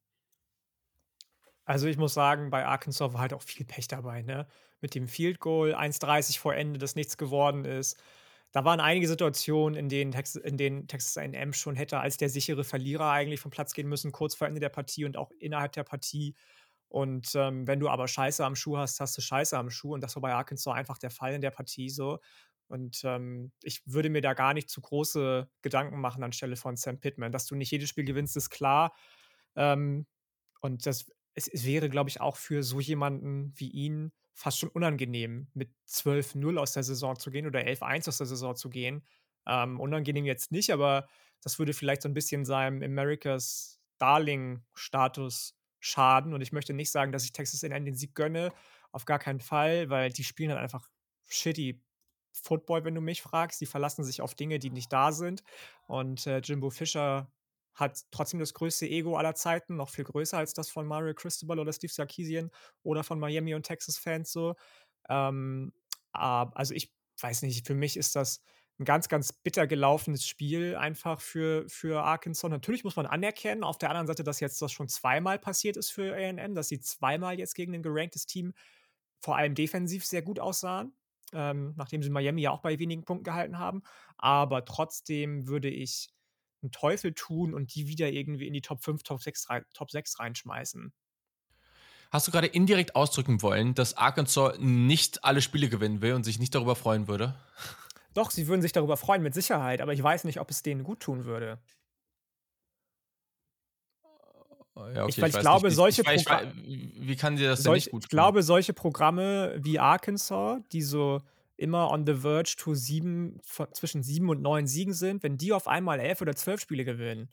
Also 1.72 1.88
ich 1.88 1.96
muss 1.96 2.14
sagen, 2.14 2.50
bei 2.50 2.66
Arkansas 2.66 3.14
war 3.14 3.22
halt 3.22 3.34
auch 3.34 3.42
viel 3.44 3.66
Pech 3.66 3.88
dabei, 3.88 4.24
ne? 4.24 4.46
Mit 4.82 4.94
dem 4.94 5.08
Field 5.08 5.40
Goal, 5.40 5.74
1,30 5.74 6.38
vor 6.38 6.54
Ende, 6.54 6.78
das 6.80 6.96
nichts 6.96 7.16
geworden 7.16 7.64
ist. 7.64 7.98
Da 8.52 8.66
waren 8.66 8.82
einige 8.82 9.08
Situationen, 9.08 9.80
in 9.80 9.88
denen, 9.88 10.12
Texas, 10.12 10.44
in 10.44 10.58
denen 10.58 10.90
Texas 10.90 11.18
A&M 11.18 11.54
schon 11.54 11.78
hätte 11.78 12.02
als 12.02 12.18
der 12.18 12.28
sichere 12.30 12.66
Verlierer 12.66 13.10
eigentlich 13.12 13.40
vom 13.40 13.52
Platz 13.52 13.72
gehen 13.74 13.88
müssen, 13.88 14.12
kurz 14.12 14.36
vor 14.36 14.48
Ende 14.48 14.60
der 14.60 14.68
Partie 14.68 15.06
und 15.06 15.16
auch 15.16 15.32
innerhalb 15.40 15.72
der 15.72 15.86
Partie. 15.86 16.36
Und 16.90 17.32
ähm, 17.36 17.66
wenn 17.68 17.80
du 17.80 17.88
aber 17.88 18.10
Scheiße 18.10 18.44
am 18.44 18.56
Schuh 18.58 18.78
hast, 18.78 19.00
hast 19.00 19.18
du 19.18 19.22
Scheiße 19.22 19.58
am 19.58 19.70
Schuh. 19.70 19.94
Und 19.94 20.02
das 20.04 20.16
war 20.18 20.22
bei 20.24 20.34
Arkansas 20.34 20.74
einfach 20.76 20.98
der 20.98 21.10
Fall 21.10 21.34
in 21.36 21.40
der 21.42 21.52
Partie 21.52 21.90
so. 21.90 22.20
Und 22.68 23.02
ähm, 23.06 23.54
ich 23.64 23.82
würde 23.86 24.10
mir 24.10 24.22
da 24.22 24.34
gar 24.34 24.54
nicht 24.54 24.70
zu 24.70 24.82
große 24.82 25.50
Gedanken 25.62 26.02
machen 26.02 26.22
anstelle 26.22 26.58
von 26.58 26.76
Sam 26.76 27.00
Pittman. 27.00 27.32
Dass 27.32 27.46
du 27.46 27.56
nicht 27.56 27.72
jedes 27.72 27.88
Spiel 27.88 28.04
gewinnst, 28.04 28.36
ist 28.36 28.50
klar. 28.50 28.94
Ähm, 29.56 30.06
und 30.62 30.86
das 30.86 31.06
es, 31.34 31.48
es 31.48 31.66
wäre, 31.66 31.90
glaube 31.90 32.10
ich, 32.10 32.22
auch 32.22 32.38
für 32.38 32.64
so 32.64 32.80
jemanden 32.80 33.54
wie 33.56 33.70
ihn 33.70 34.12
fast 34.34 34.60
schon 34.60 34.70
unangenehm, 34.70 35.48
mit 35.54 35.72
12-0 35.88 36.58
aus 36.58 36.74
der 36.74 36.84
Saison 36.84 37.18
zu 37.18 37.32
gehen 37.32 37.46
oder 37.46 37.60
11-1 37.60 38.08
aus 38.08 38.18
der 38.18 38.28
Saison 38.28 38.56
zu 38.56 38.70
gehen. 38.70 39.06
Ähm, 39.46 39.80
unangenehm 39.80 40.26
jetzt 40.26 40.52
nicht, 40.52 40.72
aber 40.72 41.08
das 41.42 41.60
würde 41.60 41.74
vielleicht 41.74 42.02
so 42.02 42.10
ein 42.10 42.14
bisschen 42.14 42.46
seinem 42.46 42.84
Americas 42.84 43.80
Darling-Status 43.98 45.56
schaden. 45.80 46.34
Und 46.34 46.42
ich 46.42 46.52
möchte 46.52 46.74
nicht 46.74 46.92
sagen, 46.92 47.12
dass 47.12 47.24
ich 47.24 47.34
Texas 47.34 47.64
A&M 47.64 47.86
den 47.86 47.96
Sieg 47.96 48.16
gönne, 48.16 48.52
auf 48.92 49.06
gar 49.06 49.20
keinen 49.20 49.40
Fall, 49.40 49.90
weil 49.90 50.12
die 50.12 50.24
spielen 50.24 50.52
halt 50.52 50.60
einfach 50.62 50.90
shitty 51.28 51.82
Football, 52.34 52.86
wenn 52.86 52.96
du 52.96 53.02
mich 53.02 53.22
fragst. 53.22 53.60
Die 53.62 53.66
verlassen 53.66 54.04
sich 54.04 54.22
auf 54.22 54.36
Dinge, 54.36 54.60
die 54.60 54.70
nicht 54.70 54.92
da 54.92 55.12
sind. 55.12 55.44
Und 55.88 56.26
äh, 56.28 56.40
Jimbo 56.40 56.70
Fischer 56.70 57.32
hat 57.74 58.02
trotzdem 58.12 58.40
das 58.40 58.54
größte 58.54 58.88
Ego 58.88 59.18
aller 59.18 59.36
Zeiten, 59.36 59.76
noch 59.76 59.90
viel 59.90 60.04
größer 60.04 60.38
als 60.38 60.54
das 60.54 60.70
von 60.70 60.86
Mario 60.86 61.14
Cristobal 61.14 61.60
oder 61.60 61.74
Steve 61.74 61.92
Sarkisian 61.92 62.52
oder 62.84 63.04
von 63.04 63.20
Miami 63.20 63.56
und 63.56 63.64
Texas 63.64 63.98
Fans 63.98 64.32
so. 64.32 64.56
Ähm, 65.10 65.74
also 66.14 66.74
ich 66.74 66.94
weiß 67.20 67.44
nicht, 67.44 67.66
für 67.66 67.76
mich 67.76 67.98
ist 67.98 68.16
das 68.16 68.42
ein 68.80 68.86
ganz, 68.86 69.08
ganz 69.10 69.32
bitter 69.32 69.68
gelaufenes 69.68 70.26
Spiel 70.26 70.76
einfach 70.76 71.22
für, 71.22 71.68
für 71.70 72.04
Arkansas. 72.04 72.50
Natürlich 72.50 72.84
muss 72.84 72.96
man 72.96 73.06
anerkennen, 73.06 73.64
auf 73.64 73.78
der 73.78 73.90
anderen 73.90 74.08
Seite, 74.08 74.24
dass 74.24 74.40
jetzt 74.40 74.62
das 74.62 74.72
schon 74.72 74.90
zweimal 74.90 75.40
passiert 75.40 75.78
ist 75.78 75.92
für 75.92 76.16
AM, 76.16 76.56
dass 76.56 76.68
sie 76.68 76.80
zweimal 76.80 77.40
jetzt 77.40 77.56
gegen 77.56 77.74
ein 77.76 77.84
geranktes 77.84 78.26
Team 78.26 78.54
vor 79.22 79.38
allem 79.38 79.54
defensiv 79.56 80.04
sehr 80.06 80.24
gut 80.24 80.40
aussahen, 80.40 80.96
ähm, 81.32 81.74
nachdem 81.78 82.02
sie 82.02 82.10
Miami 82.10 82.42
ja 82.42 82.52
auch 82.52 82.62
bei 82.62 82.80
wenigen 82.80 83.06
Punkten 83.06 83.24
gehalten 83.24 83.60
haben. 83.60 83.84
Aber 84.18 84.66
trotzdem 84.66 85.48
würde 85.48 85.70
ich 85.70 86.10
einen 86.62 86.72
Teufel 86.72 87.14
tun 87.14 87.54
und 87.54 87.74
die 87.76 87.88
wieder 87.88 88.10
irgendwie 88.10 88.48
in 88.48 88.54
die 88.54 88.62
Top 88.62 88.84
5, 88.84 89.04
Top 89.04 89.22
6, 89.22 89.48
Top 89.74 89.92
6 89.92 90.20
reinschmeißen. 90.20 90.94
Hast 92.12 92.28
du 92.28 92.32
gerade 92.32 92.48
indirekt 92.48 92.96
ausdrücken 92.96 93.42
wollen, 93.42 93.74
dass 93.74 93.96
Arkansas 93.96 94.58
nicht 94.60 95.24
alle 95.24 95.42
Spiele 95.42 95.70
gewinnen 95.70 96.02
will 96.02 96.14
und 96.14 96.26
sich 96.26 96.40
nicht 96.40 96.54
darüber 96.54 96.76
freuen 96.76 97.08
würde? 97.08 97.36
Doch, 98.14 98.32
sie 98.32 98.48
würden 98.48 98.62
sich 98.62 98.74
darüber 98.74 98.98
freuen, 98.98 99.24
mit 99.24 99.34
Sicherheit, 99.34 99.80
aber 99.80 99.94
ich 99.94 100.04
weiß 100.04 100.26
nicht, 100.26 100.42
ob 100.42 100.50
es 100.50 100.62
denen 100.62 100.84
gut 100.84 101.00
tun 101.00 101.24
würde. 101.24 101.60
Ja, 104.76 105.04
okay, 105.04 105.06
ich, 105.10 105.18
ich, 105.18 105.24
ich 105.24 105.40
glaube, 105.40 105.68
nicht. 105.68 105.76
solche 105.76 106.04
Programme. 106.04 106.54
Wie 106.56 107.16
kann 107.16 107.36
dir 107.36 107.50
das 107.50 107.64
solch, 107.64 107.86
denn 107.86 107.86
nicht 107.86 107.92
gut 107.92 108.02
tun? 108.04 108.08
Ich 108.08 108.10
glaube, 108.10 108.44
solche 108.44 108.74
Programme 108.74 109.56
wie 109.60 109.80
Arkansas, 109.80 110.60
die 110.72 110.82
so 110.82 111.22
immer 111.62 111.92
on 111.92 112.06
the 112.06 112.16
verge 112.16 112.56
to 112.58 112.74
sieben, 112.74 113.40
zwischen 113.74 114.04
sieben 114.04 114.30
und 114.30 114.42
neun 114.42 114.68
Siegen 114.68 114.94
sind, 114.94 115.24
wenn 115.24 115.38
die 115.38 115.54
auf 115.54 115.68
einmal 115.68 116.00
elf 116.00 116.22
oder 116.22 116.36
zwölf 116.36 116.60
Spiele 116.62 116.86
gewinnen, 116.86 117.30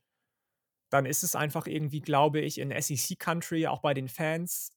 dann 0.91 1.07
ist 1.07 1.23
es 1.23 1.35
einfach 1.35 1.67
irgendwie, 1.67 2.01
glaube 2.01 2.41
ich, 2.41 2.59
in 2.59 2.71
SEC-Country, 2.71 3.67
auch 3.67 3.81
bei 3.81 3.95
den 3.95 4.09
Fans, 4.09 4.73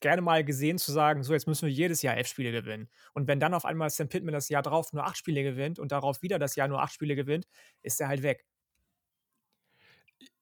gerne 0.00 0.22
mal 0.22 0.44
gesehen 0.44 0.78
zu 0.78 0.92
sagen, 0.92 1.22
so 1.22 1.32
jetzt 1.32 1.46
müssen 1.46 1.66
wir 1.66 1.72
jedes 1.72 2.02
Jahr 2.02 2.16
elf 2.16 2.26
Spiele 2.28 2.52
gewinnen. 2.52 2.90
Und 3.14 3.28
wenn 3.28 3.40
dann 3.40 3.54
auf 3.54 3.64
einmal 3.64 3.90
Sam 3.90 4.08
Pittman 4.08 4.34
das 4.34 4.48
Jahr 4.48 4.62
drauf 4.62 4.92
nur 4.92 5.04
acht 5.04 5.16
Spiele 5.16 5.42
gewinnt 5.42 5.78
und 5.78 5.92
darauf 5.92 6.22
wieder 6.22 6.38
das 6.38 6.56
Jahr 6.56 6.68
nur 6.68 6.82
acht 6.82 6.92
Spiele 6.92 7.16
gewinnt, 7.16 7.46
ist 7.82 8.00
er 8.00 8.08
halt 8.08 8.22
weg 8.22 8.44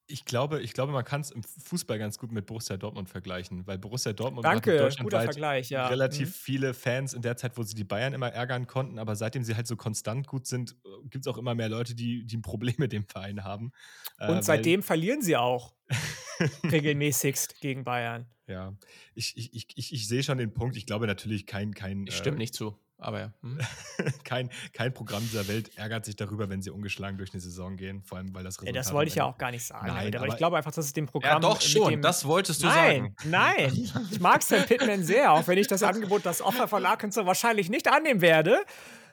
ich 0.07 0.24
glaube, 0.24 0.61
ich 0.61 0.73
glaube, 0.73 0.93
man 0.93 1.05
kann 1.05 1.20
es 1.20 1.31
im 1.31 1.43
Fußball 1.43 1.99
ganz 1.99 2.19
gut 2.19 2.33
mit 2.33 2.47
Borussia 2.47 2.77
Dortmund 2.77 3.09
vergleichen, 3.09 3.66
weil 3.66 3.79
Borussia 3.79 4.12
Dortmund 4.12 4.45
Danke, 4.45 4.77
deutschlandweit 4.77 5.69
ja. 5.70 5.87
relativ 5.87 6.29
mhm. 6.29 6.33
viele 6.33 6.74
Fans 6.74 7.15
in 7.15 7.23
der 7.23 7.37
Zeit, 7.37 7.57
wo 7.57 7.62
sie 7.62 7.74
die 7.74 7.85
Bayern 7.85 8.12
immer 8.12 8.29
ärgern 8.29 8.66
konnten, 8.66 8.99
aber 8.99 9.16
seitdem 9.16 9.43
sie 9.43 9.55
halt 9.55 9.66
so 9.66 9.77
konstant 9.77 10.27
gut 10.27 10.47
sind, 10.47 10.77
äh, 10.85 11.09
gibt 11.09 11.27
es 11.27 11.33
auch 11.33 11.39
immer 11.39 11.55
mehr 11.55 11.69
Leute, 11.69 11.95
die, 11.95 12.24
die 12.27 12.37
ein 12.37 12.43
Problem 12.43 12.74
mit 12.79 12.93
dem 12.93 13.05
Verein 13.05 13.45
haben. 13.45 13.73
Und 14.20 14.39
äh, 14.39 14.43
seitdem 14.43 14.83
verlieren 14.83 15.23
sie 15.23 15.37
auch 15.37 15.74
regelmäßigst 16.70 17.61
gegen 17.61 17.85
Bayern. 17.85 18.27
Ja, 18.47 18.74
ich, 19.15 19.37
ich, 19.37 19.55
ich, 19.55 19.66
ich, 19.77 19.93
ich 19.93 20.09
sehe 20.09 20.23
schon 20.23 20.39
den 20.39 20.53
Punkt. 20.53 20.77
Ich 20.77 20.85
glaube 20.85 21.07
natürlich 21.07 21.47
kein. 21.47 21.74
kein 21.74 22.07
Stimmt 22.11 22.37
äh, 22.37 22.39
nicht 22.39 22.55
zu. 22.55 22.77
Aber 23.03 23.20
ja. 23.20 23.33
Hm. 23.43 23.59
kein, 24.24 24.51
kein 24.73 24.95
Programm 24.95 25.23
dieser 25.23 25.49
Welt 25.49 25.77
ärgert 25.77 26.05
sich 26.05 26.16
darüber, 26.16 26.49
wenn 26.49 26.62
sie 26.62 26.70
ungeschlagen 26.70 27.19
durch 27.19 27.33
eine 27.33 27.41
Saison 27.41 27.77
gehen, 27.77 28.03
vor 28.03 28.19
allem 28.19 28.35
weil 28.35 28.45
das 28.45 28.61
Resultat. 28.61 28.77
das 28.77 28.93
wollte 28.93 29.09
ich 29.09 29.16
ja 29.16 29.24
auch 29.24 29.37
gar 29.37 29.51
nicht 29.51 29.65
sagen. 29.65 29.89
Nein, 29.89 30.09
aber, 30.09 30.24
aber, 30.24 30.29
ich 30.29 30.37
glaube 30.37 30.57
einfach, 30.57 30.73
dass 30.73 30.87
es 30.87 30.93
dem 30.93 31.07
Programm. 31.07 31.35
Ja, 31.35 31.41
doch 31.41 31.61
schon, 31.61 32.01
das 32.01 32.24
wolltest 32.24 32.62
du 32.62 32.66
nein, 32.66 33.03
sagen. 33.03 33.16
Nein, 33.24 33.91
ich 34.11 34.20
mag 34.20 34.43
Sam 34.43 34.65
Pittman 34.65 35.03
sehr, 35.03 35.33
auch 35.33 35.47
wenn 35.47 35.59
ich 35.59 35.66
das 35.66 35.83
Angebot, 35.83 36.24
das 36.24 36.41
Offer 36.41 36.69
von 36.69 36.87
Arkansas 36.87 37.27
wahrscheinlich 37.27 37.69
nicht 37.69 37.89
annehmen 37.89 38.20
werde. 38.20 38.61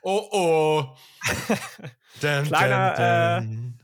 Oh 0.02 0.28
oh. 0.32 0.84
dun, 2.22 2.44
Kleiner 2.44 3.40
dun, 3.40 3.50
dun. 3.50 3.66
Äh, 3.66 3.80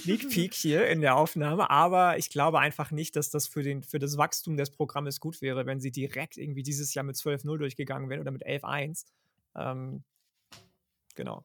Sneak 0.00 0.30
Peek 0.30 0.54
hier 0.54 0.88
in 0.88 1.02
der 1.02 1.16
Aufnahme, 1.16 1.68
aber 1.68 2.16
ich 2.16 2.30
glaube 2.30 2.58
einfach 2.58 2.90
nicht, 2.90 3.16
dass 3.16 3.28
das 3.30 3.46
für, 3.46 3.62
den, 3.62 3.82
für 3.82 3.98
das 3.98 4.16
Wachstum 4.16 4.56
des 4.56 4.70
Programmes 4.70 5.20
gut 5.20 5.42
wäre, 5.42 5.66
wenn 5.66 5.80
sie 5.80 5.90
direkt 5.90 6.38
irgendwie 6.38 6.62
dieses 6.62 6.94
Jahr 6.94 7.04
mit 7.04 7.16
12-0 7.16 7.58
durchgegangen 7.58 8.08
wären 8.08 8.20
oder 8.20 8.30
mit 8.30 8.46
11-1. 8.46 9.04
Ähm, 9.56 10.04
genau. 11.14 11.44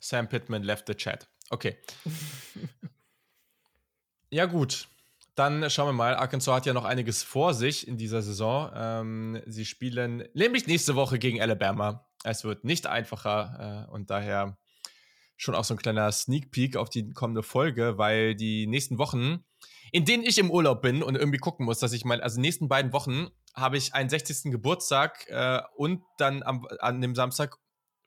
Sam 0.00 0.28
Pittman 0.28 0.62
left 0.62 0.86
the 0.86 0.94
chat. 0.94 1.28
Okay. 1.50 1.76
ja, 4.30 4.46
gut. 4.46 4.88
Dann 5.34 5.68
schauen 5.68 5.88
wir 5.88 5.92
mal. 5.92 6.14
Arkansas 6.14 6.54
hat 6.54 6.66
ja 6.66 6.72
noch 6.72 6.84
einiges 6.84 7.22
vor 7.22 7.52
sich 7.52 7.86
in 7.86 7.98
dieser 7.98 8.22
Saison. 8.22 8.70
Ähm, 8.74 9.42
sie 9.46 9.66
spielen 9.66 10.26
nämlich 10.32 10.66
nächste 10.66 10.94
Woche 10.94 11.18
gegen 11.18 11.42
Alabama. 11.42 12.06
Es 12.24 12.44
wird 12.44 12.64
nicht 12.64 12.86
einfacher 12.86 13.86
äh, 13.88 13.92
und 13.92 14.10
daher 14.10 14.56
schon 15.36 15.54
auch 15.54 15.64
so 15.64 15.74
ein 15.74 15.78
kleiner 15.78 16.10
Sneak 16.10 16.50
Peek 16.50 16.76
auf 16.76 16.88
die 16.88 17.12
kommende 17.12 17.42
Folge, 17.42 17.98
weil 17.98 18.34
die 18.34 18.66
nächsten 18.66 18.98
Wochen, 18.98 19.44
in 19.92 20.04
denen 20.04 20.24
ich 20.24 20.38
im 20.38 20.50
Urlaub 20.50 20.80
bin 20.80 21.02
und 21.02 21.14
irgendwie 21.14 21.38
gucken 21.38 21.66
muss, 21.66 21.78
dass 21.78 21.92
ich 21.92 22.04
mal, 22.04 22.22
also 22.22 22.40
nächsten 22.40 22.68
beiden 22.68 22.92
Wochen 22.92 23.28
habe 23.56 23.78
ich 23.78 23.94
einen 23.94 24.10
60. 24.10 24.52
Geburtstag 24.52 25.26
äh, 25.28 25.62
und 25.76 26.02
dann 26.18 26.42
am, 26.42 26.66
an 26.78 27.00
dem 27.00 27.14
Samstag 27.14 27.56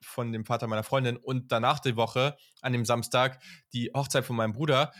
von 0.02 0.32
dem 0.32 0.44
Vater 0.44 0.66
meiner 0.66 0.84
Freundin 0.84 1.16
und 1.16 1.52
danach 1.52 1.80
die 1.80 1.96
Woche 1.96 2.36
an 2.62 2.72
dem 2.72 2.84
Samstag 2.84 3.42
die 3.72 3.90
Hochzeit 3.94 4.24
von 4.24 4.36
meinem 4.36 4.52
Bruder. 4.52 4.92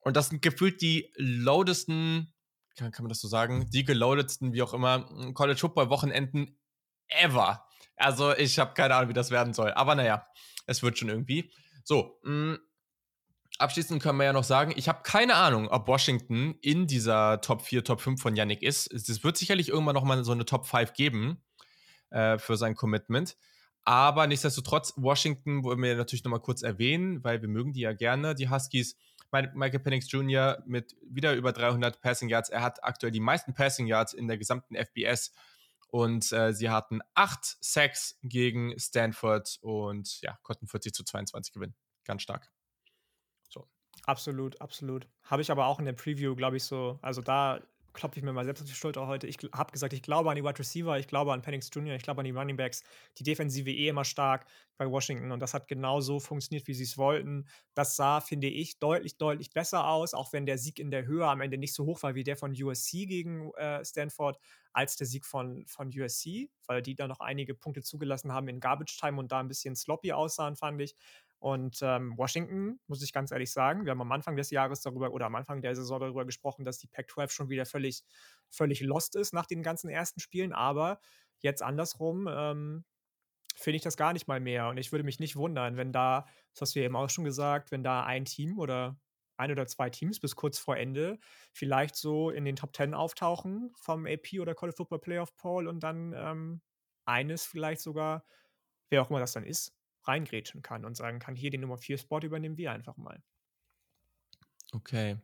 Und 0.00 0.16
das 0.16 0.28
sind 0.28 0.42
gefühlt 0.42 0.80
die 0.82 1.12
loadesten, 1.16 2.34
kann, 2.76 2.92
kann 2.92 3.04
man 3.04 3.08
das 3.08 3.20
so 3.20 3.28
sagen, 3.28 3.70
die 3.70 3.84
geloadetsten, 3.84 4.52
wie 4.52 4.62
auch 4.62 4.74
immer, 4.74 5.32
College 5.32 5.58
Football 5.58 5.90
Wochenenden 5.90 6.58
ever. 7.08 7.66
Also 7.96 8.36
ich 8.36 8.58
habe 8.58 8.74
keine 8.74 8.94
Ahnung, 8.94 9.08
wie 9.08 9.14
das 9.14 9.30
werden 9.30 9.54
soll. 9.54 9.72
Aber 9.72 9.94
naja, 9.94 10.26
es 10.66 10.82
wird 10.82 10.98
schon 10.98 11.08
irgendwie. 11.08 11.52
So, 11.84 12.18
mh, 12.22 12.54
mm, 12.54 12.58
Abschließend 13.58 14.02
können 14.02 14.18
wir 14.18 14.24
ja 14.24 14.32
noch 14.32 14.44
sagen, 14.44 14.72
ich 14.76 14.88
habe 14.88 15.02
keine 15.04 15.36
Ahnung, 15.36 15.68
ob 15.68 15.86
Washington 15.86 16.56
in 16.60 16.88
dieser 16.88 17.40
Top 17.40 17.62
4, 17.62 17.84
Top 17.84 18.00
5 18.00 18.20
von 18.20 18.34
Yannick 18.34 18.62
ist. 18.62 18.92
Es 18.92 19.22
wird 19.22 19.36
sicherlich 19.36 19.68
irgendwann 19.68 19.94
noch 19.94 20.02
mal 20.02 20.24
so 20.24 20.32
eine 20.32 20.44
Top 20.44 20.66
5 20.66 20.92
geben 20.92 21.40
äh, 22.10 22.38
für 22.38 22.56
sein 22.56 22.74
Commitment. 22.74 23.36
Aber 23.84 24.26
nichtsdestotrotz, 24.26 24.94
Washington 24.96 25.62
wollen 25.62 25.80
wir 25.82 25.94
natürlich 25.94 26.24
noch 26.24 26.30
mal 26.30 26.40
kurz 26.40 26.62
erwähnen, 26.62 27.22
weil 27.22 27.42
wir 27.42 27.48
mögen 27.48 27.72
die 27.72 27.80
ja 27.80 27.92
gerne, 27.92 28.34
die 28.34 28.48
Huskies. 28.48 28.96
Michael 29.30 29.80
Penix 29.80 30.10
Jr. 30.10 30.62
mit 30.64 30.96
wieder 31.02 31.34
über 31.34 31.52
300 31.52 32.00
Passing 32.00 32.28
Yards. 32.28 32.50
Er 32.50 32.62
hat 32.62 32.84
aktuell 32.84 33.10
die 33.10 33.20
meisten 33.20 33.52
Passing 33.52 33.86
Yards 33.86 34.14
in 34.14 34.28
der 34.28 34.38
gesamten 34.38 34.76
FBS. 34.76 35.32
Und 35.88 36.32
äh, 36.32 36.52
sie 36.52 36.70
hatten 36.70 37.00
acht 37.14 37.56
Sacks 37.60 38.18
gegen 38.22 38.78
Stanford 38.78 39.58
und 39.60 40.20
ja, 40.22 40.38
konnten 40.42 40.66
40 40.66 40.94
zu 40.94 41.04
22 41.04 41.52
gewinnen. 41.52 41.74
Ganz 42.04 42.22
stark. 42.22 42.53
Absolut, 44.06 44.60
absolut. 44.60 45.08
Habe 45.24 45.42
ich 45.42 45.50
aber 45.50 45.66
auch 45.66 45.78
in 45.78 45.86
der 45.86 45.92
Preview, 45.94 46.34
glaube 46.36 46.56
ich, 46.58 46.64
so, 46.64 46.98
also 47.02 47.22
da 47.22 47.60
klopfe 47.94 48.18
ich 48.18 48.24
mir 48.24 48.32
mal 48.32 48.44
selbst 48.44 48.60
auf 48.60 48.68
die 48.68 48.74
Schulter 48.74 49.06
heute. 49.06 49.26
Ich 49.28 49.38
habe 49.52 49.70
gesagt, 49.72 49.92
ich 49.92 50.02
glaube 50.02 50.28
an 50.28 50.36
die 50.36 50.42
Wide 50.42 50.58
Receiver, 50.58 50.98
ich 50.98 51.06
glaube 51.06 51.32
an 51.32 51.42
Penix 51.42 51.70
Jr., 51.72 51.94
ich 51.94 52.02
glaube 52.02 52.20
an 52.20 52.24
die 52.24 52.32
Running 52.32 52.56
Backs. 52.56 52.82
Die 53.18 53.22
Defensive 53.22 53.70
eh 53.70 53.88
immer 53.88 54.04
stark 54.04 54.46
bei 54.76 54.90
Washington 54.90 55.30
und 55.30 55.38
das 55.40 55.54
hat 55.54 55.68
genau 55.68 56.00
so 56.00 56.18
funktioniert, 56.18 56.66
wie 56.66 56.74
sie 56.74 56.82
es 56.82 56.98
wollten. 56.98 57.46
Das 57.74 57.94
sah, 57.94 58.20
finde 58.20 58.48
ich, 58.48 58.80
deutlich, 58.80 59.16
deutlich 59.16 59.52
besser 59.52 59.86
aus, 59.86 60.12
auch 60.12 60.32
wenn 60.32 60.44
der 60.44 60.58
Sieg 60.58 60.80
in 60.80 60.90
der 60.90 61.06
Höhe 61.06 61.26
am 61.26 61.40
Ende 61.40 61.56
nicht 61.56 61.72
so 61.72 61.84
hoch 61.86 62.02
war 62.02 62.16
wie 62.16 62.24
der 62.24 62.36
von 62.36 62.52
USC 62.60 63.06
gegen 63.06 63.52
äh, 63.54 63.84
Stanford, 63.84 64.38
als 64.72 64.96
der 64.96 65.06
Sieg 65.06 65.24
von, 65.24 65.64
von 65.68 65.88
USC, 65.96 66.50
weil 66.66 66.82
die 66.82 66.96
da 66.96 67.06
noch 67.06 67.20
einige 67.20 67.54
Punkte 67.54 67.82
zugelassen 67.82 68.32
haben 68.32 68.48
in 68.48 68.58
Garbage 68.58 68.98
Time 68.98 69.20
und 69.20 69.30
da 69.30 69.38
ein 69.38 69.46
bisschen 69.48 69.76
sloppy 69.76 70.12
aussahen, 70.12 70.56
fand 70.56 70.82
ich. 70.82 70.96
Und 71.44 71.80
ähm, 71.82 72.16
Washington, 72.16 72.80
muss 72.86 73.02
ich 73.02 73.12
ganz 73.12 73.30
ehrlich 73.30 73.52
sagen, 73.52 73.84
wir 73.84 73.90
haben 73.90 74.00
am 74.00 74.12
Anfang 74.12 74.34
des 74.34 74.48
Jahres 74.48 74.80
darüber 74.80 75.10
oder 75.10 75.26
am 75.26 75.34
Anfang 75.34 75.60
der 75.60 75.76
Saison 75.76 76.00
darüber 76.00 76.24
gesprochen, 76.24 76.64
dass 76.64 76.78
die 76.78 76.86
Pac-12 76.86 77.30
schon 77.30 77.50
wieder 77.50 77.66
völlig, 77.66 78.02
völlig 78.48 78.80
lost 78.80 79.14
ist 79.14 79.34
nach 79.34 79.44
den 79.44 79.62
ganzen 79.62 79.90
ersten 79.90 80.20
Spielen. 80.20 80.54
Aber 80.54 81.00
jetzt 81.40 81.62
andersrum 81.62 82.26
ähm, 82.32 82.86
finde 83.56 83.76
ich 83.76 83.82
das 83.82 83.98
gar 83.98 84.14
nicht 84.14 84.26
mal 84.26 84.40
mehr. 84.40 84.68
Und 84.68 84.78
ich 84.78 84.90
würde 84.90 85.04
mich 85.04 85.20
nicht 85.20 85.36
wundern, 85.36 85.76
wenn 85.76 85.92
da, 85.92 86.24
das 86.54 86.62
hast 86.62 86.76
du 86.76 86.80
eben 86.80 86.96
auch 86.96 87.10
schon 87.10 87.24
gesagt, 87.24 87.72
wenn 87.72 87.84
da 87.84 88.04
ein 88.04 88.24
Team 88.24 88.58
oder 88.58 88.98
ein 89.36 89.50
oder 89.50 89.66
zwei 89.66 89.90
Teams 89.90 90.20
bis 90.20 90.36
kurz 90.36 90.58
vor 90.58 90.78
Ende 90.78 91.18
vielleicht 91.52 91.94
so 91.94 92.30
in 92.30 92.46
den 92.46 92.56
Top 92.56 92.72
Ten 92.72 92.94
auftauchen 92.94 93.70
vom 93.76 94.06
AP 94.06 94.40
oder 94.40 94.54
College 94.54 94.78
Football 94.78 95.00
Playoff 95.00 95.36
Poll 95.36 95.68
und 95.68 95.80
dann 95.80 96.14
ähm, 96.16 96.62
eines 97.04 97.44
vielleicht 97.44 97.82
sogar, 97.82 98.24
wer 98.88 99.02
auch 99.02 99.10
immer 99.10 99.20
das 99.20 99.32
dann 99.32 99.44
ist, 99.44 99.74
reingrätschen 100.06 100.62
kann 100.62 100.84
und 100.84 100.96
sagen 100.96 101.18
kann, 101.18 101.34
hier 101.34 101.50
den 101.50 101.60
Nummer 101.60 101.78
4 101.78 101.98
Spot 101.98 102.20
übernehmen 102.20 102.56
wir 102.56 102.72
einfach 102.72 102.96
mal. 102.96 103.22
Okay. 104.72 105.16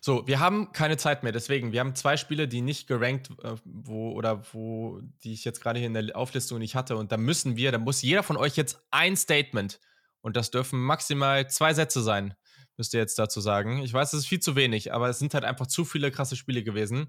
So, 0.00 0.26
wir 0.26 0.38
haben 0.38 0.72
keine 0.72 0.96
Zeit 0.96 1.22
mehr, 1.24 1.32
deswegen, 1.32 1.72
wir 1.72 1.80
haben 1.80 1.96
zwei 1.96 2.16
Spiele, 2.16 2.46
die 2.46 2.60
nicht 2.60 2.86
gerankt, 2.86 3.30
äh, 3.42 3.56
wo, 3.64 4.12
oder 4.12 4.44
wo, 4.52 5.00
die 5.24 5.32
ich 5.32 5.44
jetzt 5.44 5.60
gerade 5.60 5.78
hier 5.78 5.88
in 5.88 5.94
der 5.94 6.16
Auflistung 6.16 6.58
nicht 6.58 6.76
hatte. 6.76 6.96
Und 6.96 7.10
da 7.10 7.16
müssen 7.16 7.56
wir, 7.56 7.72
da 7.72 7.78
muss 7.78 8.02
jeder 8.02 8.22
von 8.22 8.36
euch 8.36 8.56
jetzt 8.56 8.84
ein 8.90 9.16
Statement, 9.16 9.80
und 10.20 10.36
das 10.36 10.50
dürfen 10.50 10.80
maximal 10.80 11.50
zwei 11.50 11.74
Sätze 11.74 12.02
sein, 12.02 12.34
müsst 12.76 12.94
ihr 12.94 13.00
jetzt 13.00 13.18
dazu 13.18 13.40
sagen. 13.40 13.82
Ich 13.82 13.92
weiß, 13.92 14.12
das 14.12 14.20
ist 14.20 14.26
viel 14.26 14.40
zu 14.40 14.56
wenig, 14.56 14.92
aber 14.92 15.08
es 15.08 15.18
sind 15.18 15.34
halt 15.34 15.44
einfach 15.44 15.66
zu 15.66 15.84
viele 15.84 16.10
krasse 16.10 16.36
Spiele 16.36 16.62
gewesen. 16.62 17.08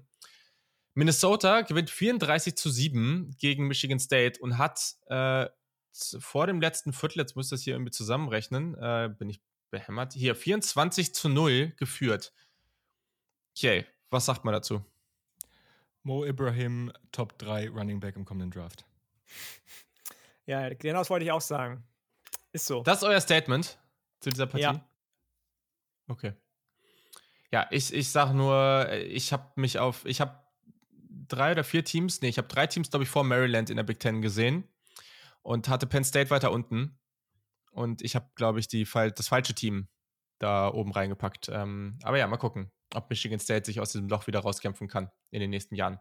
Minnesota 0.94 1.60
gewinnt 1.62 1.90
34 1.90 2.56
zu 2.56 2.70
7 2.70 3.34
gegen 3.38 3.68
Michigan 3.68 3.98
State 3.98 4.40
und 4.40 4.58
hat 4.58 4.96
äh, 5.06 5.46
vor 6.20 6.46
dem 6.46 6.60
letzten 6.60 6.92
Viertel, 6.92 7.18
jetzt 7.18 7.36
muss 7.36 7.46
ich 7.46 7.50
das 7.50 7.62
hier 7.62 7.74
irgendwie 7.74 7.90
zusammenrechnen, 7.90 8.74
äh, 8.74 9.10
bin 9.16 9.28
ich 9.28 9.40
behämmert, 9.70 10.12
hier 10.12 10.34
24 10.34 11.14
zu 11.14 11.28
0 11.28 11.72
geführt. 11.76 12.32
Okay, 13.56 13.86
was 14.10 14.26
sagt 14.26 14.44
man 14.44 14.52
dazu? 14.52 14.84
Mo 16.02 16.24
Ibrahim, 16.24 16.92
Top 17.10 17.38
3 17.38 17.70
Running 17.70 18.00
Back 18.00 18.16
im 18.16 18.24
kommenden 18.24 18.50
Draft. 18.50 18.84
Ja, 20.46 20.72
genau 20.74 21.00
das 21.00 21.10
wollte 21.10 21.24
ich 21.24 21.32
auch 21.32 21.40
sagen. 21.40 21.82
Ist 22.52 22.66
so. 22.66 22.84
Das 22.84 22.98
ist 22.98 23.04
euer 23.04 23.20
Statement 23.20 23.76
zu 24.20 24.30
dieser 24.30 24.46
Partie? 24.46 24.62
Ja. 24.62 24.88
Okay. 26.06 26.34
Ja, 27.50 27.66
ich, 27.72 27.92
ich 27.92 28.10
sag 28.10 28.32
nur, 28.32 28.88
ich 28.92 29.32
habe 29.32 29.50
mich 29.56 29.80
auf, 29.80 30.04
ich 30.04 30.20
habe 30.20 30.38
drei 31.00 31.50
oder 31.50 31.64
vier 31.64 31.84
Teams, 31.84 32.20
nee, 32.22 32.28
ich 32.28 32.38
habe 32.38 32.46
drei 32.46 32.68
Teams, 32.68 32.90
glaube 32.90 33.02
ich, 33.02 33.10
vor 33.10 33.24
Maryland 33.24 33.70
in 33.70 33.76
der 33.76 33.82
Big 33.82 33.98
Ten 33.98 34.22
gesehen 34.22 34.68
und 35.46 35.68
hatte 35.68 35.86
Penn 35.86 36.02
State 36.02 36.30
weiter 36.30 36.50
unten. 36.50 36.98
Und 37.70 38.02
ich 38.02 38.16
habe, 38.16 38.28
glaube 38.34 38.58
ich, 38.58 38.66
die, 38.66 38.84
das 38.84 39.28
falsche 39.28 39.54
Team 39.54 39.86
da 40.40 40.68
oben 40.68 40.90
reingepackt. 40.90 41.48
Ähm, 41.52 42.00
aber 42.02 42.18
ja, 42.18 42.26
mal 42.26 42.36
gucken, 42.36 42.72
ob 42.94 43.08
Michigan 43.08 43.38
State 43.38 43.64
sich 43.64 43.78
aus 43.78 43.92
diesem 43.92 44.08
Loch 44.08 44.26
wieder 44.26 44.40
rauskämpfen 44.40 44.88
kann 44.88 45.08
in 45.30 45.38
den 45.38 45.50
nächsten 45.50 45.76
Jahren. 45.76 46.00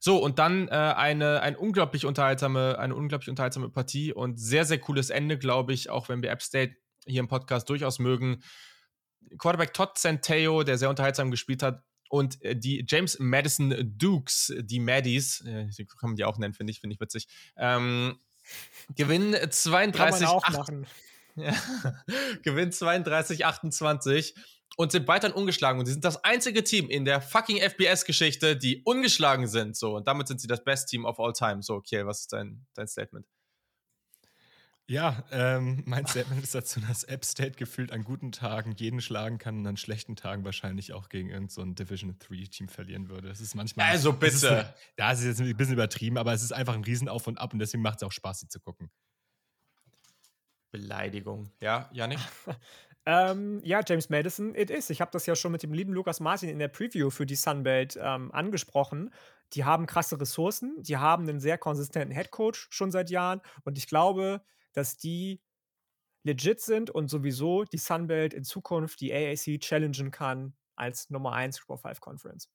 So, 0.00 0.18
und 0.18 0.40
dann 0.40 0.66
äh, 0.68 0.72
eine, 0.72 1.40
eine, 1.40 1.56
unglaublich 1.56 2.04
unterhaltsame, 2.04 2.76
eine 2.76 2.96
unglaublich 2.96 3.30
unterhaltsame 3.30 3.68
Partie 3.68 4.12
und 4.12 4.40
sehr, 4.40 4.64
sehr 4.64 4.78
cooles 4.78 5.08
Ende, 5.08 5.38
glaube 5.38 5.72
ich, 5.72 5.88
auch 5.88 6.08
wenn 6.08 6.20
wir 6.20 6.32
App 6.32 6.42
State 6.42 6.74
hier 7.06 7.20
im 7.20 7.28
Podcast 7.28 7.70
durchaus 7.70 8.00
mögen. 8.00 8.42
Quarterback 9.38 9.72
Todd 9.72 9.96
Centeo, 9.96 10.64
der 10.64 10.78
sehr 10.78 10.90
unterhaltsam 10.90 11.30
gespielt 11.30 11.62
hat, 11.62 11.84
und 12.08 12.42
äh, 12.42 12.56
die 12.56 12.84
James 12.88 13.20
Madison 13.20 13.72
Dukes, 13.96 14.52
die 14.58 14.80
Maddies, 14.80 15.42
äh, 15.42 15.66
die 15.66 15.86
kann 15.86 16.10
man 16.10 16.16
die 16.16 16.24
auch 16.24 16.38
nennen, 16.38 16.54
finde 16.54 16.72
ich, 16.72 16.80
finde 16.80 16.94
ich 16.94 17.00
witzig, 17.00 17.28
ähm, 17.56 18.18
gewinnen 18.96 19.34
32 19.50 19.92
kann 19.92 20.10
man 20.10 20.24
auch 20.24 20.44
8, 20.44 20.56
machen. 20.56 20.86
Ja, 21.36 21.52
gewinnen 22.44 22.70
32 22.70 23.44
28 23.44 24.36
und 24.76 24.92
sind 24.92 25.08
weiterhin 25.08 25.36
ungeschlagen 25.36 25.80
und 25.80 25.86
sie 25.86 25.92
sind 25.92 26.04
das 26.04 26.22
einzige 26.22 26.62
Team 26.62 26.88
in 26.88 27.04
der 27.04 27.20
fucking 27.20 27.58
FBS-Geschichte, 27.58 28.56
die 28.56 28.82
ungeschlagen 28.84 29.48
sind. 29.48 29.76
So, 29.76 29.96
und 29.96 30.06
damit 30.06 30.28
sind 30.28 30.40
sie 30.40 30.46
das 30.46 30.62
Best 30.62 30.88
Team 30.90 31.04
of 31.04 31.18
all 31.18 31.32
time. 31.32 31.60
So, 31.62 31.80
Kiel, 31.80 32.06
was 32.06 32.20
ist 32.20 32.32
dein, 32.32 32.64
dein 32.74 32.86
Statement? 32.86 33.26
Ja, 34.86 35.24
ähm, 35.30 35.82
mein 35.86 36.06
Statement 36.06 36.42
ist 36.42 36.54
dazu, 36.54 36.78
dass 36.80 37.04
App 37.04 37.24
State 37.24 37.52
gefühlt 37.52 37.90
an 37.90 38.04
guten 38.04 38.32
Tagen 38.32 38.72
jeden 38.72 39.00
schlagen 39.00 39.38
kann 39.38 39.60
und 39.60 39.66
an 39.66 39.78
schlechten 39.78 40.14
Tagen 40.14 40.44
wahrscheinlich 40.44 40.92
auch 40.92 41.08
gegen 41.08 41.30
irgendein 41.30 41.48
so 41.48 41.64
Division 41.64 42.18
3 42.18 42.44
Team 42.50 42.68
verlieren 42.68 43.08
würde. 43.08 43.30
Es 43.30 43.40
ist 43.40 43.54
manchmal. 43.54 43.88
Also 43.88 44.12
bitte. 44.12 44.34
Ist, 44.34 44.44
ja, 44.98 45.12
es 45.12 45.20
ist 45.20 45.26
jetzt 45.26 45.40
ein 45.40 45.56
bisschen 45.56 45.74
übertrieben, 45.74 46.18
aber 46.18 46.34
es 46.34 46.42
ist 46.42 46.52
einfach 46.52 46.74
ein 46.74 46.84
Riesenauf 46.84 47.26
und 47.26 47.38
Ab 47.38 47.54
und 47.54 47.60
deswegen 47.60 47.82
macht 47.82 47.96
es 47.96 48.02
auch 48.02 48.12
Spaß, 48.12 48.40
sie 48.40 48.48
zu 48.48 48.60
gucken. 48.60 48.90
Beleidigung. 50.70 51.50
Ja, 51.60 51.88
Janik? 51.92 52.18
ähm, 53.06 53.60
ja, 53.64 53.80
James 53.86 54.10
Madison, 54.10 54.54
it 54.54 54.68
is. 54.68 54.90
Ich 54.90 55.00
habe 55.00 55.12
das 55.12 55.24
ja 55.24 55.34
schon 55.34 55.52
mit 55.52 55.62
dem 55.62 55.72
lieben 55.72 55.94
Lukas 55.94 56.20
Martin 56.20 56.50
in 56.50 56.58
der 56.58 56.68
Preview 56.68 57.08
für 57.08 57.24
die 57.24 57.36
Sunbelt 57.36 57.98
ähm, 57.98 58.30
angesprochen. 58.32 59.14
Die 59.54 59.64
haben 59.64 59.86
krasse 59.86 60.20
Ressourcen, 60.20 60.74
die 60.82 60.98
haben 60.98 61.26
einen 61.26 61.40
sehr 61.40 61.56
konsistenten 61.56 62.12
Headcoach 62.12 62.66
schon 62.68 62.90
seit 62.90 63.08
Jahren 63.08 63.40
und 63.62 63.78
ich 63.78 63.86
glaube, 63.86 64.42
dass 64.74 64.96
die 64.96 65.40
legit 66.24 66.60
sind 66.60 66.90
und 66.90 67.08
sowieso 67.08 67.64
die 67.64 67.78
Sunbelt 67.78 68.34
in 68.34 68.44
Zukunft 68.44 69.00
die 69.00 69.12
AAC 69.12 69.60
challengen 69.60 70.10
kann 70.10 70.54
als 70.76 71.10
Nummer 71.10 71.32
1 71.32 71.56
Super 71.56 71.78
5 71.78 72.00
Conference. 72.00 72.50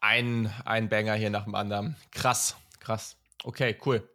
Ein, 0.00 0.52
ein 0.64 0.88
Banger 0.88 1.14
hier 1.14 1.30
nach 1.30 1.44
dem 1.44 1.54
anderen. 1.54 1.96
Krass, 2.12 2.56
krass. 2.78 3.16
Okay, 3.44 3.76
cool. 3.84 4.08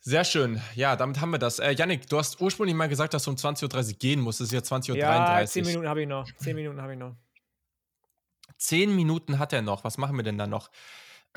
Sehr 0.00 0.24
schön. 0.24 0.60
Ja, 0.74 0.96
damit 0.96 1.20
haben 1.20 1.30
wir 1.30 1.38
das. 1.38 1.58
Äh, 1.58 1.72
Yannick, 1.72 2.08
du 2.08 2.18
hast 2.18 2.40
ursprünglich 2.40 2.76
mal 2.76 2.88
gesagt, 2.88 3.12
dass 3.14 3.24
du 3.24 3.30
um 3.30 3.36
20.30 3.36 3.88
Uhr 3.92 3.98
gehen 3.98 4.20
musst. 4.20 4.40
Es 4.40 4.52
ist 4.52 4.52
ja 4.52 4.60
20.33 4.60 4.90
Uhr. 4.92 4.96
Ja, 4.96 5.46
10 5.46 5.66
Minuten 5.66 5.88
habe 5.88 6.02
ich 6.02 6.08
noch. 6.08 6.32
10 6.36 6.54
Minuten 6.54 6.80
habe 6.80 6.92
ich 6.92 6.98
noch. 6.98 7.16
10 8.58 8.94
Minuten 8.94 9.38
hat 9.38 9.52
er 9.52 9.62
noch. 9.62 9.84
Was 9.84 9.98
machen 9.98 10.16
wir 10.16 10.22
denn 10.22 10.38
da 10.38 10.46
noch? 10.46 10.70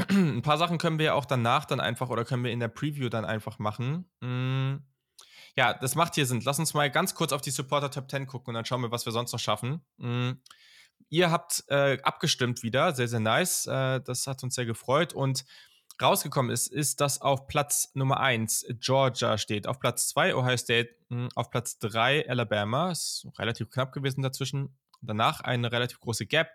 Ein 0.09 0.41
paar 0.41 0.57
Sachen 0.57 0.77
können 0.77 0.99
wir 0.99 1.07
ja 1.07 1.13
auch 1.13 1.25
danach 1.25 1.65
dann 1.65 1.79
einfach 1.79 2.09
oder 2.09 2.25
können 2.25 2.43
wir 2.43 2.51
in 2.51 2.59
der 2.59 2.67
Preview 2.67 3.09
dann 3.09 3.25
einfach 3.25 3.59
machen. 3.59 4.09
Mm. 4.19 4.83
Ja, 5.57 5.73
das 5.73 5.95
macht 5.95 6.15
hier 6.15 6.25
Sinn. 6.25 6.41
Lass 6.45 6.59
uns 6.59 6.73
mal 6.73 6.89
ganz 6.89 7.13
kurz 7.13 7.33
auf 7.33 7.41
die 7.41 7.51
Supporter 7.51 7.91
Top 7.91 8.09
10 8.09 8.25
gucken 8.27 8.49
und 8.51 8.53
dann 8.55 8.65
schauen 8.65 8.81
wir, 8.81 8.91
was 8.91 9.05
wir 9.05 9.11
sonst 9.11 9.33
noch 9.33 9.39
schaffen. 9.39 9.81
Mm. 9.97 10.31
Ihr 11.09 11.29
habt 11.29 11.65
äh, 11.67 11.97
abgestimmt 12.03 12.63
wieder, 12.63 12.93
sehr, 12.93 13.07
sehr 13.07 13.19
nice. 13.19 13.65
Äh, 13.67 14.01
das 14.01 14.27
hat 14.27 14.43
uns 14.43 14.55
sehr 14.55 14.65
gefreut 14.65 15.13
und 15.13 15.43
rausgekommen 16.01 16.51
ist, 16.51 16.67
ist, 16.67 17.01
dass 17.01 17.21
auf 17.21 17.47
Platz 17.47 17.91
Nummer 17.93 18.19
1 18.19 18.65
Georgia 18.79 19.37
steht, 19.37 19.67
auf 19.67 19.79
Platz 19.79 20.07
2 20.09 20.35
Ohio 20.35 20.57
State, 20.57 20.95
mh, 21.09 21.29
auf 21.35 21.49
Platz 21.49 21.77
3 21.79 22.29
Alabama, 22.29 22.91
ist 22.91 23.27
relativ 23.37 23.69
knapp 23.69 23.91
gewesen 23.91 24.21
dazwischen. 24.21 24.77
Danach 25.01 25.41
eine 25.41 25.71
relativ 25.71 25.99
große 25.99 26.25
Gap. 26.25 26.49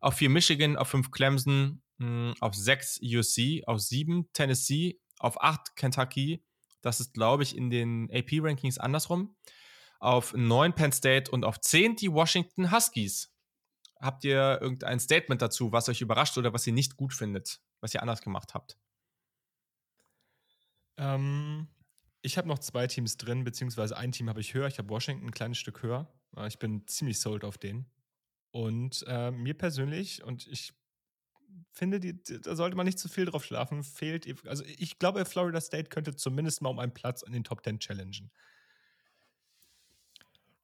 Auf 0.00 0.14
4 0.14 0.30
Michigan, 0.30 0.76
auf 0.76 0.88
5 0.88 1.10
Clemson, 1.10 1.82
hm, 1.98 2.34
auf 2.40 2.54
6 2.54 3.00
USC, 3.02 3.62
auf 3.66 3.80
7 3.80 4.30
Tennessee, 4.32 5.00
auf 5.18 5.40
8 5.40 5.76
Kentucky. 5.76 6.44
Das 6.82 7.00
ist, 7.00 7.14
glaube 7.14 7.42
ich, 7.42 7.56
in 7.56 7.70
den 7.70 8.10
AP-Rankings 8.12 8.78
andersrum. 8.78 9.36
Auf 9.98 10.34
9 10.34 10.74
Penn 10.74 10.92
State 10.92 11.30
und 11.30 11.44
auf 11.44 11.60
10 11.60 11.96
die 11.96 12.12
Washington 12.12 12.70
Huskies. 12.70 13.32
Habt 13.98 14.24
ihr 14.24 14.58
irgendein 14.60 15.00
Statement 15.00 15.40
dazu, 15.40 15.72
was 15.72 15.88
euch 15.88 16.02
überrascht 16.02 16.36
oder 16.36 16.52
was 16.52 16.66
ihr 16.66 16.74
nicht 16.74 16.96
gut 16.96 17.14
findet, 17.14 17.60
was 17.80 17.94
ihr 17.94 18.02
anders 18.02 18.20
gemacht 18.20 18.52
habt? 18.52 18.78
Ähm, 20.98 21.68
ich 22.20 22.36
habe 22.36 22.48
noch 22.48 22.58
zwei 22.58 22.86
Teams 22.86 23.16
drin, 23.16 23.44
beziehungsweise 23.44 23.96
ein 23.96 24.12
Team 24.12 24.28
habe 24.28 24.40
ich 24.40 24.52
höher. 24.52 24.66
Ich 24.66 24.78
habe 24.78 24.90
Washington 24.90 25.28
ein 25.28 25.32
kleines 25.32 25.58
Stück 25.58 25.82
höher. 25.82 26.12
Ich 26.46 26.58
bin 26.58 26.86
ziemlich 26.86 27.20
sold 27.20 27.44
auf 27.44 27.56
den. 27.56 27.86
Und 28.50 29.04
äh, 29.06 29.30
mir 29.30 29.54
persönlich, 29.54 30.22
und 30.22 30.46
ich 30.46 30.74
finde, 31.72 32.00
die, 32.00 32.22
da 32.22 32.54
sollte 32.56 32.76
man 32.76 32.86
nicht 32.86 32.98
zu 32.98 33.08
viel 33.08 33.26
drauf 33.26 33.44
schlafen. 33.44 33.82
Fehlt, 33.82 34.26
also 34.46 34.64
ich 34.64 34.98
glaube, 34.98 35.24
Florida 35.24 35.60
State 35.60 35.88
könnte 35.88 36.14
zumindest 36.14 36.62
mal 36.62 36.70
um 36.70 36.78
einen 36.78 36.94
Platz 36.94 37.22
in 37.22 37.32
den 37.32 37.44
Top 37.44 37.62
10 37.64 37.80
challengen. 37.80 38.30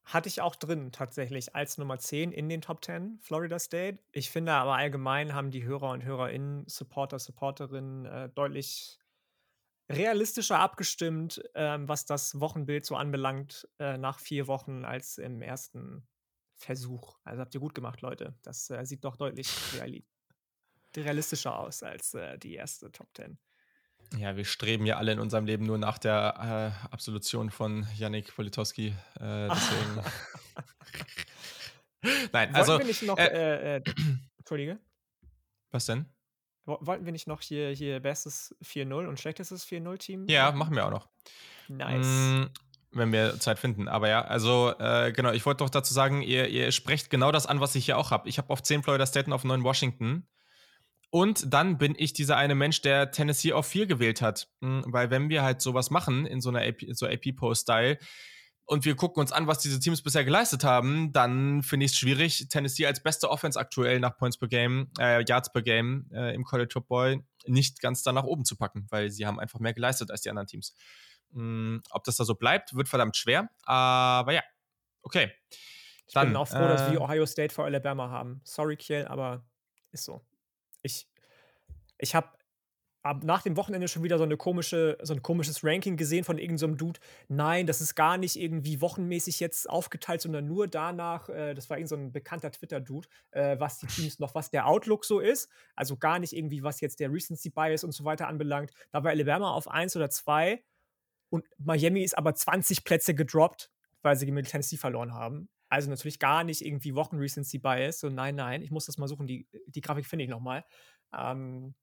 Hatte 0.05 0.29
ich 0.29 0.41
auch 0.41 0.57
drin 0.57 0.91
tatsächlich 0.91 1.55
als 1.55 1.79
Nummer 1.79 1.99
10 1.99 2.33
in 2.33 2.49
den 2.49 2.61
Top 2.61 2.85
10 2.85 3.19
Florida 3.21 3.59
State. 3.59 3.99
Ich 4.11 4.31
finde 4.31 4.53
aber 4.53 4.75
allgemein 4.75 5.35
haben 5.35 5.51
die 5.51 5.65
Hörer 5.65 5.91
und 5.91 6.05
Hörerinnen, 6.05 6.65
Supporter, 6.67 7.19
Supporterinnen 7.19 8.07
äh, 8.07 8.29
deutlich 8.31 8.99
realistischer 9.89 10.59
abgestimmt, 10.59 11.43
ähm, 11.55 11.89
was 11.89 12.05
das 12.05 12.41
Wochenbild 12.41 12.85
so 12.85 12.97
anbelangt, 12.97 13.69
äh, 13.79 13.99
nach 13.99 14.19
vier 14.19 14.47
Wochen 14.47 14.85
als 14.85 15.19
im 15.19 15.43
ersten 15.43 16.07
Versuch. 16.55 17.19
Also 17.25 17.41
habt 17.41 17.55
ihr 17.55 17.61
gut 17.61 17.75
gemacht, 17.75 18.01
Leute. 18.01 18.35
Das 18.43 18.71
äh, 18.71 18.85
sieht 18.85 19.05
doch 19.05 19.17
deutlich 19.17 19.49
reali 19.75 20.05
realistischer 20.97 21.59
aus 21.59 21.83
als 21.83 22.15
äh, 22.15 22.39
die 22.39 22.55
erste 22.55 22.91
Top 22.91 23.09
10. 23.17 23.39
Ja, 24.19 24.37
wir 24.37 24.45
streben 24.45 24.85
ja 24.85 24.97
alle 24.97 25.13
in 25.13 25.19
unserem 25.19 25.47
Leben 25.47 25.65
nur 25.65 25.79
nach 25.79 25.99
der 25.99 26.75
äh, 26.85 26.93
Absolution 26.93 27.51
von 27.51 27.87
Yannick 27.97 28.35
Politowski. 28.35 28.89
Äh, 29.19 29.49
deswegen. 29.49 30.03
Nein, 32.33 32.55
also. 32.55 32.73
Wollten 32.73 32.85
wir 32.85 32.89
nicht 32.89 33.03
noch, 33.03 33.19
äh, 33.19 33.77
äh, 33.77 33.83
Entschuldige? 34.39 34.79
Was 35.71 35.87
denn? 35.87 36.07
Wollten 36.65 37.05
wir 37.05 37.13
nicht 37.13 37.27
noch 37.27 37.41
hier, 37.41 37.71
hier 37.71 37.99
bestes 37.99 38.55
4-0 38.63 39.09
und 39.09 39.19
schlechtestes 39.19 39.67
4-0-Team? 39.67 40.29
Ja, 40.29 40.53
machen 40.53 40.77
wir 40.77 40.87
auch 40.87 40.91
noch. 40.91 41.09
Nice. 41.69 42.07
Mm, 42.07 42.45
wenn 42.93 43.13
wir 43.13 43.41
Zeit 43.41 43.59
finden. 43.59 43.89
Aber 43.89 44.09
ja, 44.09 44.23
also 44.23 44.73
äh, 44.79 45.13
genau, 45.13 45.33
ich 45.33 45.45
wollte 45.45 45.65
doch 45.65 45.71
dazu 45.71 45.93
sagen, 45.93 46.23
ihr, 46.23 46.49
ihr 46.49 46.71
sprecht 46.71 47.11
genau 47.11 47.33
das 47.33 47.47
an, 47.47 47.61
was 47.61 47.75
ich 47.75 47.87
hier 47.87 47.99
auch 47.99 48.13
habe. 48.13 48.29
Ich 48.29 48.39
habe 48.39 48.51
auf 48.51 48.63
10 48.63 48.85
Florida 48.85 49.07
State 49.07 49.27
und 49.27 49.33
auf 49.33 49.43
9 49.43 49.65
Washington. 49.65 50.29
Und 51.13 51.53
dann 51.53 51.77
bin 51.77 51.95
ich 51.95 52.15
dieser 52.15 52.39
eine 52.39 52.55
Mensch, 52.55 52.81
der 52.81 53.11
Tennessee 53.11 53.53
auf 53.53 53.67
4 53.67 53.87
gewählt 53.87 54.23
hat. 54.23 54.49
Hm, 54.63 54.83
weil 54.87 55.11
wenn 55.11 55.29
wir 55.29 55.43
halt 55.43 55.61
sowas 55.61 55.91
machen 55.91 56.25
in 56.25 56.41
so 56.41 56.49
einer 56.49 56.63
AP, 56.63 56.87
so 56.93 57.07
AP-Post-Style 57.07 57.99
und 58.65 58.87
wir 58.87 58.97
gucken 58.97 59.21
uns 59.21 59.31
an, 59.31 59.47
was 59.47 59.59
diese 59.59 59.79
Teams 59.79 60.01
bisher 60.01 60.25
geleistet 60.25 60.65
haben, 60.65 61.13
dann 61.13 61.63
finde 61.63 61.85
ich 61.85 61.93
es 61.93 61.99
schwierig, 61.99 62.49
Tennessee 62.49 62.87
als 62.87 63.03
beste 63.03 63.29
Offense 63.29 63.61
aktuell 63.61 64.01
nach 64.01 64.17
Points 64.17 64.39
per 64.39 64.49
Game, 64.49 64.91
äh, 64.99 65.23
Yards 65.29 65.53
per 65.53 65.61
Game 65.61 66.09
äh, 66.15 66.35
im 66.35 66.45
College 66.45 66.71
Football 66.73 67.23
nicht 67.45 67.83
ganz 67.83 68.03
da 68.03 68.13
nach 68.13 68.25
oben 68.25 68.47
zu 68.47 68.57
packen, 68.57 68.87
weil 68.89 69.11
sie 69.11 69.27
haben 69.27 69.39
einfach 69.39 69.61
mehr 69.61 69.75
geleistet 69.75 70.11
als 70.11 70.23
die 70.23 70.31
anderen 70.31 70.47
Teams. 70.47 70.75
Mhm, 71.33 71.83
ob 71.91 72.05
das 72.05 72.17
da 72.17 72.25
so 72.25 72.37
bleibt, 72.37 72.75
wird 72.75 72.89
verdammt 72.89 73.19
schwer. 73.19 73.51
Aber 73.65 74.33
ja, 74.33 74.43
okay. 75.03 75.31
Ich 76.07 76.15
dann, 76.15 76.29
bin 76.29 76.37
auch 76.37 76.49
froh, 76.49 76.65
äh, 76.65 76.69
dass 76.69 76.91
wir 76.91 76.99
äh, 76.99 77.03
Ohio 77.03 77.27
State 77.27 77.53
vor 77.53 77.67
Alabama 77.67 78.09
haben. 78.09 78.41
Sorry, 78.45 78.79
Kiel, 78.79 79.05
aber 79.05 79.45
ist 79.91 80.05
so 80.05 80.25
ich, 80.83 81.09
ich 81.99 82.15
habe 82.15 82.29
nach 83.23 83.43
dem 83.43 83.57
Wochenende 83.57 83.89
schon 83.89 84.05
wieder 84.05 84.17
so, 84.17 84.25
eine 84.25 84.37
komische, 84.37 84.97
so 85.03 85.13
ein 85.13 85.23
komisches 85.23 85.65
Ranking 85.65 85.97
gesehen 85.97 86.23
von 86.23 86.39
irgendeinem 86.39 86.73
so 86.73 86.77
Dude. 86.77 87.01
Nein, 87.29 87.67
das 87.67 87.81
ist 87.81 87.97
gar 87.97 88.17
nicht 88.17 88.37
irgendwie 88.37 88.81
wochenmäßig 88.81 89.41
jetzt 89.41 89.69
aufgeteilt, 89.69 90.21
sondern 90.21 90.47
nur 90.47 90.69
danach, 90.69 91.29
äh, 91.29 91.55
das 91.55 91.69
war 91.69 91.79
irgendein 91.79 91.89
so 91.89 91.97
ein 91.97 92.13
bekannter 92.13 92.53
Twitter-Dude, 92.53 93.09
äh, 93.33 93.59
was 93.59 93.79
die 93.79 93.89
Teams 93.89 94.21
noch, 94.21 94.37
was 94.37 94.51
der 94.51 94.69
Outlook 94.69 95.05
so 95.05 95.19
ist. 95.19 95.49
Also 95.75 95.97
gar 95.97 96.21
nicht 96.21 96.33
irgendwie, 96.33 96.63
was 96.63 96.81
jetzt 96.81 97.01
der 97.01 97.13
Recency 97.13 97.51
Bias 97.51 97.83
und 97.83 97.93
so 97.93 98.05
weiter 98.05 98.29
anbelangt. 98.29 98.71
Da 98.93 99.03
war 99.03 99.11
Alabama 99.11 99.51
auf 99.51 99.69
1 99.69 99.97
oder 99.97 100.09
2 100.09 100.63
und 101.29 101.45
Miami 101.59 102.05
ist 102.05 102.17
aber 102.17 102.35
20 102.35 102.85
Plätze 102.85 103.15
gedroppt, 103.15 103.71
weil 104.03 104.15
sie 104.15 104.31
mit 104.31 104.49
Tennessee 104.49 104.77
verloren 104.77 105.13
haben. 105.13 105.49
Also 105.73 105.89
natürlich 105.89 106.19
gar 106.19 106.45
nicht 106.45 106.65
irgendwie 106.65 106.95
Wochen-Recency 106.95 107.59
Bias. 107.59 108.01
So, 108.01 108.11
nein, 108.11 108.35
nein, 108.35 108.61
ich 108.63 108.71
muss 108.71 108.85
das 108.85 108.99
mal 108.99 109.09
suchen. 109.09 109.27
Die, 109.27 109.47
die 109.67 109.81
Grafik 109.81 110.07
finde 110.07 110.25
ich 110.25 110.31
nochmal. 110.31 110.65
Ähm, 111.17 111.75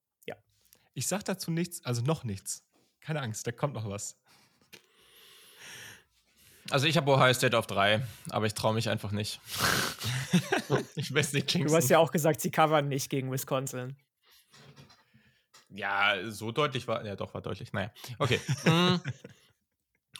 ich 0.99 1.07
sag 1.07 1.23
dazu 1.23 1.49
nichts, 1.49 1.85
also 1.85 2.01
noch 2.01 2.25
nichts. 2.25 2.61
Keine 2.99 3.21
Angst, 3.21 3.47
da 3.47 3.53
kommt 3.53 3.73
noch 3.73 3.89
was. 3.89 4.17
Also 6.69 6.87
ich 6.87 6.97
habe 6.97 7.09
Ohio 7.09 7.33
State 7.33 7.57
auf 7.57 7.67
drei, 7.67 8.05
aber 8.29 8.47
ich 8.47 8.53
traue 8.53 8.73
mich 8.73 8.89
einfach 8.89 9.11
nicht. 9.11 9.39
ich 10.95 11.13
weiß 11.13 11.31
nicht, 11.31 11.47
Kingston. 11.47 11.71
Du 11.71 11.77
hast 11.77 11.89
ja 11.89 11.99
auch 11.99 12.11
gesagt, 12.11 12.41
sie 12.41 12.51
covern 12.51 12.89
nicht 12.89 13.09
gegen 13.09 13.31
Wisconsin. 13.31 13.95
Ja, 15.69 16.29
so 16.29 16.51
deutlich 16.51 16.85
war, 16.87 17.05
ja 17.05 17.15
doch, 17.15 17.33
war 17.33 17.41
deutlich. 17.41 17.71
Naja, 17.71 17.93
okay. 18.17 18.41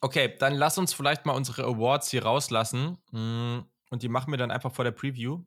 Okay, 0.02 0.36
dann 0.40 0.54
lass 0.54 0.78
uns 0.78 0.94
vielleicht 0.94 1.26
mal 1.26 1.34
unsere 1.34 1.64
Awards 1.64 2.10
hier 2.10 2.24
rauslassen. 2.24 2.98
Mm. 3.12 3.60
Und 3.90 4.04
die 4.04 4.10
machen 4.10 4.32
wir 4.32 4.38
dann 4.38 4.52
einfach 4.52 4.72
vor 4.72 4.86
der 4.86 4.92
Preview. 4.92 5.44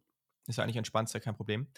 Ist 0.47 0.59
ja 0.59 0.65
eigentlich 0.65 0.77
entspannt, 0.77 1.09
ist 1.09 1.15
ja 1.15 1.21
kein 1.21 1.37
Problem. 1.37 1.69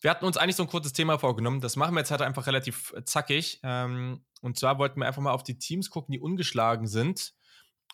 Wir 0.00 0.10
hatten 0.10 0.26
uns 0.26 0.36
eigentlich 0.36 0.56
so 0.56 0.62
ein 0.62 0.68
kurzes 0.68 0.92
Thema 0.92 1.18
vorgenommen. 1.18 1.60
Das 1.60 1.76
machen 1.76 1.94
wir 1.94 2.00
jetzt 2.00 2.10
halt 2.10 2.20
einfach 2.20 2.46
relativ 2.46 2.92
zackig. 3.06 3.60
Ähm, 3.62 4.24
und 4.42 4.58
zwar 4.58 4.78
wollten 4.78 5.00
wir 5.00 5.06
einfach 5.06 5.22
mal 5.22 5.32
auf 5.32 5.42
die 5.42 5.58
Teams 5.58 5.88
gucken, 5.88 6.12
die 6.12 6.20
ungeschlagen 6.20 6.86
sind. 6.86 7.34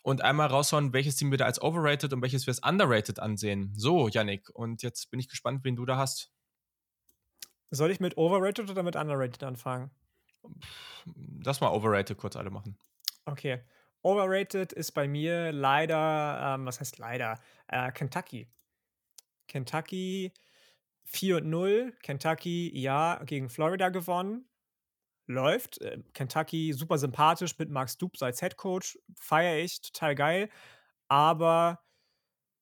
Und 0.03 0.23
einmal 0.23 0.49
raushauen, 0.49 0.93
welches 0.93 1.17
Team 1.17 1.31
wir 1.31 1.39
da 1.39 1.45
als 1.45 1.63
overrated 1.63 2.13
und 2.13 2.23
welches 2.23 2.47
wir 2.47 2.53
als 2.53 2.63
underrated 2.65 3.21
ansehen. 3.21 3.73
So, 3.77 4.09
Yannick. 4.09 4.51
Und 4.51 4.83
jetzt 4.83 5.11
bin 5.11 5.21
ich 5.21 5.29
gespannt, 5.29 5.63
wen 5.63 5.77
du 5.77 5.85
da 5.85 5.99
hast. 5.99 6.33
Soll 7.71 7.91
ich 7.93 8.01
mit 8.01 8.17
overrated 8.17 8.69
oder 8.69 8.83
mit 8.83 8.97
underrated 8.97 9.45
anfangen? 9.45 9.91
Lass 11.45 11.61
mal 11.61 11.71
overrated 11.71 12.17
kurz 12.17 12.35
alle 12.35 12.51
machen. 12.51 12.77
Okay. 13.27 13.63
Overrated 14.03 14.73
ist 14.73 14.93
bei 14.93 15.07
mir 15.07 15.53
leider, 15.53 16.55
ähm, 16.55 16.67
was 16.67 16.81
heißt 16.81 16.99
leider? 16.99 17.39
Äh, 17.69 17.93
Kentucky. 17.93 18.49
Kentucky 19.47 20.33
4 21.05 21.39
und 21.39 21.51
0. 21.51 21.93
Kentucky, 22.03 22.71
ja, 22.79 23.23
gegen 23.25 23.51
Florida 23.51 23.91
gewonnen. 23.91 24.49
Läuft. 25.27 25.81
Äh, 25.83 26.03
Kentucky 26.15 26.73
super 26.73 26.99
sympathisch 26.99 27.59
mit 27.59 27.71
Max 27.71 27.99
Dupes 27.99 28.23
als 28.23 28.41
Head 28.41 28.57
Coach. 28.57 28.99
Feiere 29.17 29.59
ich, 29.59 29.81
total 29.83 30.15
geil. 30.15 30.49
Aber 31.09 31.81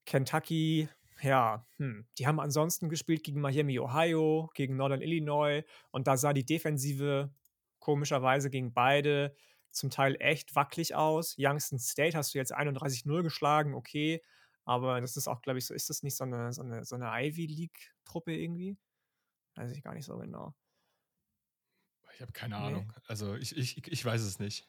Kentucky, 0.07 0.89
ja, 1.23 1.67
hm, 1.77 2.07
die 2.19 2.27
haben 2.27 2.41
ansonsten 2.41 2.89
gespielt 2.89 3.23
gegen 3.23 3.41
Miami, 3.41 3.79
Ohio, 3.79 4.51
gegen 4.55 4.77
Northern 4.77 5.03
Illinois. 5.03 5.63
Und 5.91 6.07
da 6.07 6.17
sah 6.17 6.33
die 6.33 6.47
Defensive 6.47 7.31
komischerweise 7.79 8.51
gegen 8.51 8.73
beide 8.73 9.35
zum 9.71 9.91
Teil 9.91 10.17
echt 10.21 10.55
wackelig 10.55 10.95
aus. 10.95 11.37
Youngstown 11.39 11.79
State 11.79 12.17
hast 12.17 12.35
du 12.35 12.39
jetzt 12.39 12.57
31-0 12.57 13.23
geschlagen, 13.23 13.75
okay. 13.75 14.23
Aber 14.65 15.01
das 15.01 15.17
ist 15.17 15.29
auch, 15.29 15.41
glaube 15.41 15.59
ich, 15.59 15.67
so, 15.67 15.75
ist 15.75 15.89
das 15.89 16.03
nicht 16.03 16.17
so 16.17 16.25
eine, 16.25 16.53
so 16.53 16.63
eine, 16.63 16.85
so 16.85 16.97
eine 16.97 17.07
Ivy 17.07 17.47
League-Truppe 17.47 18.35
irgendwie? 18.35 18.77
Weiß 19.55 19.73
ich 19.73 19.83
gar 19.83 19.95
nicht 19.95 20.05
so 20.05 20.19
genau. 20.19 20.55
Ich 22.15 22.21
habe 22.21 22.33
keine 22.33 22.59
nee. 22.59 22.67
Ahnung. 22.67 22.93
Also 23.07 23.35
ich, 23.37 23.57
ich, 23.57 23.87
ich 23.87 24.05
weiß 24.05 24.21
es 24.23 24.39
nicht. 24.39 24.69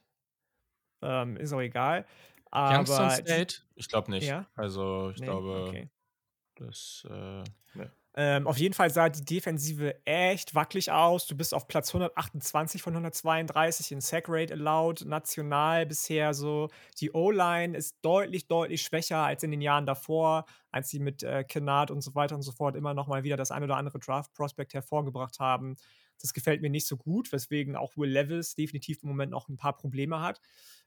Ähm, 1.02 1.36
ist 1.38 1.52
auch 1.52 1.62
egal. 1.62 2.06
Aber 2.52 2.78
Youngstown 2.78 3.12
State? 3.12 3.62
Ich 3.76 3.90
glaube 3.90 4.12
nicht. 4.12 4.28
Ja? 4.28 4.48
Also 4.56 5.12
ich 5.12 5.20
nee? 5.20 5.26
glaube, 5.26 5.66
okay. 5.68 5.90
das 6.56 7.06
äh, 7.10 7.44
ne. 7.74 7.92
Ähm, 8.16 8.48
auf 8.48 8.58
jeden 8.58 8.74
Fall 8.74 8.90
sah 8.90 9.08
die 9.10 9.24
Defensive 9.24 9.96
echt 10.06 10.56
wackelig 10.56 10.92
aus. 10.92 11.28
Du 11.28 11.38
bist 11.38 11.54
auf 11.54 11.68
Platz 11.68 11.90
128 11.90 12.82
von 12.82 12.94
132 12.94 13.92
in 13.92 14.02
Sack 14.02 14.26
Rate 14.28 14.54
allowed, 14.54 15.06
national 15.06 15.86
bisher 15.86 16.34
so. 16.34 16.70
Die 17.00 17.12
O-Line 17.12 17.78
ist 17.78 17.98
deutlich, 18.02 18.48
deutlich 18.48 18.82
schwächer 18.82 19.20
als 19.20 19.44
in 19.44 19.52
den 19.52 19.62
Jahren 19.62 19.86
davor, 19.86 20.46
als 20.72 20.90
sie 20.90 21.00
mit 21.00 21.22
äh, 21.24 21.44
Kennard 21.44 21.92
und 21.92 22.02
so 22.02 22.16
weiter 22.16 22.36
und 22.36 22.42
so 22.42 22.52
fort 22.52 22.76
immer 22.76 22.94
noch 22.96 23.08
mal 23.08 23.24
wieder 23.24 23.38
das 23.38 23.52
ein 23.52 23.64
oder 23.64 23.78
andere 23.78 24.00
Draft-Prospect 24.00 24.74
hervorgebracht 24.74 25.40
haben. 25.40 25.76
Das 26.20 26.34
gefällt 26.34 26.62
mir 26.62 26.70
nicht 26.70 26.88
so 26.88 26.98
gut, 26.98 27.32
weswegen 27.32 27.76
auch 27.76 27.96
Will 27.96 28.10
Levis 28.10 28.56
definitiv 28.56 29.04
im 29.04 29.10
Moment 29.10 29.32
noch 29.32 29.48
ein 29.50 29.56
paar 29.58 29.78
Probleme 29.78 30.20
hat, 30.20 30.42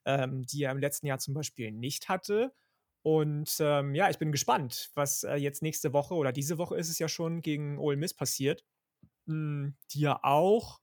ähm, 0.04 0.44
die 0.44 0.64
er 0.64 0.72
im 0.72 0.78
letzten 0.78 1.06
Jahr 1.06 1.18
zum 1.18 1.34
Beispiel 1.34 1.70
nicht 1.70 2.08
hatte. 2.08 2.52
Und 3.02 3.56
ähm, 3.58 3.94
ja, 3.94 4.10
ich 4.10 4.18
bin 4.18 4.30
gespannt, 4.30 4.90
was 4.94 5.24
äh, 5.24 5.34
jetzt 5.34 5.62
nächste 5.62 5.92
Woche 5.92 6.14
oder 6.14 6.32
diese 6.32 6.58
Woche 6.58 6.76
ist 6.76 6.88
es 6.88 6.98
ja 6.98 7.08
schon 7.08 7.42
gegen 7.42 7.78
Ole 7.78 7.96
Miss 7.96 8.14
passiert, 8.14 8.64
mh, 9.26 9.34
hm, 9.34 9.76
die 9.90 10.00
ja 10.00 10.20
auch 10.22 10.80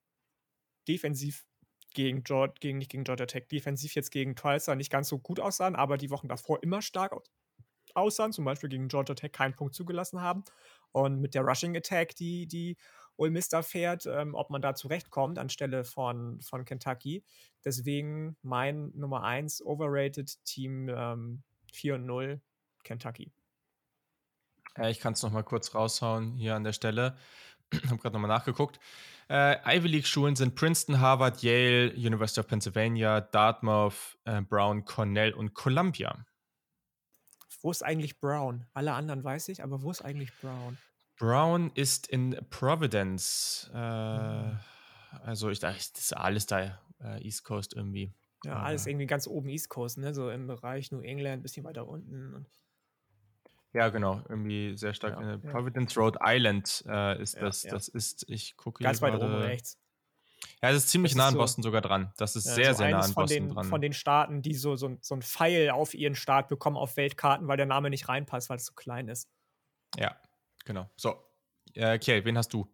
defensiv 0.88 1.46
gegen 1.94 2.24
Georgia, 2.24 2.54
gegen, 2.60 2.78
nicht 2.78 2.92
gegen 2.92 3.04
Georgia 3.04 3.26
Tech, 3.26 3.48
defensiv 3.48 3.96
jetzt 3.96 4.12
gegen 4.12 4.36
Tulsa 4.36 4.76
nicht 4.76 4.92
ganz 4.92 5.08
so 5.08 5.20
gut 5.20 5.40
aussahen, 5.40 5.76
aber 5.76 5.98
die 5.98 6.10
Wochen 6.10 6.28
davor 6.28 6.62
immer 6.62 6.82
stark 6.82 7.16
aussahen, 7.96 8.34
zum 8.34 8.46
Beispiel 8.46 8.70
gegen 8.70 8.88
Georgia 8.90 9.16
Tech 9.16 9.32
keinen 9.32 9.56
Punkt 9.56 9.74
zugelassen 9.74 10.22
haben. 10.22 10.44
Und 10.92 11.22
mit 11.22 11.36
der 11.36 11.44
Rushing 11.44 11.76
Attack, 11.76 12.16
die, 12.16 12.48
die 12.48 12.78
Ole 13.18 13.32
Miss 13.32 13.50
da 13.50 13.62
fährt, 13.62 14.06
ähm, 14.06 14.34
ob 14.36 14.50
man 14.50 14.62
da 14.62 14.76
zurechtkommt 14.76 15.40
anstelle 15.40 15.84
von, 15.84 16.42
von 16.42 16.66
Kentucky. 16.66 17.24
Deswegen 17.66 18.38
mein 18.42 18.92
Nummer 18.96 19.24
1 19.24 19.66
overrated 19.66 20.44
Team 20.46 20.90
ähm, 20.90 21.44
4 21.72 21.96
und 21.96 22.06
0 22.06 22.42
Kentucky. 22.84 23.32
Ja, 24.78 24.90
ich 24.90 25.00
kann 25.00 25.14
es 25.14 25.24
nochmal 25.24 25.44
kurz 25.44 25.74
raushauen 25.76 26.36
hier 26.36 26.56
an 26.56 26.64
der 26.64 26.74
Stelle. 26.74 27.18
Ich 27.72 27.86
habe 27.86 27.98
gerade 27.98 28.14
nochmal 28.14 28.36
nachgeguckt. 28.36 28.80
Äh, 29.30 29.78
Ivy 29.78 29.90
League-Schulen 29.90 30.36
sind 30.36 30.56
Princeton, 30.56 31.00
Harvard, 31.00 31.44
Yale, 31.44 31.94
University 31.94 32.40
of 32.40 32.48
Pennsylvania, 32.48 33.22
Dartmouth, 33.22 34.18
äh, 34.26 34.42
Brown, 34.42 34.86
Cornell 34.86 35.34
und 35.34 35.54
Columbia. 35.54 36.26
Wo 37.62 37.70
ist 37.70 37.84
eigentlich 37.84 38.20
Brown? 38.20 38.66
Alle 38.74 38.94
anderen 38.94 39.24
weiß 39.24 39.50
ich, 39.50 39.62
aber 39.62 39.84
wo 39.84 39.92
ist 39.92 40.02
eigentlich 40.02 40.32
Brown? 40.42 40.80
Brown 41.18 41.70
ist 41.76 42.08
in 42.08 42.40
Providence. 42.50 43.70
Äh, 43.72 43.78
mhm. 43.78 44.60
Also 45.24 45.50
ich 45.50 45.60
dachte, 45.60 45.78
das 45.78 46.02
ist 46.02 46.18
alles 46.18 46.46
da 46.46 46.80
äh, 47.04 47.24
East 47.24 47.44
Coast 47.44 47.76
irgendwie. 47.76 48.14
Ja, 48.44 48.56
ah. 48.56 48.64
alles 48.64 48.88
irgendwie 48.88 49.06
ganz 49.06 49.28
oben 49.28 49.50
East 49.50 49.70
Coast, 49.70 49.98
ne? 49.98 50.14
So 50.14 50.30
im 50.30 50.48
Bereich 50.48 50.92
New 50.92 51.02
England, 51.02 51.40
ein 51.40 51.44
bisschen 51.44 51.66
weiter 51.66 51.88
unten. 51.88 52.46
ja, 53.74 53.90
genau, 53.90 54.22
irgendwie 54.30 54.78
sehr 54.78 54.94
stark. 54.94 55.20
Ja, 55.20 55.32
ja. 55.32 55.38
Providence 55.38 55.98
Rhode 55.98 56.20
Island 56.24 56.84
äh, 56.88 57.22
ist 57.22 57.36
ja, 57.36 57.42
das. 57.42 57.64
Das 57.64 57.88
ist, 57.88 58.26
ich 58.30 58.56
gucke 58.56 58.84
Ganz 58.84 59.02
weit 59.02 59.16
oben 59.16 59.36
rechts. 59.36 59.78
Ja, 60.62 60.70
es 60.70 60.78
ist 60.78 60.90
ziemlich 60.90 61.14
das 61.14 61.18
nah 61.18 61.28
an 61.28 61.34
so, 61.34 61.40
Boston 61.40 61.64
sogar 61.64 61.82
dran. 61.82 62.14
Das 62.18 62.36
ist 62.36 62.46
sehr, 62.46 62.74
so 62.74 62.80
sehr 62.80 62.92
nah 62.92 63.00
an 63.00 63.14
Boston 63.14 63.28
den, 63.28 63.50
dran. 63.50 63.66
Von 63.66 63.82
den 63.82 63.94
Staaten, 63.94 64.42
die 64.42 64.54
so, 64.54 64.76
so, 64.76 64.98
so 65.02 65.16
ein 65.16 65.22
Pfeil 65.22 65.70
auf 65.70 65.94
ihren 65.94 66.16
Staat 66.16 66.48
bekommen 66.48 66.78
auf 66.78 66.98
Weltkarten, 66.98 67.48
weil 67.48 67.58
der 67.58 67.66
Name 67.66 67.90
nicht 67.90 68.10
reinpasst, 68.10 68.50
weil 68.50 68.58
es 68.58 68.66
so 68.66 68.74
klein 68.74 69.08
ist. 69.08 69.30
Ja, 69.98 70.16
genau. 70.66 70.90
So, 70.96 71.16
äh, 71.74 71.96
okay, 71.96 72.24
wen 72.26 72.38
hast 72.38 72.54
du? 72.54 72.68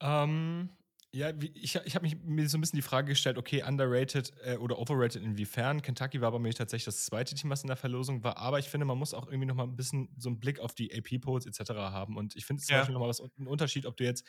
Ähm, 0.00 0.70
ja, 1.12 1.32
ich, 1.54 1.74
ich 1.76 1.94
habe 1.94 2.08
mir 2.24 2.48
so 2.48 2.58
ein 2.58 2.60
bisschen 2.60 2.76
die 2.76 2.82
Frage 2.82 3.08
gestellt, 3.08 3.38
okay, 3.38 3.62
underrated 3.62 4.32
äh, 4.44 4.56
oder 4.56 4.78
overrated 4.78 5.22
inwiefern. 5.22 5.80
Kentucky 5.80 6.20
war 6.20 6.30
bei 6.32 6.38
mir 6.38 6.52
tatsächlich 6.52 6.84
das 6.84 7.06
zweite 7.06 7.34
Team, 7.34 7.48
was 7.48 7.62
in 7.62 7.68
der 7.68 7.76
Verlosung 7.76 8.22
war, 8.22 8.36
aber 8.36 8.58
ich 8.58 8.68
finde, 8.68 8.84
man 8.86 8.98
muss 8.98 9.14
auch 9.14 9.26
irgendwie 9.26 9.46
noch 9.46 9.54
mal 9.54 9.64
ein 9.64 9.76
bisschen 9.76 10.08
so 10.18 10.28
einen 10.28 10.40
Blick 10.40 10.60
auf 10.60 10.74
die 10.74 10.92
AP-Polls 10.92 11.46
etc. 11.46 11.70
haben 11.70 12.16
und 12.16 12.36
ich 12.36 12.44
finde 12.44 12.60
es 12.60 12.66
zum 12.66 12.74
ja. 12.74 12.80
Beispiel 12.80 12.92
noch 12.92 13.00
mal 13.00 13.08
was, 13.08 13.20
ein 13.20 13.46
Unterschied, 13.46 13.86
ob 13.86 13.96
du 13.96 14.04
jetzt 14.04 14.26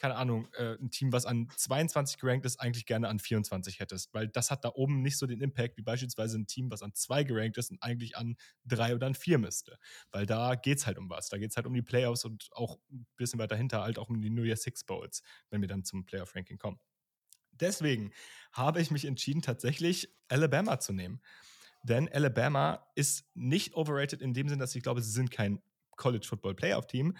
keine 0.00 0.16
Ahnung, 0.16 0.48
äh, 0.56 0.74
ein 0.74 0.90
Team, 0.90 1.12
was 1.12 1.26
an 1.26 1.48
22 1.56 2.18
gerankt 2.18 2.46
ist, 2.46 2.60
eigentlich 2.60 2.86
gerne 2.86 3.08
an 3.08 3.18
24 3.18 3.80
hättest. 3.80 4.12
Weil 4.12 4.28
das 4.28 4.50
hat 4.50 4.64
da 4.64 4.72
oben 4.74 5.02
nicht 5.02 5.18
so 5.18 5.26
den 5.26 5.40
Impact 5.40 5.76
wie 5.76 5.82
beispielsweise 5.82 6.38
ein 6.38 6.46
Team, 6.46 6.70
was 6.70 6.82
an 6.82 6.94
2 6.94 7.24
gerankt 7.24 7.56
ist 7.58 7.70
und 7.70 7.82
eigentlich 7.82 8.16
an 8.16 8.36
3 8.66 8.94
oder 8.94 9.06
an 9.06 9.14
4 9.14 9.38
müsste. 9.38 9.78
Weil 10.10 10.26
da 10.26 10.54
geht 10.54 10.78
es 10.78 10.86
halt 10.86 10.98
um 10.98 11.08
was. 11.08 11.28
Da 11.28 11.38
geht 11.38 11.50
es 11.50 11.56
halt 11.56 11.66
um 11.66 11.74
die 11.74 11.82
Playoffs 11.82 12.24
und 12.24 12.48
auch 12.52 12.78
ein 12.90 13.06
bisschen 13.16 13.38
weiter 13.38 13.56
hinter 13.56 13.82
halt 13.82 13.98
auch 13.98 14.08
um 14.08 14.20
die 14.20 14.30
New 14.30 14.44
Year 14.44 14.56
Six 14.56 14.84
Bowls, 14.84 15.22
wenn 15.50 15.60
wir 15.60 15.68
dann 15.68 15.84
zum 15.84 16.04
Playoff-Ranking 16.04 16.58
kommen. 16.58 16.78
Deswegen 17.52 18.12
habe 18.52 18.80
ich 18.80 18.90
mich 18.90 19.04
entschieden, 19.04 19.42
tatsächlich 19.42 20.10
Alabama 20.28 20.78
zu 20.78 20.92
nehmen. 20.92 21.20
Denn 21.82 22.08
Alabama 22.12 22.86
ist 22.94 23.24
nicht 23.34 23.74
overrated 23.74 24.20
in 24.20 24.34
dem 24.34 24.48
Sinn, 24.48 24.58
dass 24.58 24.74
ich 24.74 24.82
glaube, 24.82 25.00
sie 25.02 25.10
sind 25.10 25.30
kein 25.30 25.62
College 25.96 26.26
Football 26.26 26.54
Playoff 26.54 26.86
Team, 26.86 27.16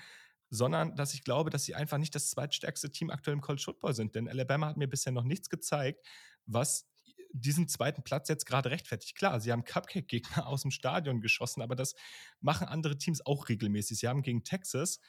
sondern 0.56 0.96
dass 0.96 1.14
ich 1.14 1.22
glaube, 1.22 1.50
dass 1.50 1.64
sie 1.64 1.74
einfach 1.74 1.98
nicht 1.98 2.14
das 2.14 2.30
zweitstärkste 2.30 2.90
Team 2.90 3.10
aktuell 3.10 3.34
im 3.34 3.40
College 3.40 3.62
Football 3.64 3.94
sind. 3.94 4.14
Denn 4.14 4.28
Alabama 4.28 4.66
hat 4.66 4.76
mir 4.76 4.88
bisher 4.88 5.12
noch 5.12 5.24
nichts 5.24 5.48
gezeigt, 5.48 6.04
was 6.46 6.86
diesen 7.32 7.68
zweiten 7.68 8.02
Platz 8.02 8.28
jetzt 8.28 8.46
gerade 8.46 8.70
rechtfertigt. 8.70 9.16
Klar, 9.16 9.40
sie 9.40 9.52
haben 9.52 9.64
Cupcake-Gegner 9.64 10.46
aus 10.46 10.62
dem 10.62 10.70
Stadion 10.70 11.20
geschossen, 11.20 11.62
aber 11.62 11.76
das 11.76 11.94
machen 12.40 12.66
andere 12.66 12.98
Teams 12.98 13.24
auch 13.24 13.48
regelmäßig. 13.48 13.98
Sie 13.98 14.08
haben 14.08 14.22
gegen 14.22 14.42
Texas, 14.42 15.00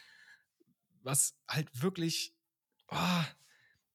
was 1.03 1.35
halt 1.47 1.81
wirklich 1.81 2.35
oh, 2.89 3.23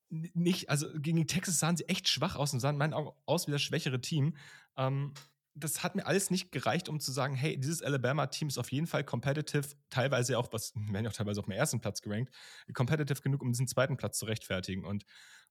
nicht, 0.08 0.68
also 0.68 0.86
gegen 0.94 1.26
Texas 1.26 1.58
sahen 1.58 1.76
sie 1.76 1.88
echt 1.88 2.08
schwach 2.08 2.36
aus 2.36 2.52
und 2.52 2.60
sahen 2.60 2.74
in 2.74 2.78
meinen 2.78 2.94
Augen 2.94 3.10
aus 3.26 3.46
wie 3.46 3.52
das 3.52 3.62
schwächere 3.62 4.00
Team. 4.00 4.36
Ähm, 4.76 5.14
das 5.54 5.82
hat 5.82 5.94
mir 5.94 6.06
alles 6.06 6.30
nicht 6.30 6.50
gereicht, 6.52 6.88
um 6.88 6.98
zu 7.00 7.12
sagen, 7.12 7.34
hey, 7.34 7.58
dieses 7.58 7.82
Alabama-Team 7.82 8.48
ist 8.48 8.58
auf 8.58 8.72
jeden 8.72 8.86
Fall 8.86 9.04
competitive, 9.04 9.68
teilweise 9.90 10.38
auch, 10.38 10.52
was 10.52 10.74
werden 10.74 11.04
ja 11.04 11.10
auch 11.10 11.14
teilweise 11.14 11.40
auf 11.40 11.46
dem 11.46 11.52
ersten 11.52 11.80
Platz 11.80 12.00
gerankt, 12.00 12.32
competitive 12.72 13.20
genug, 13.20 13.42
um 13.42 13.52
diesen 13.52 13.68
zweiten 13.68 13.96
Platz 13.96 14.18
zu 14.18 14.24
rechtfertigen. 14.24 14.84
Und 14.84 15.04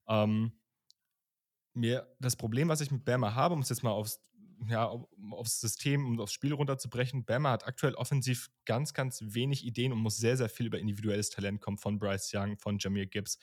ähm, 0.07 0.53
mir 1.73 2.13
das 2.19 2.35
Problem, 2.35 2.67
was 2.69 2.81
ich 2.81 2.91
mit 2.91 3.05
Bama 3.05 3.35
habe, 3.35 3.53
um 3.53 3.61
es 3.61 3.69
jetzt 3.69 3.83
mal 3.83 3.91
aufs, 3.91 4.21
ja, 4.67 4.87
aufs 5.31 5.59
System 5.61 6.05
und 6.05 6.19
aufs 6.19 6.33
Spiel 6.33 6.53
runterzubrechen, 6.53 7.25
Bama 7.25 7.51
hat 7.51 7.65
aktuell 7.65 7.93
offensiv 7.95 8.49
ganz, 8.65 8.93
ganz 8.93 9.21
wenig 9.23 9.65
Ideen 9.65 9.91
und 9.91 9.99
muss 9.99 10.17
sehr, 10.17 10.37
sehr 10.37 10.49
viel 10.49 10.65
über 10.65 10.79
individuelles 10.79 11.29
Talent 11.29 11.61
kommen 11.61 11.77
von 11.77 11.99
Bryce 11.99 12.31
Young, 12.33 12.57
von 12.57 12.77
Jameer 12.79 13.05
Gibbs 13.05 13.37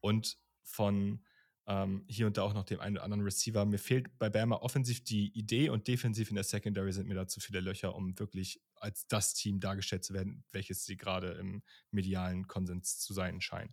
und 0.00 0.36
von 0.62 1.24
ähm, 1.70 2.04
hier 2.08 2.26
und 2.26 2.36
da 2.36 2.42
auch 2.42 2.52
noch 2.52 2.64
dem 2.64 2.80
einen 2.80 2.96
oder 2.96 3.04
anderen 3.04 3.22
Receiver. 3.22 3.64
Mir 3.64 3.78
fehlt 3.78 4.18
bei 4.18 4.28
Bama 4.28 4.56
offensiv 4.56 5.04
die 5.04 5.28
Idee 5.38 5.68
und 5.68 5.86
defensiv 5.86 6.28
in 6.28 6.34
der 6.34 6.42
Secondary 6.42 6.92
sind 6.92 7.06
mir 7.06 7.14
da 7.14 7.28
zu 7.28 7.38
viele 7.38 7.60
Löcher, 7.60 7.94
um 7.94 8.18
wirklich 8.18 8.60
als 8.74 9.06
das 9.06 9.34
Team 9.34 9.60
dargestellt 9.60 10.02
zu 10.02 10.12
werden, 10.12 10.42
welches 10.50 10.84
sie 10.84 10.96
gerade 10.96 11.30
im 11.32 11.62
medialen 11.92 12.48
Konsens 12.48 12.98
zu 12.98 13.14
sein 13.14 13.40
scheinen. 13.40 13.72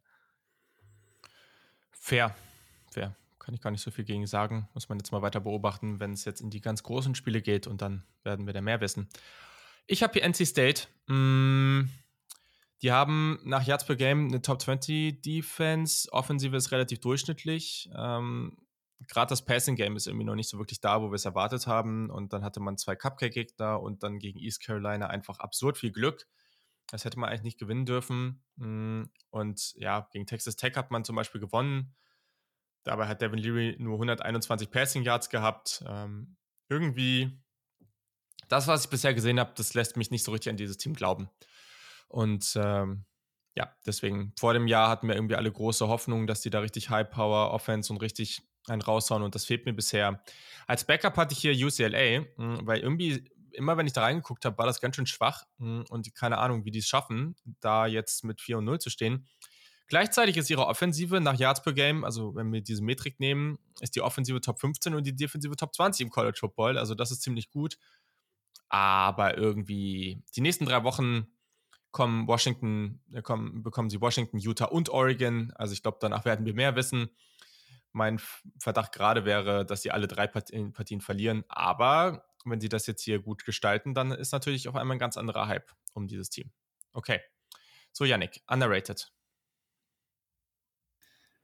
Fair, 1.90 2.36
fair. 2.92 3.16
Kann 3.40 3.56
ich 3.56 3.62
gar 3.62 3.72
nicht 3.72 3.82
so 3.82 3.90
viel 3.90 4.06
gegen 4.06 4.28
sagen. 4.28 4.70
Muss 4.76 4.90
man 4.90 5.00
jetzt 5.00 5.12
mal 5.12 5.24
weiter 5.24 5.40
beobachten, 5.40 6.00
wenn 6.00 6.12
es 6.12 6.24
jetzt 6.24 6.42
in 6.42 6.52
die 6.52 6.62
ganz 6.62 6.84
großen 6.84 7.16
Spiele 7.16 7.42
geht 7.42 7.66
und 7.66 7.82
dann 7.82 8.04
werden 8.24 8.46
wir 8.46 8.54
da 8.54 8.62
mehr 8.62 8.80
wissen. 8.80 9.10
Ich 9.88 10.04
habe 10.04 10.14
hier 10.14 10.24
NC 10.24 10.46
State. 10.46 10.84
Mmh 11.08 11.88
die 12.82 12.92
haben 12.92 13.40
nach 13.44 13.66
Yards 13.66 13.86
per 13.86 13.96
Game 13.96 14.28
eine 14.28 14.42
Top 14.42 14.62
20 14.62 15.22
Defense. 15.22 16.12
Offensive 16.12 16.56
ist 16.56 16.72
relativ 16.72 17.00
durchschnittlich. 17.00 17.90
Ähm, 17.96 18.58
Gerade 19.08 19.30
das 19.30 19.46
Passing 19.46 19.76
Game 19.76 19.96
ist 19.96 20.08
irgendwie 20.08 20.26
noch 20.26 20.36
nicht 20.36 20.50
so 20.50 20.58
wirklich 20.58 20.82
da, 20.82 21.02
wo 21.02 21.10
wir 21.10 21.16
es 21.16 21.26
erwartet 21.26 21.68
haben. 21.68 22.10
Und 22.10 22.34
dann 22.34 22.44
hatte 22.44 22.60
man 22.60 22.78
zwei 22.78 22.96
Cupcake-Gegner 22.96 23.80
und 23.80 24.04
dann 24.04 24.20
gegen 24.20 24.40
East 24.40 24.64
Carolina 24.64 25.08
einfach 25.08 25.40
absurd 25.40 25.78
viel 25.78 25.92
Glück. 25.92 26.28
Das 26.90 27.04
hätte 27.04 27.20
man 27.20 27.30
eigentlich 27.30 27.44
nicht 27.44 27.60
gewinnen 27.60 27.86
dürfen. 27.86 28.44
Mm, 28.56 29.04
und 29.30 29.74
ja, 29.76 30.08
gegen 30.12 30.26
Texas 30.26 30.56
Tech 30.56 30.76
hat 30.76 30.90
man 30.90 31.04
zum 31.04 31.16
Beispiel 31.16 31.42
gewonnen. 31.42 31.96
Dabei 32.84 33.08
hat 33.08 33.22
Devin 33.22 33.40
Leary 33.40 33.76
nur 33.80 33.96
121 33.96 34.72
Passing 34.72 35.04
Yards 35.04 35.30
gehabt. 35.30 35.84
Ähm, 35.86 36.38
irgendwie, 36.70 37.38
das, 38.48 38.68
was 38.68 38.86
ich 38.86 38.90
bisher 38.90 39.14
gesehen 39.14 39.40
habe, 39.40 39.52
das 39.56 39.74
lässt 39.74 39.98
mich 39.98 40.10
nicht 40.10 40.24
so 40.24 40.32
richtig 40.32 40.52
an 40.52 40.58
dieses 40.58 40.78
Team 40.78 40.94
glauben. 40.94 41.30
Und 42.08 42.54
ähm, 42.56 43.06
ja, 43.56 43.74
deswegen, 43.86 44.34
vor 44.38 44.54
dem 44.54 44.68
Jahr 44.68 44.90
hatten 44.90 45.08
wir 45.08 45.16
irgendwie 45.16 45.36
alle 45.36 45.52
große 45.52 45.88
Hoffnung, 45.88 46.28
dass 46.28 46.42
die 46.42 46.50
da 46.50 46.60
richtig 46.60 46.90
High-Power, 46.90 47.52
Offense 47.52 47.92
und 47.92 48.02
richtig 48.02 48.42
einen 48.68 48.82
raushauen 48.82 49.24
und 49.24 49.34
das 49.34 49.46
fehlt 49.46 49.66
mir 49.66 49.74
bisher. 49.74 50.22
Als 50.68 50.86
Backup 50.86 51.18
hatte 51.18 51.34
ich 51.34 51.40
hier 51.40 51.54
UCLA, 51.54 52.26
hm, 52.36 52.60
weil 52.64 52.80
irgendwie 52.80 53.30
immer 53.54 53.78
wenn 53.78 53.88
ich 53.88 53.94
da 53.94 54.04
reingeguckt 54.04 54.46
habe, 54.46 54.58
war 54.58 54.68
das 54.68 54.82
ganz 54.82 54.96
schön 54.96 55.08
schwach 55.08 55.44
hm, 55.58 55.86
und 55.90 56.14
keine 56.16 56.38
Ahnung, 56.38 56.66
wie 56.66 56.72
die 56.72 56.80
es 56.80 56.88
schaffen, 56.88 57.36
da 57.60 57.88
jetzt 57.88 58.24
mit 58.24 58.42
4 58.42 58.60
und 58.60 58.66
0 58.66 58.80
zu 58.80 58.90
stehen. 58.90 59.28
Gleichzeitig 59.88 60.36
ist 60.36 60.50
ihre 60.50 60.68
Offensive 60.68 61.22
nach 61.22 61.40
Yards 61.40 61.62
per 61.62 61.74
Game, 61.74 62.04
also 62.04 62.36
wenn 62.36 62.52
wir 62.52 62.62
diese 62.62 62.84
Metrik 62.84 63.20
nehmen, 63.20 63.58
ist 63.80 63.96
die 63.96 64.02
Offensive 64.02 64.42
Top 64.42 64.60
15 64.60 64.94
und 64.94 65.08
die 65.08 65.16
Defensive 65.16 65.56
Top 65.56 65.74
20 65.74 66.06
im 66.06 66.10
College 66.10 66.38
Football. 66.40 66.78
Also 66.78 66.94
das 66.94 67.10
ist 67.10 67.22
ziemlich 67.22 67.50
gut. 67.50 67.78
Aber 68.68 69.38
irgendwie 69.38 70.22
die 70.36 70.42
nächsten 70.42 70.66
drei 70.66 70.84
Wochen 70.84 71.28
kommen 71.98 72.28
Washington, 72.28 73.02
äh, 73.12 73.24
kommen, 73.24 73.64
bekommen 73.64 73.90
sie 73.90 74.00
Washington, 74.00 74.38
Utah 74.38 74.66
und 74.66 74.90
Oregon. 74.90 75.52
Also 75.56 75.74
ich 75.74 75.82
glaube, 75.82 75.98
danach 76.00 76.26
werden 76.26 76.46
wir 76.46 76.54
mehr 76.54 76.76
wissen. 76.76 77.10
Mein 77.92 78.20
Verdacht 78.60 78.92
gerade 78.92 79.26
wäre, 79.26 79.66
dass 79.66 79.82
sie 79.82 79.90
alle 79.90 80.08
drei 80.08 80.28
Partien, 80.28 80.74
Partien 80.74 81.02
verlieren. 81.02 81.44
Aber 81.48 82.24
wenn 82.46 82.62
sie 82.62 82.70
das 82.70 82.86
jetzt 82.86 83.02
hier 83.02 83.18
gut 83.18 83.46
gestalten, 83.46 83.96
dann 83.96 84.12
ist 84.12 84.32
natürlich 84.32 84.68
auf 84.70 84.76
einmal 84.76 84.98
ein 84.98 85.00
ganz 85.00 85.18
anderer 85.18 85.48
Hype 85.48 85.72
um 85.96 86.06
dieses 86.06 86.30
Team. 86.30 86.52
Okay. 86.94 87.20
So, 87.92 88.06
Yannick, 88.06 88.44
underrated. 88.48 89.12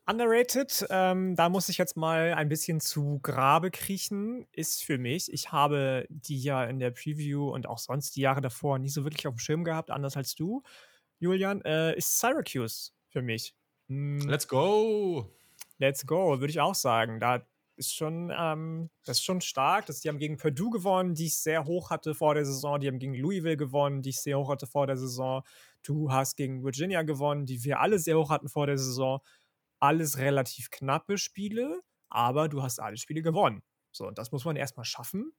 Underrated, 0.05 0.85
ähm, 0.89 1.35
da 1.37 1.47
muss 1.47 1.69
ich 1.69 1.77
jetzt 1.77 1.95
mal 1.95 2.33
ein 2.33 2.49
bisschen 2.49 2.81
zu 2.81 3.19
Grabe 3.23 3.71
kriechen, 3.71 4.45
ist 4.51 4.83
für 4.83 4.97
mich. 4.97 5.31
Ich 5.31 5.53
habe 5.53 6.05
die 6.09 6.41
ja 6.41 6.65
in 6.65 6.79
der 6.79 6.91
Preview 6.91 7.49
und 7.49 7.67
auch 7.67 7.77
sonst 7.77 8.17
die 8.17 8.21
Jahre 8.21 8.41
davor 8.41 8.79
nicht 8.79 8.93
so 8.93 9.05
wirklich 9.05 9.27
auf 9.27 9.35
dem 9.35 9.39
Schirm 9.39 9.63
gehabt, 9.63 9.91
anders 9.91 10.17
als 10.17 10.35
du, 10.35 10.61
Julian, 11.19 11.61
äh, 11.61 11.95
ist 11.95 12.19
Syracuse 12.19 12.91
für 13.07 13.21
mich. 13.21 13.55
Hm, 13.87 14.19
let's 14.27 14.45
go! 14.45 15.29
Let's 15.77 16.05
go, 16.05 16.39
würde 16.39 16.51
ich 16.51 16.59
auch 16.59 16.75
sagen. 16.75 17.21
Da 17.21 17.45
ist 17.77 17.95
schon, 17.95 18.29
ähm, 18.37 18.89
das 19.05 19.19
ist 19.19 19.23
schon 19.23 19.39
stark. 19.39 19.85
Das, 19.85 20.01
die 20.01 20.09
haben 20.09 20.19
gegen 20.19 20.35
Purdue 20.35 20.69
gewonnen, 20.69 21.15
die 21.15 21.27
ich 21.27 21.37
sehr 21.37 21.63
hoch 21.65 21.89
hatte 21.91 22.13
vor 22.13 22.35
der 22.35 22.45
Saison. 22.45 22.79
Die 22.79 22.87
haben 22.87 22.99
gegen 22.99 23.15
Louisville 23.15 23.57
gewonnen, 23.57 24.01
die 24.01 24.09
ich 24.09 24.21
sehr 24.21 24.37
hoch 24.37 24.49
hatte 24.49 24.67
vor 24.67 24.85
der 24.85 24.97
Saison. 24.97 25.43
Du 25.81 26.11
hast 26.11 26.35
gegen 26.35 26.63
Virginia 26.63 27.01
gewonnen, 27.03 27.45
die 27.45 27.63
wir 27.63 27.79
alle 27.79 27.99
sehr 27.99 28.17
hoch 28.17 28.29
hatten 28.29 28.49
vor 28.49 28.67
der 28.67 28.77
Saison 28.77 29.21
alles 29.83 30.17
relativ 30.17 30.69
knappe 30.71 31.17
Spiele, 31.17 31.81
aber 32.09 32.47
du 32.47 32.63
hast 32.63 32.79
alle 32.79 32.95
Spiele 32.95 33.21
gewonnen. 33.21 33.61
So, 33.91 34.11
das 34.11 34.31
muss 34.31 34.45
man 34.45 34.55
erstmal 34.55 34.85
schaffen. 34.85 35.33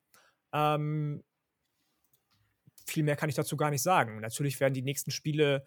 Ähm, 0.52 1.24
viel 2.86 3.04
mehr 3.04 3.16
kann 3.16 3.30
ich 3.30 3.36
dazu 3.36 3.56
gar 3.56 3.70
nicht 3.70 3.82
sagen. 3.82 4.20
Natürlich 4.20 4.60
werden 4.60 4.74
die 4.74 4.82
nächsten 4.82 5.10
Spiele 5.10 5.66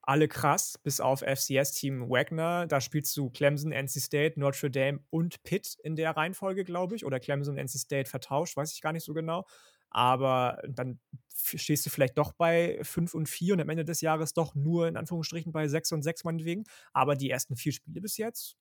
alle 0.00 0.28
krass, 0.28 0.78
bis 0.80 1.00
auf 1.00 1.22
FCS-Team 1.22 2.08
Wagner. 2.08 2.68
Da 2.68 2.80
spielst 2.80 3.16
du 3.16 3.30
Clemson, 3.30 3.72
NC 3.72 4.00
State, 4.00 4.38
Notre 4.38 4.70
Dame 4.70 5.00
und 5.10 5.42
Pitt 5.42 5.76
in 5.82 5.96
der 5.96 6.16
Reihenfolge, 6.16 6.62
glaube 6.62 6.94
ich. 6.94 7.04
Oder 7.04 7.18
Clemson 7.18 7.54
und 7.54 7.58
NC 7.58 7.78
State 7.78 8.08
vertauscht, 8.08 8.56
weiß 8.56 8.72
ich 8.72 8.80
gar 8.80 8.92
nicht 8.92 9.04
so 9.04 9.12
genau. 9.12 9.44
Aber 9.94 10.60
dann 10.68 10.98
stehst 11.36 11.86
du 11.86 11.90
vielleicht 11.90 12.18
doch 12.18 12.32
bei 12.32 12.78
5 12.82 13.14
und 13.14 13.28
4 13.28 13.54
und 13.54 13.60
am 13.60 13.68
Ende 13.68 13.84
des 13.84 14.00
Jahres 14.00 14.34
doch 14.34 14.54
nur 14.54 14.88
in 14.88 14.96
Anführungsstrichen 14.96 15.52
bei 15.52 15.68
6 15.68 15.92
und 15.92 16.02
6 16.02 16.24
meinetwegen. 16.24 16.64
Aber 16.92 17.16
die 17.16 17.30
ersten 17.30 17.56
vier 17.56 17.72
Spiele 17.72 18.00
bis 18.00 18.16
jetzt 18.16 18.56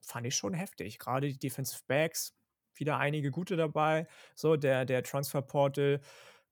fand 0.00 0.26
ich 0.26 0.36
schon 0.36 0.54
heftig. 0.54 0.98
Gerade 0.98 1.28
die 1.28 1.38
Defensive 1.38 1.82
Backs, 1.86 2.34
wieder 2.74 2.98
einige 2.98 3.30
gute 3.30 3.56
dabei. 3.56 4.06
So, 4.34 4.56
der, 4.56 4.84
der 4.84 5.02
Transfer 5.02 5.42
Portal. 5.42 6.00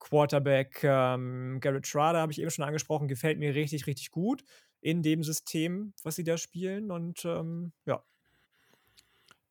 Quarterback 0.01 0.83
ähm, 0.83 1.59
Garrett 1.61 1.87
Schrader 1.87 2.21
habe 2.21 2.33
ich 2.33 2.41
eben 2.41 2.51
schon 2.51 2.65
angesprochen, 2.65 3.07
gefällt 3.07 3.39
mir 3.39 3.55
richtig, 3.55 3.87
richtig 3.87 4.11
gut 4.11 4.45
in 4.81 5.03
dem 5.03 5.23
System, 5.23 5.93
was 6.03 6.17
sie 6.17 6.25
da 6.25 6.39
spielen. 6.39 6.91
Und 6.91 7.23
ähm, 7.27 7.73
ja, 7.85 8.03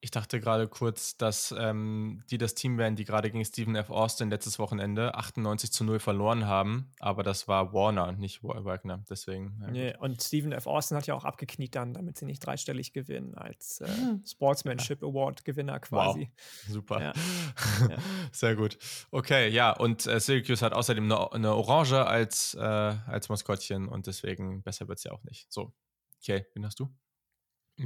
ich 0.02 0.12
dachte 0.12 0.40
gerade 0.40 0.68
kurz, 0.68 1.18
dass 1.18 1.54
ähm, 1.58 2.24
die 2.30 2.38
das 2.38 2.56
Team 2.56 2.78
wären, 2.78 2.96
die 2.96 3.04
gerade 3.04 3.30
gegen 3.30 3.44
Stephen 3.44 3.76
F. 3.76 3.90
Austin 3.90 4.30
letztes 4.30 4.58
Wochenende 4.58 5.16
98 5.16 5.72
zu 5.74 5.84
0 5.84 6.00
verloren 6.00 6.46
haben. 6.46 6.92
Aber 7.00 7.22
das 7.22 7.48
war 7.50 7.74
Warner, 7.74 8.14
nicht 8.14 8.42
Wagner. 8.42 9.04
Deswegen. 9.10 9.60
Ja, 9.62 9.72
nee, 9.72 9.98
und 9.98 10.22
Stephen 10.22 10.54
F. 10.54 10.68
Austin 10.68 10.96
hat 10.96 11.06
ja 11.06 11.16
auch 11.16 11.26
abgekniet 11.26 11.76
dann, 11.76 11.94
damit 11.94 12.18
sie 12.18 12.26
nicht 12.26 12.40
dreistellig 12.40 12.94
gewinnen, 12.94 13.36
als 13.36 13.82
äh, 13.82 13.90
Sportsmanship 14.26 15.04
Award 15.04 15.44
Gewinner 15.44 15.80
quasi. 15.80 16.32
Wow. 16.32 16.74
Super. 16.74 17.02
Ja. 17.02 17.14
ja. 17.90 17.98
Sehr 18.32 18.56
gut. 18.56 18.78
Okay, 19.12 19.50
ja. 19.50 19.72
Und 19.72 20.08
äh, 20.08 20.20
Syracuse 20.20 20.64
hat 20.64 20.74
außerdem 20.74 21.04
eine, 21.04 21.32
eine 21.34 21.56
Orange 21.56 22.06
als, 22.06 22.54
äh, 22.54 22.62
als 22.62 23.28
Maskottchen 23.28 23.90
und 23.90 24.08
deswegen 24.08 24.64
besser 24.64 24.88
wird 24.88 25.00
es 25.00 25.04
ja 25.04 25.12
auch 25.12 25.24
nicht. 25.24 25.52
So. 25.52 25.74
Okay, 26.22 26.46
wen 26.54 26.66
hast 26.66 26.80
du? 26.80 26.90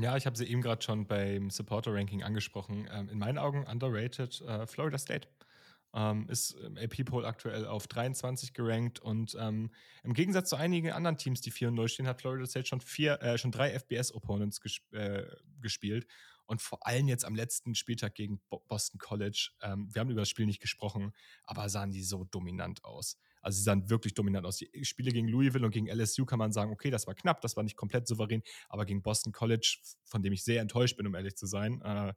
Ja, 0.01 0.17
ich 0.17 0.25
habe 0.25 0.35
sie 0.35 0.45
eben 0.45 0.61
gerade 0.61 0.81
schon 0.81 1.05
beim 1.05 1.51
Supporter-Ranking 1.51 2.23
angesprochen. 2.23 2.89
Ähm, 2.91 3.09
in 3.09 3.19
meinen 3.19 3.37
Augen 3.37 3.63
underrated 3.67 4.41
äh, 4.41 4.65
Florida 4.65 4.97
State. 4.97 5.27
Ähm, 5.93 6.27
ist 6.29 6.53
im 6.53 6.77
AP-Poll 6.77 7.23
aktuell 7.27 7.67
auf 7.67 7.85
23 7.85 8.55
gerankt 8.55 8.99
und 8.99 9.37
ähm, 9.39 9.69
im 10.03 10.13
Gegensatz 10.13 10.49
zu 10.49 10.55
einigen 10.55 10.91
anderen 10.91 11.17
Teams, 11.17 11.41
die 11.41 11.51
4 11.51 11.67
und 11.67 11.75
0 11.75 11.87
stehen, 11.87 12.07
hat 12.07 12.19
Florida 12.19 12.47
State 12.47 12.65
schon, 12.65 12.81
vier, 12.81 13.21
äh, 13.21 13.37
schon 13.37 13.51
drei 13.51 13.77
FBS-Opponents 13.77 14.61
gesp 14.61 14.91
äh, 14.93 15.27
gespielt 15.61 16.07
und 16.47 16.63
vor 16.63 16.87
allem 16.87 17.07
jetzt 17.07 17.25
am 17.25 17.35
letzten 17.35 17.75
Spieltag 17.75 18.15
gegen 18.15 18.41
Bo 18.49 18.63
Boston 18.67 18.97
College. 18.97 19.51
Ähm, 19.61 19.93
wir 19.93 19.99
haben 19.99 20.09
über 20.09 20.21
das 20.21 20.29
Spiel 20.29 20.47
nicht 20.47 20.61
gesprochen, 20.61 21.13
aber 21.43 21.69
sahen 21.69 21.91
die 21.91 22.03
so 22.03 22.23
dominant 22.23 22.83
aus. 22.83 23.19
Also 23.43 23.57
sie 23.57 23.63
sahen 23.63 23.89
wirklich 23.89 24.13
dominant 24.13 24.45
aus. 24.45 24.57
Die 24.57 24.85
Spiele 24.85 25.11
gegen 25.11 25.27
Louisville 25.27 25.65
und 25.65 25.71
gegen 25.71 25.87
LSU 25.87 26.25
kann 26.25 26.39
man 26.39 26.51
sagen, 26.51 26.71
okay, 26.71 26.89
das 26.89 27.05
war 27.05 27.13
knapp, 27.13 27.41
das 27.41 27.55
war 27.55 27.63
nicht 27.63 27.75
komplett 27.77 28.07
souverän, 28.07 28.41
aber 28.69 28.85
gegen 28.85 29.03
Boston 29.03 29.31
College, 29.31 29.77
von 30.05 30.23
dem 30.23 30.33
ich 30.33 30.43
sehr 30.43 30.61
enttäuscht 30.61 30.97
bin, 30.97 31.05
um 31.05 31.13
ehrlich 31.13 31.35
zu 31.35 31.45
sein, 31.45 31.81
äh, 31.81 32.13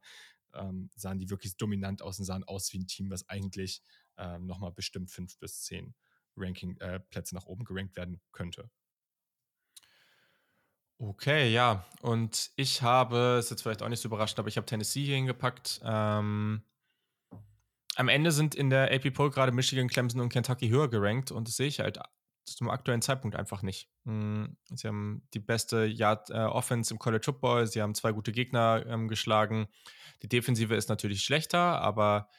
ähm, 0.53 0.89
sahen 0.95 1.19
die 1.19 1.29
wirklich 1.29 1.57
dominant 1.57 2.01
aus 2.01 2.17
und 2.19 2.25
sahen 2.25 2.43
aus 2.43 2.71
wie 2.73 2.79
ein 2.79 2.87
Team, 2.87 3.11
was 3.11 3.29
eigentlich 3.29 3.83
ähm, 4.17 4.45
nochmal 4.47 4.71
bestimmt 4.71 5.11
fünf 5.11 5.37
bis 5.37 5.61
zehn 5.63 5.93
Ranking-Plätze 6.35 7.35
äh, 7.35 7.37
nach 7.37 7.45
oben 7.45 7.65
gerankt 7.65 7.95
werden 7.95 8.21
könnte. 8.31 8.69
Okay, 10.99 11.51
ja. 11.51 11.85
Und 12.01 12.51
ich 12.55 12.81
habe, 12.81 13.37
ist 13.39 13.51
jetzt 13.51 13.61
vielleicht 13.61 13.83
auch 13.83 13.89
nicht 13.89 14.01
so 14.01 14.07
überraschend, 14.07 14.39
aber 14.39 14.47
ich 14.47 14.57
habe 14.57 14.65
Tennessee 14.65 15.05
hier 15.05 15.15
hingepackt. 15.15 15.79
Ähm, 15.83 16.63
am 17.97 18.09
Ende 18.09 18.31
sind 18.31 18.53
in 18.53 18.69
der 18.69 18.93
AP 18.93 19.11
Poll 19.13 19.31
gerade 19.31 19.51
Michigan, 19.51 19.87
Clemson 19.87 20.21
und 20.21 20.29
Kentucky 20.29 20.69
höher 20.69 20.87
gerankt 20.87 21.31
und 21.31 21.47
das 21.47 21.55
sehe 21.55 21.67
ich 21.67 21.79
halt 21.79 21.99
zum 22.45 22.69
aktuellen 22.69 23.01
Zeitpunkt 23.01 23.35
einfach 23.35 23.63
nicht. 23.63 23.89
Hm, 24.05 24.55
sie 24.73 24.87
haben 24.87 25.27
die 25.33 25.39
beste 25.39 25.85
Yard 25.85 26.29
äh, 26.29 26.35
Offense 26.35 26.93
im 26.93 26.99
College 26.99 27.25
Football, 27.25 27.65
sie 27.65 27.81
haben 27.81 27.95
zwei 27.95 28.11
gute 28.11 28.31
Gegner 28.31 28.85
ähm, 28.87 29.07
geschlagen. 29.07 29.67
Die 30.21 30.29
Defensive 30.29 30.75
ist 30.75 30.89
natürlich 30.89 31.23
schlechter, 31.23 31.81
aber 31.81 32.29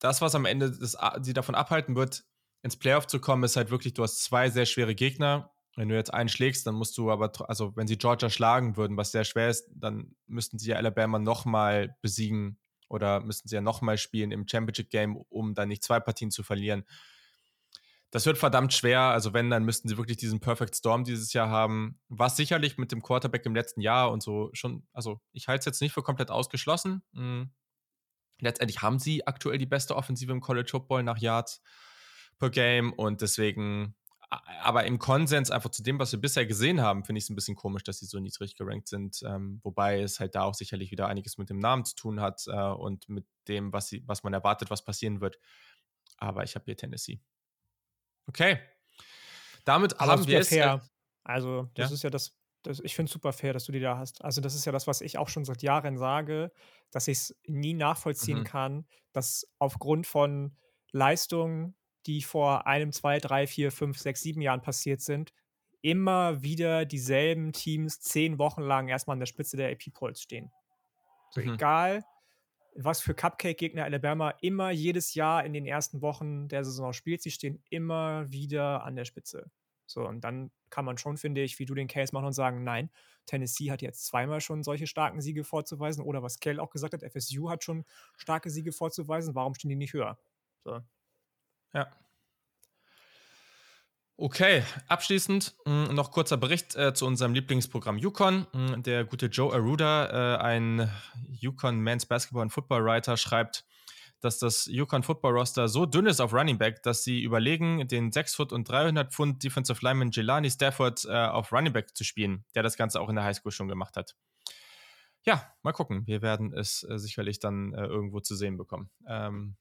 das, 0.00 0.20
was 0.20 0.34
am 0.34 0.44
Ende 0.44 0.70
das, 0.70 0.96
sie 1.22 1.32
davon 1.32 1.54
abhalten 1.54 1.94
wird, 1.94 2.24
ins 2.62 2.76
Playoff 2.76 3.06
zu 3.06 3.20
kommen, 3.20 3.44
ist 3.44 3.56
halt 3.56 3.70
wirklich, 3.70 3.94
du 3.94 4.02
hast 4.02 4.22
zwei 4.22 4.50
sehr 4.50 4.66
schwere 4.66 4.94
Gegner. 4.94 5.52
Wenn 5.76 5.88
du 5.88 5.94
jetzt 5.94 6.12
einen 6.12 6.28
schlägst, 6.28 6.66
dann 6.66 6.74
musst 6.74 6.98
du 6.98 7.10
aber, 7.10 7.30
also 7.48 7.74
wenn 7.76 7.86
sie 7.86 7.96
Georgia 7.96 8.28
schlagen 8.28 8.76
würden, 8.76 8.96
was 8.96 9.12
sehr 9.12 9.24
schwer 9.24 9.48
ist, 9.48 9.70
dann 9.72 10.16
müssten 10.26 10.58
sie 10.58 10.70
ja 10.70 10.76
Alabama 10.76 11.20
nochmal 11.20 11.96
besiegen 12.02 12.59
oder 12.90 13.20
müssten 13.20 13.48
sie 13.48 13.54
ja 13.54 13.60
nochmal 13.60 13.96
spielen 13.96 14.32
im 14.32 14.46
Championship 14.46 14.90
Game, 14.90 15.16
um 15.16 15.54
dann 15.54 15.68
nicht 15.68 15.82
zwei 15.82 16.00
Partien 16.00 16.30
zu 16.30 16.42
verlieren. 16.42 16.84
Das 18.10 18.26
wird 18.26 18.38
verdammt 18.38 18.72
schwer. 18.72 19.00
Also, 19.00 19.32
wenn, 19.32 19.50
dann 19.50 19.64
müssten 19.64 19.88
sie 19.88 19.96
wirklich 19.96 20.16
diesen 20.16 20.40
Perfect 20.40 20.74
Storm 20.74 21.04
dieses 21.04 21.32
Jahr 21.32 21.48
haben. 21.48 22.00
Was 22.08 22.36
sicherlich 22.36 22.76
mit 22.76 22.90
dem 22.90 23.02
Quarterback 23.02 23.46
im 23.46 23.54
letzten 23.54 23.80
Jahr 23.80 24.10
und 24.10 24.22
so 24.22 24.50
schon, 24.52 24.86
also 24.92 25.20
ich 25.32 25.46
halte 25.46 25.60
es 25.60 25.66
jetzt 25.66 25.80
nicht 25.80 25.92
für 25.92 26.02
komplett 26.02 26.30
ausgeschlossen. 26.30 27.02
Mhm. 27.12 27.50
Letztendlich 28.40 28.82
haben 28.82 28.98
sie 28.98 29.26
aktuell 29.26 29.58
die 29.58 29.66
beste 29.66 29.94
Offensive 29.94 30.32
im 30.32 30.40
College 30.40 30.70
Football 30.70 31.04
nach 31.04 31.18
Yards 31.18 31.62
per 32.38 32.50
Game 32.50 32.92
und 32.92 33.20
deswegen, 33.20 33.94
aber 34.30 34.84
im 34.84 34.98
Konsens 35.00 35.50
einfach 35.50 35.70
zu 35.70 35.82
dem, 35.82 35.98
was 35.98 36.12
wir 36.12 36.20
bisher 36.20 36.46
gesehen 36.46 36.80
haben, 36.80 37.04
finde 37.04 37.18
ich 37.18 37.24
es 37.24 37.30
ein 37.30 37.34
bisschen 37.34 37.56
komisch, 37.56 37.82
dass 37.82 37.98
sie 37.98 38.06
so 38.06 38.18
niedrig 38.20 38.54
gerankt 38.54 38.86
sind. 38.86 39.22
Ähm, 39.24 39.60
wobei 39.64 40.00
es 40.00 40.20
halt 40.20 40.36
da 40.36 40.42
auch 40.42 40.54
sicherlich 40.54 40.92
wieder 40.92 41.08
einiges 41.08 41.36
mit 41.36 41.50
dem 41.50 41.58
Namen 41.58 41.84
zu 41.84 41.96
tun 41.96 42.20
hat 42.20 42.44
äh, 42.46 42.52
und 42.52 43.08
mit 43.08 43.26
dem, 43.48 43.72
was, 43.72 43.88
sie, 43.88 44.04
was 44.06 44.22
man 44.22 44.32
erwartet, 44.32 44.70
was 44.70 44.84
passieren 44.84 45.20
wird. 45.20 45.38
Aber 46.18 46.44
ich 46.44 46.54
habe 46.54 46.64
hier 46.66 46.76
Tennessee. 46.76 47.20
Okay. 48.26 48.60
Damit 49.64 49.98
Aber 49.98 50.12
haben 50.12 50.26
wir 50.26 50.40
es. 50.40 50.48
Fair. 50.48 50.80
Also, 51.24 51.68
das 51.74 51.90
ja? 51.90 51.94
ist 51.94 52.02
ja 52.04 52.10
das, 52.10 52.38
das 52.62 52.80
ich 52.80 52.94
finde 52.94 53.08
es 53.08 53.12
super 53.12 53.32
fair, 53.32 53.52
dass 53.52 53.64
du 53.64 53.72
die 53.72 53.80
da 53.80 53.98
hast. 53.98 54.22
Also, 54.24 54.40
das 54.40 54.54
ist 54.54 54.64
ja 54.64 54.70
das, 54.70 54.86
was 54.86 55.00
ich 55.00 55.18
auch 55.18 55.28
schon 55.28 55.44
seit 55.44 55.62
Jahren 55.62 55.98
sage, 55.98 56.52
dass 56.92 57.08
ich 57.08 57.18
es 57.18 57.40
nie 57.46 57.74
nachvollziehen 57.74 58.40
mhm. 58.40 58.44
kann, 58.44 58.86
dass 59.12 59.46
aufgrund 59.58 60.06
von 60.06 60.56
Leistungen, 60.92 61.74
die 62.06 62.22
vor 62.22 62.66
einem, 62.66 62.92
zwei, 62.92 63.18
drei, 63.18 63.46
vier, 63.46 63.70
fünf, 63.72 63.98
sechs, 63.98 64.22
sieben 64.22 64.40
Jahren 64.40 64.62
passiert 64.62 65.00
sind, 65.00 65.32
immer 65.82 66.42
wieder 66.42 66.84
dieselben 66.84 67.52
Teams 67.52 68.00
zehn 68.00 68.38
Wochen 68.38 68.62
lang 68.62 68.88
erstmal 68.88 69.14
an 69.14 69.20
der 69.20 69.26
Spitze 69.26 69.56
der 69.56 69.70
AP-Polls 69.70 70.20
stehen. 70.20 70.50
So 71.30 71.40
mhm. 71.40 71.54
egal, 71.54 72.04
was 72.74 73.00
für 73.00 73.14
Cupcake-Gegner 73.14 73.84
Alabama 73.84 74.30
immer 74.40 74.70
jedes 74.70 75.14
Jahr 75.14 75.44
in 75.44 75.52
den 75.52 75.66
ersten 75.66 76.02
Wochen 76.02 76.48
der 76.48 76.64
Saison 76.64 76.92
spielt, 76.92 77.22
sie 77.22 77.30
stehen 77.30 77.62
immer 77.70 78.30
wieder 78.30 78.84
an 78.84 78.96
der 78.96 79.04
Spitze. 79.04 79.50
So, 79.86 80.06
und 80.06 80.22
dann 80.22 80.52
kann 80.70 80.84
man 80.84 80.98
schon, 80.98 81.16
finde 81.16 81.42
ich, 81.42 81.58
wie 81.58 81.64
du 81.64 81.74
den 81.74 81.88
Case 81.88 82.14
machen 82.14 82.26
und 82.26 82.32
sagen, 82.32 82.62
nein, 82.62 82.90
Tennessee 83.26 83.72
hat 83.72 83.82
jetzt 83.82 84.06
zweimal 84.06 84.40
schon 84.40 84.62
solche 84.62 84.86
starken 84.86 85.20
Siege 85.20 85.42
vorzuweisen. 85.42 86.04
Oder 86.04 86.22
was 86.22 86.38
Kell 86.38 86.60
auch 86.60 86.70
gesagt 86.70 86.94
hat, 86.94 87.02
FSU 87.02 87.50
hat 87.50 87.64
schon 87.64 87.84
starke 88.16 88.50
Siege 88.50 88.70
vorzuweisen. 88.70 89.34
Warum 89.34 89.54
stehen 89.54 89.68
die 89.68 89.76
nicht 89.76 89.92
höher? 89.92 90.16
So. 90.62 90.80
Ja. 91.72 91.90
Okay, 94.22 94.62
abschließend 94.86 95.54
mh, 95.64 95.88
hm, 95.88 95.94
noch 95.94 96.10
kurzer 96.10 96.36
Bericht 96.36 96.76
äh, 96.76 96.92
zu 96.92 97.06
unserem 97.06 97.32
Lieblingsprogramm 97.32 97.96
Yukon. 97.96 98.46
Hm, 98.52 98.82
der 98.82 99.04
gute 99.04 99.26
Joe 99.26 99.54
Aruda, 99.54 100.34
äh, 100.34 100.38
ein 100.42 100.90
Yukon 101.30 101.80
Men's 101.80 102.04
Basketball 102.04 102.42
und 102.42 102.50
Football 102.50 102.84
Writer, 102.84 103.16
schreibt, 103.16 103.64
dass 104.20 104.38
das 104.38 104.66
Yukon 104.66 105.02
Football 105.02 105.32
Roster 105.38 105.68
so 105.68 105.86
dünn 105.86 106.04
ist 106.04 106.20
auf 106.20 106.34
Running 106.34 106.58
Back, 106.58 106.82
dass 106.82 107.02
sie 107.02 107.22
überlegen, 107.22 107.88
den 107.88 108.12
6 108.12 108.34
Foot 108.34 108.52
und 108.52 108.68
300 108.68 109.10
Pfund 109.10 109.42
Defensive 109.42 109.78
Lineman 109.82 110.10
Jelani 110.10 110.50
Stafford 110.50 111.06
äh, 111.06 111.26
auf 111.26 111.50
Running 111.50 111.72
Back 111.72 111.96
zu 111.96 112.04
spielen, 112.04 112.44
der 112.54 112.62
das 112.62 112.76
Ganze 112.76 113.00
auch 113.00 113.08
in 113.08 113.16
der 113.16 113.24
Highschool 113.24 113.52
schon 113.52 113.68
gemacht 113.68 113.96
hat. 113.96 114.16
Ja, 115.24 115.50
mal 115.62 115.72
gucken. 115.72 116.06
Wir 116.06 116.20
werden 116.20 116.52
es 116.52 116.82
äh, 116.82 116.98
sicherlich 116.98 117.40
dann 117.40 117.72
äh, 117.72 117.84
irgendwo 117.84 118.20
zu 118.20 118.36
sehen 118.36 118.58
bekommen. 118.58 118.90
Ähm, 119.06 119.56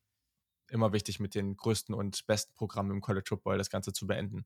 immer 0.71 0.93
wichtig, 0.93 1.19
mit 1.19 1.35
den 1.35 1.55
größten 1.55 1.95
und 1.95 2.25
besten 2.27 2.53
Programmen 2.55 2.91
im 2.91 3.01
College 3.01 3.25
Football 3.27 3.57
das 3.57 3.69
Ganze 3.69 3.93
zu 3.93 4.07
beenden. 4.07 4.45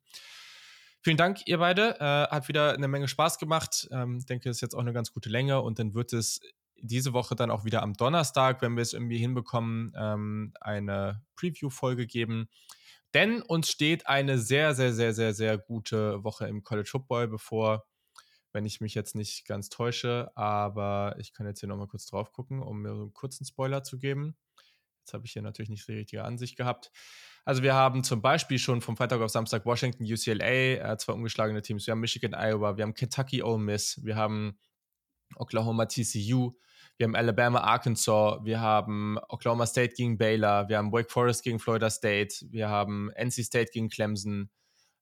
Vielen 1.02 1.18
Dank, 1.18 1.48
ihr 1.48 1.58
beide. 1.58 2.00
Äh, 2.00 2.28
hat 2.34 2.48
wieder 2.48 2.74
eine 2.74 2.88
Menge 2.88 3.10
Spaß 3.10 3.38
gemacht. 3.38 3.90
Ähm, 3.92 4.26
denke, 4.26 4.50
es 4.50 4.58
ist 4.58 4.62
jetzt 4.62 4.74
auch 4.74 4.80
eine 4.80 4.94
ganz 4.94 5.12
gute 5.12 5.30
Länge 5.30 5.62
und 5.62 5.78
dann 5.78 5.94
wird 5.94 6.14
es 6.14 6.40
diese 6.78 7.14
Woche 7.14 7.36
dann 7.36 7.52
auch 7.52 7.66
wieder 7.66 7.82
am 7.82 7.94
Donnerstag, 7.94 8.62
wenn 8.62 8.76
wir 8.76 8.82
es 8.82 8.94
irgendwie 8.94 9.18
hinbekommen, 9.18 9.94
ähm, 9.98 10.54
eine 10.62 11.22
Preview-Folge 11.36 12.08
geben. 12.08 12.50
Denn 13.14 13.42
uns 13.42 13.70
steht 13.70 14.08
eine 14.08 14.40
sehr, 14.40 14.74
sehr, 14.74 14.94
sehr, 14.94 15.14
sehr, 15.14 15.34
sehr 15.34 15.58
gute 15.58 16.24
Woche 16.24 16.48
im 16.48 16.64
College 16.64 16.90
Football 16.90 17.28
bevor, 17.28 17.86
wenn 18.52 18.66
ich 18.66 18.82
mich 18.82 18.96
jetzt 18.96 19.16
nicht 19.16 19.46
ganz 19.46 19.70
täusche. 19.70 20.32
Aber 20.36 21.16
ich 21.20 21.34
kann 21.34 21.46
jetzt 21.46 21.60
hier 21.60 21.70
nochmal 21.70 21.88
kurz 21.88 22.06
drauf 22.06 22.32
gucken, 22.32 22.62
um 22.62 22.82
mir 22.82 22.96
so 22.96 23.02
einen 23.04 23.14
kurzen 23.14 23.46
Spoiler 23.46 23.84
zu 23.84 24.00
geben. 24.00 24.36
Jetzt 25.04 25.14
habe 25.14 25.26
ich 25.26 25.34
hier 25.34 25.42
natürlich 25.42 25.70
nicht 25.70 25.88
die 25.88 25.94
richtige 25.94 26.24
Ansicht 26.24 26.56
gehabt. 26.56 26.92
Also 27.46 27.62
wir 27.62 27.74
haben 27.74 28.06
zum 28.06 28.22
Beispiel 28.22 28.58
schon 28.58 28.82
vom 28.82 28.96
Freitag 28.96 29.20
auf 29.20 29.30
Samstag 29.30 29.66
Washington, 29.66 30.06
UCLA, 30.06 30.94
äh, 30.94 30.98
zwei 30.98 31.12
umgeschlagene 31.14 31.62
Teams. 31.62 31.86
Wir 31.86 31.92
haben 31.92 32.00
Michigan, 32.00 32.34
Iowa, 32.34 32.78
wir 32.78 32.84
haben 32.84 32.94
Kentucky, 32.94 33.44
Ole 33.44 33.60
Miss, 33.60 34.00
wir 34.04 34.16
haben 34.16 34.58
Oklahoma, 35.36 35.86
TCU, 35.86 36.54
wir 36.98 37.04
haben 37.06 37.16
Alabama, 37.16 37.60
Arkansas, 37.60 38.40
wir 38.46 38.62
haben 38.62 39.18
Oklahoma 39.28 39.66
State 39.66 39.96
gegen 39.96 40.18
Baylor, 40.18 40.70
wir 40.70 40.78
haben 40.78 40.94
Wake 40.94 41.12
Forest 41.12 41.44
gegen 41.44 41.60
Florida 41.60 41.90
State, 41.90 42.46
wir 42.50 42.70
haben 42.70 43.10
NC 43.12 43.44
State 43.44 43.72
gegen 43.74 43.90
Clemson. 43.90 44.50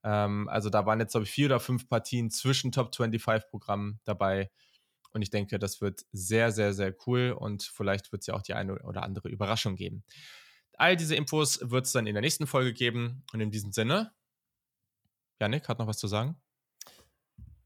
Ähm, 0.03 0.49
also 0.49 0.71
da 0.71 0.87
waren 0.87 0.99
jetzt, 0.99 1.11
glaube 1.11 1.25
ich, 1.25 1.31
vier 1.31 1.45
oder 1.45 1.59
fünf 1.59 1.87
Partien 1.87 2.31
zwischen 2.31 2.71
Top 2.71 2.95
25 2.95 3.51
Programmen 3.51 3.99
dabei. 4.03 4.49
Und 5.13 5.21
ich 5.21 5.29
denke, 5.29 5.59
das 5.59 5.81
wird 5.81 6.05
sehr, 6.11 6.51
sehr, 6.51 6.73
sehr 6.73 6.95
cool 7.05 7.35
und 7.37 7.63
vielleicht 7.63 8.11
wird 8.11 8.21
es 8.21 8.27
ja 8.27 8.33
auch 8.33 8.41
die 8.41 8.53
eine 8.53 8.81
oder 8.83 9.03
andere 9.03 9.29
Überraschung 9.29 9.75
geben. 9.75 10.03
All 10.77 10.95
diese 10.95 11.15
Infos 11.15 11.59
wird 11.61 11.85
es 11.85 11.91
dann 11.91 12.07
in 12.07 12.15
der 12.15 12.21
nächsten 12.21 12.47
Folge 12.47 12.73
geben. 12.73 13.23
Und 13.33 13.41
in 13.41 13.51
diesem 13.51 13.71
Sinne, 13.71 14.13
Janik 15.39 15.67
hat 15.67 15.79
noch 15.79 15.87
was 15.87 15.97
zu 15.97 16.07
sagen? 16.07 16.41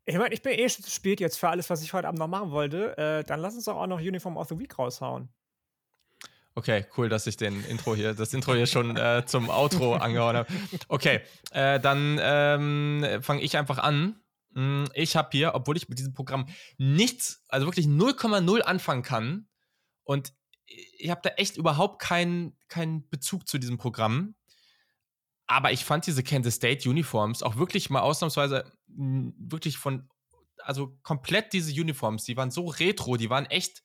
Ich 0.06 0.18
meine, 0.18 0.34
ich 0.34 0.42
bin 0.42 0.54
eh 0.54 0.70
schon 0.70 0.84
zu 0.84 0.92
spät 0.92 1.20
jetzt 1.20 1.38
für 1.38 1.50
alles, 1.50 1.70
was 1.70 1.82
ich 1.82 1.94
heute 1.94 2.08
Abend 2.08 2.20
noch 2.20 2.28
machen 2.28 2.52
wollte. 2.52 2.98
Äh, 2.98 3.24
dann 3.24 3.40
lass 3.40 3.56
uns 3.56 3.66
doch 3.66 3.76
auch 3.76 3.88
noch 3.88 4.00
Uniform 4.00 4.38
of 4.38 4.48
the 4.50 4.60
Week 4.60 4.78
raushauen. 4.78 5.30
Okay, 6.54 6.86
cool, 6.96 7.10
dass 7.10 7.28
ich 7.28 7.36
den 7.36 7.66
Intro 7.66 7.96
hier, 7.96 8.14
das 8.14 8.34
Intro 8.34 8.54
hier 8.54 8.68
schon 8.68 8.96
äh, 8.96 9.24
zum 9.26 9.50
Outro 9.50 9.96
angehauen 9.96 10.38
habe. 10.38 10.48
Okay, 10.88 11.22
äh, 11.52 11.80
dann 11.82 12.18
ähm, 12.22 13.22
fange 13.22 13.42
ich 13.42 13.58
einfach 13.58 13.78
an. 13.78 14.16
Hm, 14.56 14.86
ich 14.94 15.16
habe 15.16 15.30
hier, 15.32 15.54
obwohl 15.54 15.78
ich 15.78 15.90
mit 15.90 16.00
diesem 16.00 16.14
Programm 16.14 16.48
nichts, 16.78 17.44
also 17.50 17.68
wirklich 17.68 17.86
0,0 17.86 18.62
anfangen 18.62 19.04
kann 19.04 19.48
und 20.04 20.34
ich 20.66 21.10
habe 21.10 21.22
da 21.24 21.30
echt 21.32 21.58
überhaupt 21.58 22.02
keinen 22.02 22.58
kein 22.68 23.08
Bezug 23.10 23.48
zu 23.48 23.58
diesem 23.58 23.78
Programm. 23.78 24.36
Aber 25.48 25.72
ich 25.72 25.86
fand 25.86 26.08
diese 26.08 26.24
Kansas 26.24 26.56
State 26.56 26.90
Uniforms 26.90 27.44
auch 27.44 27.58
wirklich 27.58 27.90
mal 27.92 28.02
ausnahmsweise 28.02 28.72
wirklich 28.88 29.78
von, 29.78 30.10
also 30.58 30.98
komplett 31.04 31.54
diese 31.54 31.72
Uniforms, 31.80 32.24
die 32.24 32.36
waren 32.36 32.50
so 32.50 32.66
retro, 32.66 33.18
die 33.18 33.30
waren 33.30 33.46
echt, 33.46 33.84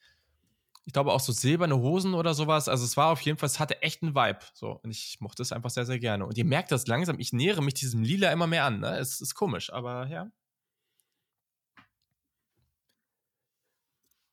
ich 0.86 0.94
glaube 0.94 1.12
auch 1.12 1.20
so 1.20 1.32
silberne 1.32 1.76
Hosen 1.76 2.14
oder 2.14 2.32
sowas. 2.32 2.68
Also 2.68 2.84
es 2.84 2.96
war 2.96 3.08
auf 3.08 3.20
jeden 3.20 3.36
Fall, 3.36 3.48
es 3.48 3.60
hatte 3.60 3.82
echt 3.82 4.02
einen 4.02 4.14
Vibe. 4.14 4.40
So, 4.54 4.80
und 4.82 4.90
ich 4.90 5.18
mochte 5.20 5.42
es 5.42 5.52
einfach 5.52 5.70
sehr, 5.70 5.84
sehr 5.84 5.98
gerne. 5.98 6.24
Und 6.24 6.38
ihr 6.38 6.46
merkt 6.46 6.72
das 6.72 6.86
langsam, 6.86 7.18
ich 7.18 7.34
nähere 7.34 7.62
mich 7.62 7.74
diesem 7.74 8.02
Lila 8.02 8.32
immer 8.32 8.46
mehr 8.46 8.64
an. 8.64 8.80
Ne? 8.80 8.96
Es 8.98 9.20
ist 9.20 9.34
komisch, 9.34 9.70
aber 9.70 10.06
ja. 10.06 10.30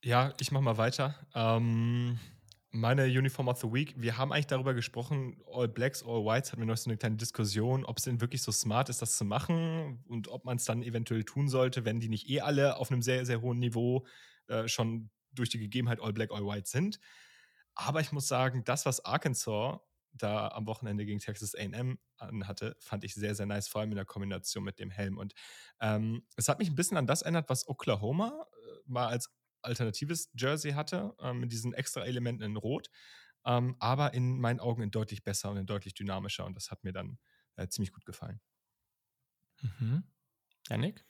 Ja, 0.07 0.33
ich 0.39 0.53
mach 0.53 0.61
mal 0.61 0.77
weiter. 0.77 1.15
Ähm, 1.35 2.17
meine 2.71 3.07
Uniform 3.07 3.49
of 3.49 3.59
the 3.59 3.73
Week, 3.73 3.93
wir 3.97 4.17
haben 4.17 4.31
eigentlich 4.31 4.47
darüber 4.47 4.73
gesprochen, 4.73 5.43
All 5.51 5.67
Blacks, 5.67 6.01
All 6.01 6.23
Whites, 6.23 6.53
hatten 6.53 6.61
wir 6.61 6.65
noch 6.65 6.77
so 6.77 6.89
eine 6.89 6.95
kleine 6.95 7.17
Diskussion, 7.17 7.83
ob 7.83 7.97
es 7.97 8.05
denn 8.05 8.21
wirklich 8.21 8.41
so 8.41 8.53
smart 8.53 8.87
ist, 8.87 9.01
das 9.01 9.17
zu 9.17 9.25
machen 9.25 10.01
und 10.07 10.29
ob 10.29 10.45
man 10.45 10.55
es 10.55 10.63
dann 10.63 10.81
eventuell 10.81 11.25
tun 11.25 11.49
sollte, 11.49 11.83
wenn 11.83 11.99
die 11.99 12.07
nicht 12.07 12.29
eh 12.29 12.39
alle 12.39 12.77
auf 12.77 12.89
einem 12.89 13.01
sehr, 13.01 13.25
sehr 13.25 13.41
hohen 13.41 13.59
Niveau 13.59 14.05
äh, 14.47 14.69
schon 14.69 15.09
durch 15.33 15.49
die 15.49 15.59
Gegebenheit 15.59 15.99
All 16.01 16.13
Black, 16.13 16.31
All 16.31 16.45
White 16.45 16.69
sind. 16.69 17.01
Aber 17.75 17.99
ich 17.99 18.13
muss 18.13 18.29
sagen, 18.29 18.63
das, 18.63 18.85
was 18.85 19.03
Arkansas 19.03 19.81
da 20.13 20.47
am 20.47 20.67
Wochenende 20.67 21.05
gegen 21.05 21.19
Texas 21.19 21.53
AM 21.53 21.99
anhatte, 22.15 22.77
fand 22.79 23.03
ich 23.03 23.13
sehr, 23.13 23.35
sehr 23.35 23.45
nice, 23.45 23.67
vor 23.67 23.81
allem 23.81 23.91
in 23.91 23.97
der 23.97 24.05
Kombination 24.05 24.63
mit 24.63 24.79
dem 24.79 24.89
Helm. 24.89 25.17
Und 25.17 25.33
ähm, 25.81 26.23
es 26.37 26.47
hat 26.47 26.59
mich 26.59 26.69
ein 26.69 26.75
bisschen 26.75 26.95
an 26.95 27.07
das 27.07 27.23
erinnert, 27.23 27.49
was 27.49 27.67
Oklahoma 27.67 28.47
äh, 28.53 28.79
mal 28.85 29.07
als 29.07 29.36
alternatives 29.67 30.29
Jersey 30.35 30.71
hatte, 30.71 31.13
ähm, 31.19 31.39
mit 31.41 31.51
diesen 31.51 31.73
extra 31.73 32.05
Elementen 32.05 32.43
in 32.43 32.57
Rot, 32.57 32.89
ähm, 33.45 33.75
aber 33.79 34.13
in 34.13 34.39
meinen 34.39 34.59
Augen 34.59 34.81
in 34.81 34.91
deutlich 34.91 35.23
besser 35.23 35.51
und 35.51 35.57
in 35.57 35.65
deutlich 35.65 35.93
dynamischer 35.93 36.45
und 36.45 36.55
das 36.55 36.71
hat 36.71 36.83
mir 36.83 36.93
dann 36.93 37.19
äh, 37.55 37.67
ziemlich 37.67 37.91
gut 37.91 38.05
gefallen. 38.05 38.41
Mhm. 39.61 40.03
Janik? 40.69 41.05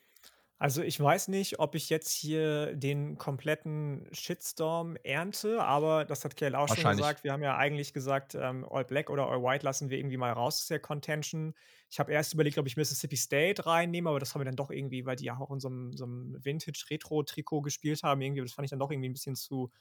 Also, 0.60 0.82
ich 0.82 1.00
weiß 1.00 1.28
nicht, 1.28 1.60
ob 1.60 1.76
ich 1.76 1.88
jetzt 1.92 2.12
hier 2.12 2.76
den 2.76 3.20
kompletten 3.20 4.08
Shitstorm 4.12 4.96
ernte, 5.04 5.62
aber 5.64 6.04
das 6.04 6.26
hat 6.26 6.36
Kjell 6.36 6.56
auch 6.56 6.68
schon 6.68 6.88
Wahrscheinlich. 6.88 6.88
gesagt. 6.88 7.24
Wir 7.24 7.32
haben 7.32 7.44
ja 7.44 7.56
eigentlich 7.58 7.94
gesagt, 7.94 8.34
ähm, 8.34 8.66
All 8.68 8.84
Black 8.84 9.12
oder 9.12 9.28
All 9.28 9.44
White 9.44 9.64
lassen 9.64 9.92
wir 9.92 10.00
irgendwie 10.00 10.18
mal 10.18 10.32
raus 10.32 10.62
aus 10.62 10.68
der 10.68 10.80
Contention. 10.80 11.54
Ich 11.92 12.00
habe 12.00 12.12
erst 12.12 12.34
überlegt, 12.34 12.58
ob 12.58 12.66
ich 12.66 12.76
Mississippi 12.76 13.18
State 13.18 13.68
reinnehme, 13.68 14.10
aber 14.10 14.20
das 14.20 14.34
haben 14.34 14.42
wir 14.42 14.46
dann 14.46 14.56
doch 14.56 14.72
irgendwie, 14.72 15.06
weil 15.06 15.16
die 15.16 15.26
ja 15.26 15.38
auch 15.38 15.52
in 15.52 15.60
so 15.60 15.68
einem, 15.68 15.94
so 15.96 16.06
einem 16.06 16.36
Vintage-Retro-Trikot 16.44 17.62
gespielt 17.62 18.02
haben, 18.02 18.20
irgendwie, 18.22 18.42
das 18.42 18.54
fand 18.54 18.66
ich 18.66 18.72
dann 18.72 18.80
doch 18.80 18.90
irgendwie 18.90 19.10
ein 19.10 19.14
bisschen 19.14 19.36
zu, 19.36 19.72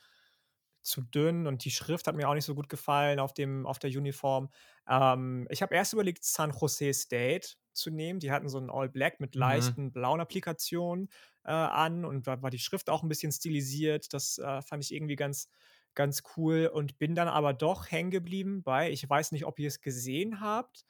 zu 0.87 1.03
dünn 1.03 1.47
und 1.47 1.65
die 1.65 1.71
Schrift 1.71 2.07
hat 2.07 2.15
mir 2.17 2.29
auch 2.29 2.35
nicht 2.35 2.45
so 2.45 2.55
gut 2.55 2.69
gefallen 2.69 3.19
auf, 3.21 3.35
dem, 3.35 3.67
auf 3.67 3.79
der 3.79 3.91
Uniform. 3.91 4.51
Ähm, 4.89 5.47
ich 5.51 5.63
habe 5.63 5.75
erst 5.75 5.93
überlegt, 5.93 6.25
San 6.25 6.53
Jose 6.53 6.93
State 6.95 7.49
zu 7.73 7.91
nehmen. 7.91 8.21
Die 8.21 8.31
hatten 8.31 8.49
so 8.49 8.59
ein 8.59 8.71
All 8.71 8.89
Black 8.89 9.21
mit 9.21 9.35
Mhm. 9.41 9.77
leichten 9.77 9.93
blauen 9.93 10.21
Applikationen 10.21 11.09
äh, 11.45 11.51
an 11.53 12.05
und 12.05 12.27
da 12.27 12.43
war 12.43 12.51
die 12.51 12.59
Schrift 12.59 12.89
auch 12.91 13.03
ein 13.03 13.09
bisschen 13.09 13.33
stilisiert. 13.33 14.13
Das 14.15 14.39
äh, 14.39 14.63
fand 14.63 14.85
ich 14.85 14.95
irgendwie 14.95 15.17
ganz, 15.17 15.49
ganz 15.95 16.23
cool 16.37 16.71
und 16.73 16.99
bin 16.99 17.15
dann 17.15 17.29
aber 17.29 17.53
doch 17.55 17.91
hängen 17.91 18.11
geblieben 18.11 18.63
bei, 18.63 18.91
ich 18.91 19.09
weiß 19.09 19.33
nicht, 19.33 19.47
ob 19.47 19.59
ihr 19.59 19.69
es 19.69 19.81
gesehen 19.81 20.41
habt. 20.41 20.85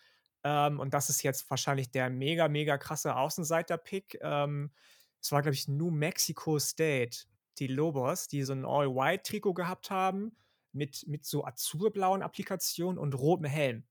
Ähm, 0.44 0.80
und 0.80 0.94
das 0.94 1.08
ist 1.10 1.22
jetzt 1.22 1.48
wahrscheinlich 1.50 1.90
der 1.90 2.10
mega, 2.10 2.48
mega 2.48 2.78
krasse 2.78 3.16
Außenseiter-Pick. 3.16 4.18
Ähm, 4.20 4.72
es 5.22 5.32
war, 5.32 5.42
glaube 5.42 5.54
ich, 5.54 5.68
New 5.68 5.90
Mexico 5.90 6.58
State, 6.58 7.24
die 7.58 7.66
Lobos, 7.68 8.28
die 8.28 8.42
so 8.42 8.52
ein 8.52 8.64
All-White-Trikot 8.64 9.54
gehabt 9.54 9.90
haben 9.90 10.36
mit, 10.72 11.06
mit 11.06 11.24
so 11.24 11.44
azurblauen 11.44 12.22
Applikationen 12.22 12.98
und 12.98 13.14
rotem 13.14 13.46
Helm. 13.46 13.84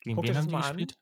Gegen 0.00 0.16
Guckt 0.16 0.28
wen 0.28 0.34
das 0.34 0.42
haben 0.42 0.48
die 0.48 0.52
mal 0.54 0.62
an. 0.62 0.76
gespielt? 0.76 0.98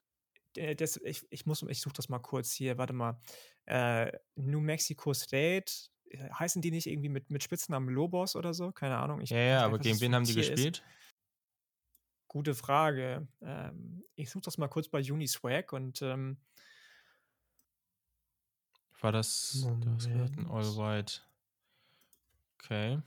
Äh, 0.56 0.74
das, 0.76 0.96
ich, 0.98 1.26
ich 1.30 1.46
muss, 1.46 1.62
ich 1.62 1.80
suche 1.80 1.94
das 1.94 2.08
mal 2.08 2.18
kurz 2.18 2.52
hier, 2.52 2.78
warte 2.78 2.92
mal. 2.92 3.20
Äh, 3.66 4.12
New 4.36 4.60
Mexico 4.60 5.12
State, 5.14 5.72
äh, 6.10 6.30
heißen 6.30 6.62
die 6.62 6.70
nicht 6.70 6.86
irgendwie 6.86 7.10
mit, 7.10 7.30
mit 7.30 7.42
Spitznamen 7.42 7.88
Lobos 7.90 8.34
oder 8.34 8.54
so? 8.54 8.72
Keine 8.72 8.96
Ahnung. 8.98 9.20
Ich 9.20 9.30
Ja, 9.30 9.38
ja, 9.38 9.64
aber 9.64 9.78
gegen 9.78 10.00
wen 10.00 10.14
haben 10.14 10.24
die 10.24 10.32
Tier 10.34 10.42
ist. 10.42 10.50
gespielt? 10.50 10.82
Gute 12.28 12.54
Frage. 12.54 13.28
Ähm, 13.40 14.04
ich 14.14 14.30
suche 14.30 14.42
das 14.42 14.58
mal 14.58 14.68
kurz 14.68 14.88
bei 14.88 15.00
Uniswag 15.00 15.72
und 15.72 16.02
ähm, 16.02 16.38
War 19.00 19.12
das, 19.12 19.68
du 19.80 19.90
hast 19.90 20.08
gesagt, 20.08 20.36
ein 20.36 20.46
All 20.46 20.64
Moment. 20.64 20.76
White. 20.76 21.20
Okay. 22.62 23.00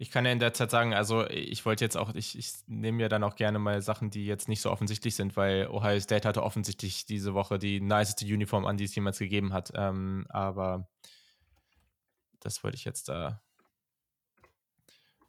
Ich 0.00 0.12
kann 0.12 0.24
ja 0.24 0.30
in 0.30 0.38
der 0.38 0.54
Zeit 0.54 0.70
sagen, 0.70 0.94
also 0.94 1.26
ich 1.26 1.66
wollte 1.66 1.84
jetzt 1.84 1.96
auch, 1.96 2.14
ich, 2.14 2.38
ich 2.38 2.52
nehme 2.68 3.02
ja 3.02 3.08
dann 3.08 3.24
auch 3.24 3.34
gerne 3.34 3.58
mal 3.58 3.82
Sachen, 3.82 4.10
die 4.10 4.26
jetzt 4.26 4.48
nicht 4.48 4.60
so 4.60 4.70
offensichtlich 4.70 5.16
sind, 5.16 5.36
weil 5.36 5.66
Ohio 5.68 5.98
State 5.98 6.26
hatte 6.26 6.44
offensichtlich 6.44 7.04
diese 7.04 7.34
Woche 7.34 7.58
die 7.58 7.80
niceste 7.80 8.24
Uniform 8.24 8.64
an, 8.64 8.76
die 8.76 8.84
es 8.84 8.94
jemals 8.94 9.18
gegeben 9.18 9.52
hat. 9.52 9.72
Ähm, 9.74 10.24
aber 10.28 10.88
das 12.38 12.62
wollte 12.62 12.76
ich 12.76 12.84
jetzt 12.84 13.08
da 13.08 13.42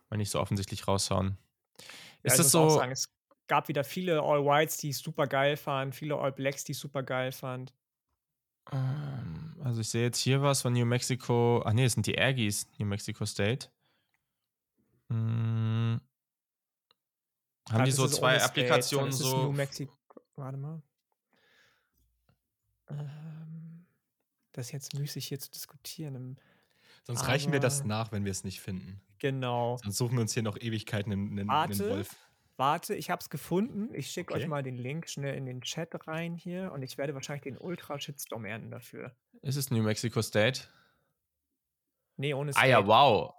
mal 0.09 0.17
nicht 0.17 0.29
so 0.29 0.39
offensichtlich 0.39 0.87
raushauen. 0.87 1.39
ja, 1.79 1.85
Ist 2.23 2.33
ich 2.33 2.37
das 2.37 2.51
so? 2.51 2.79
es 2.81 3.09
gab 3.47 3.67
wieder 3.69 3.83
viele 3.83 4.21
All 4.21 4.45
Whites, 4.45 4.77
die 4.77 4.89
ich 4.89 4.97
super 4.97 5.25
geil 5.25 5.57
fand, 5.57 5.95
viele 5.95 6.15
All 6.15 6.31
Blacks, 6.31 6.63
die 6.63 6.73
ich 6.73 6.77
super 6.77 7.01
geil 7.01 7.31
fand. 7.31 7.73
Ähm, 8.71 9.55
Also 9.63 9.81
ich 9.81 9.89
sehe 9.89 10.03
jetzt 10.03 10.19
hier 10.19 10.41
was 10.41 10.61
von 10.61 10.73
New 10.73 10.85
Mexico. 10.85 11.61
Ach 11.65 11.73
nee, 11.73 11.85
es 11.85 11.93
sind 11.93 12.05
die 12.05 12.19
Aggies, 12.19 12.67
New 12.77 12.85
Mexico 12.85 13.25
State. 13.25 13.67
Hm. 15.09 15.99
Haben 17.69 17.85
die 17.85 17.91
so 17.91 18.07
zwei 18.07 18.37
State, 18.39 18.45
Applikationen 18.45 19.09
es 19.09 19.19
New 19.19 19.25
so? 19.25 19.51
Mexico. 19.51 19.95
Warte 20.35 20.57
mal. 20.57 20.81
Ähm, 22.89 23.85
das 24.51 24.67
ist 24.67 24.71
jetzt 24.71 24.93
müßig 24.95 25.27
hier 25.27 25.39
zu 25.39 25.51
diskutieren. 25.51 26.15
im- 26.15 26.37
Sonst 27.03 27.27
reichen 27.27 27.51
wir 27.51 27.59
das 27.59 27.79
Aber- 27.79 27.87
nach, 27.87 28.11
wenn 28.11 28.23
wir 28.25 28.31
es 28.31 28.43
nicht 28.43 28.61
finden. 28.61 29.01
Genau. 29.19 29.77
Sonst 29.83 29.97
suchen 29.97 30.13
wir 30.15 30.21
uns 30.21 30.33
hier 30.33 30.43
noch 30.43 30.57
Ewigkeiten 30.57 31.11
einen, 31.11 31.39
einen, 31.39 31.49
einen. 31.49 31.79
Wolf. 31.79 32.15
Warte, 32.59 32.93
ich 32.93 33.09
habe 33.09 33.21
es 33.21 33.29
gefunden. 33.29 33.89
Ich 33.95 34.11
schicke 34.11 34.33
euch 34.33 34.41
Okay. 34.41 34.49
mal 34.49 34.61
den 34.63 34.75
Link 34.75 35.07
schnell 35.09 35.33
in 35.35 35.45
den 35.45 35.61
Chat 35.61 36.07
rein 36.07 36.35
hier 36.35 36.73
und 36.73 36.83
ich 36.83 36.97
werde 36.97 37.13
wahrscheinlich 37.13 37.43
den 37.43 37.57
Ultra-Shitstorm 37.57 38.43
ernten 38.43 38.69
dafür. 38.69 39.15
Ist 39.41 39.55
es 39.55 39.71
New 39.71 39.81
Mexico 39.81 40.21
State? 40.21 40.63
Nee, 42.17 42.33
ohne 42.33 42.51
Ah 42.55 42.65
ja, 42.65 42.77
State. 42.79 42.87
wow. 42.87 43.33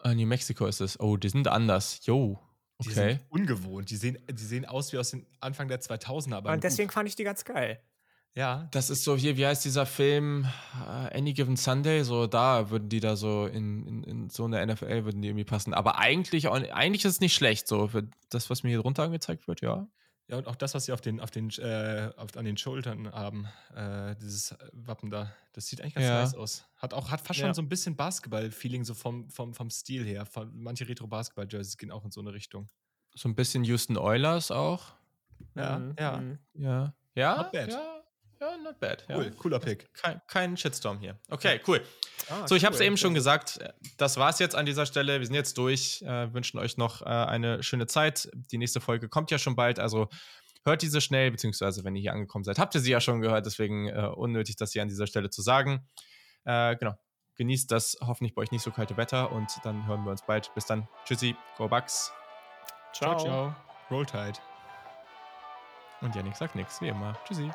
Ah, 0.00 0.12
New 0.14 0.26
Mexico 0.26 0.66
ist 0.66 0.80
es. 0.80 1.00
Oh, 1.00 1.16
die 1.16 1.30
sind 1.30 1.48
anders. 1.48 2.04
Yo. 2.04 2.38
Die 2.82 2.88
Okay. 2.90 3.12
sind 3.14 3.20
ungewohnt. 3.30 3.90
Die 3.90 3.96
sehen, 3.96 4.18
die 4.30 4.44
sehen 4.44 4.66
aus 4.66 4.92
wie 4.92 4.98
aus 4.98 5.10
den 5.12 5.26
Anfang 5.40 5.68
der 5.68 5.80
2000er. 5.80 6.36
Aber 6.36 6.50
Und 6.50 6.56
gut. 6.56 6.64
deswegen 6.64 6.90
fand 6.90 7.08
ich 7.08 7.16
die 7.16 7.24
ganz 7.24 7.44
geil. 7.46 7.80
Ja, 8.36 8.68
Das 8.70 8.90
ist 8.90 9.02
so 9.02 9.16
hier, 9.16 9.36
wie 9.36 9.44
heißt 9.44 9.64
dieser 9.64 9.86
Film? 9.86 10.46
Äh, 10.86 11.18
Any 11.18 11.32
Given 11.32 11.56
Sunday? 11.56 12.04
So, 12.04 12.26
da 12.28 12.70
würden 12.70 12.88
die 12.88 13.00
da 13.00 13.16
so 13.16 13.46
in, 13.46 13.84
in, 13.86 14.04
in 14.04 14.30
so 14.30 14.44
eine 14.44 14.64
NFL 14.64 15.04
würden 15.04 15.20
die 15.20 15.28
irgendwie 15.28 15.44
passen. 15.44 15.74
Aber 15.74 15.98
eigentlich, 15.98 16.48
eigentlich 16.48 17.04
ist 17.04 17.14
es 17.14 17.20
nicht 17.20 17.34
schlecht, 17.34 17.66
so 17.66 17.88
für 17.88 18.08
das, 18.30 18.48
was 18.48 18.62
mir 18.62 18.68
hier 18.70 18.80
drunter 18.82 19.02
angezeigt 19.02 19.48
wird, 19.48 19.60
ja. 19.62 19.88
Ja, 20.28 20.36
und 20.36 20.46
auch 20.46 20.54
das, 20.54 20.74
was 20.74 20.84
sie 20.84 20.92
auf 20.92 21.00
den, 21.00 21.18
auf 21.18 21.32
den, 21.32 21.50
äh, 21.58 22.12
auf, 22.16 22.36
an 22.36 22.44
den 22.44 22.56
Schultern 22.56 23.10
haben, 23.10 23.48
äh, 23.74 24.14
dieses 24.22 24.54
Wappen 24.72 25.10
da, 25.10 25.32
das 25.54 25.66
sieht 25.66 25.80
eigentlich 25.80 25.94
ganz 25.94 26.06
Ja. 26.06 26.20
nice 26.22 26.34
aus. 26.36 26.64
Hat 26.76 26.94
auch, 26.94 27.10
hat 27.10 27.20
fast 27.20 27.40
Ja. 27.40 27.46
schon 27.46 27.54
so 27.54 27.62
ein 27.62 27.68
bisschen 27.68 27.96
Basketball-Feeling, 27.96 28.84
so 28.84 28.94
vom, 28.94 29.28
vom, 29.28 29.54
vom 29.54 29.70
Stil 29.70 30.04
her. 30.04 30.24
Manche 30.52 30.86
Retro-Basketball-Jerseys 30.88 31.76
gehen 31.78 31.90
auch 31.90 32.04
in 32.04 32.12
so 32.12 32.20
eine 32.20 32.32
Richtung. 32.32 32.68
So 33.16 33.28
ein 33.28 33.34
bisschen 33.34 33.64
Houston 33.64 33.96
Oilers 33.96 34.52
auch. 34.52 34.92
Ja, 35.56 35.80
Mhm, 35.80 35.94
ja. 35.98 36.16
mhm. 36.18 36.38
Ja. 36.54 36.94
Ja? 37.16 37.36
Not 37.38 37.50
bad. 37.50 37.70
Ja, 37.72 37.99
ja 38.40 38.56
not 38.58 38.78
bad. 38.80 39.04
Cool, 39.08 39.24
Ja. 39.26 39.30
cooler 39.38 39.58
Pick. 39.60 39.92
Kein, 39.94 40.20
kein 40.26 40.56
Shitstorm 40.56 40.98
hier. 40.98 41.18
Okay, 41.30 41.60
cool. 41.66 41.84
Ah, 42.28 42.46
So, 42.46 42.54
ich 42.56 42.64
habe 42.64 42.74
es 42.74 42.80
cool. 42.80 42.86
eben 42.86 42.96
schon 42.96 43.14
Das- 43.14 43.20
gesagt. 43.24 43.58
äh, 43.58 43.72
Das 43.98 44.16
war's 44.16 44.38
jetzt 44.38 44.54
an 44.54 44.66
dieser 44.66 44.86
Stelle. 44.86 45.18
Wir 45.18 45.26
sind 45.26 45.34
jetzt 45.34 45.56
durch. 45.58 46.02
Äh, 46.02 46.32
wünschen 46.32 46.58
euch 46.58 46.76
noch 46.76 47.02
äh, 47.02 47.04
eine 47.06 47.62
schöne 47.62 47.86
Zeit. 47.86 48.30
Die 48.34 48.58
nächste 48.58 48.80
Folge 48.80 49.08
kommt 49.08 49.30
ja 49.30 49.38
schon 49.38 49.56
bald. 49.56 49.78
Also 49.78 50.08
hört 50.64 50.82
diese 50.82 51.00
schnell, 51.00 51.30
beziehungsweise 51.30 51.84
wenn 51.84 51.94
ihr 51.96 52.02
hier 52.02 52.12
angekommen 52.12 52.44
seid, 52.44 52.58
habt 52.58 52.74
ihr 52.74 52.80
sie 52.80 52.90
ja 52.90 53.00
schon 53.00 53.20
gehört. 53.20 53.46
Deswegen 53.46 53.88
äh, 53.88 54.06
unnötig, 54.14 54.56
das 54.56 54.72
hier 54.72 54.82
an 54.82 54.88
dieser 54.88 55.06
Stelle 55.06 55.30
zu 55.30 55.42
sagen. 55.42 55.88
Äh, 56.44 56.76
genau. 56.76 56.94
Genießt 57.36 57.70
das 57.70 57.96
hoffentlich 58.02 58.34
bei 58.34 58.42
euch 58.42 58.50
nicht 58.50 58.62
so 58.62 58.70
kalte 58.70 58.96
Wetter 58.98 59.32
und 59.32 59.48
dann 59.64 59.86
hören 59.86 60.04
wir 60.04 60.10
uns 60.10 60.22
bald. 60.26 60.52
Bis 60.54 60.66
dann. 60.66 60.86
Tschüssi. 61.06 61.34
Go 61.56 61.68
Bucks. 61.68 62.12
Ciao. 62.92 63.16
ciao. 63.18 63.54
Roll 63.90 64.04
Tide. 64.04 64.38
Und 66.02 66.14
Janik 66.14 66.36
sagt 66.36 66.54
nichts, 66.54 66.80
wie 66.80 66.88
immer. 66.88 67.18
Tschüssi. 67.26 67.50